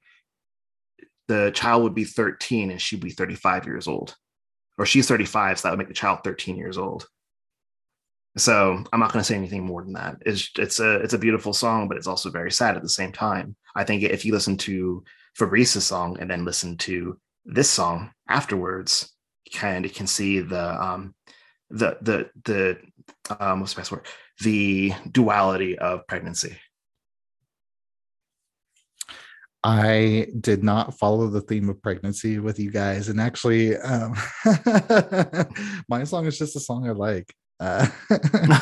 the 1.27 1.51
child 1.53 1.83
would 1.83 1.95
be 1.95 2.05
13 2.05 2.71
and 2.71 2.81
she'd 2.81 3.01
be 3.01 3.11
35 3.11 3.67
years 3.67 3.89
old, 3.89 4.15
or 4.77 4.87
she's 4.87 5.09
35, 5.09 5.59
so 5.59 5.69
that 5.69 5.73
would 5.73 5.79
make 5.79 5.89
the 5.89 5.95
child 5.95 6.21
13 6.23 6.57
years 6.57 6.79
old. 6.79 7.07
So 8.37 8.85
I'm 8.93 9.01
not 9.01 9.13
going 9.13 9.21
to 9.21 9.27
say 9.27 9.35
anything 9.35 9.65
more 9.65 9.83
than 9.83 9.95
that. 9.95 10.17
It's 10.25 10.51
it's 10.59 10.81
a 10.81 10.97
it's 10.97 11.15
a 11.15 11.19
beautiful 11.19 11.53
song, 11.53 11.89
but 11.89 11.97
it's 11.97 12.07
also 12.07 12.31
very 12.31 12.53
sad 12.53 12.77
at 12.77 12.83
the 12.83 12.89
same 12.89 13.13
time. 13.13 13.57
I 13.75 13.85
think 13.85 14.03
if 14.03 14.25
you 14.25 14.33
listen 14.33 14.57
to 14.59 15.03
Fabrice's 15.35 15.87
song 15.87 16.19
and 16.21 16.31
then 16.31 16.45
listen 16.45 16.77
to 16.79 17.19
this 17.45 17.71
song 17.71 18.13
afterwards, 18.29 19.13
you 19.45 19.59
kind 19.59 19.85
of 19.85 19.93
can 19.95 20.07
see 20.07 20.41
the 20.41 20.83
um 20.83 21.15
the 21.71 21.99
the 22.03 22.31
the 22.45 22.79
um 23.41 23.61
what's 23.61 23.75
the 23.75 23.81
best 23.81 23.93
word 23.93 24.07
the 24.41 24.93
duality 25.11 25.79
of 25.79 26.07
pregnancy. 26.07 26.57
I 29.65 30.29
did 30.41 30.63
not 30.63 30.99
follow 30.99 31.27
the 31.27 31.41
theme 31.41 31.69
of 31.69 31.83
pregnancy 31.83 32.39
with 32.39 32.61
you 32.61 32.71
guys, 32.71 33.09
and 33.09 33.21
actually, 33.21 33.77
um, 33.77 34.15
my 35.89 36.05
song 36.05 36.27
is 36.27 36.39
just 36.39 36.55
a 36.55 36.61
song 36.61 36.89
I 36.89 36.93
like. 36.93 37.35
Uh, 37.61 37.87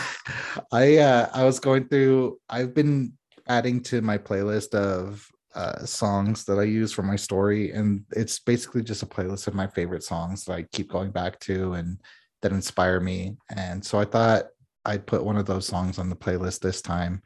I 0.72 0.99
uh, 0.99 1.28
I 1.32 1.44
was 1.44 1.61
going 1.61 1.88
through. 1.88 2.38
I've 2.49 2.74
been 2.74 3.12
adding 3.49 3.82
to 3.84 4.01
my 4.01 4.18
playlist 4.18 4.74
of 4.74 5.28
uh, 5.55 5.84
songs 5.84 6.44
that 6.44 6.59
I 6.59 6.64
use 6.64 6.92
for 6.92 7.03
my 7.03 7.16
story, 7.16 7.72
and 7.72 8.05
it's 8.12 8.38
basically 8.38 8.82
just 8.82 9.03
a 9.03 9.07
playlist 9.07 9.47
of 9.47 9.55
my 9.55 9.66
favorite 9.66 10.03
songs 10.03 10.44
that 10.44 10.55
I 10.55 10.62
keep 10.72 10.88
going 10.88 11.11
back 11.11 11.38
to 11.40 11.74
and 11.74 12.01
that 12.42 12.53
inspire 12.53 13.01
me. 13.01 13.36
And 13.55 13.84
so 13.84 13.99
I 13.99 14.05
thought 14.05 14.44
I'd 14.84 15.07
put 15.07 15.24
one 15.24 15.36
of 15.36 15.47
those 15.47 15.66
songs 15.66 15.99
on 15.99 16.09
the 16.09 16.16
playlist 16.16 16.61
this 16.61 16.82
time. 16.82 17.22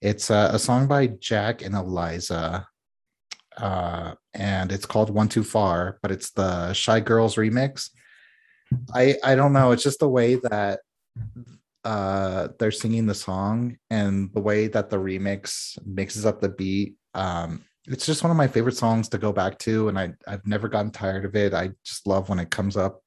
It's 0.00 0.30
uh, 0.30 0.50
a 0.52 0.58
song 0.58 0.86
by 0.86 1.08
Jack 1.08 1.62
and 1.62 1.74
Eliza 1.74 2.66
uh, 3.56 4.14
and 4.32 4.72
it's 4.72 4.86
called 4.86 5.10
One 5.10 5.28
Too 5.28 5.44
Far, 5.44 5.98
but 6.02 6.10
it's 6.10 6.30
the 6.30 6.72
Shy 6.72 7.00
Girls 7.00 7.36
remix. 7.36 7.90
I 8.94 9.16
I 9.22 9.34
don't 9.34 9.52
know. 9.52 9.70
It's 9.70 9.82
just 9.82 10.00
the 10.00 10.08
way 10.08 10.36
that 10.36 10.80
uh, 11.84 12.48
they're 12.58 12.70
singing 12.70 13.06
the 13.06 13.14
song 13.14 13.76
and 13.90 14.32
the 14.32 14.40
way 14.40 14.68
that 14.68 14.90
the 14.90 14.96
remix 14.96 15.78
mixes 15.84 16.24
up 16.24 16.40
the 16.40 16.48
beat. 16.48 16.94
Um, 17.14 17.64
it's 17.86 18.06
just 18.06 18.22
one 18.22 18.30
of 18.30 18.36
my 18.36 18.48
favorite 18.48 18.76
songs 18.76 19.08
to 19.10 19.18
go 19.18 19.32
back 19.32 19.58
to, 19.60 19.88
and 19.88 19.98
I 19.98 20.14
I've 20.26 20.46
never 20.46 20.68
gotten 20.68 20.90
tired 20.90 21.24
of 21.24 21.36
it. 21.36 21.52
I 21.52 21.70
just 21.84 22.06
love 22.06 22.28
when 22.28 22.38
it 22.38 22.50
comes 22.50 22.76
up 22.76 23.02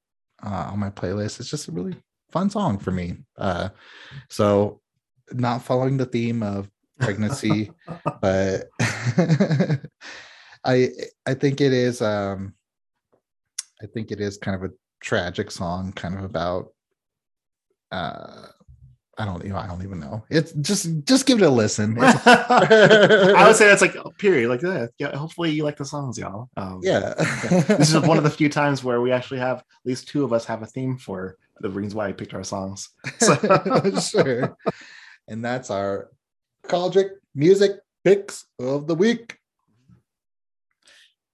uh, 0.45 0.69
on 0.71 0.79
my 0.79 0.91
playlist. 0.91 1.39
It's 1.39 1.49
just 1.49 1.67
a 1.67 1.71
really 1.71 1.95
fun 2.31 2.49
song 2.49 2.77
for 2.77 2.91
me. 2.91 3.17
Uh, 3.37 3.69
so, 4.29 4.81
not 5.33 5.63
following 5.63 5.97
the 5.97 6.05
theme 6.05 6.43
of 6.43 6.69
pregnancy, 6.99 7.71
but 8.21 8.67
I 10.63 10.89
I 11.25 11.33
think 11.33 11.59
it 11.59 11.73
is 11.73 12.01
um 12.03 12.53
I 13.81 13.87
think 13.87 14.11
it 14.11 14.19
is 14.19 14.37
kind 14.37 14.55
of 14.55 14.69
a 14.69 14.73
tragic 15.01 15.49
song, 15.49 15.91
kind 15.93 16.17
of 16.17 16.23
about 16.23 16.67
uh 17.91 18.47
I 19.19 19.25
don't 19.25 19.43
you 19.43 19.49
know, 19.49 19.57
I 19.57 19.65
don't 19.65 19.83
even 19.83 19.99
know. 19.99 20.23
It's 20.29 20.51
just 20.53 21.03
just 21.05 21.25
give 21.25 21.41
it 21.41 21.45
a 21.45 21.49
listen. 21.49 21.97
I 22.01 23.45
would 23.47 23.55
say 23.55 23.67
that's 23.67 23.81
like 23.81 23.95
a 23.95 24.11
period 24.11 24.49
like 24.49 24.59
that. 24.61 24.91
Yeah, 24.99 25.15
hopefully 25.15 25.49
you 25.49 25.63
like 25.63 25.77
the 25.77 25.85
songs, 25.85 26.19
y'all. 26.19 26.49
Um, 26.55 26.81
yeah. 26.83 27.15
this 27.67 27.93
is 27.93 27.99
one 28.01 28.17
of 28.17 28.23
the 28.23 28.29
few 28.29 28.47
times 28.47 28.83
where 28.83 29.01
we 29.01 29.11
actually 29.11 29.39
have 29.39 29.57
at 29.57 29.65
least 29.85 30.07
two 30.07 30.23
of 30.23 30.33
us 30.33 30.45
have 30.45 30.61
a 30.61 30.67
theme 30.67 30.97
for 30.97 31.35
the 31.61 31.69
reasons 31.69 31.95
why 31.95 32.07
I 32.07 32.11
picked 32.11 32.35
our 32.35 32.43
songs. 32.43 32.89
So, 33.19 33.99
sure. 33.99 34.55
And 35.27 35.43
that's 35.43 35.71
our 35.71 36.11
Cauldron 36.67 37.09
music 37.33 37.71
picks 38.03 38.45
of 38.59 38.85
the 38.85 38.95
week. 38.95 39.38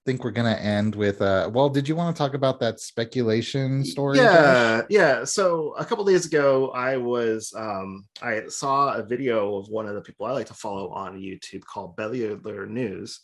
Think 0.06 0.24
we're 0.24 0.32
gonna 0.32 0.52
end 0.52 0.96
with 0.96 1.22
uh 1.22 1.50
well, 1.54 1.70
did 1.70 1.88
you 1.88 1.96
want 1.96 2.16
to 2.16 2.20
talk 2.20 2.34
about 2.34 2.60
that 2.60 2.80
speculation 2.80 3.84
story? 3.86 4.18
Josh? 4.18 4.26
Yeah, 4.26 4.82
yeah. 4.90 5.24
So 5.24 5.74
a 5.78 5.86
couple 5.86 6.04
days 6.04 6.26
ago, 6.26 6.72
I 6.72 6.98
was 6.98 7.54
um, 7.56 8.06
I 8.22 8.44
saw 8.48 8.94
a 8.94 9.04
video 9.04 9.56
of 9.56 9.70
one 9.70 9.88
of 9.88 9.96
the 9.96 10.02
people 10.02 10.26
I 10.26 10.32
like 10.32 10.48
to 10.48 10.54
follow 10.54 10.90
on 10.90 11.20
YouTube 11.20 11.64
called 11.64 11.96
Bellular 11.96 12.68
News, 12.68 13.22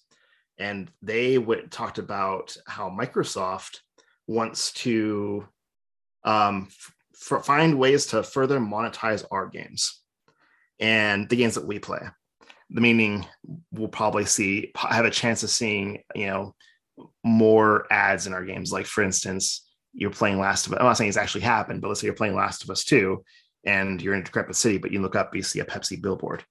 and 0.57 0.89
they 1.01 1.38
went, 1.38 1.71
talked 1.71 1.97
about 1.97 2.55
how 2.65 2.89
Microsoft 2.89 3.80
wants 4.27 4.71
to 4.73 5.47
um, 6.23 6.69
f- 7.13 7.45
find 7.45 7.77
ways 7.77 8.05
to 8.07 8.23
further 8.23 8.59
monetize 8.59 9.25
our 9.32 9.47
games 9.47 10.01
and 10.80 11.27
the 11.30 11.36
games 11.36 11.55
that 11.55 11.67
we 11.67 11.80
play. 11.80 12.01
The 12.69 12.82
meaning 12.82 13.25
we'll 13.71 13.88
probably 13.88 14.25
see 14.25 14.71
have 14.77 15.05
a 15.05 15.11
chance 15.11 15.43
of 15.43 15.49
seeing 15.49 16.03
you 16.13 16.27
know 16.27 16.55
more 17.24 17.86
ads 17.91 18.28
in 18.28 18.34
our 18.34 18.43
games. 18.43 18.72
Like 18.72 18.86
for 18.86 19.03
instance, 19.03 19.67
you're 19.93 20.11
playing 20.11 20.39
Last 20.39 20.67
of 20.67 20.74
Us. 20.74 20.80
I'm 20.80 20.86
not 20.86 20.97
saying 20.97 21.09
it's 21.09 21.17
actually 21.17 21.41
happened, 21.41 21.82
but 21.82 21.88
let's 21.88 22.01
say 22.01 22.05
you're 22.07 22.13
playing 22.13 22.36
Last 22.36 22.63
of 22.63 22.70
Us 22.70 22.84
2 22.86 23.24
and 23.65 24.01
you're 24.01 24.13
in 24.13 24.22
a 24.22 24.24
decrepit 24.24 24.55
city, 24.55 24.78
but 24.78 24.91
you 24.91 25.01
look 25.01 25.15
up, 25.15 25.36
you 25.36 25.43
see 25.43 25.59
a 25.59 25.65
Pepsi 25.65 26.01
billboard. 26.01 26.43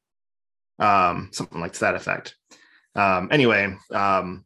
Um, 0.79 1.31
something 1.33 1.61
like 1.61 1.73
that 1.79 1.95
effect. 1.95 2.37
Um, 2.95 3.29
anyway, 3.31 3.77
um, 3.93 4.45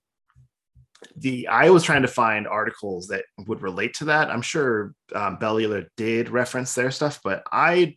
the 1.17 1.49
I 1.49 1.71
was 1.71 1.83
trying 1.83 2.03
to 2.03 2.09
find 2.09 2.47
articles 2.47 3.09
that 3.09 3.25
would 3.47 3.63
relate 3.63 3.95
to 3.95 4.07
that. 4.07 4.31
I'm 4.31 4.43
sure 4.43 4.95
um, 5.15 5.39
Bellular 5.39 5.87
did 5.97 6.29
reference 6.29 6.75
their 6.75 6.91
stuff, 6.91 7.21
but 7.25 7.43
I 7.51 7.97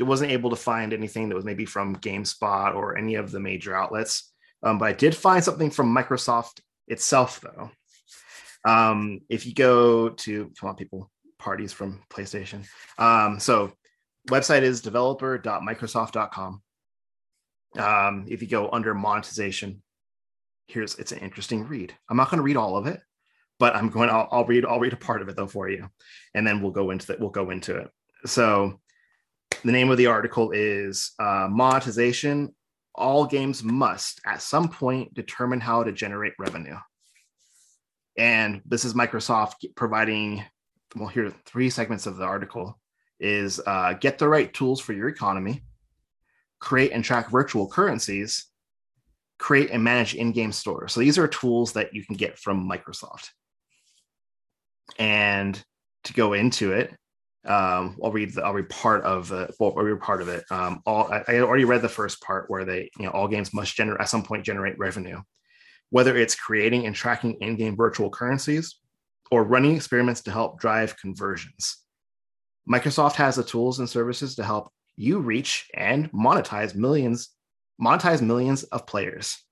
wasn't 0.00 0.32
able 0.32 0.50
to 0.50 0.56
find 0.56 0.92
anything 0.92 1.28
that 1.28 1.34
was 1.34 1.44
maybe 1.44 1.64
from 1.64 1.96
GameSpot 1.96 2.74
or 2.74 2.98
any 2.98 3.14
of 3.14 3.30
the 3.30 3.40
major 3.40 3.74
outlets. 3.74 4.32
Um, 4.62 4.78
but 4.78 4.86
I 4.86 4.92
did 4.92 5.14
find 5.14 5.42
something 5.42 5.70
from 5.70 5.94
Microsoft 5.94 6.60
itself, 6.88 7.40
though. 7.40 7.70
Um, 8.64 9.20
if 9.28 9.46
you 9.46 9.54
go 9.54 10.10
to 10.10 10.50
come 10.58 10.70
on, 10.70 10.76
people, 10.76 11.10
parties 11.38 11.72
from 11.72 12.02
PlayStation. 12.10 12.64
Um, 12.98 13.40
so 13.40 13.72
website 14.28 14.62
is 14.62 14.80
developer.microsoft.com. 14.80 16.62
Um, 17.78 18.26
if 18.28 18.42
you 18.42 18.48
go 18.48 18.70
under 18.70 18.94
monetization, 18.94 19.82
here's 20.66 20.94
it's 20.96 21.12
an 21.12 21.18
interesting 21.18 21.66
read. 21.66 21.94
I'm 22.08 22.16
not 22.16 22.30
going 22.30 22.38
to 22.38 22.44
read 22.44 22.56
all 22.56 22.76
of 22.76 22.86
it, 22.86 23.00
but 23.58 23.74
I'm 23.74 23.88
going. 23.88 24.10
I'll, 24.10 24.28
I'll 24.30 24.44
read. 24.44 24.64
I'll 24.64 24.80
read 24.80 24.92
a 24.92 24.96
part 24.96 25.22
of 25.22 25.28
it 25.28 25.36
though 25.36 25.46
for 25.46 25.68
you, 25.68 25.88
and 26.34 26.46
then 26.46 26.62
we'll 26.62 26.72
go 26.72 26.90
into 26.90 27.06
that. 27.08 27.18
We'll 27.20 27.30
go 27.30 27.50
into 27.50 27.76
it. 27.76 27.90
So, 28.26 28.78
the 29.64 29.72
name 29.72 29.90
of 29.90 29.96
the 29.96 30.06
article 30.06 30.52
is 30.52 31.12
uh, 31.18 31.48
monetization. 31.50 32.54
All 32.94 33.26
games 33.26 33.62
must, 33.62 34.20
at 34.26 34.42
some 34.42 34.68
point, 34.68 35.14
determine 35.14 35.60
how 35.60 35.82
to 35.82 35.92
generate 35.92 36.34
revenue. 36.38 36.76
And 38.18 38.60
this 38.66 38.84
is 38.84 38.94
Microsoft 38.94 39.64
providing. 39.76 40.44
Well, 40.94 41.08
here 41.08 41.26
are 41.26 41.34
three 41.46 41.70
segments 41.70 42.06
of 42.06 42.16
the 42.16 42.24
article: 42.24 42.78
is 43.18 43.60
uh, 43.66 43.94
get 43.94 44.18
the 44.18 44.28
right 44.28 44.52
tools 44.52 44.80
for 44.80 44.92
your 44.92 45.08
economy, 45.08 45.62
create 46.58 46.92
and 46.92 47.02
track 47.02 47.30
virtual 47.30 47.66
currencies, 47.66 48.46
create 49.38 49.70
and 49.70 49.82
manage 49.82 50.14
in-game 50.14 50.52
stores. 50.52 50.92
So 50.92 51.00
these 51.00 51.16
are 51.16 51.26
tools 51.26 51.72
that 51.72 51.94
you 51.94 52.04
can 52.04 52.16
get 52.16 52.38
from 52.38 52.68
Microsoft. 52.68 53.30
And 54.98 55.60
to 56.04 56.12
go 56.12 56.34
into 56.34 56.72
it, 56.72 56.94
um, 57.44 57.98
I'll 58.02 58.12
read 58.12 58.34
the, 58.34 58.44
I'll 58.44 58.52
read 58.52 58.68
part 58.68 59.02
of 59.04 59.28
the 59.28 59.52
well, 59.58 59.74
I'll 59.76 59.84
read 59.84 60.00
part 60.00 60.22
of 60.22 60.28
it. 60.28 60.44
Um, 60.50 60.82
all 60.86 61.12
I, 61.12 61.22
I 61.26 61.38
already 61.40 61.64
read 61.64 61.82
the 61.82 61.88
first 61.88 62.20
part 62.22 62.48
where 62.48 62.64
they 62.64 62.90
you 62.98 63.04
know 63.04 63.10
all 63.10 63.28
games 63.28 63.52
must 63.52 63.74
generate 63.74 64.00
at 64.00 64.08
some 64.08 64.22
point 64.22 64.44
generate 64.44 64.78
revenue, 64.78 65.20
whether 65.90 66.16
it's 66.16 66.34
creating 66.34 66.86
and 66.86 66.94
tracking 66.94 67.34
in-game 67.40 67.76
virtual 67.76 68.10
currencies 68.10 68.76
or 69.30 69.44
running 69.44 69.74
experiments 69.74 70.20
to 70.22 70.30
help 70.30 70.60
drive 70.60 70.96
conversions. 70.98 71.78
Microsoft 72.70 73.14
has 73.14 73.36
the 73.36 73.42
tools 73.42 73.80
and 73.80 73.90
services 73.90 74.36
to 74.36 74.44
help 74.44 74.70
you 74.96 75.18
reach 75.18 75.68
and 75.74 76.10
monetize 76.12 76.74
millions 76.74 77.30
monetize 77.82 78.22
millions 78.22 78.62
of 78.64 78.86
players. 78.86 79.42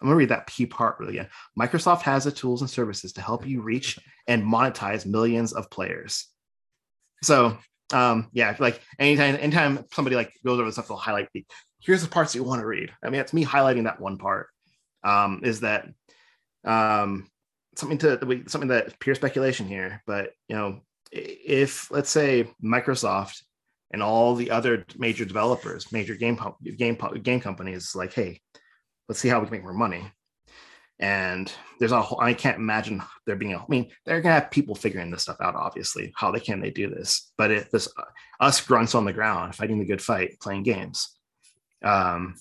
I'm 0.00 0.06
going 0.06 0.14
to 0.14 0.18
read 0.18 0.28
that 0.30 0.46
P 0.46 0.66
part 0.66 0.98
really 0.98 1.18
again. 1.18 1.28
Microsoft 1.58 2.02
has 2.02 2.24
the 2.24 2.32
tools 2.32 2.60
and 2.60 2.70
services 2.70 3.12
to 3.14 3.20
help 3.20 3.46
you 3.46 3.62
reach 3.62 3.98
and 4.26 4.42
monetize 4.42 5.06
millions 5.06 5.52
of 5.52 5.70
players. 5.70 6.28
So, 7.22 7.58
um, 7.92 8.28
yeah, 8.32 8.56
like 8.58 8.80
anytime, 8.98 9.36
anytime 9.36 9.84
somebody 9.92 10.16
like 10.16 10.32
goes 10.44 10.58
over 10.58 10.66
the 10.66 10.72
stuff, 10.72 10.88
they'll 10.88 10.96
highlight 10.96 11.28
the 11.34 11.44
here's 11.80 12.02
the 12.02 12.08
parts 12.08 12.34
you 12.34 12.44
want 12.44 12.60
to 12.60 12.66
read. 12.66 12.92
I 13.02 13.10
mean, 13.10 13.20
it's 13.20 13.32
me 13.32 13.44
highlighting 13.44 13.84
that 13.84 14.00
one 14.00 14.18
part. 14.18 14.48
Um, 15.04 15.40
is 15.42 15.60
that 15.60 15.88
um, 16.64 17.28
something 17.76 17.98
to 17.98 18.44
something 18.46 18.68
that 18.68 18.98
pure 19.00 19.14
speculation 19.14 19.66
here, 19.66 20.02
but 20.06 20.30
you 20.48 20.56
know, 20.56 20.80
if 21.10 21.90
let's 21.90 22.10
say 22.10 22.48
Microsoft 22.62 23.42
and 23.92 24.02
all 24.02 24.34
the 24.34 24.50
other 24.50 24.84
major 24.96 25.24
developers, 25.24 25.90
major 25.92 26.14
game 26.14 26.38
game 26.76 26.98
game 27.22 27.40
companies, 27.40 27.94
like, 27.94 28.12
hey, 28.12 28.40
let's 29.08 29.20
see 29.20 29.28
how 29.28 29.40
we 29.40 29.46
can 29.46 29.52
make 29.52 29.62
more 29.62 29.74
money. 29.74 30.04
And 31.02 31.52
there's 31.80 31.90
a 31.90 32.00
whole, 32.00 32.20
I 32.20 32.32
can't 32.32 32.58
imagine 32.58 33.02
there 33.26 33.34
being 33.34 33.54
a, 33.54 33.58
I 33.58 33.64
mean, 33.68 33.90
they're 34.06 34.20
gonna 34.20 34.36
have 34.36 34.52
people 34.52 34.76
figuring 34.76 35.10
this 35.10 35.22
stuff 35.22 35.40
out, 35.40 35.56
obviously. 35.56 36.12
How 36.14 36.30
they 36.30 36.38
can 36.38 36.60
they 36.60 36.70
do 36.70 36.88
this? 36.88 37.32
But 37.36 37.50
if 37.50 37.72
this 37.72 37.88
uh, 37.98 38.04
us 38.38 38.64
grunts 38.64 38.94
on 38.94 39.04
the 39.04 39.12
ground 39.12 39.56
fighting 39.56 39.80
the 39.80 39.84
good 39.84 40.00
fight, 40.00 40.38
playing 40.40 40.62
games, 40.62 41.18
um, 41.82 42.36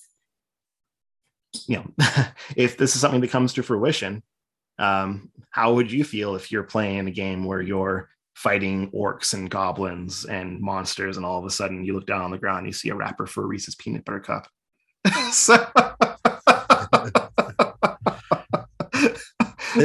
you 1.67 1.77
know, 1.77 1.91
if 2.55 2.77
this 2.77 2.93
is 2.93 3.01
something 3.01 3.19
that 3.21 3.31
comes 3.31 3.53
to 3.53 3.63
fruition, 3.63 4.21
um, 4.77 5.31
how 5.49 5.73
would 5.73 5.91
you 5.91 6.03
feel 6.03 6.35
if 6.35 6.51
you're 6.51 6.61
playing 6.61 7.07
a 7.07 7.11
game 7.11 7.43
where 7.43 7.63
you're 7.63 8.09
fighting 8.35 8.91
orcs 8.91 9.33
and 9.33 9.49
goblins 9.49 10.25
and 10.25 10.61
monsters, 10.61 11.17
and 11.17 11.25
all 11.25 11.39
of 11.39 11.45
a 11.45 11.49
sudden 11.49 11.83
you 11.83 11.95
look 11.95 12.05
down 12.05 12.21
on 12.21 12.31
the 12.31 12.37
ground 12.37 12.59
and 12.59 12.67
you 12.67 12.73
see 12.73 12.89
a 12.89 12.95
wrapper 12.95 13.25
for 13.25 13.47
Reese's 13.47 13.73
peanut 13.73 14.05
butter 14.05 14.19
cup. 14.19 14.47
so 15.31 15.65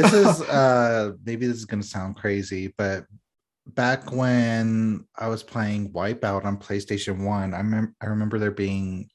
this 0.01 0.13
is 0.13 0.41
uh 0.49 1.11
maybe 1.25 1.47
this 1.47 1.57
is 1.57 1.65
gonna 1.65 1.83
sound 1.83 2.15
crazy, 2.15 2.73
but 2.77 3.05
back 3.65 4.11
when 4.11 5.05
I 5.17 5.27
was 5.27 5.43
playing 5.43 5.91
Wipeout 5.91 6.45
on 6.45 6.57
PlayStation 6.57 7.25
One, 7.25 7.53
I 7.53 7.57
remember 7.57 7.93
I 8.01 8.05
remember 8.07 8.39
there 8.39 8.51
being 8.51 9.09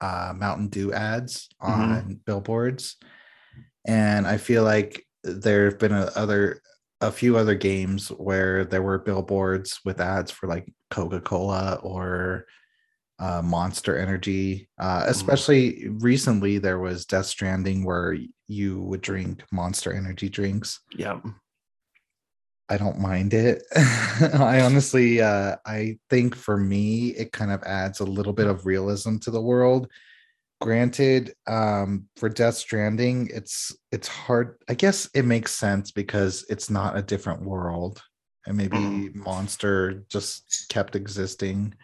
uh 0.00 0.32
Mountain 0.36 0.68
Dew 0.68 0.92
ads 0.92 1.48
on 1.60 1.90
mm-hmm. 1.90 2.12
billboards, 2.24 2.96
and 3.86 4.26
I 4.26 4.36
feel 4.36 4.62
like 4.62 5.04
there 5.24 5.66
have 5.66 5.78
been 5.78 5.92
a, 5.92 6.10
other 6.14 6.60
a 7.00 7.10
few 7.10 7.36
other 7.36 7.54
games 7.54 8.08
where 8.08 8.64
there 8.64 8.82
were 8.82 8.98
billboards 8.98 9.80
with 9.84 10.00
ads 10.00 10.30
for 10.30 10.46
like 10.46 10.72
Coca 10.90 11.20
Cola 11.20 11.74
or 11.82 12.46
uh, 13.18 13.42
Monster 13.42 13.98
Energy. 13.98 14.68
Uh, 14.78 15.00
mm-hmm. 15.00 15.10
especially 15.10 15.84
mm. 15.84 16.02
recently, 16.02 16.58
there 16.58 16.78
was 16.78 17.06
Death 17.06 17.26
Stranding 17.26 17.84
where 17.84 18.16
you 18.48 18.80
would 18.82 19.00
drink 19.00 19.44
Monster 19.52 19.92
Energy 19.92 20.28
drinks. 20.28 20.80
Yeah. 20.94 21.20
I 22.68 22.76
don't 22.78 22.98
mind 22.98 23.32
it. 23.32 23.62
I 23.76 24.60
honestly, 24.60 25.20
uh, 25.20 25.56
I 25.64 25.98
think 26.10 26.34
for 26.34 26.56
me, 26.56 27.08
it 27.10 27.32
kind 27.32 27.52
of 27.52 27.62
adds 27.62 28.00
a 28.00 28.04
little 28.04 28.32
bit 28.32 28.48
of 28.48 28.66
realism 28.66 29.18
to 29.18 29.30
the 29.30 29.40
world 29.40 29.88
granted 30.60 31.34
um 31.46 32.06
for 32.16 32.28
death 32.28 32.54
stranding 32.54 33.28
it's 33.32 33.76
it's 33.92 34.08
hard 34.08 34.56
i 34.68 34.74
guess 34.74 35.08
it 35.14 35.24
makes 35.24 35.54
sense 35.54 35.90
because 35.90 36.46
it's 36.48 36.70
not 36.70 36.96
a 36.96 37.02
different 37.02 37.42
world 37.42 38.02
and 38.46 38.56
maybe 38.56 38.76
mm. 38.76 39.14
monster 39.14 40.04
just 40.08 40.66
kept 40.70 40.96
existing 40.96 41.74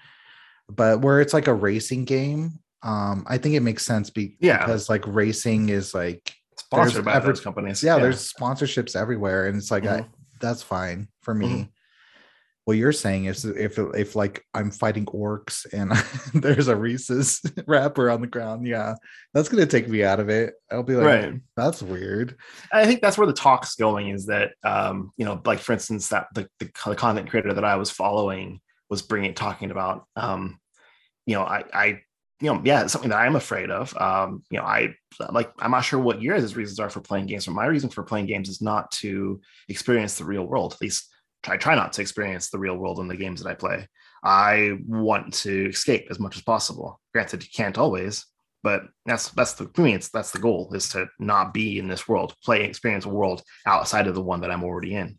but 0.70 1.02
where 1.02 1.20
it's 1.20 1.34
like 1.34 1.48
a 1.48 1.54
racing 1.54 2.06
game 2.06 2.58
um 2.82 3.24
i 3.28 3.36
think 3.36 3.54
it 3.54 3.60
makes 3.60 3.84
sense 3.84 4.08
be- 4.08 4.36
yeah. 4.40 4.58
because 4.58 4.88
like 4.88 5.06
racing 5.06 5.68
is 5.68 5.92
like 5.92 6.34
sponsored 6.76 7.04
by 7.04 7.18
those 7.18 7.40
companies 7.40 7.82
yeah, 7.82 7.96
yeah, 7.96 8.02
there's 8.02 8.32
sponsorships 8.32 8.96
everywhere 8.96 9.46
and 9.46 9.56
it's 9.56 9.70
like 9.70 9.84
mm-hmm. 9.84 10.02
I, 10.02 10.08
that's 10.40 10.62
fine 10.62 11.08
for 11.20 11.34
me 11.34 11.46
mm-hmm 11.48 11.62
what 12.64 12.76
you're 12.76 12.92
saying 12.92 13.24
is 13.24 13.44
if 13.44 13.78
if 13.78 14.14
like 14.14 14.44
I'm 14.54 14.70
fighting 14.70 15.06
orcs 15.06 15.66
and 15.72 15.90
there's 16.42 16.68
a 16.68 16.76
Reese's 16.76 17.42
wrapper 17.66 18.08
on 18.08 18.20
the 18.20 18.26
ground, 18.28 18.66
yeah, 18.66 18.94
that's 19.34 19.48
gonna 19.48 19.66
take 19.66 19.88
me 19.88 20.04
out 20.04 20.20
of 20.20 20.28
it. 20.28 20.54
I'll 20.70 20.84
be 20.84 20.94
like, 20.94 21.06
right. 21.06 21.40
that's 21.56 21.82
weird. 21.82 22.36
I 22.72 22.86
think 22.86 23.00
that's 23.00 23.18
where 23.18 23.26
the 23.26 23.32
talk's 23.32 23.74
going 23.74 24.10
is 24.10 24.26
that 24.26 24.52
um, 24.62 25.12
you 25.16 25.24
know, 25.24 25.40
like 25.44 25.58
for 25.58 25.72
instance, 25.72 26.08
that 26.10 26.28
the, 26.34 26.48
the, 26.60 26.70
the 26.86 26.94
content 26.94 27.28
creator 27.28 27.52
that 27.52 27.64
I 27.64 27.76
was 27.76 27.90
following 27.90 28.60
was 28.88 29.02
bringing 29.02 29.34
talking 29.34 29.72
about 29.72 30.04
um, 30.14 30.60
you 31.26 31.34
know, 31.34 31.42
I 31.42 31.64
I 31.72 32.00
you 32.42 32.52
know, 32.52 32.60
yeah, 32.64 32.82
it's 32.82 32.92
something 32.92 33.10
that 33.10 33.20
I'm 33.20 33.36
afraid 33.36 33.70
of. 33.70 33.96
Um, 33.96 34.42
you 34.50 34.58
know, 34.58 34.64
I 34.64 34.94
like 35.30 35.52
I'm 35.60 35.70
not 35.70 35.82
sure 35.82 36.00
what 36.00 36.20
your 36.20 36.34
reasons 36.34 36.80
are 36.80 36.90
for 36.90 37.00
playing 37.00 37.26
games, 37.26 37.46
but 37.46 37.52
my 37.52 37.66
reason 37.66 37.88
for 37.88 38.02
playing 38.02 38.26
games 38.26 38.48
is 38.48 38.60
not 38.60 38.90
to 38.92 39.40
experience 39.68 40.18
the 40.18 40.24
real 40.24 40.44
world, 40.44 40.72
at 40.72 40.80
least 40.80 41.08
I 41.46 41.56
try 41.56 41.74
not 41.74 41.92
to 41.94 42.02
experience 42.02 42.50
the 42.50 42.58
real 42.58 42.76
world 42.76 42.98
in 42.98 43.08
the 43.08 43.16
games 43.16 43.42
that 43.42 43.50
I 43.50 43.54
play. 43.54 43.86
I 44.24 44.78
want 44.86 45.34
to 45.34 45.68
escape 45.68 46.06
as 46.10 46.20
much 46.20 46.36
as 46.36 46.42
possible. 46.42 47.00
Granted, 47.12 47.42
you 47.42 47.50
can't 47.54 47.78
always, 47.78 48.26
but 48.62 48.82
that's 49.06 49.30
that's 49.30 49.54
the 49.54 49.70
for 49.74 49.82
me. 49.82 49.94
It's 49.94 50.08
that's 50.08 50.30
the 50.30 50.38
goal 50.38 50.72
is 50.74 50.88
to 50.90 51.06
not 51.18 51.54
be 51.54 51.78
in 51.78 51.88
this 51.88 52.08
world, 52.08 52.34
play 52.44 52.64
experience 52.64 53.04
a 53.04 53.08
world 53.08 53.42
outside 53.66 54.06
of 54.06 54.14
the 54.14 54.22
one 54.22 54.40
that 54.40 54.50
I'm 54.50 54.64
already 54.64 54.94
in. 54.94 55.18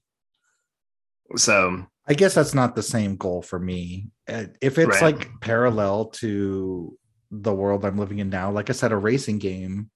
So 1.36 1.86
I 2.08 2.14
guess 2.14 2.34
that's 2.34 2.54
not 2.54 2.76
the 2.76 2.84
same 2.84 3.16
goal 3.16 3.42
for 3.42 3.60
me. 3.60 4.12
Uh, 4.28 4.46
if 4.62 4.78
it's 4.78 5.02
right. 5.02 5.18
like 5.18 5.30
parallel 5.42 6.06
to 6.06 6.98
the 7.42 7.54
world 7.54 7.84
I'm 7.84 7.98
living 7.98 8.20
in 8.20 8.30
now, 8.30 8.52
like 8.52 8.70
I 8.70 8.74
said, 8.74 8.92
a 8.92 8.98
racing 8.98 9.40
game, 9.40 9.90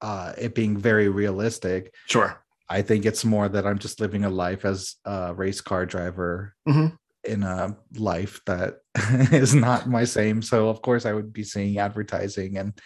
uh, 0.00 0.32
it 0.36 0.54
being 0.54 0.76
very 0.76 1.08
realistic. 1.08 1.94
Sure 2.06 2.42
I 2.68 2.82
think 2.82 3.06
it's 3.06 3.24
more 3.24 3.48
that 3.48 3.66
I'm 3.66 3.78
just 3.78 4.00
living 4.00 4.24
a 4.24 4.30
life 4.30 4.64
as 4.64 4.96
a 5.04 5.34
race 5.34 5.60
car 5.60 5.86
driver 5.86 6.54
mm-hmm. 6.68 6.94
in 7.24 7.42
a 7.42 7.76
life 7.96 8.40
that 8.46 8.78
is 9.32 9.54
not 9.54 9.88
my 9.88 10.04
same. 10.04 10.42
So 10.42 10.68
of 10.68 10.82
course 10.82 11.06
I 11.06 11.12
would 11.12 11.32
be 11.32 11.44
seeing 11.44 11.78
advertising 11.78 12.58
and 12.58 12.78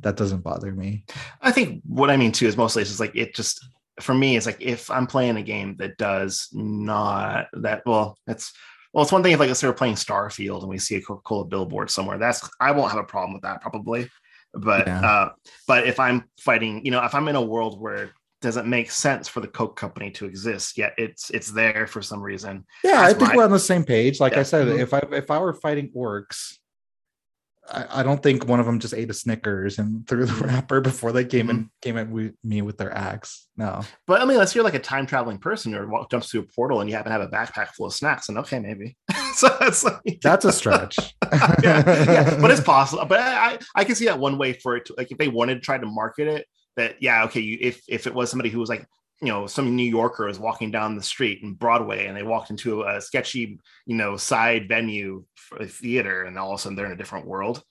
that 0.00 0.16
doesn't 0.16 0.42
bother 0.42 0.72
me. 0.72 1.04
I 1.40 1.52
think 1.52 1.82
what 1.86 2.10
I 2.10 2.16
mean 2.16 2.32
too 2.32 2.46
is 2.46 2.56
mostly 2.56 2.82
it's 2.82 2.90
just 2.90 3.00
like 3.00 3.14
it 3.14 3.34
just 3.34 3.64
for 4.00 4.14
me 4.14 4.36
it's 4.36 4.46
like 4.46 4.60
if 4.60 4.90
I'm 4.90 5.06
playing 5.06 5.36
a 5.36 5.42
game 5.42 5.76
that 5.78 5.96
does 5.98 6.48
not 6.52 7.46
that 7.54 7.82
well 7.86 8.16
it's 8.26 8.52
well 8.92 9.02
it's 9.02 9.12
one 9.12 9.22
thing 9.22 9.32
if 9.32 9.40
like 9.40 9.48
let's 9.48 9.60
say 9.60 9.66
we're 9.66 9.74
playing 9.74 9.94
Starfield 9.94 10.60
and 10.60 10.68
we 10.68 10.78
see 10.78 10.96
a 10.96 11.00
Coca-Cola 11.00 11.44
billboard 11.44 11.90
somewhere 11.90 12.18
that's 12.18 12.48
I 12.60 12.72
won't 12.72 12.90
have 12.90 13.00
a 13.00 13.06
problem 13.06 13.34
with 13.34 13.42
that 13.42 13.60
probably 13.60 14.08
but 14.54 14.86
yeah. 14.86 15.00
uh 15.00 15.28
but 15.66 15.86
if 15.86 16.00
i'm 16.00 16.24
fighting 16.40 16.82
you 16.82 16.90
know 16.90 17.04
if 17.04 17.14
i'm 17.14 17.28
in 17.28 17.36
a 17.36 17.42
world 17.42 17.78
where 17.78 18.12
doesn't 18.40 18.66
make 18.66 18.90
sense 18.90 19.26
for 19.26 19.40
the 19.40 19.48
Coke 19.48 19.76
company 19.76 20.10
to 20.12 20.24
exist 20.24 20.78
yet 20.78 20.94
it's 20.96 21.30
it's 21.30 21.50
there 21.50 21.86
for 21.86 22.00
some 22.00 22.20
reason. 22.20 22.64
Yeah, 22.84 23.02
I 23.02 23.12
think 23.12 23.34
we're 23.34 23.44
on 23.44 23.50
the 23.50 23.58
same 23.58 23.84
page. 23.84 24.20
Like 24.20 24.34
yeah. 24.34 24.40
I 24.40 24.42
said, 24.44 24.68
mm-hmm. 24.68 24.80
if 24.80 24.94
I 24.94 25.02
if 25.12 25.30
I 25.30 25.38
were 25.38 25.52
fighting 25.52 25.90
orcs, 25.94 26.54
I, 27.70 28.00
I, 28.00 28.02
don't 28.02 28.22
think 28.22 28.46
one 28.46 28.60
of 28.60 28.66
them 28.66 28.78
just 28.78 28.94
ate 28.94 29.10
a 29.10 29.14
Snickers 29.14 29.78
and 29.78 30.06
threw 30.08 30.24
the 30.24 30.32
mm-hmm. 30.32 30.44
wrapper 30.46 30.80
before 30.80 31.12
they 31.12 31.24
came 31.24 31.50
and 31.50 31.70
came 31.82 31.96
at 31.96 32.08
me 32.10 32.62
with 32.62 32.78
their 32.78 32.96
axe. 32.96 33.46
No, 33.56 33.82
but 34.06 34.20
I 34.20 34.24
mean, 34.24 34.32
unless 34.32 34.54
you're 34.54 34.64
like 34.64 34.74
a 34.74 34.78
time 34.78 35.06
traveling 35.06 35.38
person 35.38 35.74
or 35.74 36.06
jumps 36.10 36.30
through 36.30 36.40
a 36.40 36.44
portal 36.44 36.80
and 36.80 36.88
you 36.88 36.96
happen 36.96 37.12
to 37.12 37.18
have 37.18 37.26
a 37.26 37.30
backpack 37.30 37.68
full 37.68 37.86
of 37.86 37.94
snacks, 37.94 38.28
and 38.28 38.38
okay, 38.38 38.58
maybe. 38.58 38.96
so 39.34 39.48
that's 39.60 39.84
like 39.84 40.18
that's 40.22 40.44
a 40.44 40.52
stretch. 40.52 40.96
yeah, 41.62 41.82
yeah, 41.86 42.38
but 42.40 42.50
it's 42.50 42.60
possible. 42.60 43.04
But 43.04 43.20
I 43.20 43.58
I 43.74 43.84
can 43.84 43.94
see 43.94 44.06
that 44.06 44.18
one 44.18 44.38
way 44.38 44.52
for 44.52 44.76
it 44.76 44.86
to 44.86 44.94
like 44.96 45.10
if 45.10 45.18
they 45.18 45.28
wanted 45.28 45.54
to 45.54 45.60
try 45.60 45.78
to 45.78 45.86
market 45.86 46.28
it 46.28 46.46
that 46.76 47.02
yeah, 47.02 47.24
okay, 47.24 47.40
you, 47.40 47.58
if 47.60 47.82
if 47.88 48.06
it 48.06 48.14
was 48.14 48.30
somebody 48.30 48.48
who 48.48 48.60
was 48.60 48.70
like 48.70 48.86
you 49.20 49.28
know 49.28 49.46
some 49.46 49.74
New 49.74 49.88
Yorker 49.88 50.26
was 50.26 50.38
walking 50.38 50.70
down 50.70 50.96
the 50.96 51.02
street 51.02 51.42
in 51.42 51.54
Broadway 51.54 52.06
and 52.06 52.16
they 52.16 52.22
walked 52.22 52.50
into 52.50 52.82
a 52.82 53.00
sketchy 53.00 53.58
you 53.86 53.96
know 53.96 54.16
side 54.16 54.68
venue 54.68 55.24
for 55.34 55.58
a 55.58 55.66
theater 55.66 56.24
and 56.24 56.38
all 56.38 56.52
of 56.52 56.58
a 56.58 56.62
sudden 56.62 56.76
they're 56.76 56.86
in 56.86 56.92
a 56.92 56.96
different 56.96 57.26
world, 57.26 57.62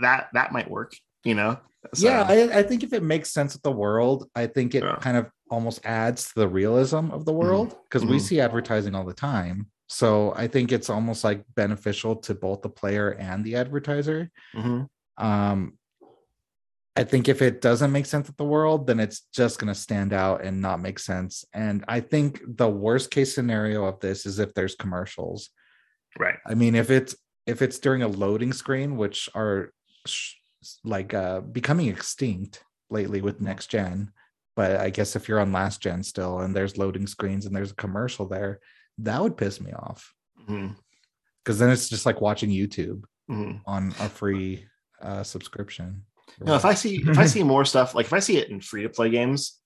that 0.00 0.28
that 0.32 0.52
might 0.52 0.70
work. 0.70 0.94
You 1.24 1.34
know. 1.34 1.58
So, 1.94 2.08
yeah, 2.08 2.26
I, 2.28 2.58
I, 2.58 2.62
think 2.64 2.82
if 2.82 2.92
it 2.92 3.04
makes 3.04 3.30
sense 3.30 3.52
with 3.52 3.62
the 3.62 3.70
world, 3.70 4.28
I 4.34 4.48
think 4.48 4.74
it 4.74 4.82
yeah. 4.82 4.96
kind 4.96 5.16
of 5.16 5.30
almost 5.50 5.80
adds 5.84 6.28
to 6.28 6.34
the 6.34 6.48
realism 6.48 7.12
of 7.12 7.24
the 7.24 7.32
mm-hmm. 7.32 7.40
world 7.40 7.76
because 7.84 8.02
mm-hmm. 8.02 8.12
we 8.12 8.18
see 8.18 8.40
advertising 8.40 8.94
all 8.96 9.04
the 9.04 9.14
time. 9.14 9.68
So 9.88 10.32
I 10.34 10.48
think 10.48 10.72
it's 10.72 10.90
almost 10.90 11.22
like 11.22 11.44
beneficial 11.54 12.16
to 12.16 12.34
both 12.34 12.62
the 12.62 12.68
player 12.68 13.10
and 13.10 13.44
the 13.44 13.54
advertiser. 13.54 14.30
Mm-hmm. 14.54 15.24
Um, 15.24 15.75
I 16.96 17.04
think 17.04 17.28
if 17.28 17.42
it 17.42 17.60
doesn't 17.60 17.92
make 17.92 18.06
sense 18.06 18.26
with 18.26 18.38
the 18.38 18.44
world, 18.44 18.86
then 18.86 19.00
it's 19.00 19.26
just 19.32 19.58
going 19.58 19.72
to 19.72 19.78
stand 19.78 20.14
out 20.14 20.42
and 20.42 20.62
not 20.62 20.80
make 20.80 20.98
sense. 20.98 21.44
And 21.52 21.84
I 21.88 22.00
think 22.00 22.40
the 22.46 22.68
worst 22.68 23.10
case 23.10 23.34
scenario 23.34 23.84
of 23.84 24.00
this 24.00 24.24
is 24.24 24.38
if 24.38 24.54
there's 24.54 24.74
commercials. 24.74 25.50
Right. 26.18 26.38
I 26.46 26.54
mean, 26.54 26.74
if 26.74 26.90
it's 26.90 27.14
if 27.46 27.60
it's 27.60 27.78
during 27.78 28.02
a 28.02 28.08
loading 28.08 28.52
screen, 28.52 28.96
which 28.96 29.28
are 29.34 29.72
sh- 30.06 30.34
like 30.84 31.12
uh, 31.12 31.40
becoming 31.40 31.88
extinct 31.88 32.64
lately 32.90 33.20
with 33.20 33.40
next 33.40 33.66
gen, 33.66 34.10
but 34.56 34.80
I 34.80 34.88
guess 34.88 35.14
if 35.14 35.28
you're 35.28 35.40
on 35.40 35.52
last 35.52 35.82
gen 35.82 36.02
still 36.02 36.40
and 36.40 36.56
there's 36.56 36.78
loading 36.78 37.06
screens 37.06 37.44
and 37.44 37.54
there's 37.54 37.72
a 37.72 37.76
commercial 37.76 38.26
there, 38.26 38.60
that 38.98 39.22
would 39.22 39.36
piss 39.36 39.60
me 39.60 39.72
off. 39.72 40.14
Because 40.38 40.56
mm-hmm. 40.56 41.58
then 41.58 41.70
it's 41.70 41.90
just 41.90 42.06
like 42.06 42.22
watching 42.22 42.50
YouTube 42.50 43.04
mm-hmm. 43.30 43.58
on 43.66 43.88
a 44.00 44.08
free 44.08 44.66
uh, 45.02 45.22
subscription. 45.22 46.02
No, 46.40 46.54
if 46.54 46.64
I 46.64 46.74
see 46.74 46.96
if 46.96 47.18
I 47.18 47.26
see 47.26 47.42
more 47.42 47.64
stuff 47.64 47.94
like 47.94 48.06
if 48.06 48.12
I 48.12 48.18
see 48.18 48.36
it 48.36 48.50
in 48.50 48.60
free 48.60 48.82
to 48.82 48.88
play 48.88 49.10
games, 49.10 49.58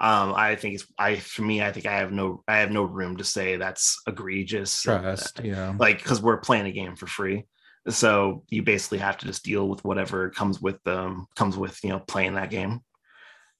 um, 0.00 0.34
I 0.34 0.56
think 0.56 0.74
it's 0.74 0.86
I 0.98 1.16
for 1.16 1.42
me 1.42 1.62
I 1.62 1.72
think 1.72 1.86
I 1.86 1.98
have 1.98 2.12
no 2.12 2.42
I 2.48 2.58
have 2.58 2.70
no 2.70 2.82
room 2.82 3.16
to 3.18 3.24
say 3.24 3.56
that's 3.56 4.00
egregious. 4.06 4.82
Trust, 4.82 5.40
yeah, 5.42 5.74
like 5.78 5.98
because 5.98 6.22
we're 6.22 6.38
playing 6.38 6.66
a 6.66 6.72
game 6.72 6.96
for 6.96 7.06
free, 7.06 7.44
so 7.88 8.44
you 8.48 8.62
basically 8.62 8.98
have 8.98 9.18
to 9.18 9.26
just 9.26 9.44
deal 9.44 9.68
with 9.68 9.84
whatever 9.84 10.30
comes 10.30 10.60
with 10.60 10.82
them 10.84 11.26
comes 11.36 11.56
with 11.56 11.82
you 11.82 11.90
know 11.90 12.00
playing 12.00 12.34
that 12.34 12.50
game. 12.50 12.80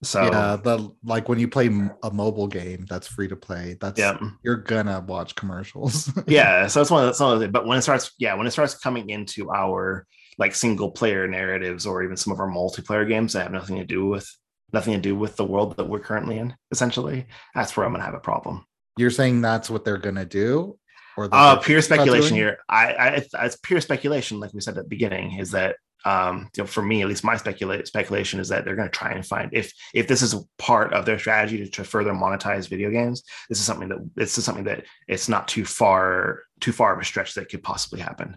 So 0.02 0.22
yeah, 0.22 0.56
the 0.62 0.90
like 1.02 1.28
when 1.28 1.40
you 1.40 1.48
play 1.48 1.66
a 2.04 2.10
mobile 2.12 2.46
game 2.46 2.86
that's 2.88 3.08
free 3.08 3.26
to 3.28 3.36
play, 3.36 3.76
that's 3.80 3.98
yeah. 3.98 4.16
you're 4.44 4.56
gonna 4.56 5.00
watch 5.00 5.34
commercials. 5.34 6.12
yeah, 6.28 6.68
so 6.68 6.80
that's 6.80 6.90
one 6.90 7.08
of 7.08 7.16
the, 7.16 7.24
one 7.24 7.34
of 7.34 7.40
the 7.40 7.48
but 7.48 7.66
when 7.66 7.78
it 7.78 7.82
starts, 7.82 8.12
yeah, 8.16 8.34
when 8.34 8.46
it 8.46 8.52
starts 8.52 8.76
coming 8.76 9.10
into 9.10 9.50
our 9.50 10.06
like 10.38 10.54
single 10.54 10.90
player 10.90 11.26
narratives 11.26 11.86
or 11.86 12.02
even 12.02 12.16
some 12.16 12.32
of 12.32 12.40
our 12.40 12.48
multiplayer 12.48 13.06
games 13.06 13.32
that 13.32 13.42
have 13.42 13.52
nothing 13.52 13.76
to 13.76 13.84
do 13.84 14.06
with 14.06 14.30
nothing 14.72 14.94
to 14.94 15.00
do 15.00 15.16
with 15.16 15.36
the 15.36 15.44
world 15.44 15.76
that 15.76 15.88
we're 15.88 15.98
currently 15.98 16.38
in, 16.38 16.54
essentially, 16.70 17.26
that's 17.54 17.76
where 17.76 17.84
I'm 17.84 17.92
gonna 17.92 18.04
have 18.04 18.14
a 18.14 18.20
problem. 18.20 18.64
You're 18.96 19.10
saying 19.10 19.40
that's 19.40 19.70
what 19.70 19.84
they're 19.84 19.98
gonna 19.98 20.24
do, 20.24 20.78
or 21.16 21.28
uh, 21.32 21.56
pure 21.56 21.82
speculation 21.82 22.36
here. 22.36 22.58
I, 22.68 22.92
I, 23.34 23.44
it's 23.44 23.56
pure 23.56 23.80
speculation, 23.80 24.40
like 24.40 24.52
we 24.54 24.60
said 24.60 24.76
at 24.76 24.84
the 24.84 24.88
beginning, 24.88 25.38
is 25.38 25.50
that 25.52 25.76
um, 26.04 26.48
you 26.56 26.62
know, 26.62 26.66
for 26.66 26.82
me, 26.82 27.02
at 27.02 27.08
least 27.08 27.24
my 27.24 27.36
speculate 27.36 27.86
speculation 27.86 28.38
is 28.38 28.48
that 28.48 28.64
they're 28.64 28.76
going 28.76 28.88
to 28.88 28.96
try 28.96 29.10
and 29.10 29.26
find 29.26 29.50
if 29.52 29.72
if 29.92 30.06
this 30.06 30.22
is 30.22 30.36
part 30.56 30.92
of 30.92 31.04
their 31.04 31.18
strategy 31.18 31.58
to, 31.58 31.70
to, 31.70 31.84
further 31.84 32.12
monetize 32.12 32.68
video 32.68 32.90
games. 32.90 33.24
This 33.48 33.58
is 33.58 33.64
something 33.64 33.88
that 33.88 33.98
this 34.14 34.38
is 34.38 34.44
something 34.44 34.64
that 34.64 34.84
it's 35.08 35.28
not 35.28 35.48
too 35.48 35.64
far 35.64 36.42
too 36.60 36.72
far 36.72 36.94
of 36.94 37.00
a 37.00 37.04
stretch 37.04 37.34
that 37.34 37.48
could 37.48 37.64
possibly 37.64 38.00
happen. 38.00 38.36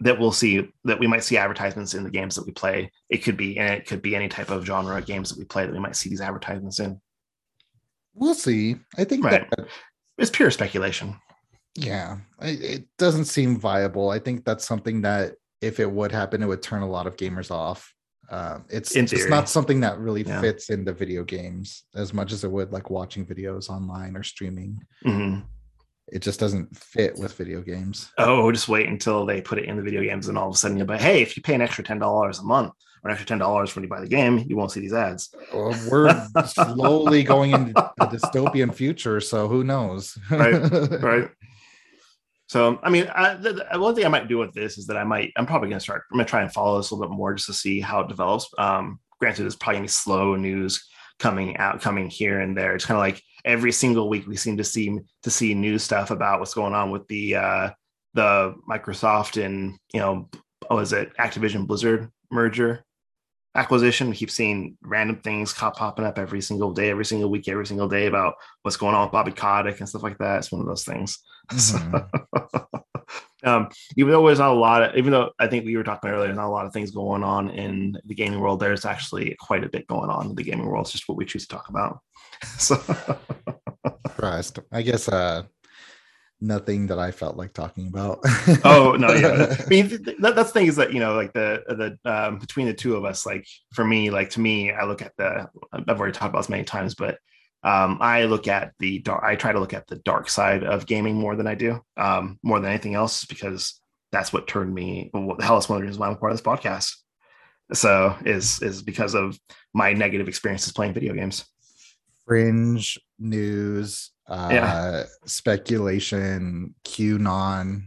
That 0.00 0.18
we'll 0.18 0.32
see 0.32 0.68
that 0.84 0.98
we 0.98 1.06
might 1.06 1.24
see 1.24 1.36
advertisements 1.36 1.94
in 1.94 2.02
the 2.04 2.10
games 2.10 2.34
that 2.34 2.44
we 2.44 2.52
play. 2.52 2.90
It 3.08 3.18
could 3.18 3.36
be 3.36 3.58
and 3.58 3.72
it 3.72 3.86
could 3.86 4.02
be 4.02 4.16
any 4.16 4.28
type 4.28 4.50
of 4.50 4.66
genre 4.66 4.98
of 4.98 5.06
games 5.06 5.30
that 5.30 5.38
we 5.38 5.44
play 5.44 5.66
that 5.66 5.72
we 5.72 5.78
might 5.78 5.96
see 5.96 6.10
these 6.10 6.20
advertisements 6.20 6.80
in. 6.80 7.00
We'll 8.12 8.34
see. 8.34 8.76
I 8.98 9.04
think 9.04 9.24
right. 9.24 9.48
that 9.50 9.68
it's 10.18 10.30
pure 10.30 10.50
speculation 10.50 11.16
yeah 11.76 12.18
it 12.40 12.84
doesn't 12.98 13.24
seem 13.24 13.58
viable 13.58 14.10
i 14.10 14.18
think 14.18 14.44
that's 14.44 14.64
something 14.64 15.02
that 15.02 15.34
if 15.60 15.80
it 15.80 15.90
would 15.90 16.12
happen 16.12 16.42
it 16.42 16.46
would 16.46 16.62
turn 16.62 16.82
a 16.82 16.88
lot 16.88 17.06
of 17.06 17.16
gamers 17.16 17.50
off 17.50 17.92
uh, 18.30 18.60
it's 18.70 18.96
it's 18.96 19.28
not 19.28 19.50
something 19.50 19.80
that 19.80 19.98
really 19.98 20.22
yeah. 20.22 20.40
fits 20.40 20.70
into 20.70 20.94
video 20.94 21.22
games 21.22 21.84
as 21.94 22.14
much 22.14 22.32
as 22.32 22.42
it 22.42 22.50
would 22.50 22.72
like 22.72 22.88
watching 22.88 23.26
videos 23.26 23.68
online 23.68 24.16
or 24.16 24.22
streaming 24.22 24.80
mm-hmm. 25.04 25.40
It 26.08 26.20
just 26.20 26.38
doesn't 26.38 26.76
fit 26.76 27.16
with 27.18 27.36
video 27.36 27.60
games 27.60 28.12
oh 28.18 28.50
just 28.52 28.68
wait 28.68 28.88
until 28.88 29.24
they 29.24 29.40
put 29.40 29.58
it 29.58 29.64
in 29.64 29.76
the 29.76 29.82
video 29.82 30.02
games 30.02 30.28
and 30.28 30.36
all 30.36 30.48
of 30.48 30.54
a 30.54 30.58
sudden 30.58 30.76
you'll 30.76 30.86
be 30.86 30.96
hey 30.96 31.22
if 31.22 31.36
you 31.36 31.42
pay 31.42 31.54
an 31.54 31.62
extra 31.62 31.82
$10 31.82 32.40
a 32.40 32.42
month 32.42 32.72
or 33.04 33.10
an 33.10 33.12
extra 33.12 33.26
ten 33.26 33.38
dollars 33.38 33.76
when 33.76 33.82
you 33.82 33.88
buy 33.88 34.00
the 34.00 34.08
game, 34.08 34.44
you 34.48 34.56
won't 34.56 34.72
see 34.72 34.80
these 34.80 34.94
ads. 34.94 35.34
Well, 35.52 35.76
we're 35.90 36.26
slowly 36.46 37.22
going 37.22 37.52
into 37.52 37.92
a 38.00 38.06
dystopian 38.06 38.74
future, 38.74 39.20
so 39.20 39.46
who 39.46 39.62
knows? 39.62 40.18
right, 40.30 40.58
right. 41.02 41.28
So, 42.46 42.78
I 42.82 42.90
mean, 42.90 43.10
I, 43.12 43.34
the, 43.34 43.66
the, 43.72 43.80
one 43.80 43.94
thing 43.96 44.04
I 44.04 44.08
might 44.08 44.28
do 44.28 44.38
with 44.38 44.52
this 44.52 44.76
is 44.76 44.86
that 44.86 44.98
I 44.98 45.02
might, 45.02 45.32
I'm 45.34 45.46
probably 45.46 45.70
going 45.70 45.78
to 45.78 45.82
start, 45.82 46.02
I'm 46.12 46.18
going 46.18 46.26
to 46.26 46.30
try 46.30 46.42
and 46.42 46.52
follow 46.52 46.76
this 46.76 46.90
a 46.90 46.94
little 46.94 47.08
bit 47.08 47.16
more 47.16 47.34
just 47.34 47.46
to 47.46 47.54
see 47.54 47.80
how 47.80 48.00
it 48.00 48.08
develops. 48.08 48.48
Um, 48.58 49.00
granted, 49.18 49.42
there's 49.42 49.56
probably 49.56 49.78
any 49.78 49.88
slow 49.88 50.36
news 50.36 50.86
coming 51.18 51.56
out, 51.56 51.80
coming 51.80 52.10
here 52.10 52.40
and 52.40 52.56
there. 52.56 52.74
It's 52.74 52.84
kind 52.84 52.96
of 52.96 53.00
like 53.00 53.20
every 53.44 53.72
single 53.72 54.08
week 54.08 54.26
we 54.26 54.36
seem 54.36 54.56
to 54.56 54.64
see 54.64 54.98
to 55.22 55.30
see 55.30 55.54
new 55.54 55.78
stuff 55.78 56.10
about 56.10 56.40
what's 56.40 56.54
going 56.54 56.74
on 56.74 56.90
with 56.90 57.06
the 57.08 57.36
uh, 57.36 57.70
the 58.14 58.54
Microsoft 58.68 59.42
and 59.44 59.78
you 59.92 60.00
know, 60.00 60.28
what 60.66 60.76
was 60.76 60.92
it 60.92 61.16
Activision 61.18 61.66
Blizzard 61.66 62.10
merger 62.30 62.84
acquisition. 63.54 64.10
We 64.10 64.16
keep 64.16 64.30
seeing 64.30 64.76
random 64.82 65.20
things 65.20 65.52
popping 65.52 66.04
up 66.04 66.18
every 66.18 66.40
single 66.40 66.72
day, 66.72 66.90
every 66.90 67.04
single 67.04 67.30
week, 67.30 67.48
every 67.48 67.66
single 67.66 67.88
day 67.88 68.06
about 68.06 68.34
what's 68.62 68.76
going 68.76 68.94
on 68.94 69.06
with 69.06 69.12
Bobby 69.12 69.32
Kotick 69.32 69.78
and 69.78 69.88
stuff 69.88 70.02
like 70.02 70.18
that. 70.18 70.38
It's 70.38 70.52
one 70.52 70.60
of 70.60 70.66
those 70.66 70.84
things. 70.84 71.18
Mm-hmm. 71.52 72.78
um, 73.44 73.68
even 73.96 74.12
though 74.12 74.26
there's 74.26 74.38
not 74.38 74.52
a 74.52 74.58
lot 74.58 74.82
of, 74.82 74.96
even 74.96 75.12
though 75.12 75.30
I 75.38 75.46
think 75.46 75.64
we 75.64 75.76
were 75.76 75.84
talking 75.84 76.10
earlier, 76.10 76.26
there's 76.26 76.36
not 76.36 76.48
a 76.48 76.50
lot 76.50 76.66
of 76.66 76.72
things 76.72 76.90
going 76.90 77.22
on 77.22 77.50
in 77.50 77.98
the 78.04 78.14
gaming 78.14 78.40
world. 78.40 78.60
There's 78.60 78.84
actually 78.84 79.36
quite 79.40 79.64
a 79.64 79.68
bit 79.68 79.86
going 79.86 80.10
on 80.10 80.26
in 80.26 80.34
the 80.34 80.42
gaming 80.42 80.66
world. 80.66 80.86
It's 80.86 80.92
just 80.92 81.08
what 81.08 81.18
we 81.18 81.24
choose 81.24 81.46
to 81.46 81.56
talk 81.56 81.68
about. 81.68 82.00
so, 82.58 82.76
Christ, 84.08 84.58
I 84.72 84.82
guess 84.82 85.08
uh, 85.08 85.44
nothing 86.40 86.86
that 86.88 86.98
I 86.98 87.10
felt 87.10 87.36
like 87.36 87.52
talking 87.52 87.88
about. 87.88 88.20
oh 88.64 88.96
no, 88.98 89.12
yeah. 89.12 89.56
I 89.58 89.68
mean, 89.68 89.88
that, 90.20 90.34
that's 90.34 90.50
the 90.50 90.58
thing 90.58 90.66
is 90.66 90.76
that 90.76 90.92
you 90.92 91.00
know, 91.00 91.14
like 91.14 91.32
the 91.32 91.62
the 91.68 92.10
um, 92.10 92.38
between 92.38 92.66
the 92.66 92.74
two 92.74 92.96
of 92.96 93.04
us, 93.04 93.26
like 93.26 93.46
for 93.72 93.84
me, 93.84 94.10
like 94.10 94.30
to 94.30 94.40
me, 94.40 94.72
I 94.72 94.84
look 94.84 95.02
at 95.02 95.12
the 95.16 95.48
I've 95.72 96.00
already 96.00 96.12
talked 96.12 96.30
about 96.30 96.40
this 96.40 96.48
many 96.48 96.64
times, 96.64 96.94
but 96.94 97.18
um, 97.64 97.98
I 98.00 98.24
look 98.24 98.46
at 98.46 98.72
the 98.78 98.98
dark. 99.00 99.24
I 99.24 99.36
try 99.36 99.52
to 99.52 99.58
look 99.58 99.72
at 99.72 99.86
the 99.86 99.96
dark 99.96 100.28
side 100.28 100.64
of 100.64 100.86
gaming 100.86 101.16
more 101.16 101.34
than 101.34 101.46
I 101.46 101.54
do, 101.54 101.80
um, 101.96 102.38
more 102.42 102.60
than 102.60 102.70
anything 102.70 102.94
else, 102.94 103.24
because 103.24 103.80
that's 104.12 104.32
what 104.32 104.46
turned 104.46 104.74
me. 104.74 105.10
Well, 105.14 105.36
the 105.36 105.44
hell, 105.44 105.56
that's 105.56 105.68
one 105.68 105.76
of 105.76 105.80
the 105.80 105.86
reasons 105.86 105.98
why 105.98 106.08
I'm 106.08 106.16
part 106.16 106.32
of 106.32 106.38
this 106.38 106.46
podcast. 106.46 106.94
So 107.72 108.14
is 108.26 108.60
is 108.60 108.82
because 108.82 109.14
of 109.14 109.38
my 109.72 109.94
negative 109.94 110.28
experiences 110.28 110.72
playing 110.72 110.92
video 110.92 111.14
games. 111.14 111.46
Fringe 112.26 112.98
news 113.18 114.10
uh, 114.28 114.48
yeah. 114.52 115.04
speculation, 115.24 116.74
QAnon, 116.84 117.84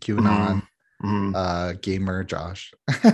QAnon, 0.00 0.22
mm-hmm. 0.22 0.58
Uh, 1.04 1.74
gamer 1.80 2.24
Josh. 2.24 2.72
oh, 2.88 2.94
I 3.08 3.12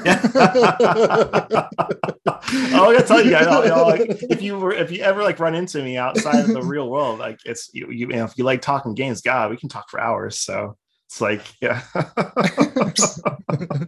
gotta 2.73 3.05
tell 3.07 3.25
you 3.25 3.31
guys, 3.31 3.65
you 3.65 3.71
know, 3.71 3.87
like, 3.87 4.23
if 4.31 4.43
you 4.43 4.59
were, 4.59 4.73
if 4.73 4.91
you 4.91 5.03
ever 5.03 5.23
like 5.23 5.41
run 5.41 5.55
into 5.55 5.83
me 5.83 5.97
outside 5.97 6.45
of 6.45 6.49
the 6.49 6.63
real 6.63 6.89
world, 6.89 7.19
like 7.19 7.39
it's 7.45 7.71
you, 7.73 7.91
you, 7.91 8.09
you 8.09 8.17
know, 8.17 8.25
if 8.25 8.39
you 8.39 8.45
like 8.45 8.63
talking 8.63 8.95
games, 8.95 9.21
God, 9.21 9.51
we 9.51 9.57
can 9.57 9.69
talk 9.69 9.91
for 9.91 10.01
hours. 10.01 10.39
So 10.39 10.77
it's 11.07 11.21
like, 11.21 11.43
yeah. 11.61 11.83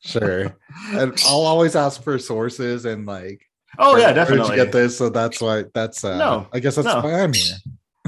sure. 0.00 0.56
And 0.92 1.18
I'll 1.26 1.46
always 1.46 1.76
ask 1.76 2.02
for 2.02 2.18
sources 2.18 2.84
and 2.84 3.06
like 3.06 3.46
Oh 3.78 3.96
yeah, 3.96 4.12
definitely. 4.12 4.56
get 4.56 4.72
this, 4.72 4.96
so 4.96 5.08
that's 5.08 5.40
why. 5.40 5.64
That's 5.74 6.04
uh, 6.04 6.16
no. 6.16 6.48
I 6.52 6.60
guess 6.60 6.76
that's 6.76 6.86
no. 6.86 7.00
why 7.00 7.20
I'm 7.20 7.32
here. 7.32 7.56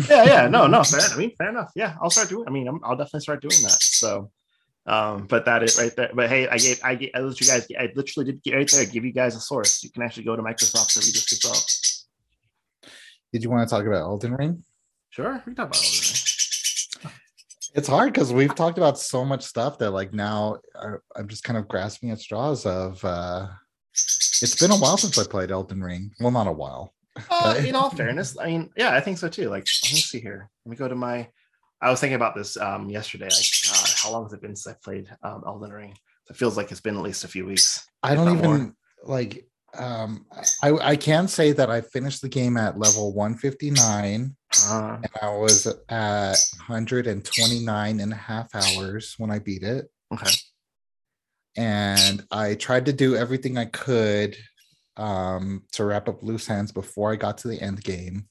Yeah, 0.09 0.25
yeah, 0.25 0.49
no, 0.49 0.67
no. 0.67 0.83
Fair, 0.85 1.01
I 1.01 1.17
mean, 1.17 1.33
fair 1.37 1.51
enough. 1.51 1.71
Yeah, 1.75 1.97
I'll 2.01 2.11
start 2.11 2.29
doing. 2.29 2.47
I 2.47 2.51
mean, 2.51 2.69
i 2.69 2.71
will 2.71 2.97
definitely 2.97 3.21
start 3.21 3.43
doing 3.43 3.61
that. 3.63 3.83
So, 3.83 4.31
um, 4.87 5.27
but 5.27 5.45
that 5.45 5.63
is 5.63 5.79
right 5.79 5.95
there. 5.97 6.11
But 6.15 6.29
hey, 6.29 6.49
I 6.49 6.59
gave, 6.59 6.81
I 6.83 6.95
gave, 6.95 7.11
I 7.15 7.21
let 7.21 7.41
you 7.41 7.47
guys, 7.47 7.67
I 7.79 7.91
literally 7.95 8.33
did 8.33 8.43
get 8.43 8.55
right 8.55 8.71
there. 8.71 8.85
Give 8.87 9.05
you 9.05 9.13
guys 9.13 9.37
a 9.37 9.41
source. 9.41 9.83
You 9.83 9.91
can 9.91 10.03
actually 10.03 10.25
go 10.25 10.37
to 10.37 10.43
Microsoft 10.43 10.97
and 10.97 11.05
just 11.05 11.33
as 11.33 11.41
well. 11.45 12.93
Did 13.33 13.43
you 13.43 13.51
want 13.51 13.69
to 13.69 13.75
talk 13.75 13.87
about 13.87 14.03
Elden 14.03 14.35
Ring? 14.35 14.65
Sure, 15.11 15.35
we 15.35 15.41
can 15.41 15.55
talk 15.55 15.69
about 15.69 15.77
Elden 15.77 15.99
Ring. 16.01 17.13
It's 17.75 17.89
hard 17.89 18.13
because 18.13 18.33
we've 18.33 18.55
talked 18.55 18.79
about 18.79 18.99
so 18.99 19.25
much 19.25 19.43
stuff 19.43 19.79
that 19.79 19.91
like 19.91 20.13
now 20.13 20.59
uh, 20.75 20.97
I'm 21.15 21.29
just 21.29 21.45
kind 21.45 21.59
of 21.59 21.69
grasping 21.69 22.11
at 22.11 22.19
straws 22.19 22.65
of 22.65 23.05
uh 23.05 23.47
it's 23.93 24.59
been 24.59 24.71
a 24.71 24.77
while 24.77 24.97
since 24.97 25.19
I 25.19 25.25
played 25.25 25.51
Elden 25.51 25.83
Ring. 25.83 26.13
Well, 26.21 26.31
not 26.31 26.47
a 26.47 26.53
while. 26.53 26.95
Uh, 27.31 27.61
in 27.67 27.75
all 27.75 27.91
fairness, 27.91 28.37
I 28.39 28.47
mean, 28.47 28.71
yeah, 28.77 28.95
I 28.95 29.01
think 29.01 29.19
so 29.19 29.29
too. 29.29 29.49
Like, 29.51 29.67
let 29.85 29.93
me 29.93 29.99
see 30.01 30.21
here. 30.21 30.51
Let 30.65 30.71
me 30.71 30.77
go 30.77 30.89
to 30.89 30.95
my. 30.95 31.29
I 31.81 31.91
was 31.91 32.01
thinking 32.01 32.17
about 32.17 32.35
this 32.35 32.57
um, 32.57 32.91
yesterday. 32.91 33.27
Like, 33.29 33.47
God, 33.73 33.89
how 34.03 34.11
long 34.13 34.25
has 34.25 34.33
it 34.33 34.43
been 34.43 34.57
since 34.57 34.75
I 34.75 34.79
played 34.83 35.09
um, 35.23 35.45
Elden 35.47 35.73
Ring? 35.73 35.95
It 36.29 36.37
feels 36.37 36.57
like 36.57 36.71
it's 36.71 36.81
been 36.81 36.97
at 36.97 37.03
least 37.03 37.25
a 37.25 37.29
few 37.29 37.47
weeks. 37.47 37.87
I 38.03 38.15
don't 38.15 38.37
even 38.37 38.45
more. 38.61 38.75
like 39.05 39.47
um 39.75 40.25
I 40.63 40.73
I 40.73 40.97
can 40.97 41.29
say 41.29 41.53
that 41.53 41.71
I 41.71 41.83
finished 41.83 42.23
the 42.23 42.29
game 42.29 42.57
at 42.57 42.79
level 42.79 43.13
159 43.15 44.35
Uh, 44.67 44.97
and 45.03 45.11
I 45.23 45.29
was 45.31 45.67
at 45.89 46.37
129 46.67 48.01
and 48.01 48.13
a 48.13 48.17
half 48.17 48.49
hours 48.55 49.15
when 49.19 49.31
I 49.31 49.39
beat 49.39 49.63
it. 49.63 49.87
okay. 50.13 50.31
And 51.57 52.25
I 52.31 52.55
tried 52.55 52.87
to 52.87 52.93
do 52.93 53.17
everything 53.17 53.59
I 53.59 53.65
could 53.67 54.37
um 54.99 55.63
to 55.73 55.85
wrap 55.85 56.09
up 56.09 56.23
loose 56.23 56.51
ends 56.51 56.73
before 56.73 57.13
I 57.13 57.17
got 57.17 57.39
to 57.39 57.49
the 57.49 57.61
end 57.63 57.83
game, 57.83 58.27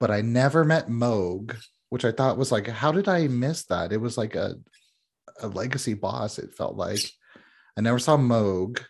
but 0.00 0.10
I 0.10 0.20
never 0.22 0.64
met 0.64 0.88
Mohg, 0.88 1.56
which 1.90 2.04
I 2.04 2.12
thought 2.12 2.38
was 2.38 2.52
like, 2.52 2.66
how 2.68 2.92
did 2.92 3.08
I 3.08 3.26
miss 3.28 3.64
that? 3.66 3.92
It 3.92 4.00
was 4.00 4.16
like 4.16 4.34
a 4.34 4.54
a 5.40 5.48
legacy 5.48 5.94
boss, 5.94 6.38
it 6.38 6.54
felt 6.54 6.76
like. 6.76 7.00
I 7.76 7.80
never 7.80 7.98
saw 7.98 8.16
Mohg. 8.16 8.80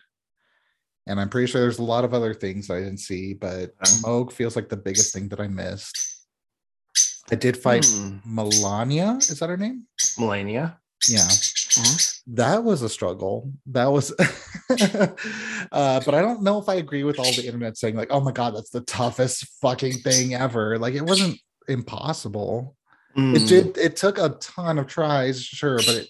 And 1.07 1.19
I'm 1.19 1.29
pretty 1.29 1.47
sure 1.51 1.59
there's 1.61 1.79
a 1.79 1.83
lot 1.83 2.05
of 2.05 2.13
other 2.13 2.33
things 2.33 2.67
that 2.67 2.75
I 2.75 2.79
didn't 2.79 2.99
see, 2.99 3.33
but. 3.33 3.75
Mohg 4.03 4.31
feels 4.31 4.55
like 4.55 4.69
the 4.69 4.77
biggest 4.77 5.13
thing 5.13 5.29
that 5.29 5.39
I 5.39 5.47
missed. 5.47 5.99
I 7.31 7.35
did 7.35 7.57
fight 7.57 7.85
Hmm. 7.85 8.17
Malenia. 8.39 9.17
Is 9.19 9.39
that 9.39 9.49
her 9.49 9.57
name? 9.57 9.83
Malenia. 10.19 10.77
Yeah. 11.09 11.27
Mhm. 11.75 12.21
That 12.27 12.63
was 12.63 12.81
a 12.81 12.89
struggle. 12.89 13.51
That 13.67 13.87
was, 13.91 14.11
uh, 14.69 16.01
but 16.05 16.13
I 16.13 16.21
don't 16.21 16.41
know 16.43 16.59
if 16.59 16.69
I 16.69 16.75
agree 16.75 17.03
with 17.03 17.19
all 17.19 17.31
the 17.33 17.45
internet 17.45 17.77
saying, 17.77 17.95
like, 17.95 18.09
oh 18.11 18.19
my 18.21 18.31
God, 18.31 18.55
that's 18.55 18.69
the 18.69 18.81
toughest 18.81 19.45
fucking 19.61 19.99
thing 19.99 20.33
ever. 20.33 20.77
Like, 20.77 20.93
it 20.93 21.03
wasn't 21.05 21.39
impossible. 21.67 22.75
It 23.15 23.43
Mm. 23.43 23.47
did, 23.47 23.77
it 23.77 23.95
took 23.95 24.17
a 24.17 24.29
ton 24.39 24.79
of 24.79 24.87
tries, 24.87 25.43
sure, 25.43 25.77
but 25.77 25.89
it, 25.95 26.09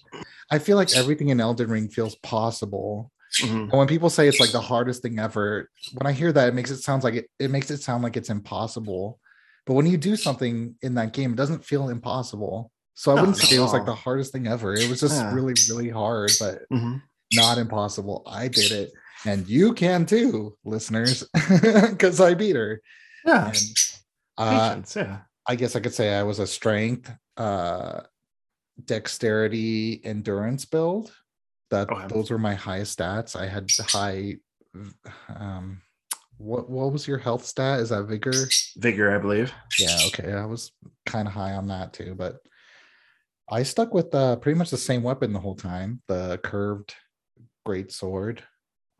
I 0.50 0.58
feel 0.58 0.76
like 0.76 0.94
everything 0.96 1.28
in 1.28 1.40
Elden 1.40 1.68
Ring 1.68 1.88
feels 1.88 2.14
possible. 2.16 3.10
Mhm. 3.42 3.62
And 3.64 3.72
when 3.72 3.86
people 3.88 4.08
say 4.10 4.28
it's 4.28 4.40
like 4.40 4.52
the 4.52 4.60
hardest 4.60 5.02
thing 5.02 5.18
ever, 5.18 5.68
when 5.92 6.06
I 6.06 6.12
hear 6.12 6.32
that, 6.32 6.48
it 6.48 6.54
makes 6.54 6.70
it 6.70 6.78
sounds 6.82 7.04
like 7.04 7.14
it, 7.14 7.26
it 7.38 7.50
makes 7.50 7.70
it 7.70 7.82
sound 7.82 8.02
like 8.04 8.16
it's 8.16 8.30
impossible. 8.30 9.18
But 9.66 9.74
when 9.74 9.86
you 9.86 9.96
do 9.96 10.14
something 10.16 10.76
in 10.82 10.94
that 10.94 11.12
game, 11.12 11.32
it 11.32 11.36
doesn't 11.36 11.64
feel 11.64 11.88
impossible. 11.88 12.70
So 12.94 13.10
I 13.10 13.14
wouldn't 13.16 13.36
not 13.38 13.46
say 13.48 13.56
it 13.56 13.60
was 13.60 13.72
like 13.72 13.86
the 13.86 13.94
hardest 13.94 14.32
thing 14.32 14.46
ever. 14.46 14.74
It 14.74 14.88
was 14.88 15.00
just 15.00 15.16
Yeah. 15.20 15.32
really, 15.34 15.54
really 15.68 15.88
hard, 15.90 16.30
but 16.38 16.62
Mhm. 16.72 17.02
not 17.32 17.58
impossible. 17.58 18.22
I 18.26 18.48
did 18.48 18.70
it. 18.70 18.92
And 19.26 19.48
you 19.48 19.72
can 19.74 20.06
too, 20.06 20.56
listeners, 20.64 21.24
because 21.90 22.20
I 22.20 22.34
beat 22.34 22.54
her. 22.56 22.80
Yeah. 23.24 23.46
And 23.48 23.56
uh, 24.38 24.68
Patience, 24.68 24.96
yeah. 24.96 25.20
I 25.46 25.56
guess 25.56 25.74
I 25.76 25.80
could 25.80 25.94
say 25.94 26.14
I 26.14 26.22
was 26.22 26.38
a 26.38 26.46
strength, 26.46 27.10
uh, 27.36 28.02
dexterity, 28.84 30.00
endurance 30.04 30.64
build. 30.64 31.12
That 31.70 31.90
Okay. 31.90 32.06
those 32.08 32.30
were 32.30 32.38
my 32.38 32.54
highest 32.54 32.98
stats. 32.98 33.34
I 33.34 33.46
had 33.46 33.68
high. 33.80 34.36
Um, 35.28 35.80
what 36.36 36.68
what 36.68 36.92
was 36.92 37.06
your 37.08 37.18
health 37.18 37.44
stat? 37.44 37.80
Is 37.80 37.88
that 37.88 38.04
vigor? 38.04 38.48
Vigor, 38.76 39.14
I 39.14 39.18
believe. 39.18 39.52
Yeah, 39.78 39.96
okay. 40.08 40.32
I 40.32 40.44
was 40.44 40.72
kind 41.06 41.26
of 41.26 41.34
high 41.34 41.52
on 41.54 41.68
that 41.68 41.92
too, 41.92 42.14
but 42.14 42.36
I 43.48 43.62
stuck 43.62 43.92
with 43.92 44.14
uh, 44.14 44.36
pretty 44.36 44.58
much 44.58 44.70
the 44.70 44.76
same 44.78 45.02
weapon 45.02 45.32
the 45.32 45.40
whole 45.40 45.54
time. 45.56 46.00
The 46.08 46.38
curved 46.42 46.94
great 47.66 47.92
sword 47.92 48.42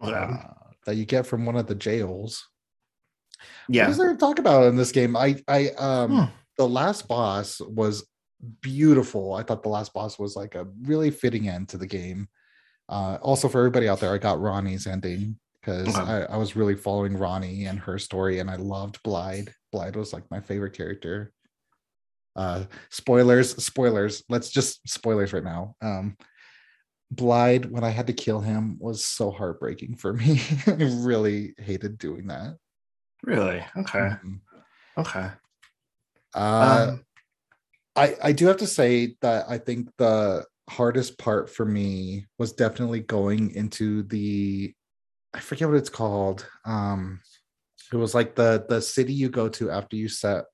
uh, 0.01 0.39
that 0.87 0.97
you 0.97 1.05
get 1.05 1.27
from 1.27 1.47
one 1.47 1.57
of 1.57 1.67
the 1.67 1.75
jails. 1.75 2.47
Yeah. 3.69 3.89
is 3.91 3.99
there 3.99 4.13
to 4.13 4.19
talk 4.19 4.39
about 4.39 4.65
in 4.65 4.77
this 4.77 4.93
game? 4.93 5.17
I 5.17 5.43
I 5.49 5.69
um 5.79 6.11
Hmm. 6.17 6.25
the 6.57 6.69
last 6.69 7.09
boss 7.09 7.61
was 7.61 8.07
beautiful. 8.63 9.35
I 9.35 9.43
thought 9.43 9.63
the 9.63 9.69
last 9.69 9.93
boss 9.93 10.19
was 10.19 10.37
like 10.37 10.55
a 10.55 10.67
really 10.83 11.11
fitting 11.11 11.49
end 11.49 11.69
to 11.71 11.79
the 11.79 11.87
game. 11.87 12.29
Uh 12.89 13.19
also 13.23 13.49
for 13.49 13.59
everybody 13.59 13.89
out 13.89 14.01
there, 14.01 14.15
I 14.15 14.19
got 14.19 14.39
Ranni's 14.39 14.87
ending 14.87 15.39
because 15.61 15.89
Okay. 15.89 16.01
I, 16.01 16.23
I 16.25 16.37
was 16.37 16.57
really 16.57 16.75
following 16.77 17.15
Ranni 17.19 17.67
and 17.69 17.79
her 17.81 17.99
story, 17.99 18.39
and 18.39 18.51
I 18.51 18.57
loved 18.57 19.03
Blaidd. 19.03 19.51
Blaidd 19.75 19.97
was 19.97 20.13
like 20.13 20.31
my 20.31 20.41
favorite 20.41 20.75
character. 20.75 21.33
Uh 22.37 22.65
spoilers, 22.91 23.63
spoilers. 23.65 24.25
Let's 24.29 24.51
just 24.51 24.87
spoilers 24.89 25.33
right 25.33 25.45
now. 25.45 25.77
Um 25.83 26.17
Blaidd, 27.15 27.71
when 27.71 27.85
I 27.85 27.91
had 27.91 28.09
to 28.09 28.13
kill 28.13 28.41
him, 28.41 28.77
was 28.81 29.05
so 29.05 29.31
heartbreaking 29.31 29.97
for 29.97 30.13
me. 30.13 30.41
I 30.67 30.73
really 30.73 31.55
hated 31.59 31.99
doing 31.99 32.27
that. 32.29 32.57
Really? 33.23 33.65
Okay. 33.77 33.99
Mhm. 33.99 34.41
Okay. 34.99 35.31
Uh, 36.35 36.89
Um, 36.91 37.05
I 37.97 38.17
I 38.23 38.33
do 38.33 38.47
have 38.47 38.57
to 38.59 38.67
say 38.67 39.17
that 39.21 39.47
I 39.49 39.59
think 39.59 39.91
the 39.99 40.45
hardest 40.69 41.19
part 41.19 41.51
for 41.51 41.65
me 41.65 42.27
was 42.39 42.53
definitely 42.53 43.01
going 43.01 43.51
into 43.55 44.03
the 44.05 44.75
I 45.33 45.41
forget 45.41 45.69
what 45.69 45.77
it's 45.77 45.91
called. 45.91 46.49
Um 46.65 47.21
it 47.93 47.97
was 47.97 48.15
like 48.15 48.35
the 48.35 48.65
the 48.69 48.81
city 48.81 49.13
you 49.13 49.29
go 49.29 49.49
to 49.51 49.71
after 49.71 49.95
you 49.95 50.09
set 50.09 50.47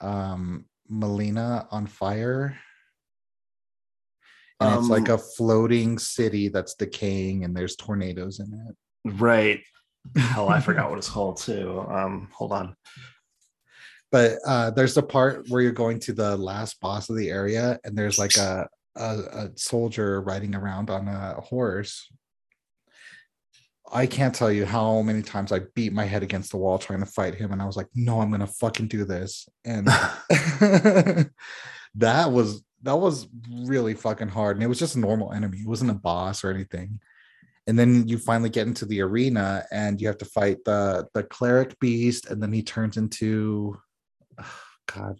um 0.00 0.64
Melina 0.88 1.66
on 1.70 1.86
fire. 1.86 2.56
And 4.60 4.78
it's 4.78 4.88
like 4.88 5.08
Um, 5.10 5.16
a 5.16 5.18
floating 5.18 5.98
city 5.98 6.48
that's 6.48 6.74
decaying 6.74 7.44
and 7.44 7.54
there's 7.54 7.76
tornadoes 7.76 8.40
in 8.40 8.52
it. 8.52 9.12
right. 9.20 9.60
Hell, 10.16 10.48
I 10.48 10.60
forgot 10.60 10.88
what 10.90 10.98
it's 10.98 11.08
called 11.10 11.36
too. 11.38 11.80
Um, 11.90 12.28
hold 12.32 12.52
on. 12.52 12.76
but 14.12 14.38
uh 14.46 14.70
there's 14.70 14.94
the 14.94 15.02
part 15.02 15.46
where 15.48 15.60
you're 15.60 15.72
going 15.72 15.98
to 15.98 16.12
the 16.12 16.36
last 16.36 16.80
boss 16.80 17.10
of 17.10 17.16
the 17.16 17.28
area 17.28 17.78
and 17.84 17.98
there's 17.98 18.18
like 18.18 18.36
a 18.36 18.66
a, 18.94 19.18
a 19.32 19.50
soldier 19.56 20.22
riding 20.22 20.54
around 20.54 20.88
on 20.90 21.06
a 21.08 21.34
horse 21.40 22.08
i 23.92 24.06
can't 24.06 24.34
tell 24.34 24.50
you 24.50 24.64
how 24.64 25.00
many 25.02 25.22
times 25.22 25.52
i 25.52 25.60
beat 25.74 25.92
my 25.92 26.04
head 26.04 26.22
against 26.22 26.50
the 26.50 26.56
wall 26.56 26.78
trying 26.78 27.00
to 27.00 27.06
fight 27.06 27.34
him 27.34 27.52
and 27.52 27.62
i 27.62 27.64
was 27.64 27.76
like 27.76 27.88
no 27.94 28.20
i'm 28.20 28.30
gonna 28.30 28.46
fucking 28.46 28.88
do 28.88 29.04
this. 29.04 29.48
And 29.64 29.86
that 31.94 32.30
was 32.30 32.62
that 32.82 32.96
was 32.96 33.28
really 33.50 33.94
fucking 33.94 34.28
hard 34.28 34.56
and 34.56 34.62
it 34.62 34.68
was 34.68 34.78
just 34.78 34.96
a 34.96 35.00
normal 35.00 35.32
enemy. 35.32 35.58
It 35.58 35.68
wasn't 35.68 35.90
a 35.90 35.94
boss 35.94 36.44
or 36.44 36.50
anything. 36.50 37.00
And 37.66 37.76
then 37.76 38.06
you 38.06 38.16
finally 38.18 38.50
get 38.50 38.68
into 38.68 38.86
the 38.86 39.00
arena 39.00 39.64
and 39.72 40.00
you 40.00 40.06
have 40.06 40.18
to 40.18 40.24
fight 40.24 40.58
the 40.64 41.06
the 41.14 41.24
cleric 41.24 41.78
beast 41.80 42.26
and 42.26 42.42
then 42.42 42.52
he 42.52 42.62
turns 42.62 42.96
into 42.96 43.76
god 44.94 45.18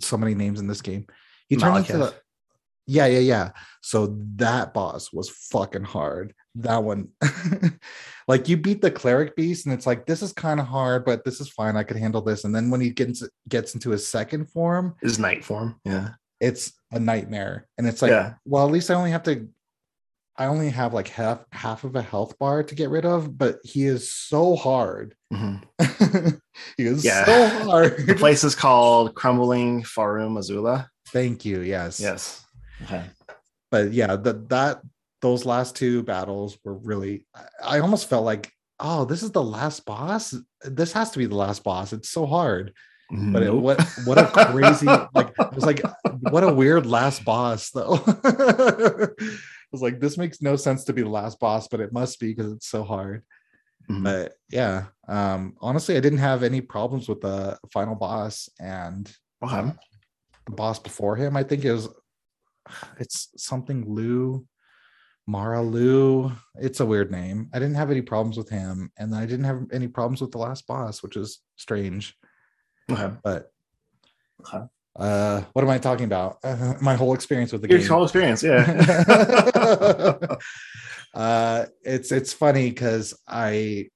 so 0.00 0.16
many 0.16 0.34
names 0.34 0.60
in 0.60 0.66
this 0.66 0.82
game. 0.82 1.06
He 1.48 1.56
turned 1.56 1.78
into 1.78 1.98
the 1.98 2.14
yeah 2.86 3.06
yeah 3.06 3.18
yeah 3.18 3.50
so 3.80 4.16
that 4.36 4.72
boss 4.72 5.12
was 5.12 5.28
fucking 5.28 5.84
hard 5.84 6.32
that 6.54 6.82
one 6.82 7.08
like 8.28 8.48
you 8.48 8.56
beat 8.56 8.80
the 8.80 8.90
cleric 8.90 9.34
beast 9.36 9.66
and 9.66 9.74
it's 9.74 9.86
like 9.86 10.06
this 10.06 10.22
is 10.22 10.32
kind 10.32 10.60
of 10.60 10.66
hard 10.66 11.04
but 11.04 11.24
this 11.24 11.40
is 11.40 11.48
fine 11.48 11.76
i 11.76 11.82
could 11.82 11.96
handle 11.96 12.22
this 12.22 12.44
and 12.44 12.54
then 12.54 12.70
when 12.70 12.80
he 12.80 12.90
gets 12.90 13.22
gets 13.48 13.74
into 13.74 13.90
his 13.90 14.06
second 14.06 14.46
form 14.50 14.94
Is 15.02 15.18
night 15.18 15.44
form. 15.44 15.80
Yeah. 15.84 16.10
it's 16.40 16.72
a 16.92 17.00
nightmare 17.00 17.66
and 17.76 17.86
it's 17.86 18.02
like 18.02 18.10
Yeah. 18.10 18.34
well 18.44 18.64
at 18.66 18.72
least 18.72 18.90
i 18.90 18.94
only 18.94 19.10
have 19.10 19.24
to 19.24 19.48
i 20.36 20.46
only 20.46 20.70
have 20.70 20.94
like 20.94 21.08
half 21.08 21.44
half 21.50 21.82
of 21.84 21.96
a 21.96 22.02
health 22.02 22.38
bar 22.38 22.62
to 22.62 22.74
get 22.74 22.90
rid 22.90 23.04
of 23.04 23.36
but 23.36 23.58
he 23.64 23.84
is 23.86 24.12
so 24.12 24.54
hard 24.54 25.14
Mhm. 25.32 25.62
he 26.76 26.84
is 26.84 27.04
Yeah. 27.04 27.24
so 27.24 27.48
hard 27.70 28.06
The 28.06 28.14
place 28.14 28.44
is 28.44 28.54
called 28.54 29.14
Crumbling 29.16 29.82
Farum 29.82 30.38
Azula. 30.38 30.86
thank 31.08 31.44
you 31.44 31.60
yes 31.62 31.98
Yes. 32.00 32.42
Okay. 32.84 33.04
but 33.70 33.92
yeah 33.92 34.16
that 34.16 34.48
that 34.48 34.80
those 35.22 35.44
last 35.46 35.74
two 35.76 36.02
battles 36.02 36.58
were 36.64 36.74
really 36.74 37.26
I, 37.34 37.76
I 37.76 37.78
almost 37.80 38.08
felt 38.08 38.24
like 38.24 38.52
oh 38.80 39.04
this 39.06 39.22
is 39.22 39.30
the 39.32 39.42
last 39.42 39.84
boss? 39.86 40.34
This 40.62 40.92
has 40.92 41.10
to 41.12 41.18
be 41.18 41.26
the 41.26 41.34
last 41.36 41.64
boss. 41.64 41.92
It's 41.92 42.10
so 42.10 42.26
hard. 42.26 42.72
But 43.10 43.42
it, 43.44 43.54
what 43.54 43.80
what 44.04 44.18
a 44.18 44.26
crazy 44.50 44.86
like 45.14 45.30
it 45.38 45.54
was 45.54 45.64
like 45.64 45.80
what 46.20 46.42
a 46.44 46.52
weird 46.52 46.86
last 46.86 47.24
boss 47.24 47.70
though. 47.70 47.96
It 49.66 49.72
was 49.72 49.82
like 49.82 49.98
this 50.00 50.16
makes 50.16 50.40
no 50.40 50.54
sense 50.56 50.84
to 50.84 50.92
be 50.92 51.02
the 51.02 51.08
last 51.08 51.40
boss 51.40 51.66
but 51.68 51.80
it 51.80 51.92
must 51.92 52.20
be 52.20 52.32
because 52.34 52.52
it's 52.52 52.68
so 52.68 52.84
hard. 52.84 53.22
Mhm. 53.90 54.02
but 54.04 54.32
yeah 54.50 54.86
um 55.08 55.54
honestly 55.60 55.96
i 55.96 56.00
didn't 56.00 56.18
have 56.18 56.42
any 56.42 56.60
problems 56.60 57.08
with 57.08 57.20
the 57.20 57.56
final 57.72 57.94
boss 57.94 58.48
and 58.60 59.10
Okay. 59.44 59.56
uh, 59.58 59.70
the 60.46 60.52
boss 60.52 60.78
before 60.78 61.14
him. 61.16 61.36
I 61.36 61.42
think 61.44 61.64
it 61.64 61.72
was 61.72 61.88
it's 62.98 63.28
something 63.36 63.84
lou 63.88 64.46
mara 65.28 65.60
lou. 65.60 66.30
It's 66.54 66.78
a 66.80 66.86
weird 66.86 67.10
name. 67.10 67.48
I 67.52 67.58
didn't 67.58 67.74
have 67.74 67.90
any 67.90 68.00
problems 68.02 68.36
with 68.36 68.48
him 68.48 68.92
and 68.96 69.12
i 69.14 69.26
didn't 69.26 69.44
have 69.46 69.64
any 69.72 69.88
problems 69.88 70.20
with 70.20 70.30
the 70.30 70.38
last 70.38 70.66
boss 70.68 71.02
which 71.02 71.16
is 71.16 71.40
strange. 71.56 72.14
Okay. 72.90 73.10
but 73.24 73.50
Okay. 74.40 74.64
uh 74.96 75.40
what 75.52 75.64
am 75.64 75.70
i 75.70 75.78
talking 75.78 76.04
about? 76.04 76.38
Uh, 76.44 76.74
my 76.80 76.94
whole 76.94 77.12
experience 77.14 77.50
with 77.52 77.62
the 77.62 77.68
Your 77.68 77.80
game. 77.80 77.88
whole 77.88 78.04
experience, 78.04 78.42
yeah. 78.44 78.62
uh 81.14 81.66
it's 81.82 82.12
it's 82.12 82.32
funny 82.32 82.68
because 82.70 83.14
i 83.26 83.88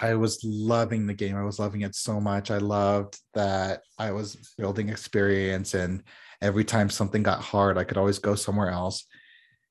i 0.00 0.14
was 0.14 0.40
loving 0.44 1.06
the 1.06 1.14
game. 1.14 1.36
I 1.36 1.44
was 1.44 1.58
loving 1.58 1.82
it 1.82 1.94
so 1.94 2.20
much. 2.20 2.50
I 2.50 2.58
loved 2.58 3.18
that 3.34 3.82
i 3.98 4.12
was 4.12 4.36
building 4.58 4.88
experience 4.88 5.74
and 5.74 6.02
every 6.42 6.64
time 6.64 6.88
something 6.90 7.22
got 7.22 7.40
hard 7.40 7.78
i 7.78 7.84
could 7.84 7.96
always 7.98 8.18
go 8.18 8.34
somewhere 8.34 8.70
else 8.70 9.06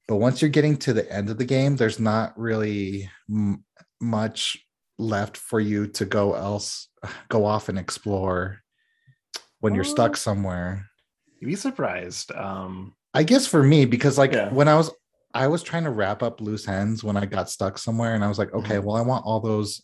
but 0.07 0.17
once 0.17 0.39
you're 0.39 0.49
getting 0.49 0.77
to 0.77 0.93
the 0.93 1.11
end 1.11 1.31
of 1.31 1.39
the 1.39 1.45
game, 1.45 1.77
there's 1.77 1.99
not 1.99 2.37
really 2.37 3.09
m- 3.27 3.63
much 3.99 4.55
left 4.99 5.35
for 5.35 5.59
you 5.59 5.87
to 5.87 6.05
go 6.05 6.35
else 6.35 6.89
go 7.29 7.43
off 7.43 7.69
and 7.69 7.79
explore 7.79 8.59
when 9.61 9.73
you're 9.73 9.83
stuck 9.83 10.11
Oh. 10.11 10.15
somewhere. 10.15 10.85
You'd 11.39 11.47
be 11.47 11.55
surprised. 11.55 12.31
Um, 12.33 12.93
I 13.15 13.23
guess 13.23 13.47
for 13.47 13.63
me, 13.63 13.85
because 13.85 14.15
like 14.19 14.31
Yeah. 14.33 14.53
when 14.53 14.67
I 14.67 14.75
was 14.75 14.91
I 15.33 15.47
was 15.47 15.63
trying 15.63 15.85
to 15.85 15.89
wrap 15.89 16.21
up 16.21 16.39
loose 16.39 16.67
ends 16.67 17.03
when 17.03 17.17
I 17.17 17.25
got 17.25 17.49
stuck 17.49 17.79
somewhere, 17.79 18.13
and 18.13 18.23
I 18.23 18.27
was 18.27 18.37
like, 18.37 18.53
okay, 18.53 18.75
Mhm. 18.75 18.83
well, 18.83 18.95
I 18.97 19.01
want 19.01 19.25
all 19.25 19.39
those 19.39 19.81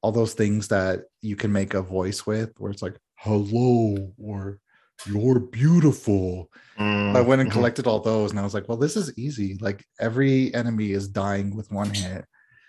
all 0.00 0.12
those 0.12 0.34
things 0.34 0.68
that 0.68 1.00
you 1.22 1.34
can 1.34 1.50
make 1.50 1.74
a 1.74 1.82
voice 1.82 2.24
with, 2.24 2.52
where 2.58 2.70
it's 2.70 2.82
like 2.82 2.96
hello 3.16 4.12
or 4.16 4.60
you're 5.04 5.40
beautiful. 5.40 6.50
I 6.78 7.20
went 7.20 7.40
and 7.40 7.50
mhm. 7.50 7.54
collected 7.54 7.86
all 7.86 8.00
those, 8.00 8.30
and 8.30 8.40
I 8.40 8.42
was 8.44 8.52
like, 8.54 8.68
well, 8.68 8.76
this 8.78 8.96
is 8.96 9.16
easy. 9.18 9.56
Like 9.60 9.84
every 9.98 10.54
enemy 10.54 10.92
is 10.92 11.08
dying 11.08 11.56
with 11.56 11.70
one 11.72 11.92
hit. 11.92 12.24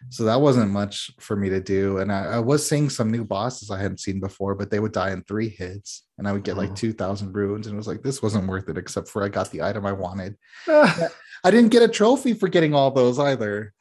So 0.10 0.24
that 0.26 0.40
wasn't 0.40 0.72
much 0.72 1.12
for 1.20 1.36
me 1.36 1.50
to 1.50 1.60
do. 1.60 1.98
And 1.98 2.12
I, 2.12 2.36
I 2.36 2.40
was 2.40 2.66
seeing 2.68 2.90
some 2.90 3.12
new 3.12 3.26
bosses 3.26 3.72
I 3.72 3.82
hadn't 3.82 4.00
seen 4.00 4.20
before, 4.20 4.54
but 4.56 4.70
they 4.70 4.80
would 4.80 4.92
die 4.92 5.12
in 5.12 5.24
three 5.24 5.50
hits 5.50 6.04
and 6.18 6.28
I 6.28 6.32
would 6.32 6.44
get 6.44 6.56
like 6.56 6.70
Mhm. 6.70 6.76
2,000 6.76 7.34
runes. 7.34 7.66
And 7.68 7.74
it 7.74 7.78
was 7.78 7.88
like, 7.88 8.04
this 8.04 8.22
wasn't 8.22 8.48
worth 8.48 8.70
it, 8.70 8.78
except 8.78 9.08
for 9.10 9.24
I 9.24 9.28
got 9.30 9.50
the 9.52 9.64
item 9.64 9.86
I 9.86 9.92
wanted. 9.94 10.38
Ah, 10.68 11.10
I 11.44 11.52
didn't 11.52 11.72
get 11.72 11.82
a 11.82 11.88
trophy 11.88 12.34
for 12.34 12.48
getting 12.48 12.74
all 12.76 12.92
those 12.92 13.18
either. 13.20 13.74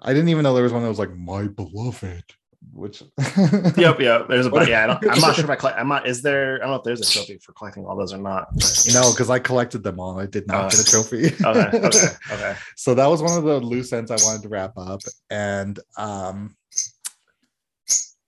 I 0.00 0.12
didn't 0.12 0.28
even 0.28 0.42
know 0.42 0.52
there 0.54 0.62
was 0.62 0.72
one 0.74 0.82
that 0.82 0.88
was 0.88 0.98
like, 0.98 1.16
my 1.16 1.48
beloved, 1.48 2.24
which. 2.72 3.02
yep, 3.76 4.00
yep. 4.00 4.28
There's 4.28 4.46
a 4.46 4.50
but 4.50 4.68
yeah. 4.68 4.84
I 4.84 4.86
don't, 4.86 5.10
I'm 5.14 5.20
not 5.20 5.34
sure 5.34 5.44
if 5.44 5.50
I 5.50 5.56
collect. 5.62 5.78
I'm 5.78 5.88
not. 5.88 6.06
Is 6.06 6.22
there? 6.22 6.56
I 6.56 6.58
don't 6.60 6.70
know 6.70 6.76
if 6.76 6.84
there's 6.84 7.00
a 7.00 7.10
trophy 7.12 7.38
for 7.38 7.52
collecting 7.52 7.84
all 7.86 7.96
those 7.96 8.12
or 8.12 8.18
not. 8.18 8.48
but. 8.54 8.86
No, 8.92 9.10
because 9.12 9.30
I 9.30 9.38
collected 9.38 9.82
them 9.82 9.98
all. 10.00 10.18
I 10.20 10.26
did 10.26 10.46
not 10.46 10.66
Oh. 10.66 10.68
get 10.68 10.80
a 10.80 10.84
trophy. 10.84 11.26
Okay. 11.44 11.78
Okay. 11.86 12.08
Okay. 12.32 12.54
so 12.76 12.94
that 12.94 13.06
was 13.06 13.22
one 13.22 13.36
of 13.36 13.44
the 13.44 13.60
loose 13.60 13.92
ends 13.92 14.10
I 14.10 14.16
wanted 14.24 14.42
to 14.42 14.48
wrap 14.48 14.72
up, 14.76 15.00
and 15.30 15.78
um, 15.96 16.56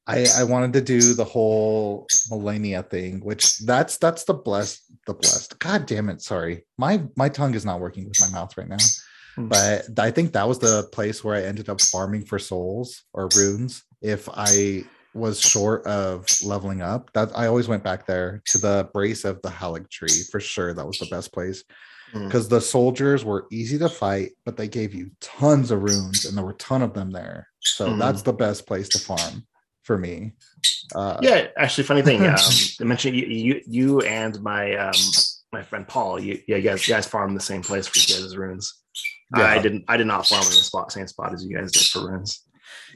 I 0.06 0.26
I 0.36 0.44
wanted 0.44 0.72
to 0.74 0.80
do 0.82 1.14
the 1.14 1.24
whole 1.24 2.06
Millennia 2.30 2.82
thing, 2.82 3.20
which 3.20 3.58
that's 3.60 3.96
that's 3.96 4.24
the 4.24 4.34
blessed 4.34 4.82
the 5.06 5.14
blessed. 5.14 5.58
God 5.58 5.86
damn 5.86 6.10
it! 6.10 6.20
Sorry, 6.20 6.66
my 6.76 7.02
my 7.16 7.28
tongue 7.30 7.54
is 7.54 7.64
not 7.64 7.80
working 7.80 8.04
with 8.06 8.20
my 8.20 8.28
mouth 8.38 8.56
right 8.58 8.68
now. 8.68 8.76
Hmm. 9.36 9.48
But 9.48 9.98
I 9.98 10.10
think 10.10 10.32
that 10.32 10.46
was 10.46 10.58
the 10.58 10.88
place 10.92 11.24
where 11.24 11.34
I 11.34 11.42
ended 11.42 11.68
up 11.68 11.80
farming 11.80 12.26
for 12.26 12.38
souls 12.38 13.02
or 13.14 13.28
runes. 13.34 13.82
If 14.04 14.28
I 14.32 14.84
was 15.14 15.40
short 15.40 15.86
of 15.86 16.26
leveling 16.44 16.82
up, 16.82 17.10
that 17.14 17.30
I 17.34 17.46
always 17.46 17.68
went 17.68 17.82
back 17.82 18.06
there 18.06 18.42
to 18.46 18.58
the 18.58 18.90
brace 18.92 19.24
of 19.24 19.40
the 19.42 19.48
Halig 19.48 19.88
tree 19.88 20.22
for 20.30 20.40
sure. 20.40 20.74
That 20.74 20.86
was 20.86 20.98
the 20.98 21.06
best 21.06 21.32
place 21.32 21.64
Mm. 22.12 22.26
because 22.28 22.48
the 22.48 22.60
soldiers 22.60 23.24
were 23.24 23.46
easy 23.50 23.78
to 23.78 23.88
fight, 23.88 24.32
but 24.44 24.56
they 24.56 24.68
gave 24.68 24.92
you 24.94 25.10
tons 25.20 25.70
of 25.70 25.82
runes, 25.82 26.26
and 26.26 26.36
there 26.36 26.44
were 26.44 26.50
a 26.50 26.54
ton 26.56 26.82
of 26.82 26.92
them 26.94 27.10
there. 27.10 27.48
So 27.60 27.88
Mhm. 27.88 27.98
that's 27.98 28.22
the 28.22 28.32
best 28.34 28.66
place 28.66 28.88
to 28.90 28.98
farm 28.98 29.46
for 29.82 29.96
me. 29.98 30.34
Uh, 30.94 31.18
Yeah, 31.22 31.48
actually, 31.56 31.84
funny 31.84 32.02
thing. 32.02 32.20
Um, 32.26 32.52
I 32.80 32.84
mentioned 32.84 33.16
you, 33.16 33.26
you, 33.26 33.62
you 33.66 34.00
and 34.02 34.40
my 34.42 34.76
um, 34.76 34.94
my 35.52 35.62
friend 35.62 35.88
Paul. 35.88 36.20
You, 36.20 36.40
yeah, 36.46 36.56
you 36.56 36.62
guys, 36.62 36.86
you 36.86 36.94
guys 36.94 37.06
farm 37.06 37.34
the 37.34 37.40
same 37.40 37.62
place 37.62 37.86
for 37.86 37.98
you 37.98 38.06
guys' 38.06 38.36
runes. 38.36 38.74
I 39.32 39.54
Yeah. 39.56 39.62
didn't. 39.62 39.84
I 39.88 39.96
did 39.96 40.06
not 40.06 40.26
farm 40.26 40.42
in 40.42 40.50
the 40.50 40.54
spot, 40.56 40.92
same 40.92 41.08
spot 41.08 41.32
as 41.32 41.44
you 41.44 41.56
guys 41.56 41.72
did 41.72 41.86
for 41.86 42.10
runes. 42.10 42.42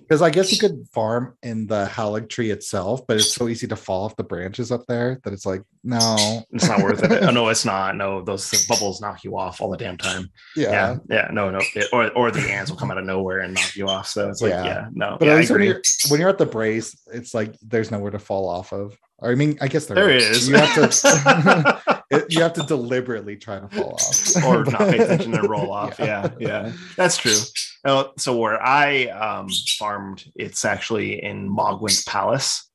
Because 0.00 0.22
I 0.22 0.30
guess 0.30 0.50
you 0.52 0.58
could 0.58 0.86
farm 0.92 1.36
in 1.42 1.66
the 1.66 1.86
Halig 1.92 2.28
tree 2.28 2.50
itself, 2.50 3.06
but 3.06 3.16
it's 3.18 3.34
so 3.34 3.48
easy 3.48 3.66
to 3.68 3.76
fall 3.76 4.04
off 4.04 4.16
the 4.16 4.24
branches 4.24 4.72
up 4.72 4.84
there 4.88 5.20
that 5.24 5.32
it's 5.32 5.44
like, 5.46 5.62
no, 5.84 6.44
It's 6.52 6.66
not 6.68 6.82
worth 6.82 7.02
it. 7.02 7.22
Oh, 7.24 7.30
no, 7.30 7.48
it's 7.48 7.64
not. 7.64 7.96
No, 7.96 8.22
those 8.22 8.66
bubbles 8.66 9.00
knock 9.00 9.24
you 9.24 9.36
off 9.36 9.60
all 9.60 9.70
the 9.70 9.76
damn 9.76 9.96
time. 9.98 10.30
yeah. 10.56 10.70
Yeah, 10.70 10.96
yeah, 11.10 11.28
no, 11.32 11.50
no. 11.50 11.60
It- 11.74 11.88
or 11.92 12.10
or 12.12 12.30
the 12.30 12.40
ants 12.50 12.70
will 12.70 12.78
come 12.78 12.90
out 12.90 12.98
of 12.98 13.04
nowhere 13.04 13.40
and 13.40 13.54
knock 13.54 13.76
you 13.76 13.88
off. 13.88 14.06
So 14.08 14.28
it's 14.28 14.40
like, 14.42 14.50
Yeah. 14.50 14.64
yeah, 14.64 14.88
no. 14.92 15.16
But 15.18 15.26
yeah, 15.26 15.34
I 15.34 15.38
least 15.38 15.50
when 15.50 15.62
you're 15.62 15.82
when 16.10 16.20
you're 16.20 16.28
at 16.30 16.38
the 16.38 16.46
brace, 16.46 16.96
it's 17.12 17.34
like 17.34 17.54
there's 17.60 17.90
nowhere 17.90 18.10
to 18.10 18.18
fall 18.18 18.48
off 18.48 18.72
of. 18.72 18.96
Or 19.18 19.30
I 19.32 19.34
mean, 19.34 19.58
I 19.60 19.66
guess 19.68 19.86
there, 19.86 19.96
There 19.96 20.10
is. 20.10 20.48
You 20.48 20.56
have 20.56 20.74
to 20.90 21.97
it- 22.10 22.32
you 22.32 22.42
have 22.42 22.54
to 22.54 22.62
deliberately 22.62 23.36
try 23.36 23.60
to 23.60 23.68
fall 23.68 23.94
off, 23.94 24.36
or 24.44 24.64
not 24.64 24.80
pay 24.80 24.98
But- 24.98 25.00
attention 25.10 25.34
and 25.34 25.48
roll 25.48 25.70
off. 25.72 25.98
Yeah, 25.98 26.30
yeah, 26.38 26.72
that's 26.96 27.16
true. 27.16 27.36
Uh, 27.84 28.04
so 28.16 28.36
where 28.36 28.60
I 28.62 29.06
um, 29.06 29.48
farmed, 29.78 30.24
it's 30.34 30.64
actually 30.64 31.22
in 31.22 31.48
Mohgwyn's 31.48 32.02
Palace. 32.04 32.68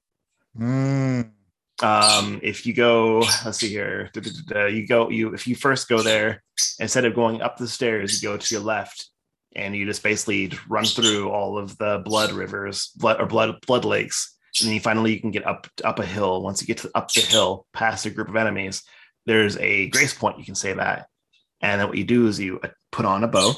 Mm, 0.57 1.31
Um, 1.81 2.39
if 2.43 2.65
you 2.65 2.73
go, 2.73 3.19
let's 3.43 3.57
see 3.60 3.69
here, 3.69 4.10
you 4.69 4.88
go, 4.88 5.10
you 5.10 5.34
if 5.34 5.47
you 5.47 5.55
first 5.55 5.89
go 5.89 6.01
there, 6.01 6.43
instead 6.80 7.05
of 7.05 7.15
going 7.15 7.41
up 7.41 7.57
the 7.57 7.68
stairs, 7.68 8.22
you 8.22 8.30
go 8.30 8.38
to 8.38 8.55
your 8.55 8.64
left, 8.64 9.10
and 9.55 9.76
you 9.76 9.85
just 9.85 10.03
basically 10.03 10.51
run 10.69 10.85
through 10.85 11.30
all 11.30 11.57
of 11.57 11.77
the 11.80 12.01
blood 12.05 12.31
rivers, 12.31 12.91
blood 12.95 13.19
or 13.19 13.26
blood 13.26 13.60
blood 13.68 13.85
lakes, 13.85 14.38
and 14.60 14.68
then 14.68 14.76
you 14.76 14.80
finally 14.80 15.14
you 15.14 15.19
can 15.19 15.31
get 15.31 15.45
up 15.45 15.68
up 15.84 15.99
a 15.99 16.05
hill. 16.05 16.41
Once 16.43 16.61
you 16.61 16.68
get 16.68 16.77
to 16.77 16.91
up 16.95 17.11
the 17.11 17.22
hill, 17.22 17.65
past 17.73 18.05
a 18.05 18.10
group 18.11 18.30
of 18.30 18.35
enemies, 18.35 18.84
there's 19.25 19.57
a 19.57 19.87
grace 19.89 20.13
point 20.13 20.39
you 20.39 20.45
can 20.45 20.55
say 20.55 20.73
that. 20.73 21.07
And 21.61 21.79
then 21.79 21.87
what 21.87 21.97
you 21.97 22.03
do 22.03 22.27
is 22.27 22.39
you 22.39 22.59
uh, 22.63 22.69
put 22.91 23.05
on 23.05 23.23
a 23.23 23.27
bow, 23.27 23.53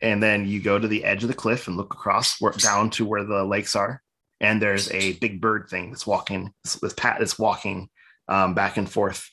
and 0.00 0.22
then 0.22 0.46
you 0.46 0.60
go 0.60 0.78
to 0.78 0.88
the 0.88 1.04
edge 1.04 1.22
of 1.22 1.28
the 1.28 1.34
cliff 1.34 1.68
and 1.68 1.76
look 1.76 1.94
across 1.94 2.40
where, 2.40 2.52
down 2.52 2.90
to 2.90 3.04
where 3.04 3.24
the 3.24 3.44
lakes 3.44 3.76
are, 3.76 4.02
and 4.40 4.60
there's 4.60 4.90
a 4.90 5.14
big 5.14 5.40
bird 5.40 5.68
thing 5.70 5.90
that's 5.90 6.06
walking 6.06 6.52
this, 6.64 6.92
pat 6.94 7.22
is 7.22 7.38
walking 7.38 7.88
um, 8.28 8.54
back 8.54 8.76
and 8.76 8.90
forth 8.90 9.28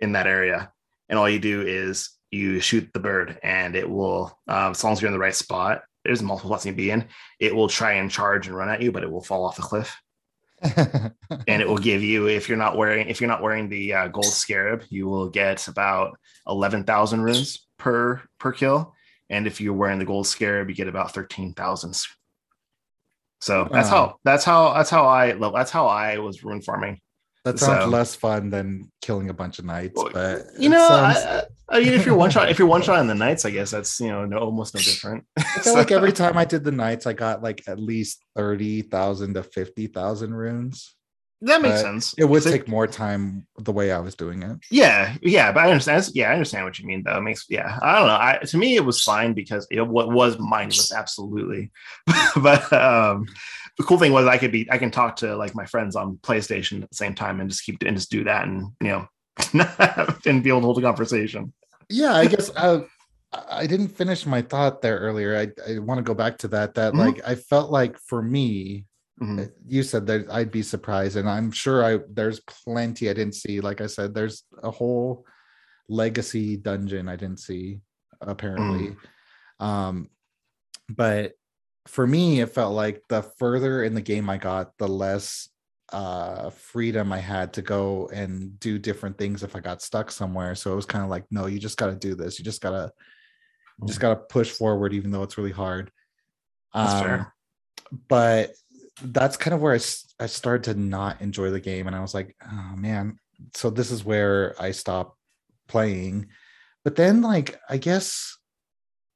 in 0.00 0.12
that 0.12 0.26
area. 0.26 0.72
And 1.08 1.18
all 1.18 1.28
you 1.28 1.38
do 1.38 1.62
is 1.62 2.10
you 2.32 2.60
shoot 2.60 2.90
the 2.92 2.98
bird 2.98 3.38
and 3.42 3.76
it 3.76 3.88
will 3.88 4.36
um, 4.48 4.72
as 4.72 4.82
long 4.82 4.94
as 4.94 5.00
you're 5.00 5.08
in 5.08 5.12
the 5.12 5.18
right 5.18 5.34
spot 5.34 5.82
there's 6.04 6.22
multiple 6.22 6.50
spots 6.50 6.64
you 6.64 6.72
can 6.72 6.76
be 6.76 6.90
in 6.90 7.04
it 7.38 7.54
will 7.54 7.68
try 7.68 7.92
and 7.92 8.10
charge 8.10 8.48
and 8.48 8.56
run 8.56 8.70
at 8.70 8.80
you 8.80 8.90
but 8.90 9.04
it 9.04 9.10
will 9.10 9.22
fall 9.22 9.44
off 9.44 9.56
the 9.56 9.62
cliff 9.62 9.94
and 10.62 11.60
it 11.62 11.68
will 11.68 11.78
give 11.90 12.02
you 12.02 12.28
if 12.28 12.48
you're 12.48 12.58
not 12.58 12.76
wearing 12.76 13.08
if 13.08 13.20
you're 13.20 13.28
not 13.28 13.42
wearing 13.42 13.68
the 13.68 13.92
uh, 13.94 14.08
gold 14.08 14.24
scarab 14.26 14.84
you 14.88 15.06
will 15.08 15.28
get 15.28 15.66
about 15.68 16.16
11,000 16.46 17.20
runes 17.22 17.66
per 17.78 18.22
per 18.38 18.52
kill. 18.52 18.94
And 19.30 19.46
if 19.46 19.60
you're 19.60 19.74
wearing 19.74 19.98
the 19.98 20.04
gold 20.04 20.26
scarab 20.26 20.68
you 20.68 20.74
get 20.74 20.88
about 20.88 21.14
13,000 21.14 21.94
so 23.40 23.68
that's 23.72 23.90
Wow. 23.90 23.96
how 23.96 24.16
that's 24.24 24.44
how 24.44 24.72
that's 24.74 24.90
how 24.90 25.06
I 25.06 25.32
that's 25.32 25.70
how 25.70 25.86
I 25.88 26.18
was 26.18 26.44
rune 26.44 26.62
farming 26.62 27.00
that 27.44 27.58
sounds 27.58 27.84
So- 27.84 27.88
less 27.90 28.14
fun 28.14 28.50
than 28.50 28.90
killing 29.00 29.28
a 29.30 29.34
bunch 29.34 29.58
of 29.58 29.64
knights, 29.64 29.94
Well, 29.96 30.10
but 30.12 30.46
you 30.58 30.68
know 30.68 30.86
sounds- 30.88 31.16
I, 31.18 31.42
I 31.68 31.80
mean 31.80 31.92
if 31.94 32.04
you're 32.06 32.16
one 32.16 32.30
shot 32.30 32.50
if 32.50 32.58
you're 32.58 32.68
one 32.68 32.82
shot 32.82 33.00
in 33.00 33.06
the 33.06 33.14
knights, 33.14 33.44
I 33.44 33.50
guess 33.50 33.70
that's 33.70 33.98
you 34.00 34.08
know 34.08 34.24
no, 34.26 34.38
almost 34.38 34.74
no 34.74 34.80
different 34.90 35.24
I 35.36 35.42
feel 35.60 35.74
like 35.74 35.90
every 35.90 36.12
time 36.22 36.36
I 36.36 36.44
did 36.44 36.64
the 36.64 36.72
knights, 36.72 37.06
I 37.06 37.12
got 37.14 37.42
like 37.42 37.62
at 37.66 37.78
least 37.78 38.22
thirty 38.36 38.82
thousand 38.82 39.34
to 39.34 39.42
fifty 39.42 39.86
thousand 39.86 40.34
runes. 40.34 40.94
That 41.42 41.60
makes 41.60 41.82
but 41.82 41.82
sense 41.82 42.14
It 42.16 42.24
would 42.24 42.42
take 42.42 42.68
more 42.68 42.86
time 42.86 43.46
the 43.58 43.72
way 43.72 43.92
I 43.92 43.98
was 43.98 44.14
doing 44.14 44.42
it. 44.42 44.58
Yeah, 44.70 45.16
yeah, 45.22 45.52
but 45.52 45.64
I 45.64 45.70
understand. 45.70 46.08
Yeah, 46.14 46.30
I 46.30 46.32
understand 46.34 46.64
what 46.64 46.78
you 46.78 46.86
mean. 46.86 47.02
Though 47.04 47.18
it 47.18 47.22
makes 47.22 47.46
yeah, 47.48 47.78
I 47.82 47.98
don't 47.98 48.06
know. 48.08 48.14
I 48.14 48.38
to 48.46 48.56
me 48.56 48.76
it 48.76 48.84
was 48.84 49.02
fine 49.02 49.32
because 49.34 49.66
it 49.70 49.80
what 49.86 50.10
was 50.10 50.38
mindless, 50.38 50.92
absolutely. 50.92 51.70
but 52.36 52.72
um, 52.72 53.26
the 53.76 53.84
cool 53.84 53.98
thing 53.98 54.12
was 54.12 54.26
I 54.26 54.38
could 54.38 54.52
be 54.52 54.68
I 54.70 54.78
can 54.78 54.90
talk 54.90 55.16
to 55.16 55.36
like 55.36 55.54
my 55.54 55.66
friends 55.66 55.96
on 55.96 56.18
PlayStation 56.22 56.82
at 56.82 56.90
the 56.90 56.96
same 56.96 57.14
time 57.14 57.40
and 57.40 57.50
just 57.50 57.64
keep 57.64 57.82
and 57.82 57.96
just 57.96 58.10
do 58.10 58.24
that 58.24 58.46
and 58.46 58.72
you 58.80 58.88
know 58.88 59.08
and 60.26 60.42
be 60.42 60.50
able 60.50 60.60
to 60.60 60.66
hold 60.66 60.78
a 60.78 60.82
conversation. 60.82 61.52
Yeah, 61.88 62.14
I 62.14 62.26
guess 62.26 62.50
I, 62.56 62.84
I 63.50 63.66
didn't 63.66 63.88
finish 63.88 64.26
my 64.26 64.42
thought 64.42 64.82
there 64.82 64.98
earlier. 64.98 65.36
I, 65.36 65.72
I 65.72 65.78
want 65.78 65.98
to 65.98 66.02
go 66.02 66.14
back 66.14 66.38
to 66.38 66.48
that. 66.48 66.74
That 66.74 66.94
Mhm. 66.94 66.98
like 66.98 67.20
I 67.26 67.34
felt 67.34 67.70
like 67.70 67.98
for 67.98 68.22
me, 68.22 68.84
Mhm. 69.22 69.52
you 69.66 69.82
said 69.82 70.06
that 70.06 70.30
I'd 70.30 70.50
be 70.50 70.62
surprised, 70.62 71.16
and 71.16 71.28
I'm 71.28 71.50
sure 71.50 71.84
I 71.84 72.00
there's 72.10 72.40
plenty 72.40 73.08
I 73.08 73.12
didn't 73.12 73.34
see. 73.34 73.60
Like 73.60 73.80
I 73.80 73.86
said, 73.86 74.14
there's 74.14 74.44
a 74.62 74.70
whole 74.70 75.24
legacy 75.88 76.56
dungeon 76.56 77.08
I 77.08 77.16
didn't 77.16 77.40
see 77.40 77.80
apparently. 78.20 78.96
Um, 79.60 80.10
but 80.88 81.32
for 81.86 82.06
me, 82.06 82.40
it 82.40 82.50
felt 82.50 82.74
like 82.74 83.02
the 83.08 83.22
further 83.22 83.82
in 83.82 83.94
the 83.94 84.00
game 84.00 84.30
I 84.30 84.38
got, 84.38 84.76
the 84.78 84.88
less 84.88 85.48
uh 85.92 86.48
freedom 86.50 87.12
I 87.12 87.18
had 87.18 87.52
to 87.54 87.62
go 87.62 88.08
and 88.08 88.58
do 88.58 88.78
different 88.78 89.18
things 89.18 89.42
if 89.42 89.54
I 89.54 89.60
got 89.60 89.82
stuck 89.82 90.10
somewhere. 90.10 90.54
So 90.54 90.72
it 90.72 90.76
was 90.76 90.86
kind 90.86 91.04
of 91.04 91.10
like, 91.10 91.26
no, 91.30 91.46
you 91.46 91.58
just 91.58 91.76
got 91.76 91.88
to 91.88 91.96
do 91.96 92.14
this. 92.14 92.38
You 92.38 92.44
just 92.44 92.62
gotta, 92.62 92.92
you 93.80 93.86
just 93.86 94.00
gotta 94.00 94.20
push 94.20 94.50
forward, 94.50 94.94
even 94.94 95.10
though 95.10 95.22
it's 95.22 95.36
really 95.36 95.52
hard. 95.52 95.90
That's 96.74 96.94
Um, 96.94 97.02
fair. 97.02 97.34
But 98.08 98.52
that's 99.02 99.36
kind 99.36 99.54
of 99.54 99.60
where 99.60 99.74
I, 99.74 99.80
I 100.20 100.26
started 100.26 100.64
to 100.72 100.78
not 100.78 101.20
enjoy 101.20 101.50
the 101.50 101.60
game, 101.60 101.86
and 101.86 101.96
I 101.96 102.00
was 102.00 102.14
like, 102.14 102.36
oh 102.44 102.74
man. 102.76 103.18
So 103.54 103.70
this 103.70 103.90
is 103.90 104.04
where 104.04 104.54
I 104.60 104.70
stopped 104.70 105.16
playing. 105.66 106.28
But 106.84 106.96
then, 106.96 107.22
like, 107.22 107.58
I 107.68 107.76
guess 107.76 108.36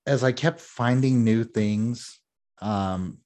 as 0.07 0.25
I 0.25 0.33
kept 0.33 0.61
finding 0.61 1.25
new 1.25 1.45
things, 1.45 2.21
um, 2.61 3.19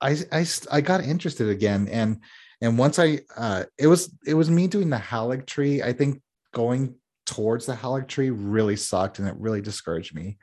I 0.00 0.16
I 0.30 0.46
I 0.70 0.80
got 0.80 1.02
interested 1.02 1.48
again, 1.48 1.88
and 1.88 2.20
and 2.60 2.78
once 2.78 2.98
I 2.98 3.20
uh, 3.36 3.64
it 3.78 3.86
was 3.86 4.14
it 4.26 4.34
was 4.34 4.50
me 4.50 4.66
doing 4.68 4.90
the 4.90 4.96
Halig 4.96 5.46
tree. 5.46 5.82
I 5.82 5.92
think 5.92 6.22
going 6.54 6.94
towards 7.24 7.66
the 7.66 7.74
Halig 7.74 8.08
tree 8.08 8.30
really 8.30 8.76
sucked, 8.76 9.18
and 9.18 9.28
it 9.28 9.34
really 9.36 9.60
discouraged 9.60 10.14
me 10.14 10.38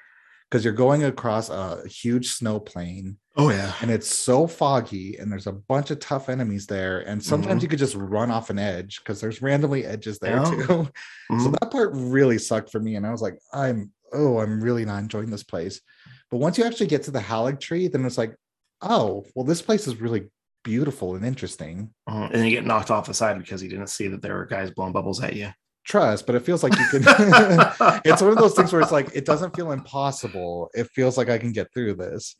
because 0.50 0.64
you're 0.64 0.74
going 0.74 1.04
across 1.04 1.50
a 1.50 1.88
huge 1.88 2.32
snow 2.32 2.60
plain 2.60 3.18
Oh 3.35 3.49
yeah. 3.49 3.73
and 3.81 3.89
it's 3.89 4.07
so 4.07 4.45
foggy 4.45 5.18
and 5.18 5.31
there's 5.31 5.47
a 5.47 5.51
bunch 5.51 5.89
of 5.89 5.99
tough 5.99 6.30
enemies 6.30 6.68
there 6.68 6.99
and 7.01 7.22
sometimes 7.23 7.60
Mhm. 7.60 7.64
you 7.64 7.68
could 7.69 7.80
just 7.80 7.95
run 7.95 8.30
off 8.30 8.49
an 8.51 8.60
edge 8.60 8.99
because 8.99 9.19
there's 9.19 9.41
randomly 9.41 9.85
edges 9.85 10.19
there 10.19 10.38
Yeah. 10.38 10.43
too 10.51 10.64
so 10.68 10.91
Mhm. 11.31 11.60
that 11.60 11.72
part 11.72 11.91
really 11.95 12.38
sucked 12.38 12.72
for 12.72 12.80
me 12.80 12.95
and 12.95 13.07
i 13.07 13.11
was 13.11 13.22
like 13.23 13.39
i'm 13.51 13.91
oh 14.14 14.39
i'm 14.39 14.61
really 14.61 14.85
not 14.85 14.99
enjoying 14.99 15.31
this 15.31 15.41
place 15.43 15.81
but 16.30 16.38
once 16.38 16.60
you 16.60 16.64
actually 16.64 16.85
get 16.88 17.01
to 17.03 17.11
the 17.11 17.19
halig 17.19 17.60
tree 17.60 17.88
then 17.88 18.05
it's 18.05 18.19
like 18.19 18.35
oh 18.81 19.26
well 19.34 19.45
this 19.45 19.64
place 19.64 19.88
is 19.88 19.99
really 19.99 20.30
beautiful 20.64 21.15
and 21.15 21.26
interesting 21.26 21.89
Mhm. 22.07 22.26
And 22.26 22.35
then 22.35 22.45
you 22.45 22.51
get 22.51 22.65
knocked 22.68 22.91
off 22.91 23.07
the 23.07 23.14
side 23.15 23.39
because 23.39 23.64
you 23.64 23.69
didn't 23.69 23.88
see 23.89 24.07
that 24.10 24.22
there 24.22 24.35
were 24.35 24.45
guys 24.45 24.69
blowing 24.69 24.93
bubbles 24.93 25.22
at 25.23 25.35
you. 25.35 25.49
trust 25.85 26.26
but 26.27 26.35
it 26.35 26.43
feels 26.45 26.61
like 26.64 26.73
you 26.77 26.85
can 26.91 27.01
it's 28.05 28.22
one 28.22 28.31
of 28.31 28.38
those 28.38 28.53
things 28.53 28.72
where 28.72 28.81
it's 28.81 28.91
like 28.91 29.10
it 29.15 29.26
doesn't 29.26 29.55
feel 29.55 29.72
impossible 29.72 30.69
it 30.76 30.88
feels 30.95 31.18
like 31.18 31.30
i 31.30 31.38
can 31.39 31.51
get 31.51 31.68
through 31.73 31.93
this 31.95 32.35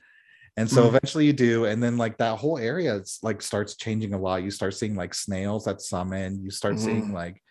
and 0.58 0.70
so 0.70 0.84
Mm. 0.84 0.88
eventually 0.90 1.26
you 1.26 1.34
do 1.34 1.66
and 1.66 1.82
then 1.82 1.98
like 1.98 2.18
that 2.18 2.38
whole 2.38 2.58
area 2.58 2.96
it's 2.96 3.24
like 3.24 3.42
starts 3.42 3.76
changing 3.76 4.14
a 4.14 4.18
lot 4.20 4.44
you 4.44 4.52
start 4.52 4.74
seeing 4.74 4.96
like 4.96 5.14
snails 5.14 5.66
that 5.66 5.82
summon 5.82 6.42
you 6.44 6.52
start 6.52 6.80
seeing 6.80 7.08
Mhm. 7.10 7.14
like 7.14 7.42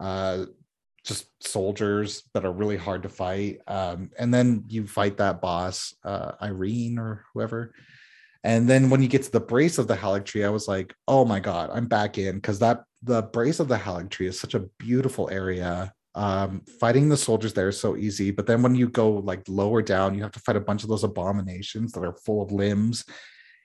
uh 0.00 0.46
just 1.04 1.28
soldiers 1.40 2.22
that 2.32 2.44
are 2.44 2.52
really 2.52 2.76
hard 2.76 3.02
to 3.02 3.08
fight 3.08 3.60
um 3.68 4.10
and 4.18 4.32
then 4.32 4.64
you 4.68 4.86
fight 4.86 5.16
that 5.18 5.40
boss 5.40 5.94
uh 6.04 6.32
irene 6.42 6.98
or 6.98 7.24
whoever 7.32 7.72
and 8.42 8.68
then 8.68 8.90
when 8.90 9.00
you 9.00 9.08
get 9.08 9.22
to 9.22 9.30
the 9.32 9.40
brace 9.40 9.78
of 9.78 9.88
the 9.88 9.96
Halig 9.96 10.26
tree, 10.26 10.44
I 10.44 10.50
was 10.50 10.68
like, 10.68 10.94
oh 11.08 11.24
my 11.24 11.40
God, 11.40 11.70
I'm 11.72 11.86
back 11.86 12.18
in 12.18 12.34
because 12.34 12.58
that 12.58 12.84
the 13.02 13.22
brace 13.22 13.58
of 13.58 13.68
the 13.68 13.78
Halig 13.78 14.10
tree 14.10 14.26
is 14.26 14.38
such 14.38 14.52
a 14.52 14.66
beautiful 14.78 15.30
area. 15.30 15.94
Um, 16.14 16.62
fighting 16.80 17.08
the 17.08 17.16
soldiers 17.16 17.54
there 17.54 17.68
is 17.68 17.80
so 17.80 17.96
easy. 17.96 18.30
But 18.30 18.46
then 18.46 18.62
when 18.62 18.74
you 18.74 18.88
go 18.88 19.10
like 19.10 19.42
lower 19.48 19.82
down, 19.82 20.14
you 20.14 20.22
have 20.22 20.32
to 20.32 20.40
fight 20.40 20.56
a 20.56 20.60
bunch 20.60 20.82
of 20.82 20.88
those 20.88 21.04
abominations 21.04 21.92
that 21.92 22.04
are 22.04 22.16
full 22.24 22.42
of 22.42 22.52
limbs. 22.52 23.04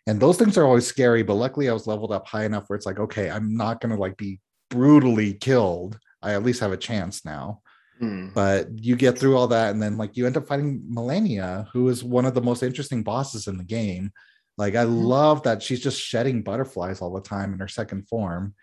And 0.08 0.20
those 0.20 0.38
things 0.38 0.58
are 0.58 0.66
always 0.66 0.88
scary. 0.88 1.22
But 1.24 1.36
luckily 1.36 1.70
I 1.70 1.74
was 1.74 1.86
leveled 1.88 2.12
up 2.12 2.28
high 2.28 2.46
enough 2.46 2.66
where 2.68 2.78
it's 2.78 2.86
like, 2.86 3.00
okay, 3.00 3.30
I'm 3.30 3.56
not 3.56 3.82
gonna 3.82 3.98
like 3.98 4.18
be 4.18 4.40
brutally 4.70 5.34
killed. 5.34 6.00
I 6.22 6.34
at 6.34 6.44
least 6.44 6.62
have 6.62 6.72
a 6.72 6.78
chance 6.78 7.24
now 7.24 7.62
Hmm. 8.00 8.30
but 8.34 8.68
you 8.80 8.96
get 8.96 9.18
through 9.18 9.36
all 9.36 9.48
that 9.50 9.72
and 9.72 9.84
then 9.84 9.98
like 9.98 10.16
you 10.16 10.26
end 10.26 10.38
up 10.38 10.48
fighting 10.48 10.82
malenia 10.90 11.68
who 11.74 11.90
is 11.90 12.02
one 12.02 12.26
of 12.26 12.34
the 12.34 12.42
most 12.42 12.64
interesting 12.64 13.04
bosses 13.04 13.48
in 13.48 13.58
the 13.58 13.64
game 13.66 14.14
like 14.58 14.76
i 14.76 14.84
love 14.84 15.44
that 15.44 15.62
she's 15.62 15.82
just 15.82 16.00
shedding 16.00 16.42
butterflies 16.42 17.02
all 17.02 17.12
the 17.12 17.20
time 17.20 17.52
in 17.52 17.60
her 17.60 17.68
second 17.68 18.08
form 18.08 18.56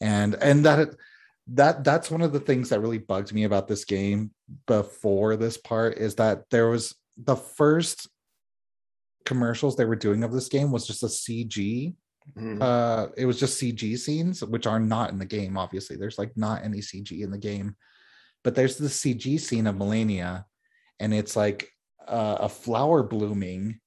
and 0.00 0.36
and 0.36 0.64
that 0.64 0.78
it, 0.78 0.96
that 1.54 1.82
that's 1.84 2.10
one 2.10 2.22
of 2.22 2.32
the 2.32 2.40
things 2.40 2.68
that 2.68 2.80
really 2.80 2.98
bugged 2.98 3.32
me 3.32 3.44
about 3.44 3.68
this 3.68 3.84
game 3.84 4.30
before 4.66 5.36
this 5.36 5.56
part 5.56 5.96
is 5.98 6.14
that 6.16 6.44
there 6.50 6.68
was 6.68 6.94
the 7.16 7.36
first 7.36 8.08
commercials 9.24 9.76
they 9.76 9.84
were 9.84 9.96
doing 9.96 10.22
of 10.24 10.32
this 10.32 10.48
game 10.48 10.70
was 10.70 10.86
just 10.86 11.02
a 11.02 11.06
cg 11.06 11.94
Mhm. 12.36 12.60
uh 12.60 13.08
it 13.16 13.24
was 13.24 13.40
just 13.40 13.58
cg 13.58 13.98
scenes 13.98 14.44
which 14.44 14.66
are 14.66 14.78
not 14.78 15.10
in 15.10 15.18
the 15.18 15.24
game 15.24 15.56
obviously. 15.56 15.96
There's 15.96 16.18
like 16.18 16.36
not 16.36 16.62
any 16.62 16.80
cg 16.80 17.22
in 17.22 17.30
the 17.30 17.38
game. 17.38 17.74
But 18.44 18.54
there's 18.54 18.76
the 18.76 18.88
cg 18.88 19.40
scene 19.40 19.66
of 19.66 19.76
malenia 19.76 20.44
and 21.00 21.14
it's 21.14 21.36
like 21.36 21.70
uh, 22.06 22.36
a 22.40 22.48
flower 22.48 23.02
blooming. 23.02 23.80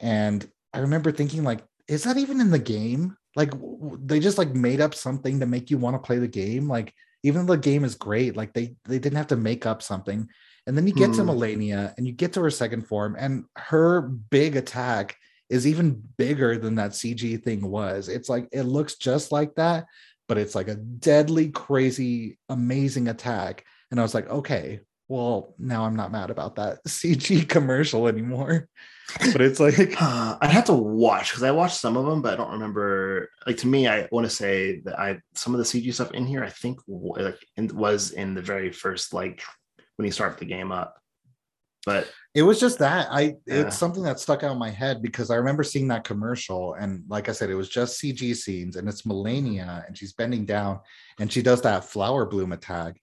And 0.00 0.46
i 0.72 0.78
remember 0.78 1.12
thinking 1.12 1.44
like 1.44 1.62
is 1.86 2.04
that 2.04 2.16
even 2.16 2.40
in 2.40 2.50
the 2.50 2.58
game 2.58 3.16
like 3.36 3.52
they 4.04 4.20
just 4.20 4.38
like 4.38 4.54
made 4.54 4.80
up 4.80 4.94
something 4.94 5.40
to 5.40 5.46
make 5.46 5.70
you 5.70 5.78
want 5.78 5.94
to 5.94 6.06
play 6.06 6.18
the 6.18 6.28
game 6.28 6.68
like 6.68 6.92
even 7.22 7.46
though 7.46 7.54
the 7.54 7.60
game 7.60 7.84
is 7.84 7.94
great 7.94 8.36
like 8.36 8.52
they 8.52 8.74
they 8.84 8.98
didn't 8.98 9.16
have 9.16 9.26
to 9.28 9.36
make 9.36 9.66
up 9.66 9.82
something 9.82 10.28
and 10.66 10.76
then 10.76 10.86
you 10.86 10.92
get 10.94 11.12
to 11.12 11.22
Hmm. 11.22 11.30
malenia 11.30 11.94
and 11.96 12.06
you 12.06 12.12
get 12.12 12.32
to 12.34 12.42
her 12.42 12.50
second 12.50 12.86
form 12.86 13.16
and 13.18 13.44
her 13.56 14.02
big 14.02 14.56
attack 14.56 15.16
is 15.50 15.66
even 15.66 16.02
bigger 16.16 16.56
than 16.56 16.76
that 16.76 16.92
CG 16.92 17.42
thing 17.42 17.68
was. 17.70 18.08
It's 18.08 18.28
like 18.28 18.48
it 18.50 18.62
looks 18.62 18.94
just 18.96 19.30
like 19.30 19.54
that, 19.56 19.84
but 20.26 20.38
it's 20.38 20.54
like 20.54 20.68
a 20.68 20.74
deadly, 20.74 21.50
crazy, 21.50 22.38
amazing 22.48 23.08
attack. 23.08 23.64
And 23.90 24.00
I 24.00 24.02
was 24.02 24.14
like, 24.14 24.28
okay, 24.28 24.80
well, 25.14 25.54
now 25.58 25.84
I'm 25.84 25.96
not 25.96 26.12
mad 26.12 26.30
about 26.30 26.56
that 26.56 26.84
CG 26.88 27.48
commercial 27.48 28.08
anymore. 28.08 28.68
But 29.32 29.42
it's 29.42 29.60
like, 29.60 30.00
Uh, 30.00 30.36
I'd 30.42 30.50
have 30.50 30.64
to 30.64 30.72
watch 30.72 31.30
because 31.30 31.42
I 31.42 31.50
watched 31.50 31.76
some 31.76 31.96
of 31.96 32.06
them, 32.06 32.22
but 32.22 32.34
I 32.34 32.36
don't 32.36 32.52
remember. 32.52 33.30
Like 33.46 33.58
to 33.58 33.66
me, 33.66 33.86
I 33.86 34.08
want 34.10 34.24
to 34.26 34.30
say 34.34 34.80
that 34.80 34.98
I 34.98 35.18
some 35.34 35.54
of 35.54 35.58
the 35.58 35.64
CG 35.64 35.92
stuff 35.92 36.10
in 36.12 36.26
here, 36.26 36.42
I 36.42 36.50
think 36.50 36.80
like 36.88 37.38
was 37.72 38.10
in 38.12 38.34
the 38.34 38.42
very 38.42 38.72
first 38.72 39.12
like 39.14 39.42
when 39.96 40.06
you 40.06 40.12
start 40.12 40.38
the 40.38 40.46
game 40.46 40.72
up. 40.72 40.96
But 41.86 42.10
it 42.34 42.42
was 42.42 42.58
just 42.58 42.78
that 42.78 43.08
I 43.10 43.34
Yeah. 43.46 43.66
it's 43.66 43.76
something 43.76 44.02
that 44.04 44.18
stuck 44.18 44.42
out 44.42 44.52
in 44.52 44.58
my 44.58 44.70
head 44.70 45.02
because 45.02 45.30
I 45.30 45.36
remember 45.36 45.62
seeing 45.62 45.88
that 45.88 46.04
commercial 46.04 46.74
and 46.74 47.04
like 47.08 47.28
I 47.28 47.32
said, 47.32 47.50
it 47.50 47.54
was 47.54 47.68
just 47.68 48.00
CG 48.00 48.34
scenes 48.34 48.76
and 48.76 48.88
it's 48.88 49.02
Malenia 49.02 49.86
and 49.86 49.96
she's 49.96 50.14
bending 50.14 50.46
down 50.46 50.80
and 51.20 51.30
she 51.30 51.42
does 51.42 51.60
that 51.62 51.84
flower 51.84 52.24
bloom 52.26 52.52
attack. 52.52 52.98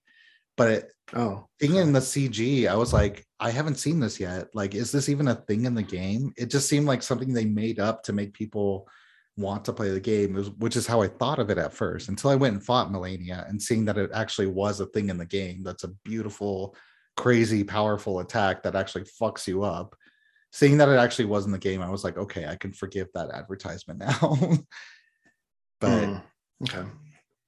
But 0.56 0.70
it, 0.70 0.92
oh, 1.14 1.46
seeing 1.60 1.76
it 1.76 1.82
in 1.82 1.92
the 1.92 2.00
CG, 2.00 2.68
I 2.68 2.76
was 2.76 2.92
like, 2.92 3.24
I 3.40 3.50
haven't 3.50 3.76
seen 3.76 4.00
this 4.00 4.20
yet. 4.20 4.48
Like, 4.54 4.74
is 4.74 4.92
this 4.92 5.08
even 5.08 5.28
a 5.28 5.34
thing 5.34 5.64
in 5.64 5.74
the 5.74 5.82
game? 5.82 6.32
It 6.36 6.50
just 6.50 6.68
seemed 6.68 6.86
like 6.86 7.02
something 7.02 7.32
they 7.32 7.44
made 7.44 7.80
up 7.80 8.02
to 8.04 8.12
make 8.12 8.34
people 8.34 8.88
want 9.36 9.64
to 9.64 9.72
play 9.72 9.90
the 9.90 10.00
game, 10.00 10.36
which 10.58 10.76
is 10.76 10.86
how 10.86 11.00
I 11.00 11.08
thought 11.08 11.38
of 11.38 11.48
it 11.50 11.58
at 11.58 11.72
first 11.72 12.08
until 12.08 12.30
I 12.30 12.34
went 12.34 12.54
and 12.54 12.64
fought 12.64 12.92
Malenia 12.92 13.48
and 13.48 13.60
seeing 13.60 13.86
that 13.86 13.96
it 13.96 14.10
actually 14.12 14.48
was 14.48 14.80
a 14.80 14.86
thing 14.86 15.08
in 15.08 15.16
the 15.16 15.24
game. 15.26 15.62
That's 15.62 15.84
a 15.84 15.94
beautiful, 16.04 16.76
crazy, 17.16 17.64
powerful 17.64 18.20
attack 18.20 18.62
that 18.62 18.76
actually 18.76 19.04
fucks 19.04 19.46
you 19.46 19.62
up. 19.62 19.96
Seeing 20.50 20.76
that 20.78 20.90
it 20.90 20.98
actually 20.98 21.24
was 21.24 21.46
in 21.46 21.52
the 21.52 21.58
game, 21.58 21.80
I 21.80 21.88
was 21.88 22.04
like, 22.04 22.18
okay, 22.18 22.46
I 22.46 22.56
can 22.56 22.74
forgive 22.74 23.08
that 23.14 23.30
advertisement 23.30 24.00
now. 24.20 24.36
but 25.80 26.04
Hmm. 26.04 26.16
okay. 26.64 26.88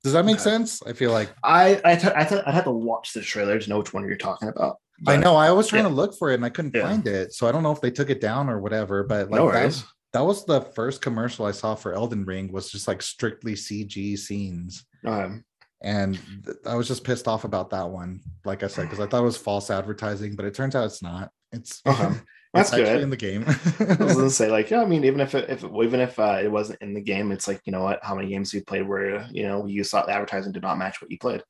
Does 0.05 0.12
that 0.12 0.24
make 0.24 0.36
Okay. 0.36 0.44
sense? 0.44 0.81
I 0.86 0.93
feel 0.93 1.10
like 1.10 1.35
I 1.43 1.81
I 1.85 1.97
th- 1.97 2.12
I 2.14 2.22
th- 2.24 2.43
I'd 2.47 2.55
have 2.55 2.64
to 2.64 2.70
watch 2.70 3.12
the 3.12 3.20
trailer 3.22 3.59
to 3.59 3.68
know 3.68 3.78
which 3.78 3.93
one 3.93 4.06
you're 4.06 4.16
talking 4.16 4.48
about. 4.48 4.76
I 5.09 5.16
know 5.16 5.35
I 5.35 5.51
was 5.51 5.66
trying 5.68 5.82
yeah. 5.82 5.89
to 5.89 5.94
look 5.94 6.16
for 6.16 6.31
it 6.31 6.35
and 6.35 6.44
I 6.44 6.51
couldn't 6.51 6.74
Yeah. 6.76 6.82
find 6.82 7.05
it. 7.09 7.32
So 7.32 7.48
I 7.48 7.52
don't 7.52 7.64
know 7.64 7.72
if 7.72 7.81
they 7.81 7.90
took 7.90 8.10
it 8.10 8.20
down 8.20 8.48
or 8.48 8.60
whatever, 8.60 9.02
but 9.02 9.28
like 9.31 9.40
No 9.40 9.51
that, 9.51 9.60
worries. 9.62 9.85
that 10.12 10.20
was 10.20 10.44
the 10.44 10.60
first 10.60 11.02
commercial 11.02 11.47
I 11.47 11.51
saw 11.51 11.74
for 11.74 11.93
Elden 11.94 12.24
Ring 12.24 12.52
was 12.52 12.70
just 12.70 12.86
like 12.86 13.02
strictly 13.02 13.55
CG 13.55 14.16
scenes. 14.16 14.85
Um, 15.05 15.44
And 15.82 16.14
th- 16.44 16.56
I 16.64 16.76
was 16.76 16.86
just 16.86 17.02
pissed 17.05 17.26
off 17.26 17.44
about 17.44 17.70
that 17.70 17.90
one, 17.90 18.20
like 18.44 18.62
I 18.62 18.68
said, 18.68 18.82
because 18.82 19.01
I 19.01 19.06
thought 19.06 19.20
it 19.22 19.24
was 19.32 19.36
false 19.36 19.68
advertising, 19.68 20.36
but 20.36 20.44
it 20.47 20.55
turns 20.55 20.74
out 20.76 20.85
it's 20.86 21.02
not. 21.02 21.31
It's, 21.52 21.82
Okay. 21.86 22.10
it's 22.55 22.70
That's 22.70 22.81
actually 22.82 22.94
good. 22.94 23.02
in 23.02 23.10
the 23.10 23.16
game. 23.16 23.44
I 23.47 24.05
was 24.05 24.14
gonna 24.16 24.31
say, 24.43 24.51
like, 24.51 24.70
yeah, 24.70 24.82
I 24.82 24.85
mean, 24.86 25.05
even 25.05 25.20
if 25.20 25.35
it, 25.35 25.51
if 25.51 25.64
it, 25.64 25.70
even 25.74 26.01
if 26.01 26.18
uh, 26.18 26.39
it 26.43 26.51
wasn't 26.51 26.81
in 26.82 26.94
the 26.94 27.01
game, 27.01 27.32
it's 27.32 27.48
like, 27.48 27.60
you 27.64 27.72
know 27.72 27.82
what? 27.82 28.01
How 28.02 28.14
many 28.14 28.28
games 28.28 28.55
you 28.55 28.62
played 28.64 28.86
where 28.86 29.26
you 29.31 29.43
know 29.44 29.66
you 29.66 29.82
saw 29.85 30.05
the 30.05 30.12
advertising 30.12 30.52
did 30.52 30.62
not 30.62 30.78
match 30.78 31.01
what 31.02 31.10
you 31.10 31.18
played? 31.18 31.43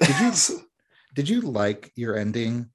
Did 0.00 0.16
you- 0.20 0.60
Did 1.14 1.28
you 1.30 1.40
like 1.40 1.92
your 1.96 2.14
ending? 2.16 2.68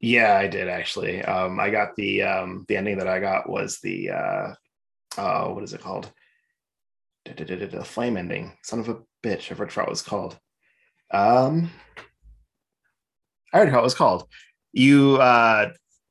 yeah, 0.00 0.36
I 0.36 0.48
did 0.48 0.68
actually. 0.68 1.22
Um, 1.22 1.60
I 1.60 1.70
got 1.70 1.94
the 1.96 2.22
um, 2.22 2.64
the 2.68 2.76
ending 2.76 2.98
that 2.98 3.06
I 3.08 3.20
got 3.20 3.48
was 3.48 3.78
the 3.80 4.10
uh, 4.10 4.54
uh, 5.16 5.48
what 5.48 5.62
is 5.62 5.72
it 5.72 5.80
called? 5.80 6.10
The 7.24 7.82
flame 7.84 8.16
ending. 8.16 8.56
Son 8.64 8.80
of 8.80 8.88
a 8.88 8.98
bitch! 9.22 9.52
I 9.52 9.54
forgot 9.54 9.76
what 9.76 9.86
it 9.86 9.90
was 9.90 10.02
called. 10.02 10.38
Um, 11.12 11.70
I 13.52 13.56
already 13.56 13.70
forgot 13.70 13.78
what 13.78 13.82
it 13.82 13.84
was 13.84 13.94
called. 13.94 14.28
You 14.72 15.16
uh, 15.16 15.70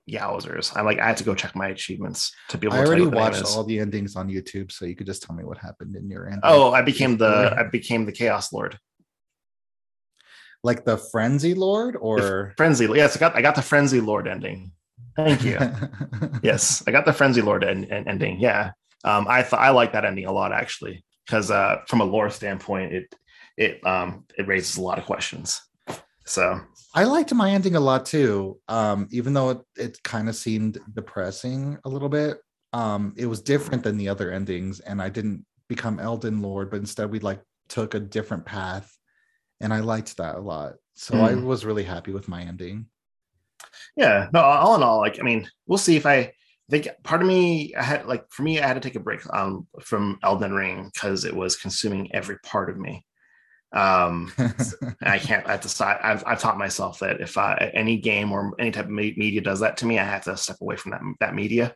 yowzers! 0.10 0.76
I'm 0.76 0.86
like, 0.86 1.00
I 1.00 1.08
had 1.08 1.18
to 1.18 1.24
go 1.24 1.36
check 1.36 1.56
my 1.56 1.68
achievements 1.70 2.32
to 2.50 2.58
be 2.58 2.68
able 2.68 2.76
I 2.76 2.78
to 2.78 2.84
tell 2.84 2.88
already 2.88 3.02
you 3.04 3.10
what 3.10 3.12
the 3.12 3.32
name 3.32 3.44
watched 3.44 3.58
all 3.58 3.64
the 3.64 3.80
endings 3.80 4.16
on 4.16 4.30
YouTube, 4.30 4.72
so 4.72 4.86
you 4.86 4.96
could 4.96 5.08
just 5.08 5.24
tell 5.24 5.36
me 5.36 5.44
what 5.44 5.58
happened 5.58 5.96
in 5.96 6.10
your 6.10 6.28
end. 6.30 6.42
Oh, 6.44 6.72
I 6.72 6.82
became 6.82 7.18
the 7.18 7.54
I 7.58 7.64
became 7.64 8.06
the 8.06 8.12
Chaos 8.12 8.52
Lord. 8.54 8.80
like 10.64 10.86
the 10.86 10.98
Frenzy 10.98 11.54
Lord 11.54 11.98
or 12.00 12.54
Frenzy. 12.58 12.88
Yes, 12.94 13.16
I 13.16 13.20
got 13.20 13.36
I 13.36 13.42
got 13.42 13.56
the 13.56 13.62
Frenzy 13.62 14.00
Lord 14.00 14.28
ending. 14.28 14.72
Thank 15.16 15.44
you. 15.44 15.60
yes, 16.44 16.84
I 16.88 16.92
got 16.92 17.06
the 17.06 17.14
Frenzy 17.14 17.42
Lord 17.42 17.64
en- 17.64 17.86
en- 17.86 18.08
ending. 18.08 18.40
Yeah, 18.40 18.72
um, 19.04 19.28
I 19.30 19.44
thought 19.44 19.60
I 19.60 19.70
like 19.70 19.94
that 19.94 20.06
ending 20.06 20.26
a 20.26 20.32
lot 20.32 20.52
actually 20.52 21.04
because 21.26 21.52
uh, 21.52 21.82
from 21.88 22.02
a 22.02 22.06
lore 22.06 22.30
standpoint, 22.30 22.94
it 22.94 23.16
it 23.58 23.86
um 23.86 24.26
it 24.38 24.48
raises 24.48 24.78
a 24.78 24.82
lot 24.82 24.98
of 24.98 25.06
questions. 25.06 25.62
So 26.26 26.62
I 26.94 27.06
liked 27.06 27.34
my 27.34 27.52
ending 27.52 27.76
a 27.76 27.80
lot 27.80 28.06
too. 28.06 28.60
Um, 28.68 29.08
even 29.12 29.34
though 29.34 29.50
it, 29.52 29.60
it 29.76 30.04
kind 30.04 30.30
of 30.30 30.36
seemed 30.36 30.78
depressing 30.94 31.80
a 31.86 31.90
little 31.90 32.10
bit. 32.10 32.38
Um, 32.72 33.14
it 33.18 33.26
was 33.28 33.42
different 33.42 33.84
than 33.84 33.98
the 33.98 34.10
other 34.10 34.32
endings, 34.32 34.80
and 34.80 35.02
I 35.02 35.10
didn't 35.10 35.46
become 35.68 36.00
Elden 36.00 36.42
Lord, 36.42 36.70
but 36.72 36.78
instead 36.80 37.12
we 37.12 37.20
like 37.20 37.42
took 37.68 37.94
a 37.94 38.00
different 38.00 38.46
path, 38.46 38.96
and 39.62 39.74
I 39.74 39.82
liked 39.82 40.18
that 40.18 40.36
a 40.36 40.42
lot. 40.42 40.76
So 40.96 41.22
I 41.22 41.36
Hmm. 41.36 41.44
was 41.44 41.66
really 41.66 41.84
happy 41.84 42.12
with 42.14 42.28
my 42.30 42.44
ending. 42.44 42.88
yeah, 43.96 44.30
no, 44.34 44.42
all 44.42 44.76
in 44.76 44.84
all, 44.84 45.00
like 45.00 45.20
I 45.20 45.24
mean, 45.24 45.48
we'll 45.68 45.78
see 45.78 45.96
if 45.96 46.06
I 46.06 46.34
think 46.70 46.88
part 47.04 47.22
of 47.22 47.28
me 47.28 47.74
I 47.76 47.84
had 47.84 48.06
like 48.08 48.26
for 48.32 48.44
me 48.44 48.60
I 48.60 48.68
had 48.68 48.76
to 48.76 48.80
take 48.80 48.96
a 48.96 49.00
break 49.00 49.22
um 49.34 49.68
from 49.82 50.18
Elden 50.24 50.54
Ring 50.54 50.90
because 50.94 51.26
it 51.26 51.36
was 51.36 51.56
consuming 51.58 52.14
every 52.14 52.38
part 52.40 52.70
of 52.70 52.78
me. 52.78 53.06
Um, 53.74 54.32
I 55.02 55.18
can't. 55.20 55.46
I 55.48 55.52
have 55.52 55.62
to 55.62 55.68
decide. 55.68 56.00
I've, 56.04 56.24
I've 56.26 56.40
taught 56.40 56.58
myself 56.58 57.00
that 57.00 57.22
if 57.22 57.38
I, 57.38 57.72
any 57.74 57.98
game 57.98 58.32
or 58.32 58.54
any 58.60 58.72
type 58.72 58.86
of 58.86 58.92
media 58.92 59.42
does 59.42 59.60
that 59.62 59.78
to 59.78 59.86
me, 59.86 60.00
I 60.00 60.04
have 60.04 60.24
to 60.26 60.38
step 60.38 60.58
away 60.62 60.76
from 60.76 60.92
that 60.92 61.02
that 61.20 61.36
media. 61.36 61.76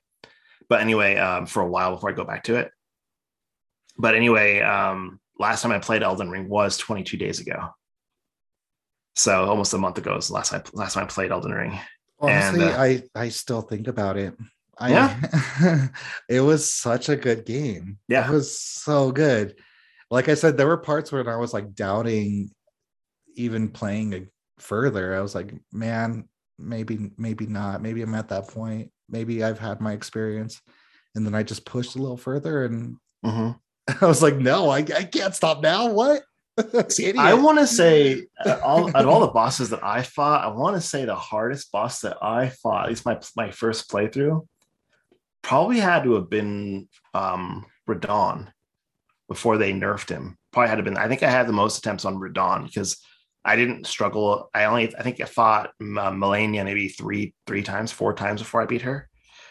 But 0.70 0.82
anyway, 0.82 1.18
um, 1.18 1.46
for 1.46 1.62
a 1.62 1.68
while 1.68 1.96
before 1.96 2.10
I 2.10 2.14
go 2.14 2.26
back 2.26 2.44
to 2.46 2.56
it. 2.56 2.72
But 3.98 4.16
anyway, 4.16 4.60
um, 4.62 5.20
last 5.40 5.62
time 5.62 5.72
I 5.72 5.80
played 5.80 6.04
Elden 6.04 6.30
Ring 6.30 6.50
was 6.50 6.78
22 6.78 7.18
days 7.18 7.40
ago. 7.40 7.70
So 9.16 9.46
almost 9.46 9.74
a 9.74 9.80
month 9.80 9.98
ago 9.98 10.16
is 10.18 10.28
the 10.28 10.36
last 10.36 10.54
I 10.54 10.62
last 10.74 10.94
time 10.94 11.06
I 11.06 11.08
played 11.08 11.32
Elden 11.32 11.52
Ring. 11.52 11.80
Honestly, 12.20 12.64
And, 12.64 12.74
uh, 12.74 12.80
I 12.80 13.04
I 13.16 13.30
still 13.30 13.62
think 13.62 13.88
about 13.88 14.18
it. 14.18 14.36
I, 14.78 14.92
Yeah. 14.92 15.88
it 16.30 16.42
was 16.42 16.72
such 16.72 17.10
a 17.10 17.16
good 17.16 17.46
game. 17.46 17.98
Yeah. 18.08 18.30
It 18.30 18.34
was 18.34 18.60
so 18.60 19.12
good. 19.12 19.56
Like 20.10 20.30
I 20.30 20.36
said, 20.36 20.58
there 20.58 20.68
were 20.68 20.78
parts 20.78 21.12
where 21.12 21.30
I 21.30 21.36
was 21.38 21.54
like 21.54 21.74
doubting 21.76 22.52
even 23.36 23.70
playing 23.70 24.30
further. 24.60 25.16
I 25.16 25.22
was 25.22 25.36
like, 25.36 25.54
man, 25.72 26.28
maybe, 26.58 27.12
maybe 27.18 27.46
not. 27.46 27.82
Maybe 27.82 28.02
I'm 28.02 28.16
at 28.16 28.30
that 28.30 28.48
point. 28.48 28.92
Maybe 29.10 29.44
I've 29.44 29.60
had 29.60 29.82
my 29.82 29.94
experience. 29.94 30.62
And 31.16 31.26
then 31.26 31.36
I 31.36 31.44
just 31.44 31.66
pushed 31.66 31.96
a 31.96 32.00
little 32.02 32.18
further 32.18 32.66
and 32.66 32.98
Mhm. 33.26 33.60
I 34.02 34.06
was 34.06 34.22
like, 34.22 34.36
no, 34.36 34.70
I, 34.70 34.80
I 34.80 35.04
can't 35.04 35.36
stop 35.36 35.62
now. 35.62 35.90
What? 35.92 36.24
Idiot. 36.58 37.18
I 37.18 37.34
want 37.36 37.60
to 37.60 37.68
say, 37.68 38.26
uh, 38.44 38.60
all, 38.64 38.90
of 38.96 39.08
all 39.08 39.20
the 39.22 39.28
bosses 39.28 39.70
that 39.70 39.84
I 39.84 40.02
fought, 40.02 40.44
I 40.44 40.48
want 40.48 40.76
to 40.76 40.82
say 40.82 41.06
the 41.06 41.16
hardest 41.16 41.72
boss 41.72 42.02
that 42.02 42.18
I 42.22 42.50
fought, 42.50 42.86
at 42.86 42.90
least 42.90 43.06
my 43.06 43.20
my 43.36 43.52
first 43.52 43.92
playthrough, 43.92 44.46
probably 45.44 45.80
had 45.80 46.04
to 46.04 46.16
have 46.16 46.30
been 46.32 46.90
um, 47.14 47.66
Radahn 47.88 48.48
before 49.28 49.58
they 49.58 49.74
nerfed 49.74 50.10
him. 50.10 50.38
Probably 50.54 50.70
had 50.70 50.76
to 50.78 50.84
been. 50.84 50.98
I 50.98 51.08
think 51.08 51.24
I 51.24 51.30
had 51.30 51.48
the 51.48 51.54
most 51.54 51.78
attempts 51.78 52.06
on 52.06 52.16
Radahn 52.16 52.66
because 52.66 52.98
I 53.46 53.56
didn't 53.56 53.88
struggle. 53.88 54.50
I 54.54 54.66
only, 54.66 54.96
I 54.96 55.04
think 55.04 55.22
I 55.22 55.26
fought 55.26 55.68
uh, 55.82 56.12
Malenia 56.12 56.64
maybe 56.66 56.90
three 56.90 57.34
three 57.46 57.64
times, 57.64 57.92
four 57.92 58.14
times 58.14 58.42
before 58.42 58.62
I 58.62 58.66
beat 58.66 58.82
her. 58.84 59.08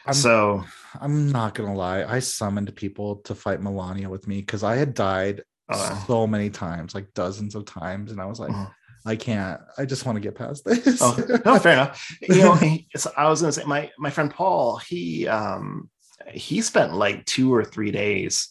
I'm- 0.06 0.14
so 0.14 0.64
I'm 1.00 1.30
not 1.32 1.54
gonna 1.54 1.74
lie. 1.74 2.04
I 2.04 2.20
summoned 2.20 2.74
people 2.76 3.16
to 3.24 3.34
fight 3.34 3.60
Malenia 3.60 4.06
with 4.08 4.26
me 4.28 4.40
because 4.40 4.62
I 4.62 4.76
had 4.76 4.94
died 4.94 5.42
uh, 5.68 6.04
so 6.06 6.26
many 6.26 6.48
times, 6.50 6.94
like 6.94 7.12
dozens 7.14 7.54
of 7.54 7.64
times, 7.64 8.12
and 8.12 8.20
I 8.20 8.26
was 8.26 8.38
like, 8.38 8.52
Mhm. 8.52 8.70
I 9.04 9.14
can't. 9.16 9.60
I 9.78 9.84
just 9.84 10.04
want 10.04 10.16
to 10.16 10.20
get 10.20 10.34
past 10.34 10.64
this. 10.64 10.98
Oh, 11.00 11.16
no, 11.44 11.58
fair 11.60 11.72
enough. 11.74 12.16
You 12.22 12.36
know, 12.42 12.58
it's, 12.60 13.06
I 13.16 13.28
was 13.28 13.40
gonna 13.40 13.52
say 13.52 13.64
my 13.64 13.90
my 13.98 14.10
friend 14.10 14.30
Paul, 14.32 14.76
he 14.78 15.26
um 15.28 15.88
he 16.32 16.60
spent 16.60 16.92
like 16.94 17.24
two 17.24 17.54
or 17.54 17.64
three 17.64 17.90
days 17.92 18.48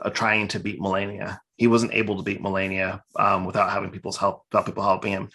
uh, 0.00 0.10
trying 0.10 0.48
to 0.48 0.60
beat 0.60 0.80
Malenia. 0.80 1.38
He 1.56 1.66
wasn't 1.66 1.94
able 1.94 2.16
to 2.16 2.22
beat 2.22 2.42
Malenia 2.42 3.00
um, 3.16 3.44
without 3.44 3.70
having 3.70 3.90
people's 3.90 4.16
help, 4.16 4.42
without 4.50 4.66
people 4.66 4.82
helping 4.82 5.12
him. 5.12 5.28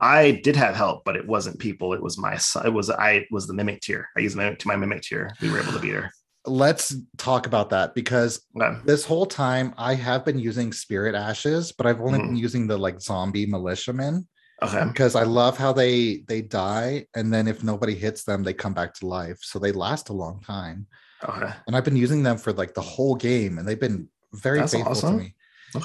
I 0.00 0.40
did 0.42 0.56
have 0.56 0.74
help, 0.74 1.04
but 1.04 1.16
it 1.16 1.26
wasn't 1.26 1.58
people. 1.58 1.94
It 1.94 2.02
was 2.02 2.18
my 2.18 2.36
son. 2.36 2.66
It 2.66 2.72
was 2.72 2.90
I 2.90 3.26
was 3.30 3.46
the 3.46 3.54
mimic 3.54 3.80
tear. 3.80 4.08
I 4.16 4.20
used 4.20 4.36
mimic 4.36 4.58
to 4.60 4.68
my 4.68 4.76
mimic 4.76 5.02
tear. 5.02 5.32
We 5.40 5.50
were 5.50 5.60
able 5.60 5.72
to 5.72 5.78
beat 5.78 5.94
her. 5.94 6.10
Let's 6.46 6.94
talk 7.16 7.46
about 7.46 7.70
that 7.70 7.94
because 7.94 8.46
this 8.84 9.04
whole 9.04 9.24
time 9.24 9.72
I 9.78 9.94
have 9.94 10.24
been 10.24 10.38
using 10.38 10.72
spirit 10.72 11.14
ashes, 11.14 11.72
but 11.72 11.86
I've 11.86 12.00
only 12.00 12.18
Mhm. 12.18 12.26
been 12.28 12.36
using 12.36 12.66
the 12.66 12.76
like 12.76 13.00
zombie 13.00 13.46
militiamen 13.46 14.28
Okay. 14.62 14.84
because 14.84 15.14
I 15.14 15.22
love 15.22 15.56
how 15.56 15.72
they 15.72 16.24
they 16.28 16.42
die 16.42 17.06
and 17.14 17.32
then 17.32 17.48
if 17.48 17.64
nobody 17.64 17.94
hits 17.94 18.24
them, 18.24 18.42
they 18.42 18.52
come 18.52 18.74
back 18.74 18.94
to 18.94 19.06
life, 19.06 19.38
so 19.40 19.58
they 19.58 19.72
last 19.72 20.10
a 20.10 20.12
long 20.12 20.40
time. 20.42 20.86
Okay. 21.28 21.52
And 21.66 21.76
I've 21.76 21.84
been 21.84 21.96
using 21.96 22.22
them 22.22 22.36
for 22.38 22.52
like 22.52 22.74
the 22.74 22.82
whole 22.82 23.14
game, 23.14 23.58
and 23.58 23.66
they've 23.66 23.80
been 23.80 24.08
very 24.32 24.58
That's 24.60 24.72
faithful 24.72 24.92
awesome. 24.92 25.18
to 25.18 25.24
me. 25.24 25.34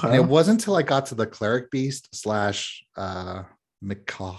And 0.04 0.14
it 0.14 0.24
wasn't 0.24 0.60
until 0.60 0.76
I 0.76 0.82
got 0.82 1.06
to 1.06 1.14
the 1.16 1.26
cleric 1.26 1.70
beast 1.70 2.14
slash 2.14 2.84
uh 2.96 3.42
McCaw, 3.82 4.36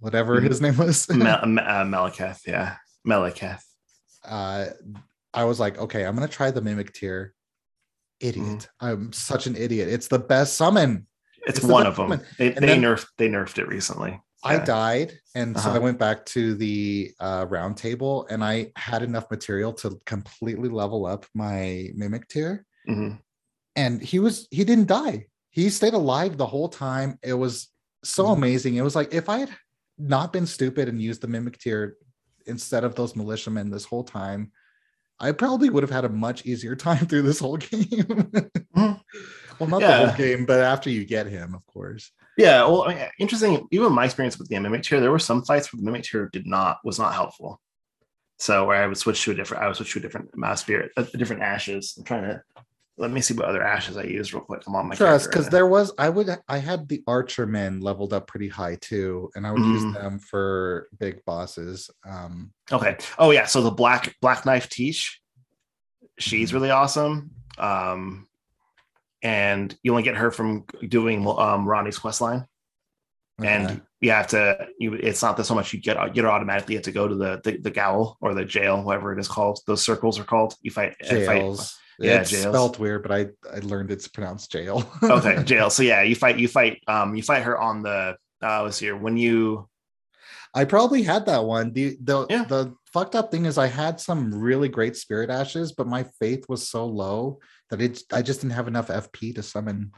whatever 0.00 0.40
Mhm. 0.40 0.48
his 0.48 0.60
name 0.60 0.76
was. 0.76 1.08
Mel- 1.08 1.36
uh, 1.42 1.84
Maliketh. 1.84 2.40
Yeah. 2.46 2.76
Maliketh. 3.06 3.62
uh 4.24 4.66
I 5.32 5.44
was 5.44 5.60
like, 5.60 5.78
okay, 5.78 6.04
I'm 6.04 6.14
gonna 6.14 6.28
try 6.28 6.50
the 6.50 6.60
mimic 6.60 6.92
tear. 6.92 7.32
Idiot. 8.20 8.44
Mm-hmm. 8.80 8.86
I'm 8.86 9.12
such 9.12 9.46
an 9.46 9.56
idiot. 9.56 9.88
It's 9.88 10.08
the 10.08 10.18
best 10.18 10.54
summon. 10.54 11.06
It's, 11.46 11.58
It's 11.60 11.66
one 11.66 11.86
of 11.86 11.96
them. 11.96 12.10
summon. 12.10 12.26
They, 12.36 12.52
And 12.52 12.62
they 12.62 12.66
then- 12.66 12.82
nerfed 12.82 13.06
they 13.16 13.28
nerfed 13.28 13.58
it 13.58 13.68
recently. 13.68 14.20
I 14.42 14.58
died, 14.58 15.18
and 15.34 15.58
so 15.58 15.68
I 15.68 15.72
Uh-huh. 15.72 15.80
went 15.82 15.98
back 15.98 16.24
to 16.26 16.54
the 16.54 17.12
uh, 17.20 17.46
round 17.48 17.76
table, 17.76 18.26
and 18.30 18.42
I 18.42 18.72
had 18.76 19.02
enough 19.02 19.30
material 19.30 19.72
to 19.74 19.98
completely 20.06 20.68
level 20.68 21.04
up 21.06 21.26
my 21.34 21.90
mimic 21.94 22.28
tear. 22.28 22.64
Mhm. 22.88 23.20
And 23.76 24.02
he 24.02 24.18
was 24.18 24.48
he 24.50 24.64
didn't 24.64 24.88
die. 24.88 25.26
He 25.50 25.68
stayed 25.70 25.94
alive 25.94 26.36
the 26.36 26.46
whole 26.46 26.68
time. 26.68 27.18
It 27.22 27.34
was 27.34 27.68
so 28.02 28.24
Mhm. 28.26 28.36
amazing. 28.36 28.74
It 28.76 28.82
was 28.82 28.96
like 28.96 29.12
if 29.12 29.28
I 29.28 29.38
had 29.38 29.50
not 29.98 30.32
been 30.32 30.46
stupid 30.46 30.88
and 30.88 31.00
used 31.02 31.20
the 31.20 31.28
mimic 31.28 31.58
tear 31.58 31.96
instead 32.46 32.84
of 32.84 32.94
those 32.94 33.14
militiamen 33.14 33.70
this 33.70 33.84
whole 33.84 34.04
time, 34.04 34.50
I 35.20 35.32
probably 35.32 35.68
would 35.68 35.82
have 35.82 35.90
had 35.90 36.06
a 36.06 36.08
much 36.08 36.46
easier 36.46 36.74
time 36.86 37.06
through 37.06 37.22
this 37.22 37.38
whole 37.40 37.56
game. 37.70 38.30
Mhm. 38.74 39.00
Well, 39.60 39.68
not 39.68 39.80
the 39.80 39.86
Yeah. 39.86 40.06
whole 40.06 40.16
game, 40.16 40.46
but 40.46 40.60
after 40.60 40.88
you 40.90 41.04
get 41.04 41.26
him, 41.26 41.54
of 41.54 41.64
course. 41.66 42.10
Yeah, 42.38 42.62
well, 42.66 42.84
I 42.88 42.94
mean, 42.94 43.08
interesting. 43.18 43.68
Even 43.70 43.92
my 43.92 44.06
experience 44.06 44.38
with 44.38 44.48
the 44.48 44.58
mimic 44.58 44.82
tear, 44.82 45.00
there 45.00 45.10
were 45.10 45.18
some 45.18 45.44
fights 45.44 45.72
where 45.72 45.78
the 45.78 45.84
mimic 45.84 46.04
tear 46.04 46.30
did 46.32 46.46
not 46.46 46.78
was 46.82 46.98
not 46.98 47.12
helpful. 47.14 47.60
So 48.38 48.66
where 48.66 48.82
I 48.82 48.86
would 48.86 48.96
switch 48.96 49.22
to 49.24 49.32
a 49.32 49.34
different, 49.34 49.62
I 49.62 49.66
would 49.66 49.76
switch 49.76 49.92
to 49.92 49.98
a 49.98 50.02
different 50.02 50.34
mouse 50.34 50.62
spirit, 50.62 50.92
a, 50.96 51.02
a 51.02 51.16
different 51.18 51.42
ashes. 51.42 51.94
I'm 51.98 52.04
trying 52.04 52.22
to 52.22 52.42
let 52.96 53.10
me 53.10 53.20
see 53.20 53.34
what 53.34 53.44
other 53.44 53.62
ashes 53.62 53.98
I 53.98 54.04
used 54.04 54.32
real 54.32 54.42
quick. 54.42 54.62
I'm 54.66 54.74
on 54.74 54.88
my 54.88 54.94
Trust, 54.94 55.28
because 55.30 55.46
right 55.46 55.52
there 55.52 55.66
was 55.66 55.92
I 55.98 56.08
would 56.08 56.30
I 56.48 56.56
had 56.58 56.88
the 56.88 57.02
archer 57.06 57.46
men 57.46 57.80
leveled 57.82 58.14
up 58.14 58.26
pretty 58.26 58.48
high 58.48 58.76
too, 58.80 59.30
and 59.34 59.46
I 59.46 59.52
would 59.52 59.66
use 59.66 59.84
Mm. 59.84 59.92
them 59.92 60.18
for 60.18 60.88
big 60.98 61.22
bosses. 61.26 61.90
Um. 62.08 62.52
Okay. 62.72 62.96
Oh 63.18 63.30
yeah. 63.32 63.44
So 63.44 63.60
the 63.60 63.70
black 63.70 64.16
black 64.22 64.46
knife 64.46 64.70
Tiche, 64.70 65.20
she's 66.18 66.50
Mhm. 66.50 66.54
really 66.54 66.70
awesome. 66.70 67.32
Um, 67.58 68.26
and 69.22 69.76
you 69.82 69.92
only 69.92 70.02
get 70.02 70.16
her 70.16 70.30
from 70.30 70.64
doing 70.88 71.26
um 71.26 71.66
Ranni's 71.66 71.98
quest 71.98 72.20
line. 72.20 72.46
and 73.42 73.80
you 74.00 74.10
have 74.10 74.26
to 74.28 74.66
you 74.78 74.94
it's 74.94 75.22
not 75.22 75.36
that 75.36 75.44
so 75.44 75.54
much 75.54 75.72
you 75.72 75.80
get 75.80 75.96
get 76.14 76.24
her 76.24 76.30
automatically 76.30 76.74
you 76.74 76.78
have 76.78 76.84
to 76.84 76.92
go 76.92 77.08
to 77.08 77.14
the 77.14 77.40
the, 77.44 77.56
the 77.58 77.70
gaol 77.70 78.16
or 78.20 78.34
the 78.34 78.44
jail 78.44 78.82
whatever 78.82 79.12
it 79.12 79.18
is 79.18 79.28
called 79.28 79.60
those 79.66 79.82
circles 79.82 80.18
are 80.18 80.24
called 80.24 80.54
you 80.62 80.70
fight 80.70 80.94
uh, 81.04 81.08
jails. 81.08 81.76
yeah, 81.98 82.20
it's 82.20 82.30
jails. 82.30 82.54
spelt 82.54 82.78
weird, 82.78 83.02
but 83.02 83.12
I 83.12 83.28
I 83.50 83.58
learned 83.60 83.90
it's 83.90 84.08
pronounced 84.08 84.50
jail. 84.52 84.90
okay 85.02 85.42
jail 85.44 85.70
so 85.70 85.82
yeah 85.82 86.02
you 86.02 86.14
fight 86.14 86.38
you 86.38 86.48
fight 86.48 86.80
um 86.86 87.14
you 87.14 87.22
fight 87.22 87.42
her 87.42 87.58
on 87.58 87.82
the 87.82 88.16
uh 88.42 88.62
let's 88.62 88.76
see 88.78 88.86
here 88.86 88.96
when 88.96 89.16
you 89.16 89.68
I 90.52 90.64
probably 90.64 91.02
had 91.04 91.26
that 91.26 91.44
one. 91.44 91.72
The 91.72 91.96
the 92.02 92.26
Yeah. 92.28 92.44
the 92.44 92.74
fucked 92.92 93.14
up 93.14 93.30
thing 93.30 93.44
is 93.46 93.56
I 93.56 93.68
had 93.68 94.00
some 94.00 94.34
really 94.34 94.68
great 94.68 94.96
spirit 94.96 95.30
ashes, 95.30 95.70
but 95.72 95.86
my 95.86 96.02
faith 96.18 96.46
was 96.48 96.68
so 96.68 96.86
low 96.86 97.38
that 97.70 97.80
it 97.80 98.02
I 98.12 98.22
just 98.22 98.40
didn't 98.40 98.54
have 98.54 98.68
enough 98.68 98.88
FP 98.88 99.34
to 99.36 99.42
summon 99.42 99.92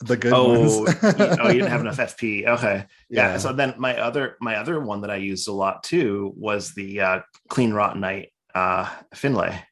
the 0.00 0.16
good 0.16 0.32
oh 0.34 0.82
ones. 0.82 0.94
you, 1.18 1.36
oh 1.40 1.48
you 1.48 1.54
didn't 1.54 1.70
have 1.70 1.80
enough 1.86 1.98
fp 1.98 2.46
okay 2.48 2.84
yeah. 3.08 3.38
so 3.38 3.52
then 3.52 3.74
my 3.78 3.96
other 3.96 4.36
my 4.40 4.56
other 4.56 4.80
one 4.80 5.02
that 5.02 5.10
i 5.10 5.14
used 5.16 5.46
a 5.46 5.52
lot 5.52 5.84
too 5.84 6.32
was 6.36 6.74
the 6.74 7.00
uh 7.00 7.20
clean 7.48 7.72
rotten 7.72 8.00
knight 8.00 8.32
uh 8.56 8.90
finlay 9.14 9.62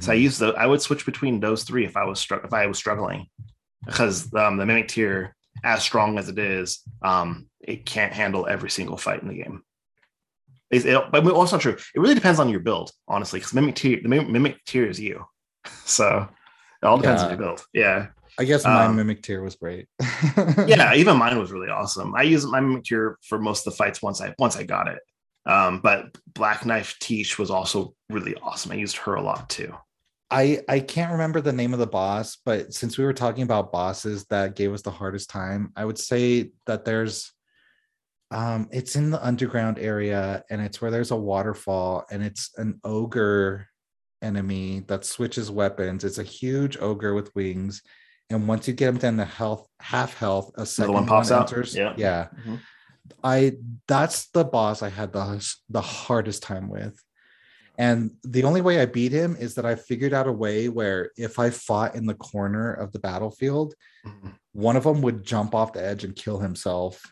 So 0.00 0.10
I 0.12 0.16
Mhm. 0.16 0.20
use 0.22 0.38
the 0.38 0.48
I 0.54 0.66
would 0.66 0.80
switch 0.80 1.04
between 1.06 1.38
those 1.38 1.62
three 1.64 1.84
if 1.84 1.96
I 1.96 2.04
was 2.04 2.18
struck 2.18 2.44
if 2.44 2.52
I 2.52 2.66
was 2.66 2.78
struggling 2.78 3.26
because 3.84 4.32
um, 4.34 4.56
the 4.56 4.66
mimic 4.66 4.88
tear, 4.88 5.36
as 5.62 5.82
strong 5.82 6.18
as 6.18 6.28
it 6.28 6.38
is, 6.38 6.80
um, 7.02 7.46
it 7.60 7.86
can't 7.86 8.12
handle 8.12 8.46
every 8.48 8.70
single 8.70 8.96
fight 8.96 9.22
in 9.22 9.28
the 9.28 9.34
game. 9.34 9.62
It, 10.70 10.84
it, 10.86 11.00
but 11.12 11.24
also 11.30 11.56
true. 11.58 11.76
It 11.94 12.00
really 12.00 12.14
depends 12.16 12.40
on 12.40 12.48
your 12.48 12.60
build, 12.60 12.90
honestly, 13.06 13.38
because 13.38 13.54
mimic 13.54 13.76
tear 13.76 14.00
the 14.02 14.08
mimic 14.08 14.64
tear 14.64 14.86
is 14.88 14.98
you. 14.98 15.24
So 15.84 16.28
it 16.82 16.86
all 16.86 16.98
depends 16.98 17.22
on 17.22 17.28
Yeah. 17.30 17.36
your 17.36 17.44
build. 17.46 17.66
Yeah. 17.72 18.06
I 18.38 18.44
guess 18.44 18.64
my 18.64 18.84
um, 18.84 18.96
mimic 18.96 19.22
tear 19.22 19.42
was 19.42 19.56
great. 19.56 19.86
Yeah, 20.66 20.94
even 20.96 21.16
mine 21.16 21.38
was 21.38 21.50
really 21.52 21.68
awesome. 21.70 22.14
I 22.14 22.22
used 22.22 22.48
my 22.48 22.60
mimic 22.60 22.84
tear 22.84 23.18
for 23.26 23.38
most 23.38 23.66
of 23.66 23.72
the 23.72 23.76
fights 23.76 24.02
once 24.02 24.20
I 24.20 24.34
once 24.38 24.56
I 24.56 24.64
got 24.64 24.88
it. 24.88 24.98
Um, 25.46 25.80
but 25.80 26.16
Black 26.34 26.66
Knife 26.66 26.96
Tiche 27.00 27.38
was 27.38 27.50
also 27.50 27.94
really 28.10 28.34
awesome. 28.42 28.72
I 28.72 28.74
used 28.74 28.96
her 28.98 29.14
a 29.14 29.22
lot 29.22 29.48
too. 29.48 29.72
I 30.30 30.60
I 30.68 30.80
can't 30.80 31.12
remember 31.12 31.40
the 31.40 31.52
name 31.52 31.72
of 31.72 31.78
the 31.78 31.86
boss, 31.86 32.36
but 32.44 32.74
since 32.74 32.98
we 32.98 33.04
were 33.04 33.12
talking 33.12 33.44
about 33.44 33.72
bosses 33.72 34.26
that 34.26 34.56
gave 34.56 34.72
us 34.72 34.82
the 34.82 34.90
hardest 34.90 35.30
time, 35.30 35.72
I 35.76 35.84
would 35.84 35.98
say 35.98 36.50
that 36.66 36.84
there's 36.84 37.32
um 38.32 38.68
it's 38.72 38.96
in 38.96 39.10
the 39.10 39.24
underground 39.24 39.78
area 39.78 40.42
and 40.50 40.60
it's 40.60 40.80
where 40.80 40.90
there's 40.90 41.12
a 41.12 41.16
waterfall 41.16 42.04
and 42.10 42.24
it's 42.24 42.50
an 42.58 42.80
ogre 42.82 43.68
enemy 44.22 44.80
that 44.88 45.04
switches 45.04 45.50
weapons. 45.50 46.04
It's 46.04 46.18
a 46.18 46.22
huge 46.22 46.76
ogre 46.80 47.14
with 47.14 47.34
wings. 47.34 47.82
And 48.30 48.48
once 48.48 48.66
you 48.66 48.74
get 48.74 48.88
him 48.88 48.98
down 48.98 49.16
to 49.18 49.24
health, 49.24 49.68
half 49.80 50.16
health, 50.18 50.50
a 50.56 50.66
second 50.66 50.94
one 50.94 51.06
pops 51.06 51.30
out? 51.30 51.50
enters. 51.52 51.74
Yeah. 51.76 51.94
yeah. 51.96 52.28
Mhm. 52.46 52.60
I 53.22 53.52
that's 53.86 54.28
the 54.30 54.44
boss 54.44 54.82
I 54.82 54.88
had 54.88 55.12
the 55.12 55.46
the 55.68 55.80
hardest 55.80 56.42
time 56.42 56.68
with. 56.68 57.00
And 57.78 58.12
the 58.24 58.42
only 58.44 58.62
way 58.62 58.80
I 58.80 58.86
beat 58.86 59.12
him 59.12 59.36
is 59.38 59.54
that 59.56 59.66
I 59.66 59.74
figured 59.74 60.14
out 60.14 60.26
a 60.26 60.32
way 60.32 60.68
where 60.68 61.10
if 61.16 61.38
I 61.38 61.50
fought 61.50 61.94
in 61.94 62.06
the 62.06 62.14
corner 62.14 62.72
of 62.72 62.90
the 62.92 62.98
battlefield, 62.98 63.74
Mhm. 64.04 64.34
one 64.52 64.76
of 64.76 64.84
them 64.84 65.02
would 65.02 65.24
jump 65.24 65.54
off 65.54 65.72
the 65.74 65.84
edge 65.84 66.02
and 66.02 66.16
kill 66.16 66.38
himself. 66.40 67.02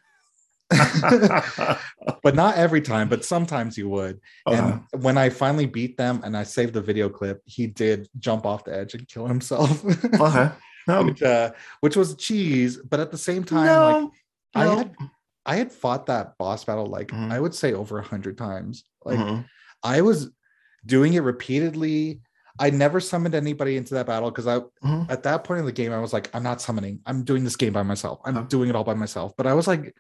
but 2.23 2.35
not 2.35 2.57
every 2.57 2.81
time, 2.81 3.09
but 3.09 3.25
sometimes 3.25 3.77
he 3.77 3.83
would. 3.83 4.21
Uh-huh. 4.47 4.79
And 4.93 5.03
when 5.03 5.19
I 5.19 5.29
finally 5.31 5.67
beat 5.67 5.97
them 5.97 6.21
and 6.25 6.37
I 6.37 6.43
saved 6.45 6.75
the 6.75 6.81
video 6.81 7.09
clip, 7.09 7.43
he 7.45 7.67
did 7.67 8.09
jump 8.19 8.47
off 8.47 8.65
the 8.65 8.75
edge 8.77 8.95
and 8.95 9.07
kill 9.09 9.27
himself. 9.27 9.85
okay. 10.21 10.51
No, 10.87 11.03
which, 11.05 11.23
uh, 11.23 11.53
which 11.81 11.97
was 11.97 12.15
cheese, 12.17 12.77
but 12.77 13.01
at 13.01 13.11
the 13.11 13.19
same 13.19 13.43
time, 13.45 13.67
no, 13.67 13.87
like 13.89 14.11
I 14.55 14.65
no. 14.65 14.77
had 14.79 14.95
I 15.47 15.57
had 15.57 15.73
fought 15.73 16.07
that 16.07 16.37
boss 16.39 16.65
battle 16.65 16.87
like 16.87 17.09
Mhm. 17.09 17.31
I 17.33 17.41
would 17.41 17.55
say 17.55 17.73
over 17.73 17.99
a 17.99 18.03
hundred 18.03 18.37
times. 18.39 18.85
Like 19.05 19.19
Mhm. 19.19 19.45
I 19.83 20.01
was 20.03 20.31
doing 20.87 21.15
it 21.15 21.21
repeatedly. 21.21 22.21
I 22.59 22.71
never 22.71 23.01
summoned 23.01 23.35
anybody 23.35 23.77
into 23.77 23.95
that 23.95 24.07
battle 24.07 24.31
because 24.31 24.47
I 24.47 24.61
Mhm. 24.87 25.11
at 25.11 25.23
that 25.25 25.45
point 25.45 25.61
in 25.61 25.67
the 25.67 25.73
game 25.73 25.93
I 25.93 25.99
was 26.01 26.13
like, 26.13 26.31
I'm 26.35 26.43
not 26.43 26.61
summoning. 26.61 27.01
I'm 27.07 27.25
doing 27.25 27.45
this 27.45 27.57
game 27.57 27.73
by 27.73 27.83
myself. 27.83 28.21
I'm 28.25 28.37
Okay. 28.39 28.49
doing 28.49 28.69
it 28.71 28.77
all 28.77 28.85
by 28.85 28.95
myself. 28.95 29.33
But 29.37 29.47
I 29.47 29.55
was 29.55 29.67
like, 29.67 29.95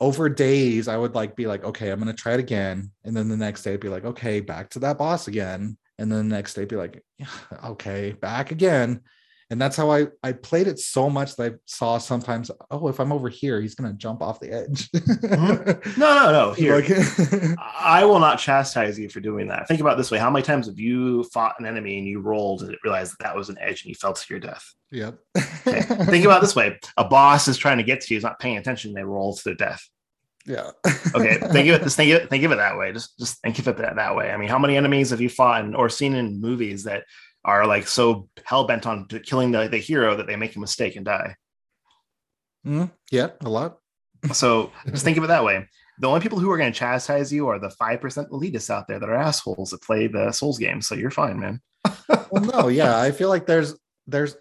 over 0.00 0.28
days, 0.28 0.88
I 0.88 0.96
would 0.96 1.14
like 1.14 1.36
be 1.36 1.46
like, 1.46 1.64
okay, 1.64 1.90
I'm 1.90 1.98
gonna 1.98 2.12
try 2.12 2.34
it 2.34 2.40
again, 2.40 2.90
and 3.04 3.16
then 3.16 3.28
the 3.28 3.36
next 3.36 3.62
day 3.62 3.76
be 3.76 3.88
like, 3.88 4.04
okay, 4.04 4.40
back 4.40 4.70
to 4.70 4.78
that 4.80 4.98
boss 4.98 5.28
again, 5.28 5.76
and 5.98 6.10
then 6.12 6.28
the 6.28 6.34
next 6.34 6.54
day 6.54 6.64
be 6.64 6.76
like, 6.76 7.02
yeah, 7.18 7.28
okay, 7.64 8.12
back 8.12 8.50
again. 8.50 9.00
And 9.48 9.60
that's 9.60 9.76
how 9.76 9.92
I 9.92 10.08
I 10.24 10.32
played 10.32 10.66
it 10.66 10.78
so 10.80 11.08
much 11.08 11.36
that 11.36 11.52
I 11.52 11.56
saw 11.66 11.98
sometimes, 11.98 12.50
oh, 12.70 12.88
if 12.88 12.98
I'm 12.98 13.12
over 13.12 13.28
here, 13.28 13.60
he's 13.60 13.76
gonna 13.76 13.92
jump 13.92 14.20
off 14.20 14.40
the 14.40 14.50
edge. 14.52 14.90
Mm-hmm. 14.90 16.00
No, 16.00 16.14
no, 16.16 16.32
no. 16.32 16.52
Here, 16.52 16.74
Like- 16.80 17.56
I 17.80 18.04
will 18.04 18.18
not 18.18 18.38
chastise 18.40 18.98
you 18.98 19.08
for 19.08 19.20
doing 19.20 19.46
that. 19.48 19.68
Think 19.68 19.80
about 19.80 19.94
it 19.94 19.98
this 19.98 20.10
way: 20.10 20.18
How 20.18 20.30
many 20.30 20.42
times 20.42 20.66
have 20.66 20.78
you 20.80 21.22
fought 21.24 21.54
an 21.60 21.66
enemy 21.66 21.98
and 21.98 22.06
you 22.06 22.20
rolled 22.20 22.62
and 22.62 22.76
realized 22.82 23.12
that, 23.12 23.24
that 23.24 23.36
was 23.36 23.48
an 23.48 23.56
edge 23.60 23.82
and 23.82 23.88
you 23.90 23.94
fell 23.94 24.12
to 24.14 24.26
your 24.28 24.40
death? 24.40 24.74
Yep. 24.90 25.18
Okay. 25.66 25.80
Think 25.82 26.24
about 26.24 26.38
it 26.38 26.40
this 26.42 26.56
way: 26.56 26.78
A 26.96 27.04
boss 27.04 27.46
is 27.46 27.56
trying 27.56 27.78
to 27.78 27.84
get 27.84 28.00
to 28.00 28.14
you, 28.14 28.18
is 28.18 28.24
not 28.24 28.40
paying 28.40 28.56
attention, 28.58 28.94
they 28.94 29.04
roll 29.04 29.36
to 29.36 29.44
their 29.44 29.54
death. 29.54 29.88
yeah. 30.44 30.70
Okay, 31.14 31.38
think 31.52 31.68
of 31.68 31.80
it. 31.80 31.82
Just 31.84 31.96
think 31.96 32.12
of 32.12 32.22
it. 32.22 32.30
Think 32.30 32.42
of 32.44 32.50
it 32.52 32.56
that 32.56 32.76
way. 32.76 32.92
Just, 32.92 33.16
just 33.18 33.40
think 33.42 33.58
of 33.60 33.68
it 33.68 33.76
that, 33.78 33.96
that 33.96 34.16
way. 34.16 34.30
I 34.32 34.36
mean, 34.36 34.48
how 34.48 34.58
many 34.58 34.76
enemies 34.76 35.10
have 35.10 35.20
you 35.20 35.28
fought 35.28 35.64
in, 35.64 35.74
or 35.76 35.88
seen 35.88 36.14
in 36.14 36.40
movies 36.40 36.82
that 36.84 37.04
are 37.46 37.66
like 37.66 37.86
so 37.88 38.28
hell 38.44 38.66
bent 38.66 38.86
on 38.86 39.06
killing 39.24 39.52
the, 39.52 39.68
the 39.68 39.78
hero 39.78 40.16
that 40.16 40.26
they 40.26 40.36
make 40.36 40.54
a 40.56 40.60
mistake 40.60 40.96
and 40.96 41.06
die? 41.06 41.34
Mm, 42.66 42.90
yeah, 43.10 43.28
a 43.44 43.48
lot. 43.48 43.78
So 44.32 44.72
just 44.88 45.04
think 45.04 45.18
of 45.18 45.24
it 45.24 45.28
that 45.28 45.44
way. 45.44 45.68
The 46.00 46.08
only 46.08 46.20
people 46.20 46.38
who 46.40 46.50
are 46.50 46.58
going 46.58 46.72
to 46.72 46.78
chastise 46.78 47.32
you 47.32 47.46
are 47.48 47.58
the 47.60 47.70
five 47.70 48.00
percent 48.00 48.28
elitists 48.30 48.70
out 48.70 48.88
there 48.88 48.98
that 48.98 49.08
are 49.08 49.14
assholes 49.14 49.70
that 49.70 49.82
play 49.82 50.08
the 50.08 50.32
Souls 50.32 50.58
games. 50.58 50.86
So 50.88 50.94
you're 50.96 51.10
fine, 51.12 51.38
man. 51.38 51.60
well 52.08 52.42
no 52.42 52.68
yeah 52.80 52.98
i 53.00 53.12
feel 53.12 53.28
like 53.28 53.46
there's 53.46 53.76
there's 54.08 54.34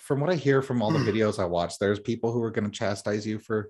from 0.00 0.18
what 0.18 0.30
i 0.30 0.34
hear 0.34 0.60
from 0.60 0.82
all 0.82 0.90
the 0.90 0.98
Hmm. 0.98 1.08
videos 1.08 1.38
i 1.38 1.44
watch 1.44 1.74
there's 1.78 2.00
people 2.00 2.32
who 2.32 2.42
are 2.42 2.50
going 2.50 2.64
to 2.68 2.76
chastise 2.76 3.24
you 3.24 3.38
for 3.38 3.68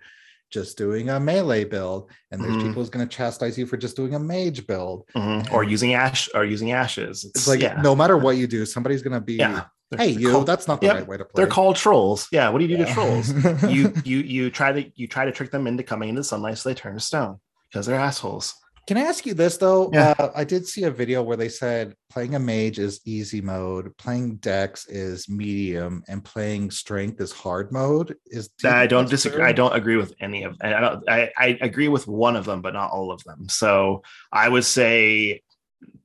just 0.51 0.79
doing 0.79 1.11
a 1.11 1.20
melee 1.20 1.65
build 1.65 2.11
and 2.31 2.41
there's 2.43 2.55
Mhm. 2.55 2.62
people 2.69 2.83
who's 2.83 2.91
going 2.91 3.07
to 3.07 3.16
chastise 3.16 3.59
you 3.59 3.66
for 3.66 3.77
just 3.77 3.97
doing 3.97 4.15
a 4.15 4.19
mage 4.19 4.66
build 4.66 5.05
Mhm. 5.15 5.53
Or 5.53 5.62
using 5.65 5.95
ash 5.95 6.29
or 6.35 6.45
using 6.45 6.73
ashes. 6.73 7.25
it's 7.25 7.47
like 7.47 7.61
yeah, 7.61 7.81
no 7.83 7.95
matter 7.95 8.16
what 8.16 8.37
you 8.37 8.47
do 8.47 8.65
somebody's 8.65 9.03
going 9.03 9.15
to 9.15 9.20
be 9.20 9.35
yeah. 9.35 9.65
They're- 9.91 10.01
hey 10.07 10.12
they're 10.12 10.20
you 10.20 10.31
called- 10.33 10.47
that's 10.47 10.66
not 10.69 10.81
the 10.81 10.87
Yep, 10.89 10.97
right 10.97 11.07
way 11.09 11.16
to 11.19 11.25
play 11.25 11.33
they're 11.43 11.47
called 11.51 11.77
trolls. 11.77 12.29
Yeah. 12.33 12.49
What 12.51 12.59
do 12.61 12.65
you 12.66 12.77
do 12.77 12.83
Yeah. 12.83 12.89
to 12.89 12.93
trolls? 12.95 13.33
you 13.75 13.93
you 14.05 14.19
you 14.19 14.51
try 14.51 14.73
to 14.73 14.91
you 14.97 15.07
try 15.07 15.25
to 15.25 15.33
trick 15.33 15.51
them 15.51 15.66
into 15.66 15.83
coming 15.83 16.09
into 16.11 16.20
the 16.20 16.25
sunlight 16.25 16.59
so 16.59 16.69
they 16.69 16.75
turn 16.75 16.95
to 16.95 17.01
stone 17.01 17.37
because 17.70 17.87
they're 17.87 17.97
assholes. 18.01 18.55
Can 18.89 18.97
I 18.97 19.02
ask 19.02 19.27
you 19.27 19.35
this 19.35 19.59
though? 19.59 19.90
Yeah. 19.93 20.15
Uh, 20.19 20.31
I 20.35 20.44
did 20.44 20.66
see 20.66 20.85
a 20.85 20.90
video 20.90 21.23
where 21.23 21.36
they 21.36 21.51
said 21.51 21.94
playing 22.09 22.35
a 22.36 22.39
mage 22.39 22.78
is 22.78 23.02
easy 23.05 23.43
mode, 23.43 23.94
playing 23.98 24.36
dex 24.36 24.89
is 24.89 25.28
medium, 25.28 26.02
and 26.09 26.24
playing 26.24 26.70
strength 26.70 27.20
is 27.20 27.31
hard 27.31 27.70
mode. 27.70 28.16
Is 28.28 28.48
do 28.48 28.70
I 28.70 28.86
don't 28.86 29.06
disagree. 29.06 29.40
true? 29.40 29.47
I 29.47 29.52
don't 29.52 29.74
agree 29.74 29.97
with 29.97 30.15
any 30.20 30.44
of. 30.44 30.56
I 30.62 30.70
don't. 30.70 31.06
I, 31.06 31.31
I 31.36 31.59
agree 31.60 31.89
with 31.89 32.09
one 32.09 32.35
of 32.35 32.47
them, 32.47 32.62
but 32.62 32.73
not 32.73 32.90
all 32.90 33.12
of 33.12 33.23
them. 33.24 33.47
So 33.51 34.05
I 34.32 34.48
would 34.48 34.65
say 34.65 35.43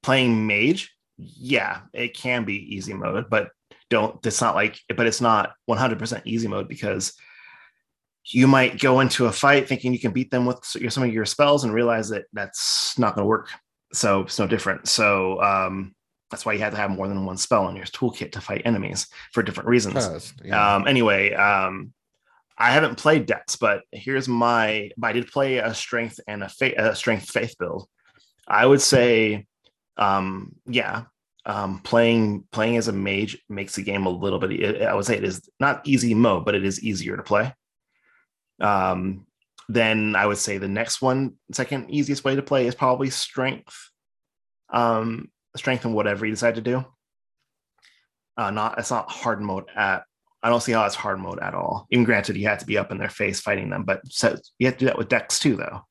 playing 0.01 0.45
mage, 0.45 0.93
yeah, 1.17 1.83
it 1.93 2.17
can 2.17 2.43
be 2.43 2.75
easy 2.75 2.93
mode, 2.93 3.29
but 3.29 3.51
don't. 3.89 4.19
It's 4.25 4.41
not 4.41 4.55
like, 4.55 4.77
but 4.93 5.07
it's 5.07 5.21
not 5.21 5.53
100% 5.69 6.21
easy 6.25 6.49
mode 6.49 6.67
because 6.67 7.13
you 8.25 8.47
might 8.47 8.79
go 8.79 8.99
into 9.01 9.25
a 9.25 9.31
fight 9.31 9.67
thinking 9.67 9.93
you 9.93 9.99
can 9.99 10.11
beat 10.11 10.31
them 10.31 10.45
with 10.45 10.63
some 10.63 11.03
of 11.03 11.13
your 11.13 11.25
spells 11.25 11.63
and 11.63 11.73
realize 11.73 12.09
that 12.09 12.25
that's 12.33 12.97
not 12.97 13.15
going 13.15 13.23
to 13.23 13.27
work. 13.27 13.49
So 13.91 14.21
it's 14.21 14.39
no 14.39 14.47
different. 14.47 14.87
So 14.87 15.41
um, 15.41 15.93
that's 16.31 16.45
why 16.45 16.53
you 16.53 16.59
have 16.59 16.73
to 16.73 16.79
have 16.79 16.89
more 16.89 17.07
than 17.07 17.25
one 17.25 17.37
spell 17.37 17.67
in 17.67 17.75
your 17.75 17.85
toolkit 17.85 18.31
to 18.31 18.41
fight 18.41 18.63
enemies 18.65 19.07
for 19.33 19.43
different 19.43 19.69
reasons. 19.69 20.07
Trust, 20.07 20.33
yeah. 20.43 20.75
Um, 20.75 20.87
anyway, 20.87 21.33
um, 21.33 21.93
I 22.57 22.71
haven't 22.71 22.95
played 22.95 23.25
Dex, 23.25 23.55
but 23.55 23.81
here's 23.91 24.27
my. 24.27 24.91
But 24.97 25.07
I 25.07 25.13
did 25.13 25.31
play 25.31 25.57
a 25.57 25.73
strength 25.73 26.19
and 26.27 26.43
a, 26.43 26.49
fa- 26.49 26.73
a 26.77 26.95
strength 26.95 27.29
faith 27.29 27.55
build. 27.59 27.87
I 28.47 28.65
would 28.65 28.81
say, 28.81 29.45
um, 29.97 30.55
yeah, 30.65 31.03
um, 31.45 31.79
playing 31.79 32.45
playing 32.51 32.77
as 32.77 32.87
a 32.87 32.93
mage 32.93 33.37
makes 33.49 33.75
the 33.75 33.83
game 33.83 34.05
a 34.05 34.09
little 34.09 34.39
bit. 34.39 34.81
I 34.81 34.93
would 34.93 35.05
say 35.05 35.17
it 35.17 35.23
is 35.23 35.49
not 35.59 35.87
easy 35.87 36.13
mode, 36.13 36.45
but 36.45 36.55
it 36.55 36.65
is 36.65 36.83
easier 36.83 37.17
to 37.17 37.23
play. 37.23 37.53
Um, 38.63 39.27
then 39.69 40.15
I 40.15 40.25
would 40.25 40.37
say 40.37 40.57
the 40.57 40.67
next 40.67 41.01
one, 41.01 41.33
second 41.51 41.89
easiest 41.89 42.23
way 42.23 42.35
to 42.35 42.41
play 42.41 42.65
is 42.67 42.75
probably 42.75 43.09
strength. 43.09 43.75
Um, 44.71 45.29
strength 45.55 45.85
and 45.85 45.93
whatever 45.93 46.25
you 46.25 46.31
decide 46.31 46.55
to 46.55 46.61
do. 46.61 46.83
Uh, 48.35 48.49
not 48.49 48.79
it's 48.79 48.89
not 48.89 49.11
hard 49.11 49.39
mode 49.41 49.65
at 49.75 50.03
I 50.41 50.49
don't 50.49 50.61
see 50.61 50.71
how 50.71 50.85
it's 50.85 50.95
hard 50.95 51.19
mode 51.19 51.39
at 51.39 51.53
all. 51.53 51.87
Even 51.91 52.03
granted, 52.03 52.35
you 52.35 52.47
have 52.47 52.57
to 52.57 52.65
be 52.65 52.77
up 52.77 52.91
in 52.91 52.97
their 52.97 53.09
face 53.09 53.39
fighting 53.39 53.69
them, 53.69 53.83
but 53.83 54.01
so 54.09 54.35
you 54.59 54.67
have 54.67 54.73
to 54.75 54.79
do 54.79 54.85
that 54.87 54.97
with 54.97 55.07
Dex 55.07 55.39
too, 55.39 55.55
though. 55.55 55.81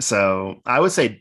So 0.00 0.60
I 0.66 0.80
would 0.80 0.90
say, 0.92 1.20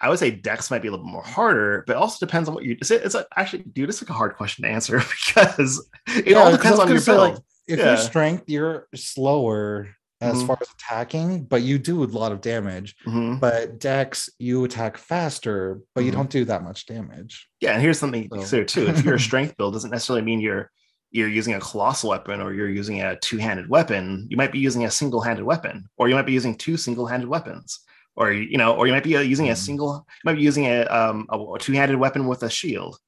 I 0.00 0.08
would 0.10 0.18
say 0.18 0.30
Dex 0.30 0.70
might 0.70 0.82
be 0.82 0.88
a 0.88 0.90
little 0.92 1.06
bit 1.06 1.12
more 1.12 1.24
harder, 1.24 1.82
but 1.86 1.94
it 1.94 1.98
also 1.98 2.24
depends 2.24 2.48
on 2.48 2.54
what 2.54 2.64
you. 2.64 2.76
It's, 2.80 2.90
it's 2.90 3.14
a, 3.16 3.26
actually, 3.36 3.64
dude, 3.64 3.88
it's 3.88 4.00
like 4.02 4.10
a 4.10 4.14
hard 4.14 4.36
question 4.36 4.64
to 4.64 4.70
answer 4.70 4.98
because 5.26 5.84
it 6.08 6.28
Yeah, 6.28 6.38
all 6.44 6.52
depends 6.52 6.78
on 6.78 6.88
your 6.88 7.00
build. 7.00 7.34
like, 7.34 7.42
if 7.66 7.78
Yeah. 7.78 7.86
you're 7.86 7.96
strength, 7.96 8.44
you're 8.46 8.86
slower 8.94 9.88
as 10.20 10.36
Mhm. 10.42 10.46
far 10.46 10.58
as 10.60 10.68
attacking, 10.70 11.44
but 11.44 11.62
you 11.62 11.78
do 11.78 12.02
a 12.02 12.06
lot 12.06 12.32
of 12.32 12.40
damage. 12.40 12.94
Mhm. 13.06 13.40
But 13.40 13.78
Dex, 13.80 14.28
you 14.38 14.64
attack 14.64 14.96
faster, 14.96 15.80
but 15.94 16.04
you 16.04 16.10
Mhm. 16.12 16.14
don't 16.14 16.30
do 16.30 16.44
that 16.46 16.62
much 16.62 16.86
damage. 16.86 17.48
Yeah, 17.60 17.72
and 17.72 17.82
here's 17.82 17.98
something 17.98 18.28
So- 18.30 18.36
consider 18.36 18.64
too. 18.64 18.86
If 18.86 19.04
you're 19.04 19.16
a 19.16 19.20
strength 19.30 19.56
build, 19.56 19.74
doesn't 19.74 19.90
necessarily 19.90 20.22
mean 20.24 20.40
you're 20.40 20.70
you're 21.10 21.28
using 21.28 21.54
a 21.54 21.60
colossal 21.60 22.10
weapon 22.10 22.40
or 22.40 22.52
you're 22.52 22.68
using 22.68 23.00
a 23.00 23.14
two-handed 23.20 23.68
weapon. 23.68 24.26
You 24.30 24.36
might 24.36 24.50
be 24.50 24.58
using 24.58 24.84
a 24.84 24.90
single-handed 24.90 25.44
weapon, 25.44 25.88
or 25.96 26.08
you 26.08 26.14
might 26.16 26.26
be 26.26 26.32
using 26.32 26.56
two 26.56 26.76
single-handed 26.76 27.28
weapons, 27.28 27.78
or 28.16 28.32
you 28.32 28.58
know, 28.58 28.74
or 28.74 28.88
you 28.88 28.92
might 28.92 29.04
be 29.04 29.16
uh, 29.16 29.20
using 29.20 29.48
a 29.48 29.52
Mhm. 29.52 29.56
single. 29.58 29.94
You 30.08 30.20
might 30.24 30.34
be 30.34 30.42
using 30.42 30.64
a 30.66 30.82
um 30.86 31.26
a, 31.30 31.38
a 31.38 31.58
two-handed 31.60 31.98
weapon 32.00 32.26
with 32.26 32.42
a 32.42 32.50
shield, 32.50 32.98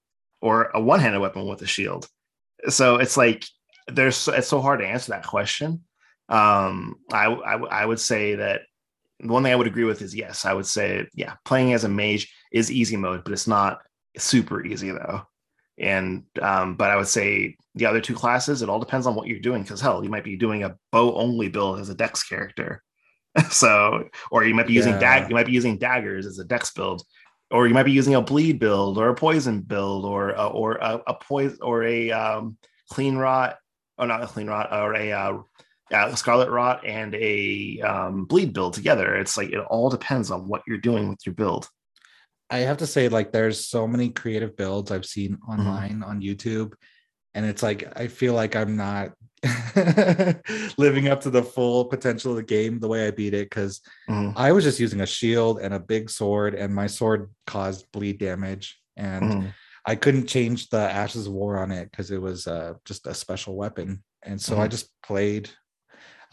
or 0.41 0.70
a 0.73 0.81
one-handed 0.81 1.19
weapon 1.19 1.47
with 1.49 1.62
a 1.62 1.66
shield. 1.66 2.07
So 2.69 2.97
it's 2.99 3.16
like 3.16 3.45
there's 3.89 4.28
it's 4.28 4.47
so 4.49 4.61
hard 4.61 4.78
to 4.81 4.87
answer 4.87 5.11
that 5.11 5.27
question. 5.27 5.83
Um, 6.28 6.97
I 7.12 7.27
I, 7.27 7.55
I 7.57 7.86
would 7.86 8.01
say 8.01 8.36
that 8.36 8.62
the 9.20 9.28
one 9.32 9.43
thing 9.43 9.53
I 9.53 9.57
would 9.57 9.66
agree 9.66 9.85
with 9.85 10.03
is 10.03 10.15
yes, 10.15 10.44
I 10.44 10.53
would 10.53 10.66
say 10.66 11.07
yeah, 11.15 11.35
playing 11.44 11.73
as 11.73 11.85
a 11.85 11.89
mage 11.89 12.32
is 12.53 12.70
easy 12.70 12.97
mode, 12.97 13.24
but 13.24 13.32
it's 13.32 13.47
not 13.47 13.81
super 14.19 14.65
easy 14.65 14.90
though. 14.90 15.23
And 15.78 16.24
um, 16.40 16.77
but 16.77 16.90
I 16.90 16.97
would 16.97 17.09
say 17.09 17.57
the 17.74 17.86
other 17.86 18.01
two 18.01 18.15
classes, 18.15 18.62
it 18.62 18.69
all 18.69 18.81
depends 18.81 19.07
on 19.07 19.15
what 19.15 19.27
you're 19.27 19.39
doing. 19.40 19.62
Because 19.62 19.81
hell, 19.81 20.03
you 20.03 20.11
might 20.11 20.24
be 20.24 20.36
doing 20.36 20.65
a 20.65 20.77
bow 20.90 21.15
only 21.15 21.48
build 21.48 21.81
as 21.81 21.90
a 21.90 21.94
dex 21.94 22.23
character, 22.23 22.82
so 23.51 24.09
or 24.31 24.44
you 24.44 24.55
might 24.55 24.66
be 24.66 24.73
using 24.73 24.94
Yeah. 24.94 25.01
dag, 25.01 25.28
you 25.28 25.35
might 25.35 25.47
be 25.47 25.53
using 25.53 25.78
daggers 25.78 26.27
as 26.27 26.39
a 26.39 26.44
dex 26.44 26.73
build, 26.73 27.03
or 27.51 27.69
you 27.69 27.74
might 27.74 27.85
be 27.85 27.93
using 27.93 28.15
a 28.15 28.23
bleed 28.23 28.59
build 28.59 28.98
or 28.98 29.09
a 29.09 29.15
poison 29.15 29.61
build 29.61 30.05
or 30.05 30.31
a, 30.31 30.47
or 30.47 30.77
a, 30.77 31.01
a 31.07 31.15
poison 31.15 31.59
or 31.62 31.85
a 31.85 32.11
um, 32.11 32.57
clean 32.90 33.16
rot 33.16 33.57
or 33.98 34.07
not 34.07 34.23
a 34.23 34.27
clean 34.27 34.47
rot 34.47 34.73
or 34.73 34.94
a 34.94 35.12
uh, 35.12 35.39
uh, 35.93 36.15
scarlet 36.15 36.51
rot 36.51 36.85
and 36.85 37.15
a 37.15 37.81
um, 37.81 38.25
bleed 38.25 38.53
build 38.53 38.75
together. 38.75 39.15
It's 39.17 39.37
like 39.37 39.51
it 39.51 39.59
all 39.59 39.89
depends 39.91 40.31
on 40.31 40.49
what 40.49 40.63
you're 40.67 40.79
doing 40.79 41.09
with 41.09 41.19
your 41.25 41.35
build. 41.35 41.69
I 42.51 42.59
have 42.59 42.77
to 42.79 42.87
say, 42.87 43.09
like, 43.09 43.33
there's 43.33 43.67
so 43.67 43.87
many 43.89 44.11
creative 44.11 44.57
builds 44.57 44.91
I've 44.91 45.07
seen 45.07 45.35
Mm-hmm. 45.35 45.51
online 45.69 46.03
on 46.03 46.21
YouTube, 46.23 46.73
and 47.35 47.45
it's 47.47 47.63
like 47.63 47.93
I 47.99 48.07
feel 48.09 48.35
like 48.35 48.55
I'm 48.57 48.77
not 48.77 49.13
living 50.79 51.09
up 51.09 51.21
to 51.23 51.31
the 51.31 51.43
full 51.43 51.85
potential 51.87 52.33
of 52.33 52.37
the 52.37 52.43
game 52.43 52.79
the 52.79 52.89
way 52.89 53.07
I 53.07 53.11
beat 53.11 53.35
it 53.35 53.49
because 53.51 53.81
Mhm. 54.09 54.33
I 54.37 54.53
was 54.53 54.65
just 54.65 54.81
using 54.81 55.01
a 55.01 55.07
shield 55.07 55.61
and 55.61 55.75
a 55.75 55.81
big 55.81 56.11
sword, 56.11 56.55
and 56.55 56.75
my 56.75 56.87
sword 56.87 57.31
caused 57.47 57.91
bleed 57.93 58.19
damage, 58.19 58.79
and 58.97 59.25
Mhm. 59.25 59.53
I 59.85 59.95
couldn't 59.95 60.27
change 60.27 60.69
the 60.69 60.79
Ashes 60.81 61.27
of 61.27 61.33
War 61.33 61.59
on 61.59 61.71
it 61.71 61.91
because 61.91 62.11
it 62.11 62.21
was 62.21 62.47
uh, 62.47 62.75
just 62.85 63.07
a 63.07 63.15
special 63.15 63.55
weapon, 63.57 64.03
and 64.23 64.41
so 64.41 64.61
I 64.61 64.67
Mhm. 64.67 64.71
just 64.71 64.91
played. 65.03 65.51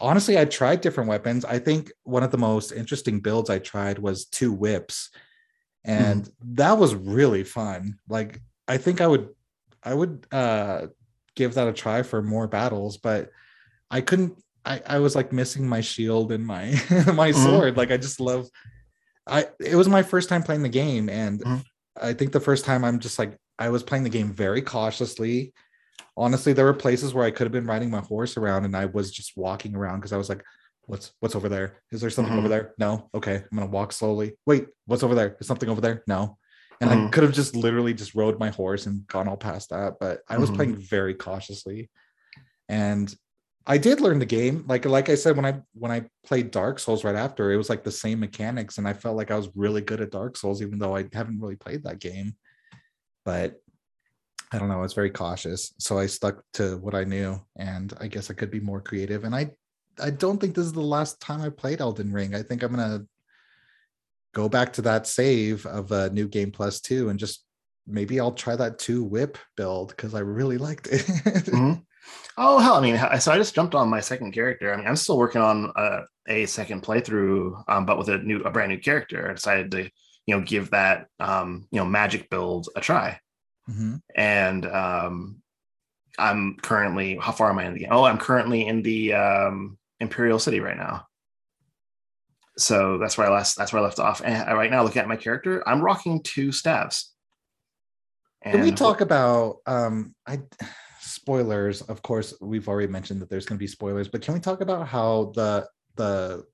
Honestly, 0.04 0.38
I 0.38 0.44
tried 0.44 0.82
different 0.82 1.08
weapons. 1.08 1.46
I 1.46 1.58
think 1.58 1.90
one 2.02 2.22
of 2.22 2.30
the 2.30 2.36
most 2.36 2.72
interesting 2.72 3.20
builds 3.20 3.48
I 3.48 3.58
tried 3.58 3.98
was 3.98 4.26
two 4.26 4.52
whips 4.52 5.08
and 5.82 6.28
that 6.42 6.76
was 6.76 6.94
really 6.94 7.42
fun. 7.42 7.98
Like 8.06 8.40
I 8.68 8.76
think 8.76 9.00
I 9.00 9.06
would 9.06 9.30
I 9.82 9.94
would 9.94 10.26
uh 10.30 10.88
give 11.36 11.54
that 11.54 11.68
a 11.68 11.72
try 11.72 12.02
for 12.02 12.20
more 12.22 12.46
battles, 12.46 12.98
but 12.98 13.30
I 13.90 14.02
couldn't 14.02 14.36
I, 14.66 14.82
I 14.86 14.98
was 14.98 15.16
like 15.16 15.32
missing 15.32 15.66
my 15.66 15.80
shield 15.80 16.32
and 16.32 16.46
my 16.46 16.66
my 17.14 17.30
Mhm. 17.30 17.34
sword. 17.34 17.76
Like 17.78 17.90
I 17.90 17.96
just 17.96 18.20
love 18.20 18.46
I 19.26 19.46
it 19.58 19.74
was 19.74 19.88
my 19.88 20.02
first 20.02 20.28
time 20.28 20.42
playing 20.42 20.64
the 20.64 20.68
game 20.68 21.08
and 21.08 21.40
Mhm. 21.40 21.64
I 22.00 22.12
think 22.12 22.32
the 22.32 22.40
first 22.40 22.66
time 22.66 22.84
I'm 22.84 22.98
just 22.98 23.18
like 23.18 23.38
I 23.58 23.70
was 23.70 23.82
playing 23.82 24.04
the 24.04 24.10
game 24.18 24.34
very 24.34 24.60
cautiously. 24.60 25.54
Honestly, 26.16 26.52
there 26.52 26.64
were 26.64 26.74
places 26.74 27.12
where 27.12 27.24
I 27.24 27.30
could 27.30 27.44
have 27.44 27.52
been 27.52 27.66
riding 27.66 27.90
my 27.90 28.00
horse 28.00 28.36
around 28.36 28.64
and 28.64 28.76
I 28.76 28.86
was 28.86 29.10
just 29.10 29.36
walking 29.36 29.74
around 29.74 29.98
because 30.00 30.12
I 30.12 30.16
was 30.16 30.28
like, 30.28 30.44
what's 30.86 31.12
what's 31.20 31.34
over 31.34 31.48
there? 31.48 31.82
Is 31.90 32.00
there 32.00 32.10
something 32.10 32.36
over 32.36 32.46
Mhm. 32.46 32.50
there? 32.50 32.74
No. 32.78 33.10
Okay, 33.14 33.36
I'm 33.36 33.58
gonna 33.58 33.70
walk 33.70 33.92
slowly. 33.92 34.36
Wait, 34.46 34.66
what's 34.86 35.02
over 35.02 35.14
there? 35.14 35.36
Is 35.40 35.46
something 35.46 35.68
over 35.68 35.80
there? 35.80 36.04
No. 36.06 36.38
And 36.80 36.90
I 36.90 36.96
Mhm. 36.96 37.12
could 37.12 37.22
have 37.24 37.32
just 37.32 37.56
literally 37.56 37.94
just 37.94 38.14
rode 38.14 38.38
my 38.38 38.50
horse 38.50 38.86
and 38.86 39.06
gone 39.06 39.26
all 39.28 39.36
past 39.36 39.70
that, 39.70 39.94
but 39.98 40.20
I 40.28 40.38
was 40.38 40.50
Mhm. 40.50 40.54
playing 40.56 40.76
very 40.76 41.14
cautiously. 41.14 41.90
And 42.68 43.12
I 43.66 43.78
did 43.78 44.00
learn 44.00 44.18
the 44.18 44.26
game. 44.26 44.64
Like 44.68 44.84
like 44.84 45.08
I 45.08 45.14
said, 45.16 45.36
when 45.36 45.46
I 45.46 45.62
when 45.72 45.90
I 45.90 46.08
played 46.24 46.50
Dark 46.52 46.78
Souls 46.78 47.02
right 47.02 47.14
after, 47.16 47.50
it 47.50 47.56
was 47.56 47.70
like 47.70 47.82
the 47.82 47.90
same 47.90 48.20
mechanics, 48.20 48.78
and 48.78 48.86
I 48.86 48.92
felt 48.92 49.16
like 49.16 49.30
I 49.32 49.36
was 49.36 49.48
really 49.56 49.80
good 49.80 50.00
at 50.02 50.10
Dark 50.10 50.36
Souls, 50.36 50.60
even 50.62 50.78
though 50.78 50.94
I 50.94 51.08
haven't 51.12 51.40
really 51.40 51.56
played 51.56 51.82
that 51.84 51.98
game. 51.98 52.36
But 53.24 53.60
I 54.54 54.58
don't 54.58 54.68
know, 54.68 54.78
I 54.78 54.82
was 54.82 54.94
very 54.94 55.10
cautious. 55.10 55.74
So 55.78 55.98
I 55.98 56.06
stuck 56.06 56.42
to 56.54 56.76
what 56.76 56.94
I 56.94 57.02
knew, 57.02 57.40
and 57.56 57.92
I 58.00 58.06
guess 58.06 58.30
I 58.30 58.34
could 58.34 58.52
be 58.52 58.60
more 58.60 58.80
creative. 58.80 59.24
And 59.24 59.34
I 59.34 59.50
I 60.00 60.10
don't 60.10 60.40
think 60.40 60.54
this 60.54 60.66
is 60.66 60.72
the 60.72 60.80
last 60.80 61.20
time 61.20 61.40
I 61.40 61.48
played 61.50 61.80
Elden 61.80 62.12
Ring. 62.12 62.34
I 62.34 62.42
think 62.42 62.62
I'm 62.62 62.70
gonna 62.70 63.04
go 64.32 64.48
back 64.48 64.72
to 64.74 64.82
that 64.82 65.06
save 65.08 65.66
of 65.66 65.90
uh, 65.90 66.08
New 66.08 66.28
Game 66.28 66.52
Plus 66.52 66.80
two 66.80 67.08
and 67.08 67.18
just 67.18 67.44
maybe 67.86 68.20
I'll 68.20 68.32
try 68.32 68.54
that 68.56 68.78
two 68.78 69.02
whip 69.02 69.38
build 69.56 69.88
because 69.88 70.14
I 70.14 70.20
really 70.20 70.58
liked 70.58 70.86
it. 70.86 71.02
Mhm. 71.02 71.82
Oh 72.36 72.58
hell! 72.58 72.74
I 72.74 72.80
mean, 72.82 72.98
so 73.20 73.32
I 73.32 73.38
just 73.38 73.54
jumped 73.54 73.74
on 73.74 73.88
my 73.88 74.00
second 74.00 74.32
character. 74.32 74.72
I 74.72 74.76
mean, 74.76 74.86
I'm 74.86 74.96
still 74.96 75.16
working 75.16 75.40
on 75.40 75.72
uh, 75.74 76.00
a 76.28 76.44
second 76.44 76.82
playthrough, 76.82 77.62
um, 77.68 77.86
but 77.86 77.96
with 77.96 78.08
a 78.10 78.18
new, 78.18 78.42
a 78.42 78.50
brand 78.50 78.72
new 78.72 78.78
character. 78.78 79.30
I 79.30 79.34
decided 79.34 79.70
to, 79.70 79.84
you 80.26 80.36
know, 80.36 80.42
give 80.42 80.70
that, 80.70 81.06
um, 81.18 81.66
you 81.70 81.78
know, 81.78 81.86
magic 81.86 82.28
build 82.28 82.68
a 82.76 82.80
try. 82.82 83.18
Mhm. 83.70 84.00
And 84.14 84.66
um, 84.66 85.42
I'm 86.18 86.56
currently, 86.62 87.16
how 87.16 87.32
far 87.32 87.50
am 87.50 87.58
I 87.58 87.66
in 87.66 87.74
the 87.74 87.80
game? 87.80 87.88
Oh, 87.90 88.04
I'm 88.04 88.18
currently 88.18 88.66
in 88.66 88.82
the 88.82 89.14
um, 89.14 89.78
Imperial 90.00 90.38
City 90.38 90.60
right 90.60 90.76
now. 90.76 91.06
So 92.56 92.98
that's 92.98 93.18
where 93.18 93.26
I 93.26 93.30
last, 93.30 93.56
that's 93.56 93.72
where 93.72 93.80
I 93.82 93.84
left 93.84 93.98
off. 93.98 94.22
And 94.24 94.56
right 94.56 94.70
now, 94.70 94.82
looking 94.84 95.02
at 95.02 95.08
my 95.08 95.16
character, 95.16 95.66
I'm 95.68 95.80
rocking 95.80 96.22
two 96.22 96.52
staves. 96.52 97.12
Can 98.44 98.60
we 98.60 98.68
And- 98.68 98.78
talk 98.78 99.00
about 99.00 99.56
um 99.66 100.14
I 100.26 100.40
spoilers? 101.00 101.80
Of 101.82 102.02
course, 102.02 102.34
we've 102.42 102.68
already 102.68 102.88
mentioned 102.92 103.22
that 103.22 103.30
there's 103.30 103.46
going 103.46 103.56
to 103.56 103.62
be 103.62 103.66
spoilers, 103.66 104.06
but 104.08 104.20
can 104.20 104.34
we 104.34 104.40
talk 104.40 104.60
about 104.60 104.86
how 104.86 105.32
the 105.34 105.66
the 105.96 106.44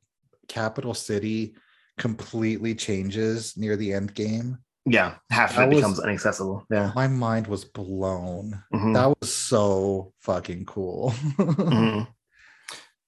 capital 0.48 0.94
city 0.94 1.54
completely 1.98 2.74
changes 2.76 3.56
near 3.56 3.76
the 3.76 3.92
end 3.92 4.14
game? 4.14 4.58
Yeah, 4.86 5.16
half 5.30 5.56
of 5.56 5.64
it 5.64 5.68
was- 5.68 5.76
becomes 5.76 6.02
inaccessible. 6.02 6.66
Yeah. 6.70 6.92
My 6.94 7.06
mind 7.06 7.46
was 7.46 7.64
blown. 7.64 8.62
Mhm. 8.72 8.94
That 8.94 9.14
was 9.20 9.34
so 9.34 10.12
fucking 10.20 10.66
cool. 10.66 11.10
Mhm. 11.38 12.06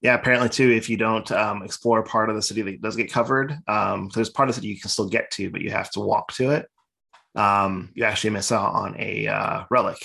Yeah, 0.02 0.14
apparently 0.14 0.48
too. 0.48 0.68
If 0.68 0.88
you 0.90 0.96
don't 0.96 1.30
um, 1.30 1.62
explore 1.62 2.02
part 2.02 2.28
of 2.28 2.34
the 2.34 2.42
city 2.42 2.60
that 2.62 2.82
does 2.82 2.96
get 2.96 3.12
covered, 3.12 3.56
um, 3.68 4.10
there's 4.12 4.30
part 4.30 4.48
of 4.48 4.54
the 4.56 4.60
city 4.60 4.66
you 4.74 4.80
can 4.80 4.90
still 4.90 5.08
get 5.08 5.30
to, 5.30 5.48
but 5.48 5.60
you 5.60 5.70
have 5.70 5.92
to 5.92 6.00
walk 6.00 6.32
to 6.34 6.50
it. 6.50 6.66
Um, 7.36 7.92
you 7.94 8.02
actually 8.02 8.30
miss 8.30 8.50
out 8.50 8.72
on 8.74 8.96
a 8.98 9.28
uh, 9.28 9.62
relic. 9.70 9.98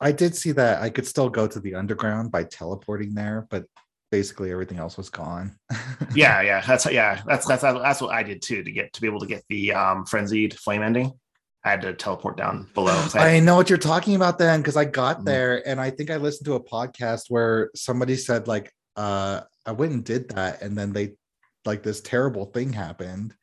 I 0.00 0.12
did 0.12 0.36
see 0.36 0.52
that 0.52 0.80
I 0.82 0.90
could 0.90 1.04
still 1.04 1.28
go 1.28 1.48
to 1.48 1.58
the 1.58 1.74
underground 1.74 2.30
by 2.30 2.44
teleporting 2.44 3.12
there, 3.14 3.44
but 3.50 3.64
basically 4.14 4.52
everything 4.52 4.78
else 4.78 4.96
was 4.96 5.10
gone. 5.10 5.56
Yeah, 6.14 6.42
yeah, 6.42 6.60
that's 6.60 6.86
yeah, 6.86 7.22
that's 7.26 7.46
that's 7.46 7.62
that's 7.62 8.00
what 8.00 8.14
I 8.14 8.22
did 8.22 8.40
too 8.42 8.62
to 8.62 8.70
get 8.70 8.92
to 8.92 9.00
be 9.00 9.08
able 9.08 9.18
to 9.20 9.26
get 9.26 9.42
the 9.48 9.72
um, 9.72 10.04
frenzied 10.06 10.54
flame 10.64 10.82
ending. 10.82 11.12
I 11.64 11.70
had 11.70 11.80
to 11.82 11.92
teleport 11.94 12.36
down 12.36 12.68
below. 12.74 12.94
I- 13.14 13.30
I 13.36 13.40
know 13.40 13.56
what 13.56 13.68
you're 13.68 13.78
talking 13.92 14.14
about 14.14 14.38
then 14.38 14.60
because 14.60 14.76
I 14.76 14.84
got 14.84 15.20
Mhm. 15.20 15.24
there 15.24 15.68
and 15.68 15.80
I 15.80 15.90
think 15.90 16.10
I 16.10 16.16
listened 16.18 16.46
to 16.46 16.54
a 16.54 16.62
podcast 16.62 17.22
where 17.28 17.70
somebody 17.74 18.16
said 18.16 18.46
like 18.46 18.70
uh 18.96 19.40
I 19.66 19.72
went 19.72 19.92
and 19.92 20.04
did 20.04 20.28
that 20.30 20.62
and 20.62 20.78
then 20.78 20.92
they 20.92 21.14
like 21.64 21.82
this 21.82 22.00
terrible 22.00 22.44
thing 22.54 22.72
happened 22.72 23.34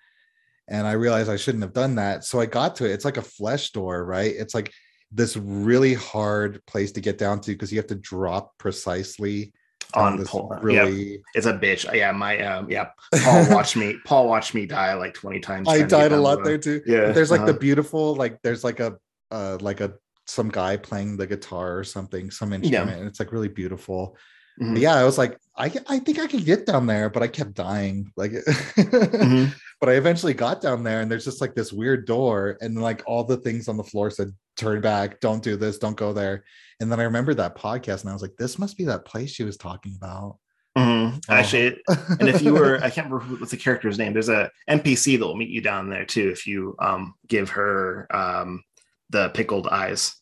and 0.70 0.88
I 0.88 0.94
realized 0.94 1.30
I 1.30 1.36
shouldn't 1.44 1.64
have 1.64 1.74
done 1.74 1.96
that. 1.96 2.24
So 2.24 2.40
I 2.40 2.46
got 2.46 2.78
to 2.78 2.86
it. 2.86 2.92
It's 2.94 3.06
like 3.10 3.18
a 3.18 3.22
flesh 3.40 3.72
door, 3.72 4.06
right? 4.06 4.34
It's 4.42 4.54
like 4.56 4.72
this 5.12 5.36
really 5.36 5.96
hard 5.96 6.64
place 6.68 6.92
to 6.94 7.02
get 7.02 7.18
down 7.18 7.42
to 7.42 7.52
because 7.52 7.72
you 7.74 7.80
have 7.80 7.88
to 7.96 7.96
drop 8.14 8.58
precisely 8.58 9.52
on 9.94 10.24
Paul, 10.26 10.52
yeah, 10.52 10.84
really 10.84 11.22
it's 11.34 11.46
a 11.46 11.54
bitch. 11.54 11.92
Yeah, 11.94 12.12
my 12.12 12.40
um, 12.42 12.70
yeah. 12.70 12.90
Paul 13.24 13.48
watched 13.56 13.76
me. 13.76 13.98
Paul 14.06 14.28
watched 14.28 14.54
me 14.54 14.66
die 14.66 14.94
like 14.94 15.14
twenty 15.14 15.40
times. 15.40 15.68
I 15.68 15.78
trying 15.78 15.88
to 15.88 15.96
get 15.96 15.98
died 15.98 16.12
a 16.12 16.22
lot 16.22 16.38
below. 16.38 16.46
there 16.46 16.58
too. 16.58 16.82
Yeah, 16.86 17.08
But 17.08 17.16
there's 17.16 17.32
like 17.32 17.42
the 17.42 17.52
uh-huh. 17.52 17.60
beautiful 17.60 18.16
like 18.16 18.42
there's 18.42 18.64
like 18.64 18.80
a 18.80 18.98
uh 19.32 19.58
like 19.62 19.82
a 19.82 19.94
some 20.28 20.50
guy 20.50 20.78
playing 20.78 21.18
the 21.18 21.28
guitar 21.28 21.78
or 21.78 21.84
something 21.84 22.32
some 22.32 22.54
instrument 22.54 23.00
and 23.00 23.08
it's 23.08 23.20
like 23.20 23.32
really 23.32 23.50
beautiful 23.50 24.16
Mhm. 24.62 24.74
But 24.74 24.82
yeah 24.82 24.96
i 24.96 25.04
was 25.04 25.18
like 25.18 25.38
i 25.58 25.72
i 25.90 25.98
think 26.00 26.20
i 26.20 26.28
could 26.28 26.46
get 26.46 26.66
down 26.66 26.86
there 26.86 27.10
but 27.10 27.24
i 27.24 27.28
kept 27.28 27.54
dying 27.56 28.12
like 28.16 28.32
Mhm. 28.32 29.54
but 29.80 29.90
i 29.90 29.94
eventually 29.94 30.34
got 30.34 30.62
down 30.62 30.84
there 30.84 31.02
and 31.02 31.10
there's 31.10 31.26
just 31.26 31.42
like 31.42 31.56
this 31.56 31.74
weird 31.74 32.06
door 32.06 32.58
and 32.62 32.80
like 32.82 33.02
all 33.08 33.24
the 33.24 33.38
things 33.38 33.68
on 33.68 33.78
the 33.78 33.84
floor 33.84 34.10
said 34.12 34.32
turn 34.58 34.82
back 34.82 35.20
don't 35.20 35.42
do 35.44 35.56
this 35.56 35.78
don't 35.80 35.98
go 35.98 36.14
there 36.14 36.44
and 36.80 36.92
then 36.92 37.00
i 37.00 37.04
remembered 37.04 37.38
that 37.38 37.56
podcast 37.58 38.02
and 38.02 38.10
i 38.10 38.14
was 38.14 38.22
like 38.22 38.36
this 38.38 38.60
must 38.60 38.78
be 38.78 38.86
that 38.86 39.06
place 39.06 39.32
she 39.32 39.44
was 39.44 39.58
talking 39.58 39.96
about 39.98 40.38
Mhm. 40.78 41.22
Oh. 41.28 41.34
Actually, 41.34 41.82
and 42.22 42.30
if 42.30 42.42
you 42.42 42.54
were, 42.54 42.78
I 42.82 42.90
can't 42.90 43.12
remember 43.12 43.36
what's 43.36 43.52
the 43.52 43.58
character's 43.58 43.98
name. 43.98 44.14
There's 44.14 44.30
a 44.30 44.50
NPC 44.70 45.18
that 45.20 45.26
will 45.26 45.36
meet 45.36 45.50
you 45.50 45.60
down 45.60 45.90
there 45.90 46.06
too 46.06 46.30
if 46.30 46.48
you 46.48 46.78
um, 46.80 47.14
give 47.28 47.50
her 47.50 48.08
um, 48.10 48.64
the 49.10 49.28
pickled 49.34 49.68
eyes 49.68 50.16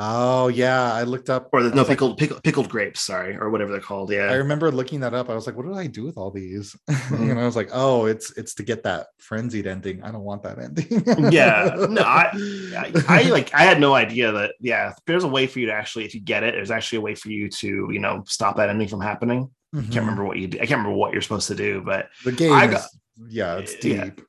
oh 0.00 0.46
yeah 0.48 0.92
i 0.94 1.02
looked 1.02 1.28
up 1.28 1.48
or 1.52 1.62
the 1.62 1.70
no 1.70 1.76
was 1.82 1.88
like- 1.88 1.98
pickled 1.98 2.16
pickled 2.18 2.42
pickled 2.44 2.68
grapes. 2.68 3.00
Sorry, 3.00 3.36
or 3.36 3.50
whatever 3.50 3.72
they're 3.72 3.80
called. 3.80 4.10
Yeah, 4.12 4.30
I 4.30 4.34
remember 4.34 4.70
looking 4.70 5.00
that 5.00 5.12
up. 5.12 5.28
I 5.28 5.34
was 5.34 5.46
like, 5.46 5.56
what 5.56 5.66
did 5.66 5.76
I 5.76 5.86
do 5.88 6.04
with 6.04 6.16
all 6.16 6.30
these? 6.30 6.76
Mhm. 6.88 7.30
and 7.32 7.40
I 7.40 7.44
was 7.44 7.56
like, 7.56 7.70
oh, 7.72 8.06
it's 8.06 8.30
it's 8.38 8.54
to 8.54 8.62
get 8.62 8.82
that 8.84 9.08
frenzied 9.18 9.66
ending. 9.66 10.02
I 10.02 10.10
don't 10.12 10.22
want 10.22 10.42
that 10.44 10.58
ending. 10.58 10.86
Yeah. 11.32 11.74
No, 11.90 12.02
I- 12.02 12.30
I, 12.76 12.92
I 13.08 13.22
like 13.30 13.52
I 13.54 13.62
had 13.62 13.80
no 13.80 13.94
idea 13.94 14.30
that 14.32 14.54
yeah, 14.60 14.92
there's 15.06 15.24
a 15.24 15.28
way 15.28 15.46
for 15.46 15.58
you 15.58 15.66
to 15.66 15.72
actually 15.72 16.04
if 16.04 16.14
you 16.14 16.20
get 16.20 16.42
it, 16.44 16.54
there's 16.54 16.70
actually 16.70 16.98
a 16.98 17.02
way 17.02 17.14
for 17.14 17.28
you 17.30 17.48
to 17.48 17.88
you 17.92 17.98
know 17.98 18.22
stop 18.26 18.56
that 18.56 18.68
ending 18.70 18.88
from 18.88 19.00
happening. 19.00 19.50
I 19.74 19.78
Mhm. 19.78 19.82
can't 19.92 19.96
remember 20.06 20.24
what 20.24 20.38
you 20.38 20.46
do. 20.48 20.58
I 20.58 20.66
can't 20.66 20.78
remember 20.78 20.96
what 20.96 21.12
you're 21.12 21.22
supposed 21.22 21.48
to 21.48 21.54
do, 21.54 21.82
but 21.84 22.08
the 22.24 22.32
game. 22.32 22.52
I 22.52 22.66
is, 22.66 22.88
yeah, 23.28 23.56
it's 23.58 23.74
deep. 23.76 24.20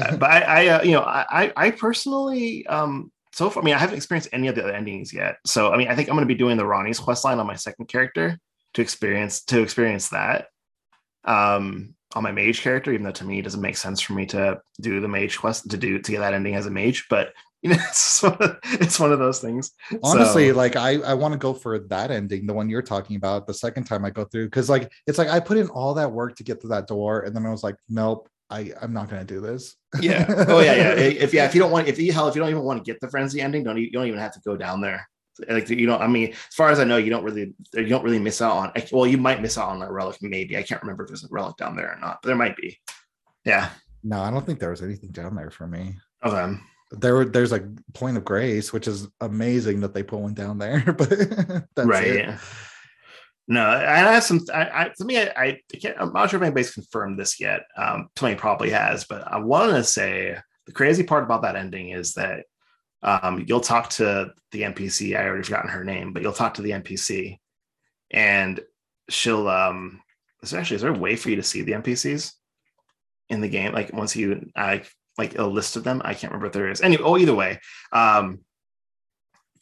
Uh, 0.00 0.16
but 0.16 0.30
I, 0.30 0.40
I 0.40 0.66
uh, 0.68 0.82
you 0.82 0.92
know, 0.92 1.02
I, 1.02 1.26
I 1.44 1.52
I 1.66 1.70
personally, 1.72 2.66
um, 2.66 3.10
so 3.38 3.48
far, 3.48 3.62
I 3.62 3.64
mean, 3.64 3.76
I 3.76 3.78
haven't 3.78 3.94
experienced 3.94 4.30
any 4.32 4.48
of 4.48 4.56
the 4.56 4.64
other 4.64 4.74
endings 4.74 5.14
yet. 5.14 5.36
So, 5.46 5.72
I 5.72 5.76
mean, 5.76 5.86
I 5.86 5.94
think 5.94 6.08
I'm 6.08 6.16
going 6.16 6.26
to 6.26 6.34
be 6.34 6.34
doing 6.34 6.56
the 6.56 6.64
Ranni's 6.64 6.98
quest 6.98 7.24
line 7.24 7.38
on 7.38 7.46
my 7.46 7.54
second 7.54 7.86
character 7.86 8.36
to 8.74 8.82
experience 8.82 9.44
to 9.44 9.62
experience 9.62 10.08
that. 10.08 10.48
Um, 11.22 11.94
on 12.16 12.24
my 12.24 12.32
mage 12.32 12.62
character, 12.62 12.90
even 12.90 13.04
though 13.04 13.12
to 13.12 13.24
me 13.24 13.38
it 13.38 13.42
doesn't 13.42 13.60
make 13.60 13.76
sense 13.76 14.00
for 14.00 14.14
me 14.14 14.26
to 14.26 14.60
do 14.80 15.00
the 15.00 15.06
mage 15.06 15.38
quest 15.38 15.70
to 15.70 15.76
do 15.76 16.00
to 16.00 16.10
get 16.10 16.18
that 16.18 16.34
ending 16.34 16.56
as 16.56 16.66
a 16.66 16.70
mage, 16.70 17.06
but 17.08 17.32
you 17.62 17.70
know, 17.70 17.76
it's 17.78 18.22
one 18.24 18.36
of, 18.40 18.56
it's 18.64 18.98
one 18.98 19.12
of 19.12 19.20
those 19.20 19.38
things. 19.38 19.70
Honestly, 20.02 20.48
So- 20.48 20.56
like 20.56 20.74
I 20.74 20.94
I 20.94 21.14
want 21.14 21.30
to 21.32 21.38
go 21.38 21.54
for 21.54 21.78
that 21.78 22.10
ending, 22.10 22.44
the 22.44 22.54
one 22.54 22.68
you're 22.68 22.82
talking 22.82 23.14
about, 23.14 23.46
the 23.46 23.54
second 23.54 23.84
time 23.84 24.04
I 24.04 24.10
go 24.10 24.24
through, 24.24 24.46
because 24.46 24.68
like 24.68 24.90
it's 25.06 25.18
like 25.18 25.28
I 25.28 25.38
put 25.38 25.58
in 25.58 25.68
all 25.68 25.94
that 25.94 26.10
work 26.10 26.34
to 26.38 26.42
get 26.42 26.60
to 26.62 26.68
that 26.68 26.88
door, 26.88 27.20
and 27.20 27.36
then 27.36 27.46
I 27.46 27.50
was 27.50 27.62
like, 27.62 27.76
nope, 27.88 28.28
I 28.50 28.72
I'm 28.80 28.92
not 28.92 29.08
gonna 29.10 29.24
do 29.24 29.40
this. 29.40 29.76
yeah. 30.00 30.26
Oh 30.48 30.60
yeah, 30.60 30.74
yeah. 30.74 30.90
If 30.94 31.34
yeah, 31.34 31.44
if 31.44 31.54
you 31.54 31.60
don't 31.60 31.70
want, 31.70 31.88
if 31.88 31.98
you 31.98 32.12
hell, 32.12 32.28
if 32.28 32.34
you 32.34 32.40
don't 32.40 32.50
even 32.50 32.62
want 32.62 32.84
to 32.84 32.90
get 32.90 33.00
the 33.00 33.08
frenzy 33.08 33.40
ending, 33.40 33.64
don't 33.64 33.76
you 33.78 33.90
don't 33.90 34.06
even 34.06 34.18
have 34.18 34.32
to 34.32 34.40
go 34.40 34.56
down 34.56 34.80
there. 34.80 35.06
Like 35.48 35.68
you 35.70 35.86
don't. 35.86 36.00
I 36.02 36.08
mean, 36.08 36.30
as 36.30 36.54
far 36.54 36.70
as 36.70 36.80
I 36.80 36.84
know, 36.84 36.96
you 36.96 37.10
don't 37.10 37.22
really 37.24 37.54
you 37.74 37.86
don't 37.86 38.02
really 38.02 38.18
miss 38.18 38.42
out 38.42 38.56
on. 38.56 38.72
Well, 38.90 39.06
you 39.06 39.18
might 39.18 39.40
miss 39.40 39.56
out 39.56 39.68
on 39.68 39.82
a 39.82 39.92
relic, 39.92 40.18
maybe. 40.20 40.56
I 40.56 40.62
can't 40.62 40.82
remember 40.82 41.04
if 41.04 41.08
there's 41.08 41.24
a 41.24 41.28
relic 41.30 41.56
down 41.56 41.76
there 41.76 41.92
or 41.92 42.00
not, 42.00 42.18
but 42.22 42.28
there 42.28 42.36
might 42.36 42.56
be. 42.56 42.78
Yeah. 43.44 43.70
no, 44.02 44.20
I 44.20 44.30
don't 44.30 44.44
think 44.44 44.58
there 44.58 44.70
was 44.70 44.82
anything 44.82 45.10
down 45.10 45.36
there 45.36 45.50
for 45.50 45.66
me. 45.66 45.94
Oh, 46.22 46.34
okay. 46.34 46.58
There 46.90 47.14
were 47.14 47.24
there's 47.26 47.52
a 47.52 47.68
point 47.92 48.16
of 48.16 48.24
grace, 48.24 48.72
which 48.72 48.88
is 48.88 49.06
amazing 49.20 49.80
that 49.80 49.94
they 49.94 50.02
put 50.02 50.20
one 50.20 50.34
down 50.34 50.58
there, 50.58 50.80
but 50.98 51.08
that's 51.08 51.86
right. 51.88 52.06
it. 52.06 52.38
No, 53.50 53.66
I 53.66 53.96
have 53.96 54.24
some. 54.24 54.44
I, 54.52 54.62
I 54.62 54.92
me, 55.00 55.18
I, 55.18 55.32
I 55.34 55.76
can't. 55.80 55.96
I'm 55.98 56.12
not 56.12 56.28
sure 56.28 56.36
if 56.36 56.42
anybody's 56.42 56.70
confirmed 56.70 57.18
this 57.18 57.40
yet. 57.40 57.62
Um, 57.78 58.10
Tony 58.14 58.34
probably 58.34 58.68
has, 58.70 59.04
but 59.04 59.26
I 59.26 59.38
want 59.38 59.72
to 59.72 59.82
say 59.82 60.36
the 60.66 60.72
crazy 60.72 61.02
part 61.02 61.24
about 61.24 61.40
that 61.42 61.56
ending 61.56 61.90
is 61.90 62.12
that 62.14 62.44
um, 63.02 63.42
you'll 63.46 63.62
talk 63.62 63.88
to 63.90 64.32
the 64.52 64.62
NPC. 64.62 65.18
I 65.18 65.26
already 65.26 65.44
forgotten 65.44 65.70
her 65.70 65.82
name, 65.82 66.12
but 66.12 66.22
you'll 66.22 66.34
talk 66.34 66.54
to 66.54 66.62
the 66.62 66.72
NPC, 66.72 67.38
and 68.10 68.60
she'll. 69.08 69.48
Um, 69.48 70.02
is 70.42 70.50
there 70.50 70.60
actually 70.60 70.76
is 70.76 70.82
there 70.82 70.94
a 70.94 70.98
way 70.98 71.16
for 71.16 71.30
you 71.30 71.36
to 71.36 71.42
see 71.42 71.62
the 71.62 71.72
NPCs 71.72 72.32
in 73.30 73.40
the 73.40 73.48
game? 73.48 73.72
Like 73.72 73.94
once 73.94 74.14
you, 74.14 74.50
I 74.56 74.82
like 75.16 75.38
a 75.38 75.44
list 75.44 75.76
of 75.76 75.84
them. 75.84 76.02
I 76.04 76.12
can't 76.12 76.32
remember 76.32 76.48
if 76.48 76.52
there 76.52 76.68
is. 76.68 76.82
Anyway, 76.82 77.02
oh, 77.02 77.16
either 77.16 77.34
way, 77.34 77.60
um, 77.92 78.40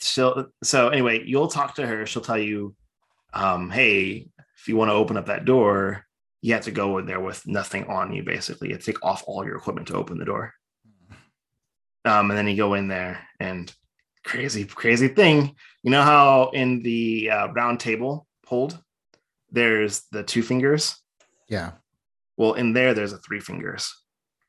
she'll. 0.00 0.46
So 0.64 0.88
anyway, 0.88 1.22
you'll 1.24 1.46
talk 1.46 1.76
to 1.76 1.86
her. 1.86 2.04
She'll 2.04 2.22
tell 2.22 2.36
you, 2.36 2.74
um, 3.36 3.70
hey, 3.70 4.28
if 4.58 4.66
you 4.66 4.76
want 4.76 4.88
to 4.88 4.94
open 4.94 5.16
up 5.16 5.26
that 5.26 5.44
door, 5.44 6.04
you 6.40 6.54
have 6.54 6.64
to 6.64 6.70
go 6.70 6.98
in 6.98 7.06
there 7.06 7.20
with 7.20 7.46
nothing 7.46 7.84
on 7.84 8.12
you. 8.12 8.22
Basically, 8.22 8.70
you 8.70 8.78
take 8.78 9.04
off 9.04 9.22
all 9.26 9.44
your 9.44 9.56
equipment 9.56 9.88
to 9.88 9.96
open 9.96 10.18
the 10.18 10.24
door. 10.24 10.54
Um, 12.04 12.30
and 12.30 12.38
then 12.38 12.48
you 12.48 12.56
go 12.56 12.74
in 12.74 12.88
there 12.88 13.20
and 13.38 13.72
crazy, 14.24 14.64
crazy 14.64 15.08
thing. 15.08 15.54
You 15.82 15.90
know 15.90 16.02
how 16.02 16.50
in 16.54 16.82
the 16.82 17.30
uh, 17.30 17.48
round 17.48 17.78
table 17.78 18.26
hold, 18.46 18.78
there's 19.50 20.04
the 20.12 20.22
two 20.22 20.42
fingers. 20.42 20.96
Yeah. 21.48 21.72
Well, 22.36 22.54
in 22.54 22.72
there, 22.72 22.94
there's 22.94 23.12
a 23.12 23.18
three 23.18 23.40
fingers. 23.40 23.92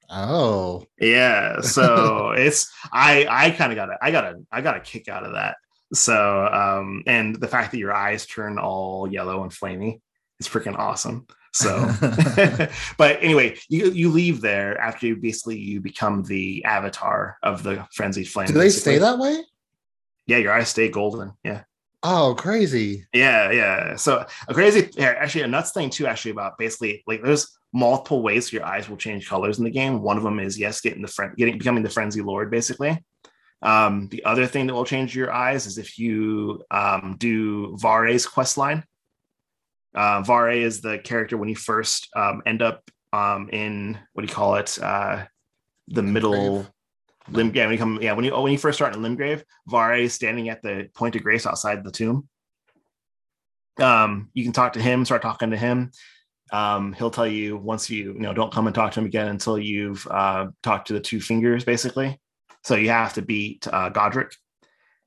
Oh. 0.09 0.85
Yeah. 0.99 1.59
So 1.61 2.31
it's 2.37 2.71
I 2.93 3.27
I 3.29 3.51
kind 3.51 3.71
of 3.71 3.75
got 3.75 3.89
a 3.89 3.97
I 4.01 4.11
got 4.11 4.23
a 4.23 4.35
I 4.51 4.61
got 4.61 4.77
a 4.77 4.81
kick 4.81 5.09
out 5.09 5.25
of 5.25 5.33
that. 5.33 5.57
So 5.93 6.47
um 6.47 7.03
and 7.07 7.35
the 7.35 7.47
fact 7.47 7.71
that 7.71 7.77
your 7.77 7.93
eyes 7.93 8.25
turn 8.25 8.57
all 8.57 9.11
yellow 9.11 9.43
and 9.43 9.51
flamey 9.51 10.01
is 10.39 10.47
freaking 10.47 10.77
awesome. 10.77 11.27
So 11.53 11.89
but 12.97 13.21
anyway, 13.21 13.57
you 13.69 13.91
you 13.91 14.09
leave 14.09 14.41
there 14.41 14.77
after 14.79 15.07
you 15.07 15.15
basically 15.15 15.57
you 15.59 15.81
become 15.81 16.23
the 16.23 16.63
avatar 16.65 17.37
of 17.43 17.63
the 17.63 17.87
frenzied 17.93 18.29
flame. 18.29 18.47
Do 18.47 18.53
they 18.53 18.65
basically. 18.65 18.95
stay 18.95 18.99
that 18.99 19.19
way? 19.19 19.43
Yeah, 20.27 20.37
your 20.37 20.53
eyes 20.53 20.69
stay 20.69 20.89
golden. 20.89 21.33
Yeah. 21.43 21.63
Oh, 22.03 22.35
crazy. 22.37 23.05
Yeah, 23.13 23.51
yeah. 23.51 23.95
So 23.95 24.25
a 24.47 24.53
crazy, 24.53 24.89
yeah, 24.95 25.15
actually, 25.17 25.41
a 25.41 25.47
nuts 25.47 25.71
thing 25.71 25.89
too. 25.89 26.05
Actually, 26.05 26.31
about 26.31 26.57
basically 26.57 27.03
like 27.07 27.23
there's 27.23 27.57
multiple 27.73 28.21
ways 28.21 28.53
your 28.53 28.65
eyes 28.65 28.87
will 28.87 28.97
change 28.97 29.27
colors 29.27 29.57
in 29.57 29.63
the 29.63 29.71
game. 29.71 30.01
One 30.01 30.17
of 30.17 30.23
them 30.23 30.39
is 30.39 30.59
yes, 30.59 30.79
getting 30.79 31.01
the 31.01 31.07
friend, 31.07 31.35
getting 31.35 31.57
becoming 31.57 31.83
the 31.83 31.89
frenzy 31.89 32.21
lord, 32.21 32.51
basically. 32.51 33.03
Um, 33.61 34.07
the 34.09 34.23
other 34.25 34.45
thing 34.45 34.67
that 34.67 34.73
will 34.73 34.85
change 34.85 35.15
your 35.15 35.31
eyes 35.31 35.65
is 35.65 35.77
if 35.77 35.97
you 35.97 36.63
um, 36.69 37.15
do 37.17 37.75
Varre's 37.77 38.25
quest 38.25 38.57
line. 38.57 38.83
Uh, 39.95 40.21
Varre 40.21 40.51
is 40.51 40.81
the 40.81 40.99
character 40.99 41.37
when 41.37 41.49
you 41.49 41.55
first 41.55 42.09
um, 42.15 42.43
end 42.45 42.61
up 42.61 42.83
um, 43.13 43.49
in 43.49 43.97
what 44.13 44.21
do 44.21 44.27
you 44.27 44.35
call 44.35 44.55
it? 44.55 44.77
Uh, 44.81 45.25
the 45.87 46.03
middle 46.03 46.67
limb. 47.29 47.51
Yeah, 47.55 47.65
when 47.65 47.71
you 47.71 47.77
come, 47.77 47.99
yeah, 48.01 48.13
when 48.13 48.25
you 48.25 48.31
oh, 48.31 48.43
when 48.43 48.51
you 48.51 48.57
first 48.57 48.77
start 48.77 48.95
in 48.95 49.01
Limgrave, 49.01 49.43
Varre 49.67 49.97
is 49.97 50.13
standing 50.13 50.49
at 50.49 50.61
the 50.61 50.89
point 50.93 51.15
of 51.15 51.23
grace 51.23 51.45
outside 51.45 51.83
the 51.83 51.91
tomb. 51.91 52.27
Um, 53.79 54.29
you 54.33 54.43
can 54.43 54.53
talk 54.53 54.73
to 54.73 54.81
him, 54.81 55.05
start 55.05 55.21
talking 55.21 55.51
to 55.51 55.57
him. 55.57 55.91
Um, 56.51 56.93
he'll 56.93 57.11
tell 57.11 57.27
you 57.27 57.57
once 57.57 57.89
you 57.89 58.13
you 58.13 58.19
know 58.19 58.33
don't 58.33 58.53
come 58.53 58.67
and 58.67 58.75
talk 58.75 58.91
to 58.93 58.99
him 58.99 59.05
again 59.05 59.27
until 59.27 59.57
you've 59.57 60.05
uh, 60.07 60.47
talked 60.63 60.87
to 60.87 60.93
the 60.93 60.99
two 60.99 61.21
fingers, 61.21 61.63
basically. 61.63 62.19
So 62.67 62.75
you 62.75 62.89
have 62.89 63.13
to 63.13 63.21
beat 63.21 63.65
uh, 63.65 63.89
Godrick, 63.91 64.33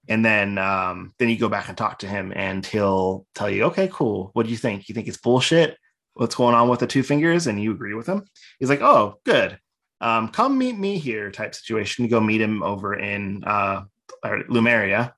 and 0.09 0.25
then 0.25 0.57
um, 0.57 1.13
then 1.19 1.29
you 1.29 1.37
go 1.37 1.51
back 1.51 1.69
and 1.69 1.77
talk 1.77 1.99
to 1.99 2.07
him, 2.07 2.33
and 2.35 2.65
he'll 2.65 3.27
tell 3.35 3.51
you, 3.51 3.65
okay, 3.65 3.91
cool. 3.93 4.31
What 4.33 4.47
do 4.47 4.51
you 4.51 4.57
think? 4.57 4.89
You 4.89 4.95
think 4.95 5.09
it's 5.09 5.19
bullshit? 5.19 5.77
What's 6.15 6.35
going 6.35 6.55
on 6.55 6.71
with 6.71 6.81
the 6.81 6.87
two 6.87 7.03
fingers? 7.03 7.47
And 7.47 7.63
you 7.63 7.73
agree 7.73 7.93
with 7.93 8.07
him. 8.07 8.25
He's 8.59 8.71
like, 8.71 8.81
oh, 8.81 9.21
good. 9.27 9.59
Um, 10.01 10.29
come 10.29 10.57
meet 10.57 10.79
me 10.79 10.97
here, 10.97 11.31
type 11.31 11.55
situation. 11.55 12.03
You 12.03 12.11
go 12.11 12.19
meet 12.19 12.41
him 12.41 12.63
over 12.63 12.95
in 12.95 13.45
uh, 13.45 13.83
Liurnia, 14.25 15.13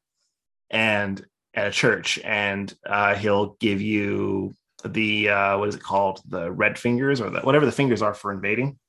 and 0.69 1.25
at 1.55 1.69
a 1.69 1.71
church, 1.71 2.19
and 2.25 2.75
uh, 2.85 3.15
he'll 3.15 3.55
give 3.61 3.81
you 3.81 4.53
the 4.85 5.29
uh, 5.29 5.59
what 5.59 5.69
is 5.69 5.77
it 5.77 5.83
called, 5.85 6.21
the 6.27 6.51
red 6.51 6.77
fingers 6.77 7.21
or 7.21 7.31
the, 7.31 7.41
whatever 7.43 7.67
the 7.67 7.71
fingers 7.71 8.03
are 8.03 8.15
for 8.15 8.33
invading 8.33 8.81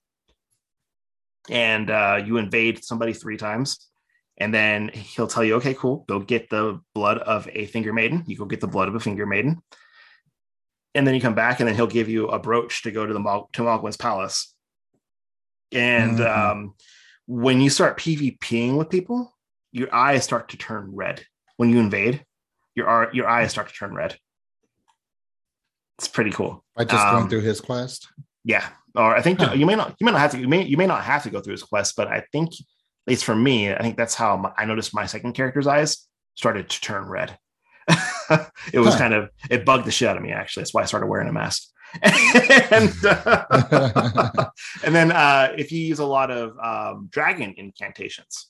and 1.50 1.90
uh, 1.90 2.22
you 2.26 2.38
invade 2.38 2.84
somebody 2.84 3.14
three 3.14 3.38
times 3.38 3.90
and 4.38 4.54
then 4.54 4.90
he'll 4.90 5.28
tell 5.28 5.44
you 5.44 5.56
okay 5.56 5.74
cool 5.74 6.06
go 6.08 6.20
get 6.20 6.50
the 6.50 6.80
blood 6.96 7.18
of 7.20 7.48
a 7.54 7.66
finger 7.68 7.94
maiden. 7.94 8.24
You 8.28 8.38
go 8.38 8.46
get 8.46 8.62
the 8.62 8.68
blood 8.68 8.88
of 8.88 8.96
a 8.96 9.00
finger 9.00 9.26
maiden. 9.26 9.62
And 10.96 11.06
then 11.08 11.16
you 11.16 11.22
come 11.22 11.36
back 11.36 11.60
and 11.60 11.68
then 11.68 11.76
he'll 11.76 11.88
give 11.88 12.08
you 12.08 12.28
a 12.28 12.40
brooch 12.40 12.84
to 12.84 12.92
go 12.92 13.06
to 13.06 13.14
the 13.14 13.20
Mal- 13.20 13.50
to 13.54 13.64
Mohgwyn's 13.64 13.98
palace. 13.98 14.54
And 15.72 16.20
Mhm. 16.20 16.38
um, 16.38 16.76
when 17.26 17.62
you 17.62 17.70
start 17.70 17.98
pvping 17.98 18.78
with 18.78 18.90
people 18.90 19.32
your 19.72 19.94
eyes 19.94 20.24
start 20.24 20.50
to 20.50 20.58
turn 20.58 20.92
red. 20.94 21.26
When 21.58 21.70
you 21.72 21.80
invade 21.80 22.24
your 22.76 23.10
your 23.14 23.28
eyes 23.28 23.52
start 23.52 23.68
to 23.70 23.74
turn 23.74 23.94
red. 23.94 24.18
It's 25.98 26.08
pretty 26.08 26.32
cool. 26.32 26.64
By 26.76 26.86
just 26.86 27.08
going 27.10 27.24
Um, 27.24 27.30
through 27.30 27.42
his 27.42 27.60
quest. 27.62 28.08
yeah, 28.44 28.70
or 28.96 29.16
I 29.16 29.22
think 29.22 29.40
Huh. 29.40 29.54
you 29.54 29.66
may 29.66 29.76
not 29.76 29.96
you 30.00 30.06
may 30.06 30.12
not 30.12 30.22
have 30.22 30.32
to 30.32 30.40
you 30.40 30.48
may 30.48 30.64
you 30.64 30.78
may 30.78 30.86
not 30.88 31.04
have 31.04 31.24
to 31.24 31.30
go 31.30 31.40
through 31.42 31.54
his 31.54 31.64
quest, 31.64 31.96
but 31.96 32.08
I 32.08 32.24
think 32.32 32.50
at 32.54 33.12
least 33.12 33.26
for 33.26 33.36
me, 33.36 33.74
I 33.74 33.82
think 33.82 33.98
that's 33.98 34.16
how 34.16 34.38
my, 34.38 34.52
I 34.58 34.66
noticed 34.66 34.94
my 34.96 35.06
second 35.06 35.34
character's 35.34 35.68
eyes 35.68 36.08
started 36.36 36.70
to 36.70 36.82
turn 36.82 37.06
red. 37.10 37.38
it 38.72 38.80
was 38.80 38.94
Huh. 38.94 38.98
kind 39.00 39.14
of 39.14 39.30
it 39.50 39.66
bugged 39.66 39.86
the 39.86 39.92
shit 39.92 40.08
out 40.08 40.18
of 40.18 40.24
me 40.24 40.32
actually. 40.32 40.62
That's 40.62 40.74
why 40.74 40.82
I 40.84 40.86
started 40.86 41.08
wearing 41.08 41.28
a 41.28 41.34
mask. 41.34 41.64
and, 42.02 42.92
uh, 43.06 44.46
and 44.84 44.96
then 44.96 45.12
uh, 45.12 45.54
if 45.58 45.72
you 45.72 45.80
use 45.80 46.00
a 46.00 46.06
lot 46.06 46.32
of 46.32 46.58
um, 46.60 47.08
dragon 47.12 47.54
incantations, 47.58 48.48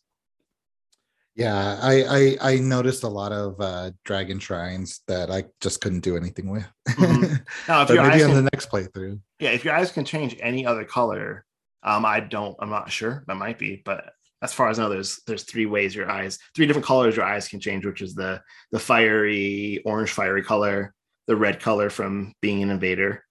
Yeah, 1.35 1.79
I, 1.81 2.03
I 2.03 2.51
I 2.53 2.57
noticed 2.59 3.03
a 3.03 3.07
lot 3.07 3.31
of 3.31 3.59
uh 3.59 3.91
dragon 4.05 4.39
shrines 4.39 5.01
that 5.07 5.31
I 5.31 5.45
just 5.61 5.81
couldn't 5.81 6.01
do 6.01 6.15
anything 6.15 6.49
with. 6.51 6.65
Mhm. 6.89 7.43
now 7.67 7.81
if 7.81 7.89
your 7.89 8.01
eyes 8.01 8.11
maybe 8.11 8.23
on 8.23 8.29
can, 8.29 8.43
the 8.43 8.49
next 8.53 8.69
playthrough. 8.69 9.19
yeah, 9.39 9.49
if 9.49 9.65
your 9.65 9.73
eyes 9.73 9.91
can 9.91 10.05
change 10.05 10.37
any 10.39 10.65
other 10.65 10.85
color, 10.85 11.45
um, 11.81 12.05
I 12.05 12.19
don't, 12.19 12.55
I'm 12.59 12.69
not 12.69 12.91
sure. 12.91 13.23
That 13.27 13.35
might 13.37 13.57
be, 13.57 13.81
but 13.83 14.13
as 14.43 14.53
far 14.53 14.69
as 14.69 14.77
I 14.77 14.83
know, 14.83 14.89
there's 14.89 15.21
there's 15.25 15.43
three 15.43 15.65
ways 15.65 15.95
your 15.95 16.11
eyes, 16.11 16.37
three 16.55 16.67
different 16.67 16.85
colors 16.85 17.15
your 17.15 17.25
eyes 17.25 17.47
can 17.47 17.59
change, 17.59 17.85
which 17.85 18.01
is 18.01 18.13
the 18.13 18.41
the 18.71 18.79
fiery 18.79 19.81
orange 19.85 20.11
fiery 20.11 20.43
color, 20.43 20.93
the 21.27 21.35
red 21.35 21.59
color 21.59 21.89
from 21.89 22.33
being 22.41 22.61
an 22.61 22.69
invader, 22.69 23.23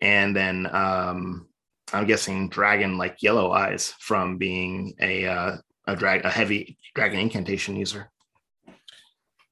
and 0.00 0.34
then 0.34 0.68
um, 0.74 1.48
I'm 1.92 2.06
guessing 2.06 2.48
dragon 2.48 2.96
like 2.96 3.22
yellow 3.22 3.50
eyes 3.52 3.92
from 3.98 4.38
being 4.38 4.94
a 5.00 5.26
uh, 5.26 5.56
a 5.86 5.96
drag 5.96 6.24
a 6.24 6.30
heavy 6.30 6.78
dragon 6.94 7.18
incantation 7.18 7.76
user. 7.76 8.10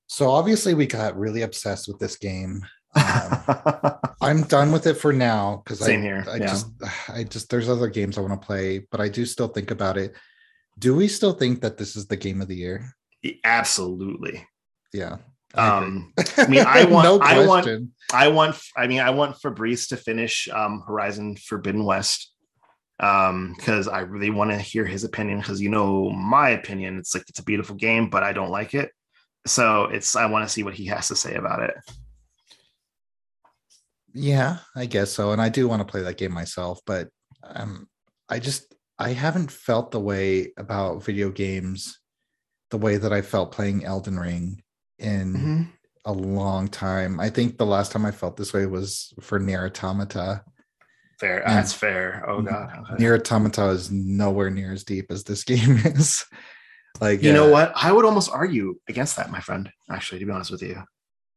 So 0.06 0.30
obviously 0.30 0.74
we 0.74 0.86
got 0.86 1.16
really 1.16 1.42
obsessed 1.42 1.88
with 1.88 1.98
this 1.98 2.16
game. 2.16 2.62
Um, 2.94 3.94
I'm 4.20 4.42
done 4.42 4.72
with 4.72 4.86
it 4.86 4.94
for 4.94 5.12
now 5.12 5.62
because 5.64 5.80
I, 5.82 5.92
here, 5.92 6.24
I 6.28 6.36
yeah. 6.36 6.46
just 6.46 6.66
I 7.08 7.24
just 7.24 7.48
there's 7.48 7.68
other 7.68 7.88
games 7.88 8.18
I 8.18 8.22
want 8.22 8.40
to 8.40 8.46
play, 8.46 8.80
but 8.90 9.00
I 9.00 9.08
do 9.08 9.24
still 9.24 9.48
think 9.48 9.70
about 9.70 9.96
it. 9.96 10.14
Do 10.78 10.94
we 10.94 11.08
still 11.08 11.32
think 11.32 11.60
that 11.60 11.76
this 11.76 11.94
is 11.96 12.06
the 12.06 12.16
game 12.16 12.40
of 12.40 12.48
the 12.48 12.56
year? 12.56 12.96
Absolutely. 13.44 14.46
Yeah. 14.92 15.18
I. 15.54 15.68
Um, 15.78 16.12
I 16.36 16.46
mean, 16.46 16.64
I 16.66 16.84
want- 16.90 17.04
no 17.04 17.18
I 17.20 17.46
want- 17.46 17.64
question. 17.64 17.92
I 18.12 18.28
want, 18.28 18.56
I 18.76 18.88
mean, 18.88 19.00
I 19.00 19.10
want 19.10 19.40
Fabrice 19.40 19.86
to 19.88 19.96
finish 19.96 20.48
um, 20.48 20.82
Horizon 20.84 21.36
Forbidden 21.36 21.84
West 21.84 22.32
um, 23.00 23.54
because 23.56 23.88
I 23.88 24.00
really 24.00 24.30
want 24.30 24.50
to 24.50 24.58
hear 24.58 24.84
his 24.84 25.04
opinion. 25.04 25.38
Because 25.38 25.60
you 25.60 25.68
know 25.68 26.10
my 26.10 26.50
opinion, 26.50 26.98
it's 26.98 27.14
like 27.14 27.24
it's 27.28 27.38
a 27.40 27.44
beautiful 27.44 27.76
game, 27.76 28.08
but 28.10 28.22
I 28.22 28.32
don't 28.32 28.50
like 28.50 28.74
it. 28.74 28.90
So 29.46 29.84
it's 29.84 30.16
I 30.16 30.26
want 30.26 30.46
to 30.46 30.52
see 30.52 30.62
what 30.62 30.74
he 30.74 30.86
has 30.86 31.08
to 31.08 31.16
say 31.16 31.34
about 31.34 31.62
it. 31.62 31.74
Yeah, 34.12 34.58
I 34.74 34.86
guess 34.86 35.12
so. 35.12 35.32
And 35.32 35.40
I 35.40 35.48
do 35.48 35.68
want 35.68 35.80
to 35.80 35.90
play 35.90 36.02
that 36.02 36.18
game 36.18 36.32
myself, 36.32 36.80
but 36.84 37.08
um, 37.44 37.88
I 38.28 38.38
just 38.38 38.74
I 38.98 39.10
haven't 39.10 39.50
felt 39.50 39.92
the 39.92 40.00
way 40.00 40.52
about 40.58 41.04
video 41.04 41.30
games 41.30 41.98
the 42.70 42.78
way 42.78 42.96
that 42.96 43.12
I 43.12 43.22
felt 43.22 43.52
playing 43.52 43.84
Elden 43.84 44.18
Ring 44.18 44.62
in 44.98 45.32
Mm-hmm. 45.34 45.62
a 46.04 46.12
long 46.12 46.68
time. 46.68 47.18
I 47.20 47.30
think 47.30 47.56
the 47.56 47.66
last 47.66 47.92
time 47.92 48.04
I 48.04 48.10
felt 48.10 48.36
this 48.36 48.52
way 48.52 48.66
was 48.66 49.12
for 49.20 49.40
NieR 49.40 49.66
Automata. 49.66 50.44
Fair, 51.20 51.40
Yeah. 51.40 51.54
that's 51.54 51.72
fair. 51.72 52.24
Oh 52.26 52.40
god, 52.42 52.70
Okay. 52.92 53.04
NieR 53.04 53.18
Automata 53.18 53.66
is 53.68 53.90
nowhere 53.90 54.50
near 54.50 54.72
as 54.72 54.84
deep 54.84 55.06
as 55.10 55.22
this 55.24 55.44
game 55.52 55.76
is. 55.84 56.24
like 57.00 57.22
you 57.22 57.32
know 57.32 57.48
uh, 57.48 57.50
what? 57.50 57.72
I 57.76 57.92
would 57.92 58.04
almost 58.04 58.30
argue 58.30 58.74
against 58.88 59.16
that, 59.16 59.30
my 59.30 59.40
friend. 59.40 59.70
Actually, 59.90 60.20
to 60.20 60.26
be 60.26 60.32
honest 60.32 60.50
with 60.50 60.62
you. 60.62 60.82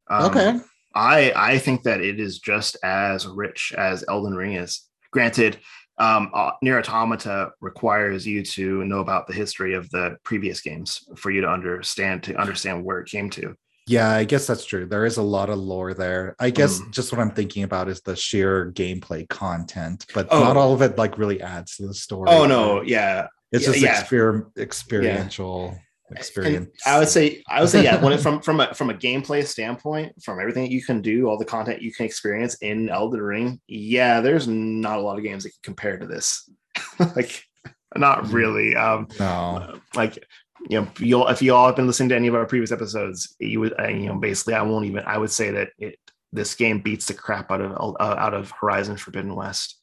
Um, 0.09 0.25
okay. 0.31 0.59
I 0.95 1.33
I 1.35 1.57
think 1.59 1.83
that 1.83 2.01
it 2.01 2.19
is 2.19 2.39
just 2.39 2.77
as 2.83 3.27
rich 3.27 3.73
as 3.77 4.03
Elden 4.07 4.33
Ring 4.35 4.53
is. 4.53 4.87
Granted, 5.11 5.59
um, 5.99 6.31
uh, 6.33 6.51
NieR 6.63 6.79
Automata 6.79 7.51
requires 7.61 8.25
you 8.25 8.43
to 8.43 8.83
know 8.85 8.99
about 8.99 9.27
the 9.27 9.33
history 9.33 9.73
of 9.75 9.89
the 9.91 10.17
previous 10.23 10.61
games 10.61 10.99
for 11.15 11.29
you 11.29 11.41
to 11.41 11.47
understand 11.49 12.23
to 12.23 12.35
understand 12.35 12.83
where 12.83 12.99
it 12.99 13.09
came 13.09 13.29
to. 13.31 13.55
Yeah, 13.85 14.09
I 14.11 14.23
guess 14.23 14.47
that's 14.47 14.63
true. 14.65 14.85
There 14.85 15.05
is 15.05 15.17
a 15.17 15.21
lot 15.23 15.49
of 15.49 15.59
lore 15.59 15.93
there. 15.93 16.35
I 16.39 16.49
guess 16.51 16.79
Mm. 16.79 16.91
just 16.91 17.11
what 17.11 17.19
I'm 17.19 17.31
thinking 17.31 17.63
about 17.63 17.89
is 17.89 18.01
the 18.01 18.15
sheer 18.15 18.71
gameplay 18.71 19.27
content, 19.27 20.05
but 20.13 20.27
Oh. 20.31 20.39
not 20.41 20.55
all 20.57 20.73
of 20.73 20.81
it 20.81 20.97
like 20.97 21.17
really 21.17 21.41
adds 21.41 21.75
to 21.77 21.87
the 21.87 21.93
story. 21.93 22.29
Oh 22.29 22.45
no, 22.45 22.81
yeah, 22.81 23.27
it's 23.51 23.65
yeah, 23.65 23.71
just 23.71 23.81
yeah. 23.83 24.01
exper- 24.03 24.45
experiential 24.57 25.77
And 26.09 26.17
experience. 26.17 26.69
I 26.85 26.99
would 26.99 27.07
say 27.09 27.43
I 27.49 27.59
would 27.59 27.69
say 27.69 27.83
yeah. 27.83 28.01
When 28.01 28.13
it, 28.13 28.19
from 28.21 28.41
from 28.41 28.59
a 28.61 28.73
from 28.73 28.89
a 28.89 28.93
gameplay 28.93 29.45
standpoint, 29.45 30.21
from 30.23 30.39
everything 30.39 30.63
that 30.63 30.71
you 30.71 30.83
can 30.83 31.01
do, 31.01 31.27
all 31.27 31.37
the 31.37 31.45
content 31.45 31.81
you 31.81 31.93
can 31.93 32.05
experience 32.05 32.55
in 32.61 32.89
Elden 32.89 33.21
Ring, 33.21 33.59
yeah, 33.67 34.21
there's 34.21 34.47
not 34.47 34.99
a 34.99 35.01
lot 35.01 35.17
of 35.17 35.23
games 35.23 35.43
that 35.43 35.49
can 35.51 35.59
compare 35.63 35.97
to 35.97 36.05
this. 36.07 36.49
like 37.15 37.43
not 37.95 38.27
really. 38.31 38.75
Um, 38.75 39.07
No. 39.19 39.79
like 39.95 40.23
you 40.69 40.81
know, 40.81 40.87
you'll 40.99 41.27
if 41.27 41.41
you 41.41 41.53
all 41.53 41.67
have 41.67 41.75
been 41.75 41.87
listening 41.87 42.09
to 42.09 42.15
any 42.15 42.27
of 42.27 42.35
our 42.35 42.45
previous 42.45 42.71
episodes, 42.71 43.35
you 43.39 43.59
would 43.59 43.79
uh, 43.79 43.87
you 43.87 44.07
know 44.07 44.15
basically 44.15 44.53
I 44.53 44.61
won't 44.61 44.85
even 44.85 45.03
I 45.05 45.17
would 45.17 45.31
say 45.31 45.51
that 45.51 45.69
it 45.77 45.99
this 46.31 46.55
game 46.55 46.79
beats 46.81 47.07
the 47.07 47.13
crap 47.13 47.51
out 47.51 47.61
of 47.61 47.71
uh, 47.99 48.15
out 48.17 48.33
of 48.33 48.51
Horizon 48.51 48.97
Forbidden 48.97 49.35
West, 49.35 49.79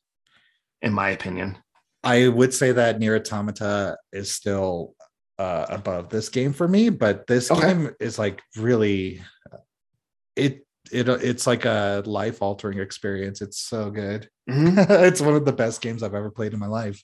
in 0.82 0.92
my 0.92 1.10
opinion. 1.10 1.58
I 2.02 2.28
would 2.28 2.54
say 2.54 2.72
that 2.72 2.98
NieR 2.98 3.20
Automata 3.20 3.98
is 4.12 4.32
still 4.32 4.94
uh, 5.38 5.66
above 5.68 6.08
this 6.08 6.28
game 6.28 6.52
for 6.52 6.66
me, 6.66 6.88
but 6.88 7.26
this 7.26 7.50
Okay. 7.50 7.68
game 7.68 7.90
is 8.00 8.18
like 8.18 8.42
really 8.56 9.20
it 10.36 10.66
it 10.90 11.08
it's 11.08 11.46
like 11.46 11.64
a 11.66 12.02
life 12.06 12.42
altering 12.42 12.78
experience. 12.78 13.42
It's 13.42 13.58
so 13.60 13.90
good. 13.90 14.28
it's 14.46 15.20
one 15.20 15.34
of 15.34 15.44
the 15.44 15.52
best 15.52 15.80
games 15.80 16.02
I've 16.02 16.14
ever 16.14 16.30
played 16.30 16.52
in 16.52 16.58
my 16.58 16.66
life. 16.66 17.02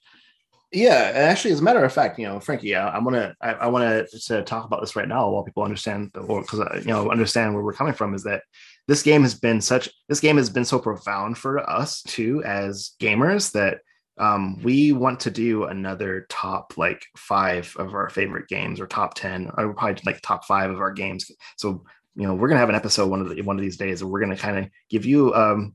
Yeah, 0.77 1.11
actually, 1.15 1.53
as 1.53 1.61
a 1.61 1.62
matter 1.62 1.82
of 1.82 1.90
fact, 1.90 2.19
you 2.19 2.27
know, 2.27 2.39
Frankie, 2.39 2.77
I, 2.77 2.98
want 2.98 3.16
to, 3.16 3.35
I, 3.40 3.66
want 3.69 4.11
to 4.11 4.43
talk 4.43 4.66
about 4.66 4.82
this 4.82 4.94
right 4.94 5.09
now 5.09 5.31
while 5.31 5.43
people 5.43 5.62
understand, 5.62 6.11
the- 6.12 6.20
or 6.20 6.43
because 6.43 6.85
you 6.85 6.93
know, 6.93 7.11
understand 7.11 7.55
where 7.55 7.65
we're 7.65 7.73
coming 7.73 7.94
from. 7.94 8.12
Is 8.12 8.24
that 8.24 8.43
this 8.86 9.03
game 9.03 9.23
has 9.23 9.35
been 9.35 9.62
such, 9.62 9.89
this 10.11 10.20
game 10.20 10.36
has 10.36 10.51
been 10.51 10.66
so 10.66 10.78
profound 10.78 11.39
for 11.39 11.59
us 11.69 12.03
too 12.03 12.43
as 12.44 12.90
gamers 13.01 13.53
that 13.53 13.78
um, 14.19 14.62
we 14.62 14.93
want 14.93 15.20
to 15.20 15.31
do 15.31 15.65
another 15.65 16.27
top 16.28 16.74
like 16.77 17.03
five 17.16 17.74
of 17.78 17.94
our 17.94 18.11
favorite 18.11 18.47
games, 18.48 18.78
or 18.78 18.86
top 18.86 19.15
ten, 19.15 19.51
or 19.57 19.73
probably 19.73 20.03
like 20.05 20.20
top 20.20 20.44
five 20.44 20.70
of 20.70 20.81
our 20.81 20.93
games. 20.93 21.31
So 21.57 21.85
you 22.16 22.27
know, 22.27 22.35
we're 22.35 22.48
gonna 22.48 22.61
have 22.61 22.69
an 22.69 22.74
episode 22.74 23.09
one 23.09 23.23
of 23.23 23.35
the, 23.35 23.40
one 23.40 23.57
of 23.57 23.62
these 23.62 23.78
days, 23.78 24.03
and 24.03 24.11
we're 24.11 24.20
gonna 24.20 24.36
kind 24.36 24.59
of 24.59 24.66
give 24.90 25.07
you 25.07 25.35
um 25.35 25.74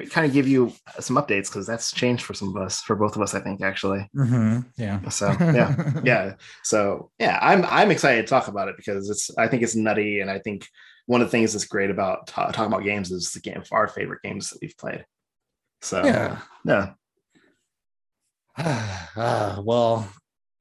kind 0.00 0.26
of 0.26 0.32
give 0.32 0.48
you 0.48 0.72
some 1.00 1.16
updates 1.16 1.48
because 1.48 1.66
that's 1.66 1.92
changed 1.92 2.24
for 2.24 2.32
some 2.34 2.48
of 2.48 2.56
us, 2.62 2.80
for 2.80 2.96
both 2.96 3.14
of 3.14 3.20
us, 3.22 3.34
I 3.34 3.40
think, 3.40 3.60
actually. 3.62 4.08
Yeah. 4.76 5.06
So 5.10 5.28
yeah, 5.38 5.92
yeah. 6.04 6.34
So 6.62 7.10
yeah, 7.18 7.38
I'm 7.42 7.64
I'm 7.66 7.90
excited 7.90 8.22
to 8.26 8.30
talk 8.30 8.48
about 8.48 8.68
it 8.68 8.76
because 8.76 9.10
it's 9.10 9.30
I 9.36 9.48
think 9.48 9.62
it's 9.62 9.74
nutty, 9.76 10.20
and 10.20 10.30
I 10.30 10.38
think 10.38 10.66
one 11.06 11.20
of 11.20 11.26
the 11.26 11.30
things 11.32 11.52
that's 11.52 11.66
great 11.66 11.90
about 11.90 12.26
ta- 12.26 12.50
talking 12.52 12.72
about 12.72 12.84
games 12.84 13.10
is 13.10 13.32
the 13.32 13.40
game 13.40 13.62
our 13.70 13.86
favorite 13.88 14.22
games 14.22 14.50
that 14.50 14.58
we've 14.62 14.76
played. 14.78 15.04
So 15.82 16.04
Yeah. 16.04 16.38
yeah. 16.64 16.92
Ah, 19.16 19.60
well, 19.64 20.08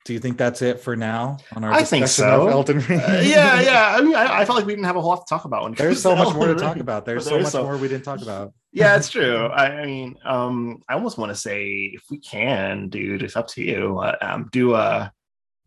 do 0.05 0.13
you 0.13 0.19
think 0.19 0.37
that's 0.37 0.61
it 0.61 0.79
for 0.79 0.95
now 0.95 1.37
on 1.55 1.63
our 1.63 1.71
I 1.71 1.83
think 1.83 2.07
so. 2.07 2.47
of 2.47 2.51
Elden 2.53 2.79
Ring? 2.79 2.99
Uh, 2.99 3.21
yeah, 3.23 3.61
yeah. 3.61 3.95
I 3.97 4.01
mean, 4.01 4.15
I, 4.15 4.39
I 4.41 4.45
felt 4.45 4.57
like 4.57 4.65
we 4.65 4.73
didn't 4.73 4.85
have 4.85 4.95
a 4.95 5.01
whole 5.01 5.11
lot 5.11 5.25
to 5.27 5.29
talk 5.29 5.45
about. 5.45 5.63
When 5.63 5.73
There's 5.73 6.01
so 6.01 6.15
much 6.15 6.33
more 6.33 6.47
to 6.47 6.55
talk 6.55 6.77
about. 6.77 7.05
There's 7.05 7.23
But 7.25 7.29
so 7.29 7.39
much 7.39 7.51
so- 7.51 7.63
more 7.63 7.77
we 7.77 7.87
didn't 7.87 8.03
talk 8.03 8.21
about. 8.21 8.53
Yeah, 8.73 8.95
it's 8.95 9.09
true. 9.09 9.47
I, 9.47 9.81
I 9.81 9.85
mean, 9.85 10.15
um, 10.23 10.81
I 10.87 10.93
almost 10.93 11.17
want 11.17 11.31
to 11.31 11.35
say 11.35 11.91
if 11.93 12.03
we 12.09 12.19
can, 12.19 12.87
dude, 12.87 13.21
it's 13.21 13.35
up 13.35 13.47
to 13.49 13.61
you. 13.61 13.99
Uh, 13.99 14.15
um, 14.21 14.49
do 14.51 14.75
a, 14.75 15.11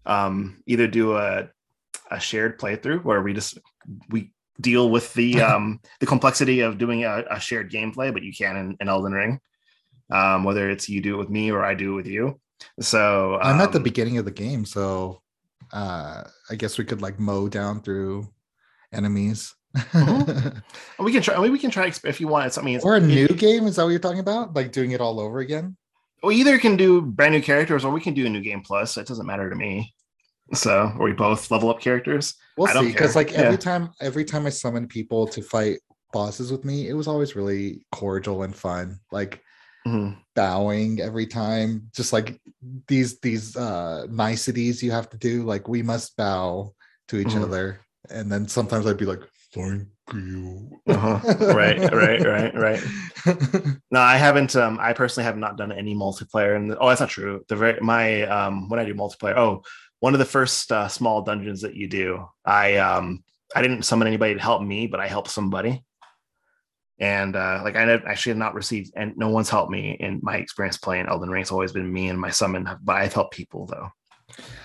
um, 0.06 0.62
either 0.66 0.86
do 0.86 1.16
a, 1.16 1.48
a 2.10 2.20
shared 2.20 2.59
playthrough 2.59 3.05
where 3.05 3.22
we 3.22 3.35
just 3.35 3.59
we 4.09 4.31
deal 4.60 4.89
with 4.89 5.12
the 5.14 5.40
um 5.43 5.81
the 6.01 6.06
complexity 6.06 6.60
of 6.60 6.78
doing 6.78 7.05
a, 7.05 7.24
a 7.31 7.40
shared 7.40 7.70
gameplay, 7.70 8.12
but 8.12 8.22
you 8.22 8.32
can 8.32 8.56
in, 8.56 8.76
in 8.81 8.89
Elden 8.89 9.12
Ring. 9.12 9.40
Um, 10.10 10.44
whether 10.44 10.70
it's 10.70 10.89
you 10.89 11.01
do 11.01 11.14
it 11.14 11.18
with 11.18 11.31
me 11.31 11.51
or 11.51 11.64
I 11.64 11.74
do 11.74 11.93
it 11.93 11.97
with 11.97 12.06
you. 12.06 12.39
So 12.81 13.39
I'm 13.40 13.60
at 13.60 13.72
the 13.72 13.78
um, 13.78 13.82
beginning 13.82 14.18
of 14.18 14.24
the 14.24 14.31
game, 14.31 14.64
so 14.64 15.20
uh 15.72 16.24
I 16.48 16.55
guess 16.55 16.78
we 16.78 16.85
could 16.85 17.02
like 17.02 17.18
mow 17.18 17.48
down 17.48 17.82
through 17.82 18.28
enemies. 18.93 19.55
We 20.99 21.13
can 21.13 21.23
try. 21.23 21.35
I 21.35 21.41
mean, 21.41 21.53
we 21.53 21.59
can 21.59 21.71
try 21.71 21.93
if 22.05 22.21
you 22.21 22.29
want. 22.29 22.47
It's, 22.47 22.59
I 22.59 22.63
mean, 22.63 22.81
or 22.83 22.95
a 22.95 22.99
it- 23.01 23.03
new 23.07 23.29
game, 23.29 23.67
is 23.67 23.77
that 23.77 23.85
what 23.85 23.91
you're 23.91 23.99
talking 23.99 24.21
about? 24.21 24.55
Like 24.55 24.73
doing 24.73 24.93
it 24.93 25.01
all 25.01 25.21
over 25.21 25.41
again? 25.41 25.77
we 26.23 26.37
either 26.37 26.57
can 26.59 26.75
do 26.75 27.03
brand 27.03 27.35
new 27.35 27.43
characters 27.43 27.85
or 27.85 27.93
we 27.93 28.01
can 28.01 28.15
do 28.15 28.25
a 28.25 28.29
new 28.31 28.41
game 28.41 28.63
plus. 28.63 28.97
It 28.97 29.07
doesn't 29.07 29.27
matter 29.27 29.51
to 29.51 29.57
me. 29.57 29.93
So, 30.55 30.91
or 30.99 31.05
we 31.05 31.13
both 31.13 31.51
level 31.51 31.69
up 31.69 31.81
characters. 31.81 32.35
We'll 32.57 32.69
I 32.69 32.73
don't 32.73 32.87
see. 32.87 32.93
Because 32.93 33.15
like 33.15 33.33
every 33.35 33.53
Yeah. 33.53 33.57
time 33.59 33.91
every 34.01 34.25
time 34.25 34.47
I 34.47 34.49
summon 34.51 34.87
people 34.89 35.27
to 35.29 35.43
fight 35.43 35.81
bosses 36.15 36.51
with 36.51 36.65
me, 36.65 36.89
it 36.89 36.95
was 36.95 37.09
always 37.09 37.37
really 37.37 37.85
cordial 37.93 38.43
and 38.43 38.55
fun. 38.57 39.01
Like 39.13 39.43
Mhm. 39.87 40.17
bowing 40.35 41.01
every 41.03 41.27
time, 41.27 41.91
just 41.95 42.15
like 42.15 42.41
these 42.89 43.21
these 43.21 43.55
uh 43.55 44.07
niceties 44.09 44.83
you 44.83 44.93
have 44.93 45.11
to 45.11 45.19
do. 45.19 45.43
Like 45.43 45.69
we 45.69 45.83
must 45.83 46.17
bow 46.17 46.73
to 47.09 47.19
each 47.19 47.29
Mhm. 47.29 47.43
other. 47.43 47.81
And 48.09 48.33
then 48.33 48.49
sometimes 48.49 48.87
I'd 48.87 48.97
be 48.97 49.05
like, 49.05 49.21
thank 49.55 49.89
you. 50.12 50.81
Uh-huh. 50.86 51.20
Right, 51.55 51.81
right, 51.93 52.24
right, 52.26 52.55
right. 52.55 52.82
No, 53.90 54.01
I 54.01 54.16
haven't. 54.16 54.55
Um, 54.55 54.78
I 54.81 54.93
personally 54.93 55.24
have 55.24 55.39
not 55.39 55.56
done 55.56 55.72
any 55.72 55.94
multiplayer. 55.94 56.56
And 56.56 56.76
oh, 56.78 56.89
that's 56.89 57.01
not 57.01 57.09
true. 57.09 57.44
The 57.48 57.56
very 57.56 57.81
my 57.81 58.22
um 58.22 58.68
when 58.68 58.81
I 58.81 58.85
do 58.85 58.94
multiplayer. 58.94 59.36
Oh, 59.36 59.62
one 60.01 60.12
of 60.12 60.18
the 60.18 60.26
first 60.26 60.70
uh, 60.70 60.89
small 60.89 61.22
dungeons 61.22 61.62
that 61.62 61.74
you 61.74 61.89
do. 61.89 62.26
I 62.44 62.76
um 62.76 63.24
I 63.55 63.62
didn't 63.62 63.85
summon 63.85 64.09
anybody 64.09 64.35
to 64.35 64.40
help 64.40 64.62
me, 64.62 64.86
but 64.86 65.01
I 65.01 65.09
helped 65.09 65.31
somebody. 65.31 65.82
And 66.98 67.35
uh, 67.35 67.60
like 67.64 67.76
I 67.76 67.85
never, 67.86 68.06
actually 68.06 68.31
have 68.31 68.39
not 68.39 68.55
received, 68.55 68.93
and 68.97 69.16
no 69.16 69.28
one's 69.28 69.51
helped 69.51 69.70
me 69.70 69.97
in 69.98 70.20
my 70.22 70.36
experience 70.36 70.76
playing 70.76 71.06
Elden 71.06 71.31
Ring. 71.31 71.43
It's 71.43 71.52
always 71.52 71.72
been 71.72 71.93
me 71.93 72.09
and 72.09 72.20
my 72.20 72.31
summon, 72.31 72.68
but 72.82 72.97
I've 72.97 73.14
helped 73.14 73.35
people 73.35 73.66
though. 73.66 73.89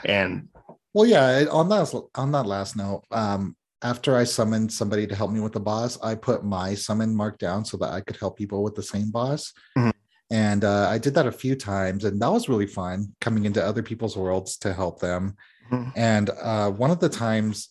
And 0.06 0.50
Well, 0.94 1.06
yeah. 1.06 1.46
On 1.52 1.70
that 1.70 1.94
on 2.16 2.32
that 2.34 2.46
last 2.46 2.76
note, 2.76 3.04
um, 3.12 3.56
after 3.82 4.16
I 4.16 4.26
summoned 4.26 4.72
somebody 4.72 5.08
to 5.08 5.16
help 5.16 5.32
me 5.32 5.40
with 5.40 5.54
the 5.54 5.60
boss, 5.60 5.98
I 6.02 6.16
put 6.16 6.44
my 6.44 6.74
summon 6.74 7.16
mark 7.16 7.38
down 7.38 7.64
so 7.64 7.78
that 7.78 7.92
I 7.92 8.02
could 8.02 8.18
help 8.18 8.38
people 8.38 8.64
with 8.64 8.76
the 8.76 8.84
same 8.84 9.10
boss. 9.12 9.54
Mhm. 9.78 9.94
And 10.32 10.64
uh, 10.64 10.88
I 10.90 10.98
did 10.98 11.16
that 11.16 11.26
a 11.28 11.32
few 11.32 11.56
times, 11.56 12.04
and 12.04 12.22
that 12.22 12.32
was 12.32 12.50
really 12.50 12.68
fun 12.68 13.16
coming 13.20 13.46
into 13.46 13.66
other 13.66 13.82
people's 13.82 14.16
worlds 14.16 14.58
to 14.58 14.74
help 14.74 15.00
them. 15.00 15.36
Mhm. 15.72 15.94
And 15.96 16.30
uh, 16.30 16.72
one 16.72 16.92
of 16.92 17.00
the 17.00 17.10
times, 17.10 17.70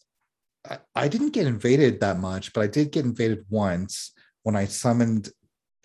I, 0.69 0.79
I 0.95 1.09
didn't 1.09 1.35
get 1.35 1.47
invaded 1.47 2.01
that 2.01 2.19
much, 2.19 2.53
but 2.53 2.63
I 2.63 2.67
did 2.67 2.91
get 2.91 3.05
invaded 3.05 3.45
once 3.49 4.13
when 4.43 4.57
I 4.57 4.65
summoned 4.65 5.31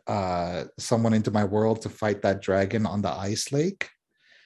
uh, 0.08 0.66
someone 0.78 1.14
into 1.14 1.32
my 1.32 1.44
world 1.44 1.82
to 1.82 1.90
fight 1.90 2.22
that 2.22 2.42
dragon 2.42 2.86
on 2.86 3.02
the 3.02 3.12
ice 3.12 3.52
lake 3.52 3.90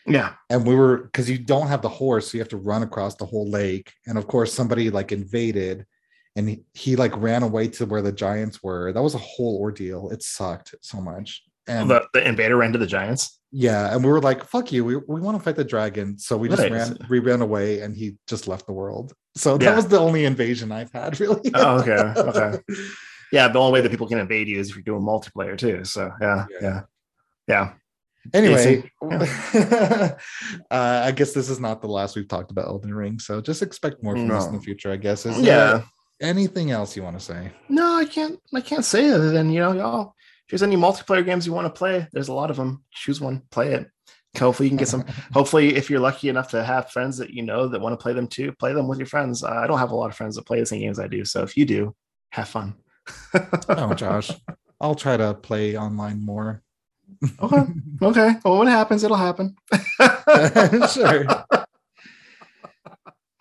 yeah, 0.07 0.33
and 0.49 0.65
we 0.65 0.73
were 0.75 0.97
because 1.03 1.29
you 1.29 1.37
don't 1.37 1.67
have 1.67 1.81
the 1.81 1.89
horse 1.89 2.31
so 2.31 2.37
you 2.37 2.41
have 2.41 2.49
to 2.49 2.57
run 2.57 2.83
across 2.83 3.15
the 3.15 3.25
whole 3.25 3.49
lake 3.49 3.91
and 4.05 4.17
of 4.17 4.27
course 4.27 4.53
somebody 4.53 4.89
like 4.89 5.11
invaded 5.11 5.85
and 6.35 6.47
he, 6.49 6.63
he 6.73 6.95
like 6.95 7.15
ran 7.17 7.43
away 7.43 7.67
to 7.67 7.85
where 7.85 8.01
the 8.01 8.11
giants 8.11 8.61
were 8.63 8.91
that 8.93 9.01
was 9.01 9.15
a 9.15 9.19
whole 9.19 9.57
ordeal 9.59 10.09
it 10.11 10.23
sucked 10.23 10.73
so 10.81 11.01
much 11.01 11.43
and 11.67 11.89
the, 11.89 12.05
the 12.13 12.25
invader 12.27 12.55
ran 12.57 12.71
to 12.71 12.79
the 12.79 12.87
giants. 12.87 13.39
yeah 13.51 13.93
and 13.93 14.03
we 14.03 14.09
were 14.09 14.21
like 14.21 14.43
fuck 14.45 14.71
you 14.71 14.85
we, 14.85 14.95
we 14.95 15.19
want 15.19 15.37
to 15.37 15.43
fight 15.43 15.55
the 15.55 15.63
dragon 15.63 16.17
so 16.17 16.37
we 16.37 16.47
just 16.47 16.61
Right. 16.61 16.71
ran 16.71 16.97
we 17.09 17.19
ran 17.19 17.41
away 17.41 17.81
and 17.81 17.95
he 17.97 18.17
just 18.27 18.47
left 18.47 18.65
the 18.67 18.73
world 18.73 19.13
so 19.35 19.57
that 19.57 19.65
Yeah. 19.65 19.75
was 19.75 19.87
the 19.87 19.99
only 19.99 20.25
invasion 20.25 20.71
i've 20.71 20.91
had 20.93 21.19
really 21.23 21.51
Oh, 21.53 21.79
okay, 21.81 22.13
okay. 22.17 22.59
Yeah, 23.33 23.49
the 23.49 23.59
only 23.59 23.73
way 23.73 23.81
that 23.81 23.89
people 23.91 24.07
can 24.07 24.19
invade 24.19 24.47
you 24.47 24.57
is 24.57 24.69
if 24.69 24.75
you're 24.77 24.83
doing 24.83 25.01
multiplayer 25.01 25.57
too. 25.57 25.83
So 25.83 26.09
yeah, 26.21 26.45
Yeah. 26.49 26.57
yeah, 26.61 26.81
yeah. 27.49 27.73
Anyway 28.33 28.83
Jason, 29.01 29.21
uh, 30.71 31.01
i 31.05 31.11
guess 31.11 31.33
this 31.33 31.49
is 31.49 31.59
not 31.59 31.81
the 31.81 31.87
last 31.87 32.15
we've 32.15 32.27
talked 32.27 32.51
about 32.51 32.65
elden 32.65 32.93
ring 32.93 33.19
so 33.19 33.41
just 33.41 33.61
expect 33.61 34.03
more 34.03 34.15
from 34.15 34.31
us 34.31 34.47
in 34.47 34.53
the 34.53 34.61
future 34.61 34.91
i 34.91 34.97
guess 34.97 35.25
is 35.25 35.39
yeah. 35.39 35.81
anything 36.21 36.71
else 36.71 36.95
you 36.95 37.03
want 37.03 37.17
to 37.17 37.23
say 37.23 37.51
No, 37.69 37.95
I 37.97 38.05
can't. 38.05 38.39
I 38.53 38.61
can't 38.61 38.85
say 38.85 39.09
other 39.09 39.31
than 39.31 39.51
you 39.51 39.59
know, 39.59 39.73
y'all. 39.73 40.13
If 40.45 40.51
there's 40.51 40.63
any 40.63 40.77
multiplayer 40.77 41.25
games 41.25 41.45
you 41.45 41.53
want 41.53 41.65
to 41.65 41.77
play, 41.77 42.07
there's 42.13 42.29
a 42.29 42.33
lot 42.33 42.49
of 42.49 42.55
them. 42.55 42.83
Choose 42.91 43.19
one, 43.19 43.43
play 43.51 43.73
it. 43.73 43.87
Hopefully, 44.37 44.67
you 44.67 44.69
can 44.71 44.77
get 44.77 44.87
some. 44.87 45.05
Hopefully, 45.33 45.75
if 45.75 45.89
you're 45.89 45.99
lucky 45.99 46.29
enough 46.29 46.49
to 46.51 46.63
have 46.63 46.91
friends 46.91 47.17
that 47.17 47.31
you 47.31 47.43
know 47.43 47.67
that 47.67 47.81
want 47.81 47.93
to 47.93 48.01
play 48.01 48.13
them 48.13 48.27
too, 48.27 48.51
play 48.53 48.73
them 48.73 48.87
with 48.87 48.99
your 48.99 49.07
friends. 49.07 49.43
Uh, 49.43 49.49
I 49.51 49.67
don't 49.67 49.79
have 49.79 49.91
a 49.91 49.95
lot 49.95 50.09
of 50.09 50.15
friends 50.15 50.35
that 50.35 50.45
play 50.45 50.59
the 50.59 50.65
same 50.65 50.81
games 50.81 50.99
I 50.99 51.07
do, 51.07 51.25
so 51.25 51.43
if 51.43 51.57
you 51.57 51.65
do, 51.65 51.95
have 52.31 52.47
fun. 52.47 52.75
oh 53.69 53.93
josh 53.93 54.31
i'll 54.81 54.93
try 54.93 55.15
to 55.15 55.33
play 55.33 55.77
online 55.77 56.21
more 56.21 56.61
Okay. 57.41 57.63
Okay. 58.01 58.35
Well, 58.43 58.59
when 58.59 58.67
it 58.67 58.71
happens, 58.71 59.03
it'll 59.03 59.17
happen. 59.17 59.55
sure 60.93 61.25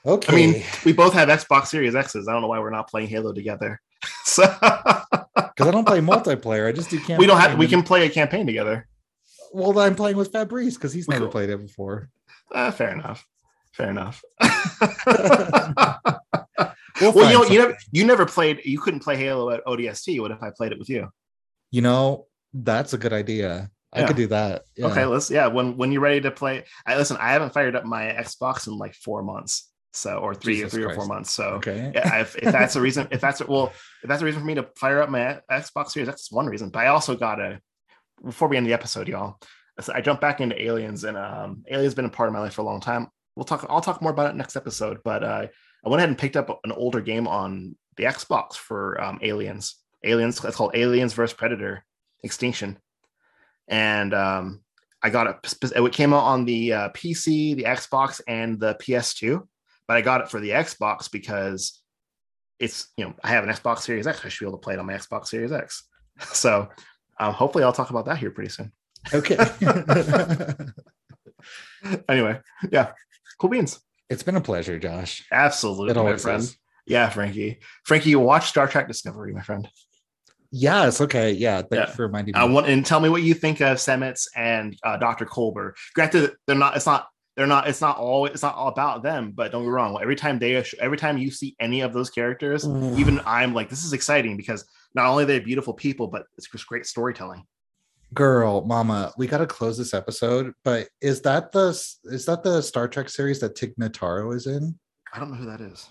okay 0.06 0.32
I 0.32 0.36
mean, 0.36 0.62
we 0.84 0.92
both 0.92 1.12
have 1.14 1.28
Xbox 1.28 1.66
Series 1.66 1.94
X's. 1.94 2.28
I 2.28 2.32
don't 2.32 2.42
know 2.42 2.48
why 2.48 2.60
we're 2.60 2.70
not 2.70 2.88
playing 2.88 3.08
Halo 3.08 3.32
together. 3.32 3.80
so 4.24 4.44
because 5.34 5.66
i 5.66 5.70
don't 5.70 5.86
play 5.86 6.00
multiplayer 6.00 6.68
i 6.68 6.72
just 6.72 6.90
do 6.90 6.98
campaign 6.98 7.16
we 7.18 7.26
don't 7.26 7.38
have. 7.40 7.58
We 7.58 7.66
can 7.66 7.82
play 7.82 8.04
a 8.04 8.10
campaign 8.10 8.46
together. 8.46 8.86
well 9.52 9.76
i'm 9.80 9.96
playing 9.96 10.16
with 10.18 10.30
fabrice 10.30 10.74
because 10.74 10.92
he's 10.92 11.08
never 11.08 11.24
cool. 11.24 11.32
played 11.32 11.50
it 11.50 11.58
before 11.60 12.10
Uh, 12.52 12.70
fair 12.70 12.92
enough. 12.92 13.26
Fair 13.72 13.90
enough. 13.90 14.22
We'll 16.98 17.12
well, 17.12 17.30
you 17.30 17.36
know, 17.36 17.44
you 17.44 17.58
never, 17.58 17.76
you 17.92 18.04
never 18.06 18.24
played. 18.24 18.62
You 18.64 18.80
couldn't 18.80 19.00
play 19.00 19.16
Halo 19.18 19.50
at 19.50 19.62
ODST. 19.66 20.18
What 20.18 20.30
if 20.30 20.42
I 20.42 20.48
played 20.48 20.72
it 20.72 20.78
with 20.78 20.88
you? 20.88 21.10
you 21.70 21.82
know 21.82 22.26
that's 22.62 22.92
a 22.92 22.98
good 22.98 23.12
idea 23.12 23.70
i 23.92 24.04
could 24.04 24.16
do 24.16 24.26
that 24.26 24.62
yeah. 24.76 24.86
Okay, 24.86 25.04
let's. 25.06 25.30
Yeah, 25.30 25.46
when 25.46 25.76
when 25.76 25.90
you're 25.90 26.02
ready 26.02 26.20
to 26.20 26.30
play. 26.30 26.64
I 26.86 26.96
listen. 26.96 27.16
I 27.18 27.32
haven't 27.32 27.54
fired 27.54 27.74
up 27.74 27.84
my 27.84 28.04
Xbox 28.04 28.66
in 28.66 28.76
like 28.76 28.94
four 28.94 29.22
months. 29.22 29.70
So 29.92 30.18
or 30.18 30.34
three 30.34 30.56
Jesus 30.56 30.74
or 30.74 30.76
three 30.76 30.84
or 30.84 30.94
four 30.94 31.06
months. 31.06 31.30
So 31.30 31.44
okay 31.54 31.90
yeah, 31.94 32.20
if, 32.20 32.36
if 32.36 32.52
that's 32.52 32.76
a 32.76 32.80
reason, 32.82 33.08
if 33.10 33.20
that's 33.22 33.42
well, 33.46 33.72
if 34.02 34.08
that's 34.08 34.20
a 34.20 34.24
reason 34.26 34.42
for 34.42 34.46
me 34.46 34.54
to 34.56 34.68
fire 34.76 35.00
up 35.00 35.08
my 35.08 35.40
Xbox 35.50 35.92
Series, 35.92 36.06
that's 36.06 36.30
one 36.30 36.46
reason. 36.46 36.68
But 36.68 36.80
I 36.80 36.88
also 36.88 37.16
got 37.16 37.40
a 37.40 37.60
before 38.22 38.48
we 38.48 38.58
end 38.58 38.66
the 38.66 38.74
episode, 38.74 39.08
y'all. 39.08 39.38
So 39.80 39.94
I 39.94 40.02
jumped 40.02 40.20
back 40.20 40.42
into 40.42 40.60
Aliens, 40.62 41.04
and 41.04 41.16
um, 41.16 41.64
Aliens 41.70 41.94
been 41.94 42.04
a 42.04 42.10
part 42.10 42.28
of 42.28 42.34
my 42.34 42.40
life 42.40 42.54
for 42.54 42.62
a 42.62 42.66
long 42.66 42.80
time. 42.80 43.08
We'll 43.36 43.44
talk. 43.44 43.64
I'll 43.70 43.80
talk 43.80 44.02
more 44.02 44.12
about 44.12 44.30
it 44.30 44.36
next 44.36 44.56
episode. 44.56 44.98
But 45.02 45.24
uh, 45.24 45.46
I 45.84 45.88
went 45.88 46.00
ahead 46.00 46.10
and 46.10 46.18
picked 46.18 46.36
up 46.36 46.60
an 46.64 46.72
older 46.72 47.00
game 47.00 47.26
on 47.26 47.74
the 47.96 48.04
Xbox 48.04 48.54
for 48.54 49.00
um, 49.00 49.18
Aliens. 49.22 49.76
Aliens. 50.04 50.44
It's 50.44 50.56
called 50.56 50.76
Aliens 50.76 51.14
vs 51.14 51.34
Predator 51.34 51.85
Extinction, 52.26 52.78
and 53.68 54.12
um, 54.12 54.60
I 55.02 55.10
got 55.10 55.26
it. 55.26 55.54
It 55.62 55.92
came 55.92 56.12
out 56.12 56.24
on 56.24 56.44
the 56.44 56.72
uh, 56.72 56.88
PC, 56.90 57.56
the 57.56 57.64
Xbox, 57.64 58.20
and 58.26 58.60
the 58.60 58.74
PS2. 58.74 59.46
But 59.88 59.96
I 59.96 60.00
got 60.00 60.20
it 60.20 60.28
for 60.28 60.40
the 60.40 60.50
Xbox 60.50 61.10
because 61.10 61.80
it's 62.58 62.88
you 62.96 63.04
know 63.04 63.14
I 63.22 63.28
have 63.28 63.44
an 63.44 63.50
Xbox 63.50 63.80
Series 63.80 64.06
X. 64.06 64.24
I 64.24 64.28
should 64.28 64.44
be 64.44 64.48
able 64.48 64.58
to 64.58 64.64
play 64.64 64.74
it 64.74 64.80
on 64.80 64.86
my 64.86 64.94
Xbox 64.94 65.28
Series 65.28 65.52
X. 65.52 65.84
So 66.32 66.70
um, 67.20 67.34
hopefully 67.34 67.62
I'll 67.62 67.74
talk 67.74 67.90
about 67.90 68.06
that 68.06 68.16
here 68.16 68.30
pretty 68.30 68.48
soon. 68.48 68.72
Okay. 69.12 69.36
anyway, 72.08 72.40
yeah, 72.72 72.92
cool 73.38 73.50
beans. 73.50 73.80
It's 74.08 74.22
been 74.22 74.36
a 74.36 74.40
pleasure, 74.40 74.78
Josh. 74.78 75.26
Absolutely, 75.30 75.92
my 75.92 76.16
friend. 76.16 76.42
is. 76.42 76.56
Yeah, 76.86 77.10
Frankie. 77.10 77.58
Frankie, 77.84 78.14
watch 78.14 78.48
Star 78.48 78.66
Trek 78.66 78.88
Discovery, 78.88 79.34
my 79.34 79.42
friend. 79.42 79.68
Yes. 80.50 81.00
Okay. 81.00 81.32
Yeah. 81.32 81.58
Thank 81.58 81.72
Yeah. 81.72 81.86
you 81.88 81.94
for 81.94 82.02
reminding 82.06 82.34
me. 82.34 82.40
I 82.40 82.44
want 82.44 82.68
and 82.68 82.84
tell 82.84 83.00
me 83.00 83.08
what 83.08 83.22
you 83.22 83.34
think 83.34 83.60
of 83.60 83.78
Stamets 83.78 84.26
and 84.34 84.76
uh, 84.84 84.96
Dr. 84.96 85.26
Culber. 85.26 85.72
Granted, 85.94 86.32
they're 86.46 86.56
not. 86.56 86.76
It's 86.76 86.86
not. 86.86 87.08
They're 87.36 87.46
not. 87.46 87.68
It's 87.68 87.80
not 87.80 87.98
all. 87.98 88.26
It's 88.26 88.42
not 88.42 88.54
all 88.54 88.68
about 88.68 89.02
them. 89.02 89.32
But 89.32 89.52
don't 89.52 89.64
get 89.64 89.70
wrong. 89.70 89.98
Every 90.00 90.16
time 90.16 90.38
they, 90.38 90.62
every 90.80 90.96
time 90.96 91.18
you 91.18 91.30
see 91.30 91.54
any 91.60 91.82
of 91.82 91.92
those 91.92 92.10
characters, 92.10 92.64
Ooh. 92.66 92.96
even 92.96 93.20
I'm 93.26 93.52
like, 93.54 93.68
this 93.68 93.84
is 93.84 93.92
exciting 93.92 94.36
because 94.36 94.64
not 94.94 95.06
only 95.06 95.24
they're 95.24 95.38
they 95.38 95.44
beautiful 95.44 95.74
people, 95.74 96.08
but 96.08 96.24
it's 96.38 96.48
just 96.48 96.66
great 96.66 96.86
storytelling. 96.86 97.44
Girl, 98.14 98.64
mama, 98.64 99.12
we 99.18 99.26
got 99.26 99.38
to 99.38 99.46
close 99.46 99.76
this 99.76 99.92
episode. 99.92 100.54
But 100.64 100.88
is 101.00 101.20
that 101.22 101.52
the 101.52 101.68
is 102.04 102.24
that 102.26 102.42
the 102.42 102.62
Star 102.62 102.88
Trek 102.88 103.08
series 103.08 103.40
that 103.40 103.56
Tig 103.56 103.74
Notaro 103.76 104.34
is 104.34 104.46
in? 104.46 104.78
I 105.12 105.18
don't 105.18 105.30
know 105.30 105.36
who 105.36 105.46
that 105.46 105.60
is. 105.60 105.88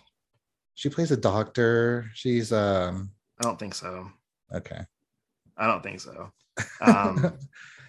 She 0.75 0.89
plays 0.89 1.11
a 1.11 1.17
doctor. 1.17 2.09
She's 2.13 2.51
um 2.51 3.11
I 3.39 3.43
don't 3.43 3.59
think 3.59 3.75
so. 3.75 4.09
Okay. 4.53 4.81
I 5.57 5.67
don't 5.67 5.83
think 5.83 6.01
so. 6.01 6.31
Um, 6.81 7.37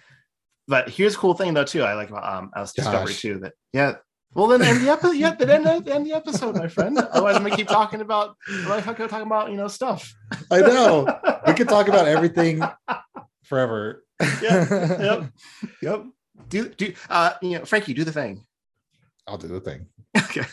but 0.67 0.89
here's 0.89 1.15
a 1.15 1.17
cool 1.17 1.33
thing 1.33 1.53
though 1.53 1.63
too. 1.63 1.83
I 1.83 1.93
like 1.93 2.09
about 2.09 2.31
um 2.31 2.51
us 2.55 2.73
discovery 2.73 3.13
too 3.13 3.39
that 3.39 3.53
yeah. 3.73 3.95
Well 4.33 4.47
then 4.47 4.61
end 4.61 4.85
the 4.85 4.89
episode. 4.91 5.15
Yeah, 5.15 5.33
then 5.35 5.65
end, 5.65 5.85
the- 5.85 5.95
end 5.95 6.05
the 6.05 6.13
episode, 6.13 6.55
my 6.57 6.67
friend. 6.67 6.97
Otherwise, 7.11 7.37
I'm 7.37 7.43
gonna 7.43 7.55
keep 7.55 7.67
talking 7.67 8.01
about. 8.01 8.35
Otherwise, 8.49 8.85
I'm 8.85 8.93
gonna 8.93 9.09
talk 9.09 9.21
about 9.23 9.49
you 9.51 9.57
know 9.57 9.67
stuff. 9.69 10.13
I 10.51 10.59
know. 10.61 11.07
we 11.47 11.53
could 11.53 11.69
talk 11.69 11.87
about 11.87 12.07
everything 12.15 12.61
forever. 13.43 14.03
Yeah, 14.41 15.01
yep. 15.01 15.31
Yep. 15.81 16.05
Do 16.49 16.69
do 16.69 16.93
uh 17.09 17.33
you 17.41 17.59
know 17.59 17.65
Frankie 17.65 17.93
do 17.93 18.03
the 18.03 18.11
thing. 18.11 18.45
I'll 19.27 19.37
do 19.37 19.47
the 19.47 19.61
thing. 19.61 19.87
Okay. 20.17 20.43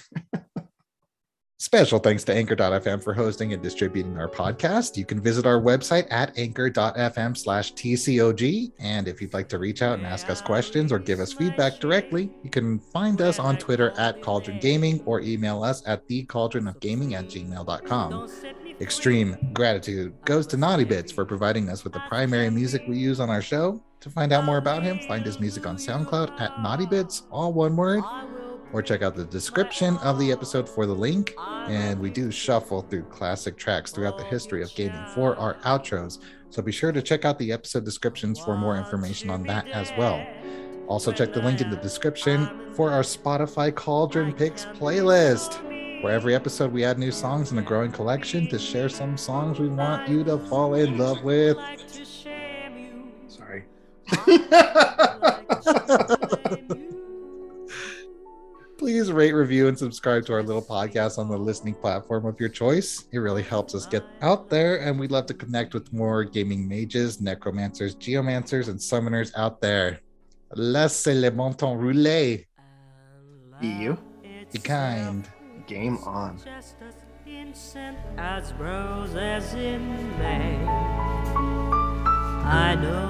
Special 1.64 1.98
thanks 1.98 2.24
to 2.24 2.34
Anchor.fm 2.34 3.02
for 3.02 3.14
hosting 3.14 3.54
and 3.54 3.62
distributing 3.62 4.18
our 4.18 4.28
podcast. 4.28 4.98
You 4.98 5.06
can 5.06 5.18
visit 5.18 5.46
our 5.46 5.58
website 5.58 6.06
at 6.10 6.38
anchor.fm 6.38 7.34
slash 7.38 7.72
TCOG. 7.72 8.72
And 8.78 9.08
if 9.08 9.22
you'd 9.22 9.32
like 9.32 9.48
to 9.48 9.58
reach 9.58 9.80
out 9.80 9.96
and 9.96 10.06
ask 10.06 10.28
us 10.28 10.42
questions 10.42 10.92
or 10.92 10.98
give 10.98 11.20
us 11.20 11.32
feedback 11.32 11.80
directly, 11.80 12.30
you 12.42 12.50
can 12.50 12.78
find 12.78 13.22
us 13.22 13.38
on 13.38 13.56
Twitter 13.56 13.92
at 13.96 14.20
Cauldron 14.20 14.60
Gaming 14.60 15.00
or 15.06 15.22
email 15.22 15.64
us 15.64 15.82
at 15.86 16.06
thecauldronofgaming 16.06 17.14
at 17.14 17.28
gmail.com. 17.28 18.30
Extreme 18.82 19.38
gratitude 19.54 20.14
goes 20.26 20.46
to 20.48 20.58
Naughty 20.58 20.84
Bits 20.84 21.10
for 21.10 21.24
providing 21.24 21.70
us 21.70 21.82
with 21.82 21.94
the 21.94 22.02
primary 22.08 22.50
music 22.50 22.82
we 22.86 22.98
use 22.98 23.20
on 23.20 23.30
our 23.30 23.40
show. 23.40 23.82
To 24.00 24.10
find 24.10 24.34
out 24.34 24.44
more 24.44 24.58
about 24.58 24.82
him, 24.82 24.98
find 25.08 25.24
his 25.24 25.40
music 25.40 25.66
on 25.66 25.78
SoundCloud 25.78 26.38
at 26.38 26.60
Naughty 26.60 26.84
Bits, 26.84 27.22
all 27.30 27.54
one 27.54 27.74
word, 27.74 28.04
or 28.74 28.82
check 28.82 29.02
out 29.02 29.14
the 29.14 29.24
description 29.24 29.96
of 29.98 30.18
the 30.18 30.32
episode 30.32 30.68
for 30.68 30.84
the 30.84 30.92
link. 30.92 31.36
And 31.38 32.00
we 32.00 32.10
do 32.10 32.32
shuffle 32.32 32.82
through 32.82 33.04
classic 33.04 33.56
tracks 33.56 33.92
throughout 33.92 34.18
the 34.18 34.24
history 34.24 34.64
of 34.64 34.74
gaming 34.74 35.06
for 35.14 35.36
our 35.36 35.54
outros. 35.60 36.18
So 36.50 36.60
be 36.60 36.72
sure 36.72 36.90
to 36.90 37.00
check 37.00 37.24
out 37.24 37.38
the 37.38 37.52
episode 37.52 37.84
descriptions 37.84 38.40
for 38.40 38.56
more 38.56 38.76
information 38.76 39.30
on 39.30 39.44
that 39.44 39.68
as 39.68 39.92
well. 39.96 40.26
Also, 40.88 41.12
check 41.12 41.32
the 41.32 41.40
link 41.40 41.60
in 41.60 41.70
the 41.70 41.76
description 41.76 42.72
for 42.74 42.90
our 42.90 43.02
Spotify 43.02 43.72
Cauldron 43.72 44.32
Picks 44.32 44.64
playlist, 44.64 45.62
where 46.02 46.12
every 46.12 46.34
episode 46.34 46.72
we 46.72 46.84
add 46.84 46.98
new 46.98 47.12
songs 47.12 47.52
in 47.52 47.58
a 47.58 47.62
growing 47.62 47.92
collection 47.92 48.48
to 48.48 48.58
share 48.58 48.88
some 48.88 49.16
songs 49.16 49.60
we 49.60 49.68
want 49.68 50.08
you 50.08 50.24
to 50.24 50.36
fall 50.48 50.74
in 50.74 50.98
love 50.98 51.22
with. 51.22 51.56
Sorry. 53.28 53.64
Please 58.84 59.10
rate, 59.10 59.32
review, 59.32 59.68
and 59.68 59.78
subscribe 59.78 60.26
to 60.26 60.34
our 60.34 60.42
little 60.42 60.60
podcast 60.60 61.16
on 61.16 61.26
the 61.30 61.38
listening 61.38 61.72
platform 61.72 62.26
of 62.26 62.38
your 62.38 62.50
choice. 62.50 63.06
It 63.12 63.16
really 63.16 63.42
helps 63.42 63.74
us 63.74 63.86
get 63.86 64.04
out 64.20 64.50
there, 64.50 64.82
and 64.82 65.00
we'd 65.00 65.10
love 65.10 65.24
to 65.28 65.32
connect 65.32 65.72
with 65.72 65.90
more 65.90 66.22
gaming 66.22 66.68
mages, 66.68 67.18
necromancers, 67.18 67.96
geomancers, 67.96 68.68
and 68.68 68.78
summoners 68.78 69.32
out 69.38 69.62
there. 69.62 70.00
Laissez 70.54 71.14
le 71.14 71.30
bon 71.30 71.54
temps 71.54 71.80
rouler. 71.80 72.44
EU. 73.62 73.96
Be 74.52 74.58
kind. 74.58 75.26
Game 75.66 75.96
on. 76.04 76.36
Just 76.36 76.76
as 76.86 76.94
innocent 77.26 77.96
as 78.18 78.52
roses 78.52 79.54
in 79.54 80.18
May. 80.18 80.62
I 82.44 82.74
know 82.74 83.08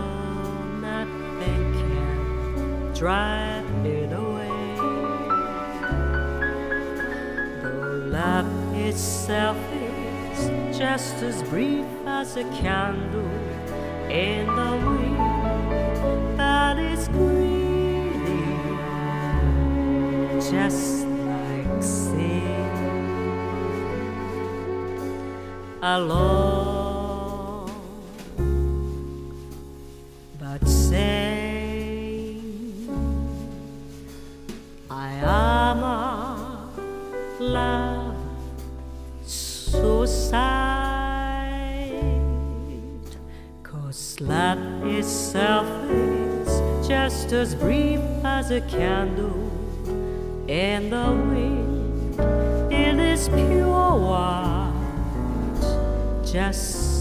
nothing 0.79 1.73
can 1.73 2.95
drive 2.95 3.69
it 3.85 4.13
away. 4.13 4.34
Love 8.15 8.47
itself 8.77 9.57
is 9.73 10.79
just 10.79 11.17
as 11.17 11.43
brief 11.49 11.85
as 12.07 12.37
a 12.37 12.45
candle 12.63 13.29
in 14.09 14.47
the 14.47 14.73
wind 14.87 16.39
that 16.39 16.79
is 16.79 17.09
greedy 17.09 18.45
just 20.49 21.09
like 21.09 21.83
sin. 21.83 22.53
Alone, 25.83 27.69
but 30.39 30.65
sane. 30.69 31.65
I 34.89 35.11
am 35.15 35.83
a 35.83 36.71
love 37.41 38.04
suicide. 40.07 41.91
Cause 43.63 44.21
love 44.21 44.59
itself 44.87 45.67
is 45.91 46.87
just 46.87 47.33
as 47.33 47.55
brief 47.55 48.01
as 48.23 48.51
a 48.51 48.61
candle 48.63 49.51
in 50.47 50.91
the 50.91 51.11
wind. 51.31 52.21
It 52.73 52.99
is 52.99 53.29
pure 53.29 53.99
white, 54.09 54.73
just 56.25 56.94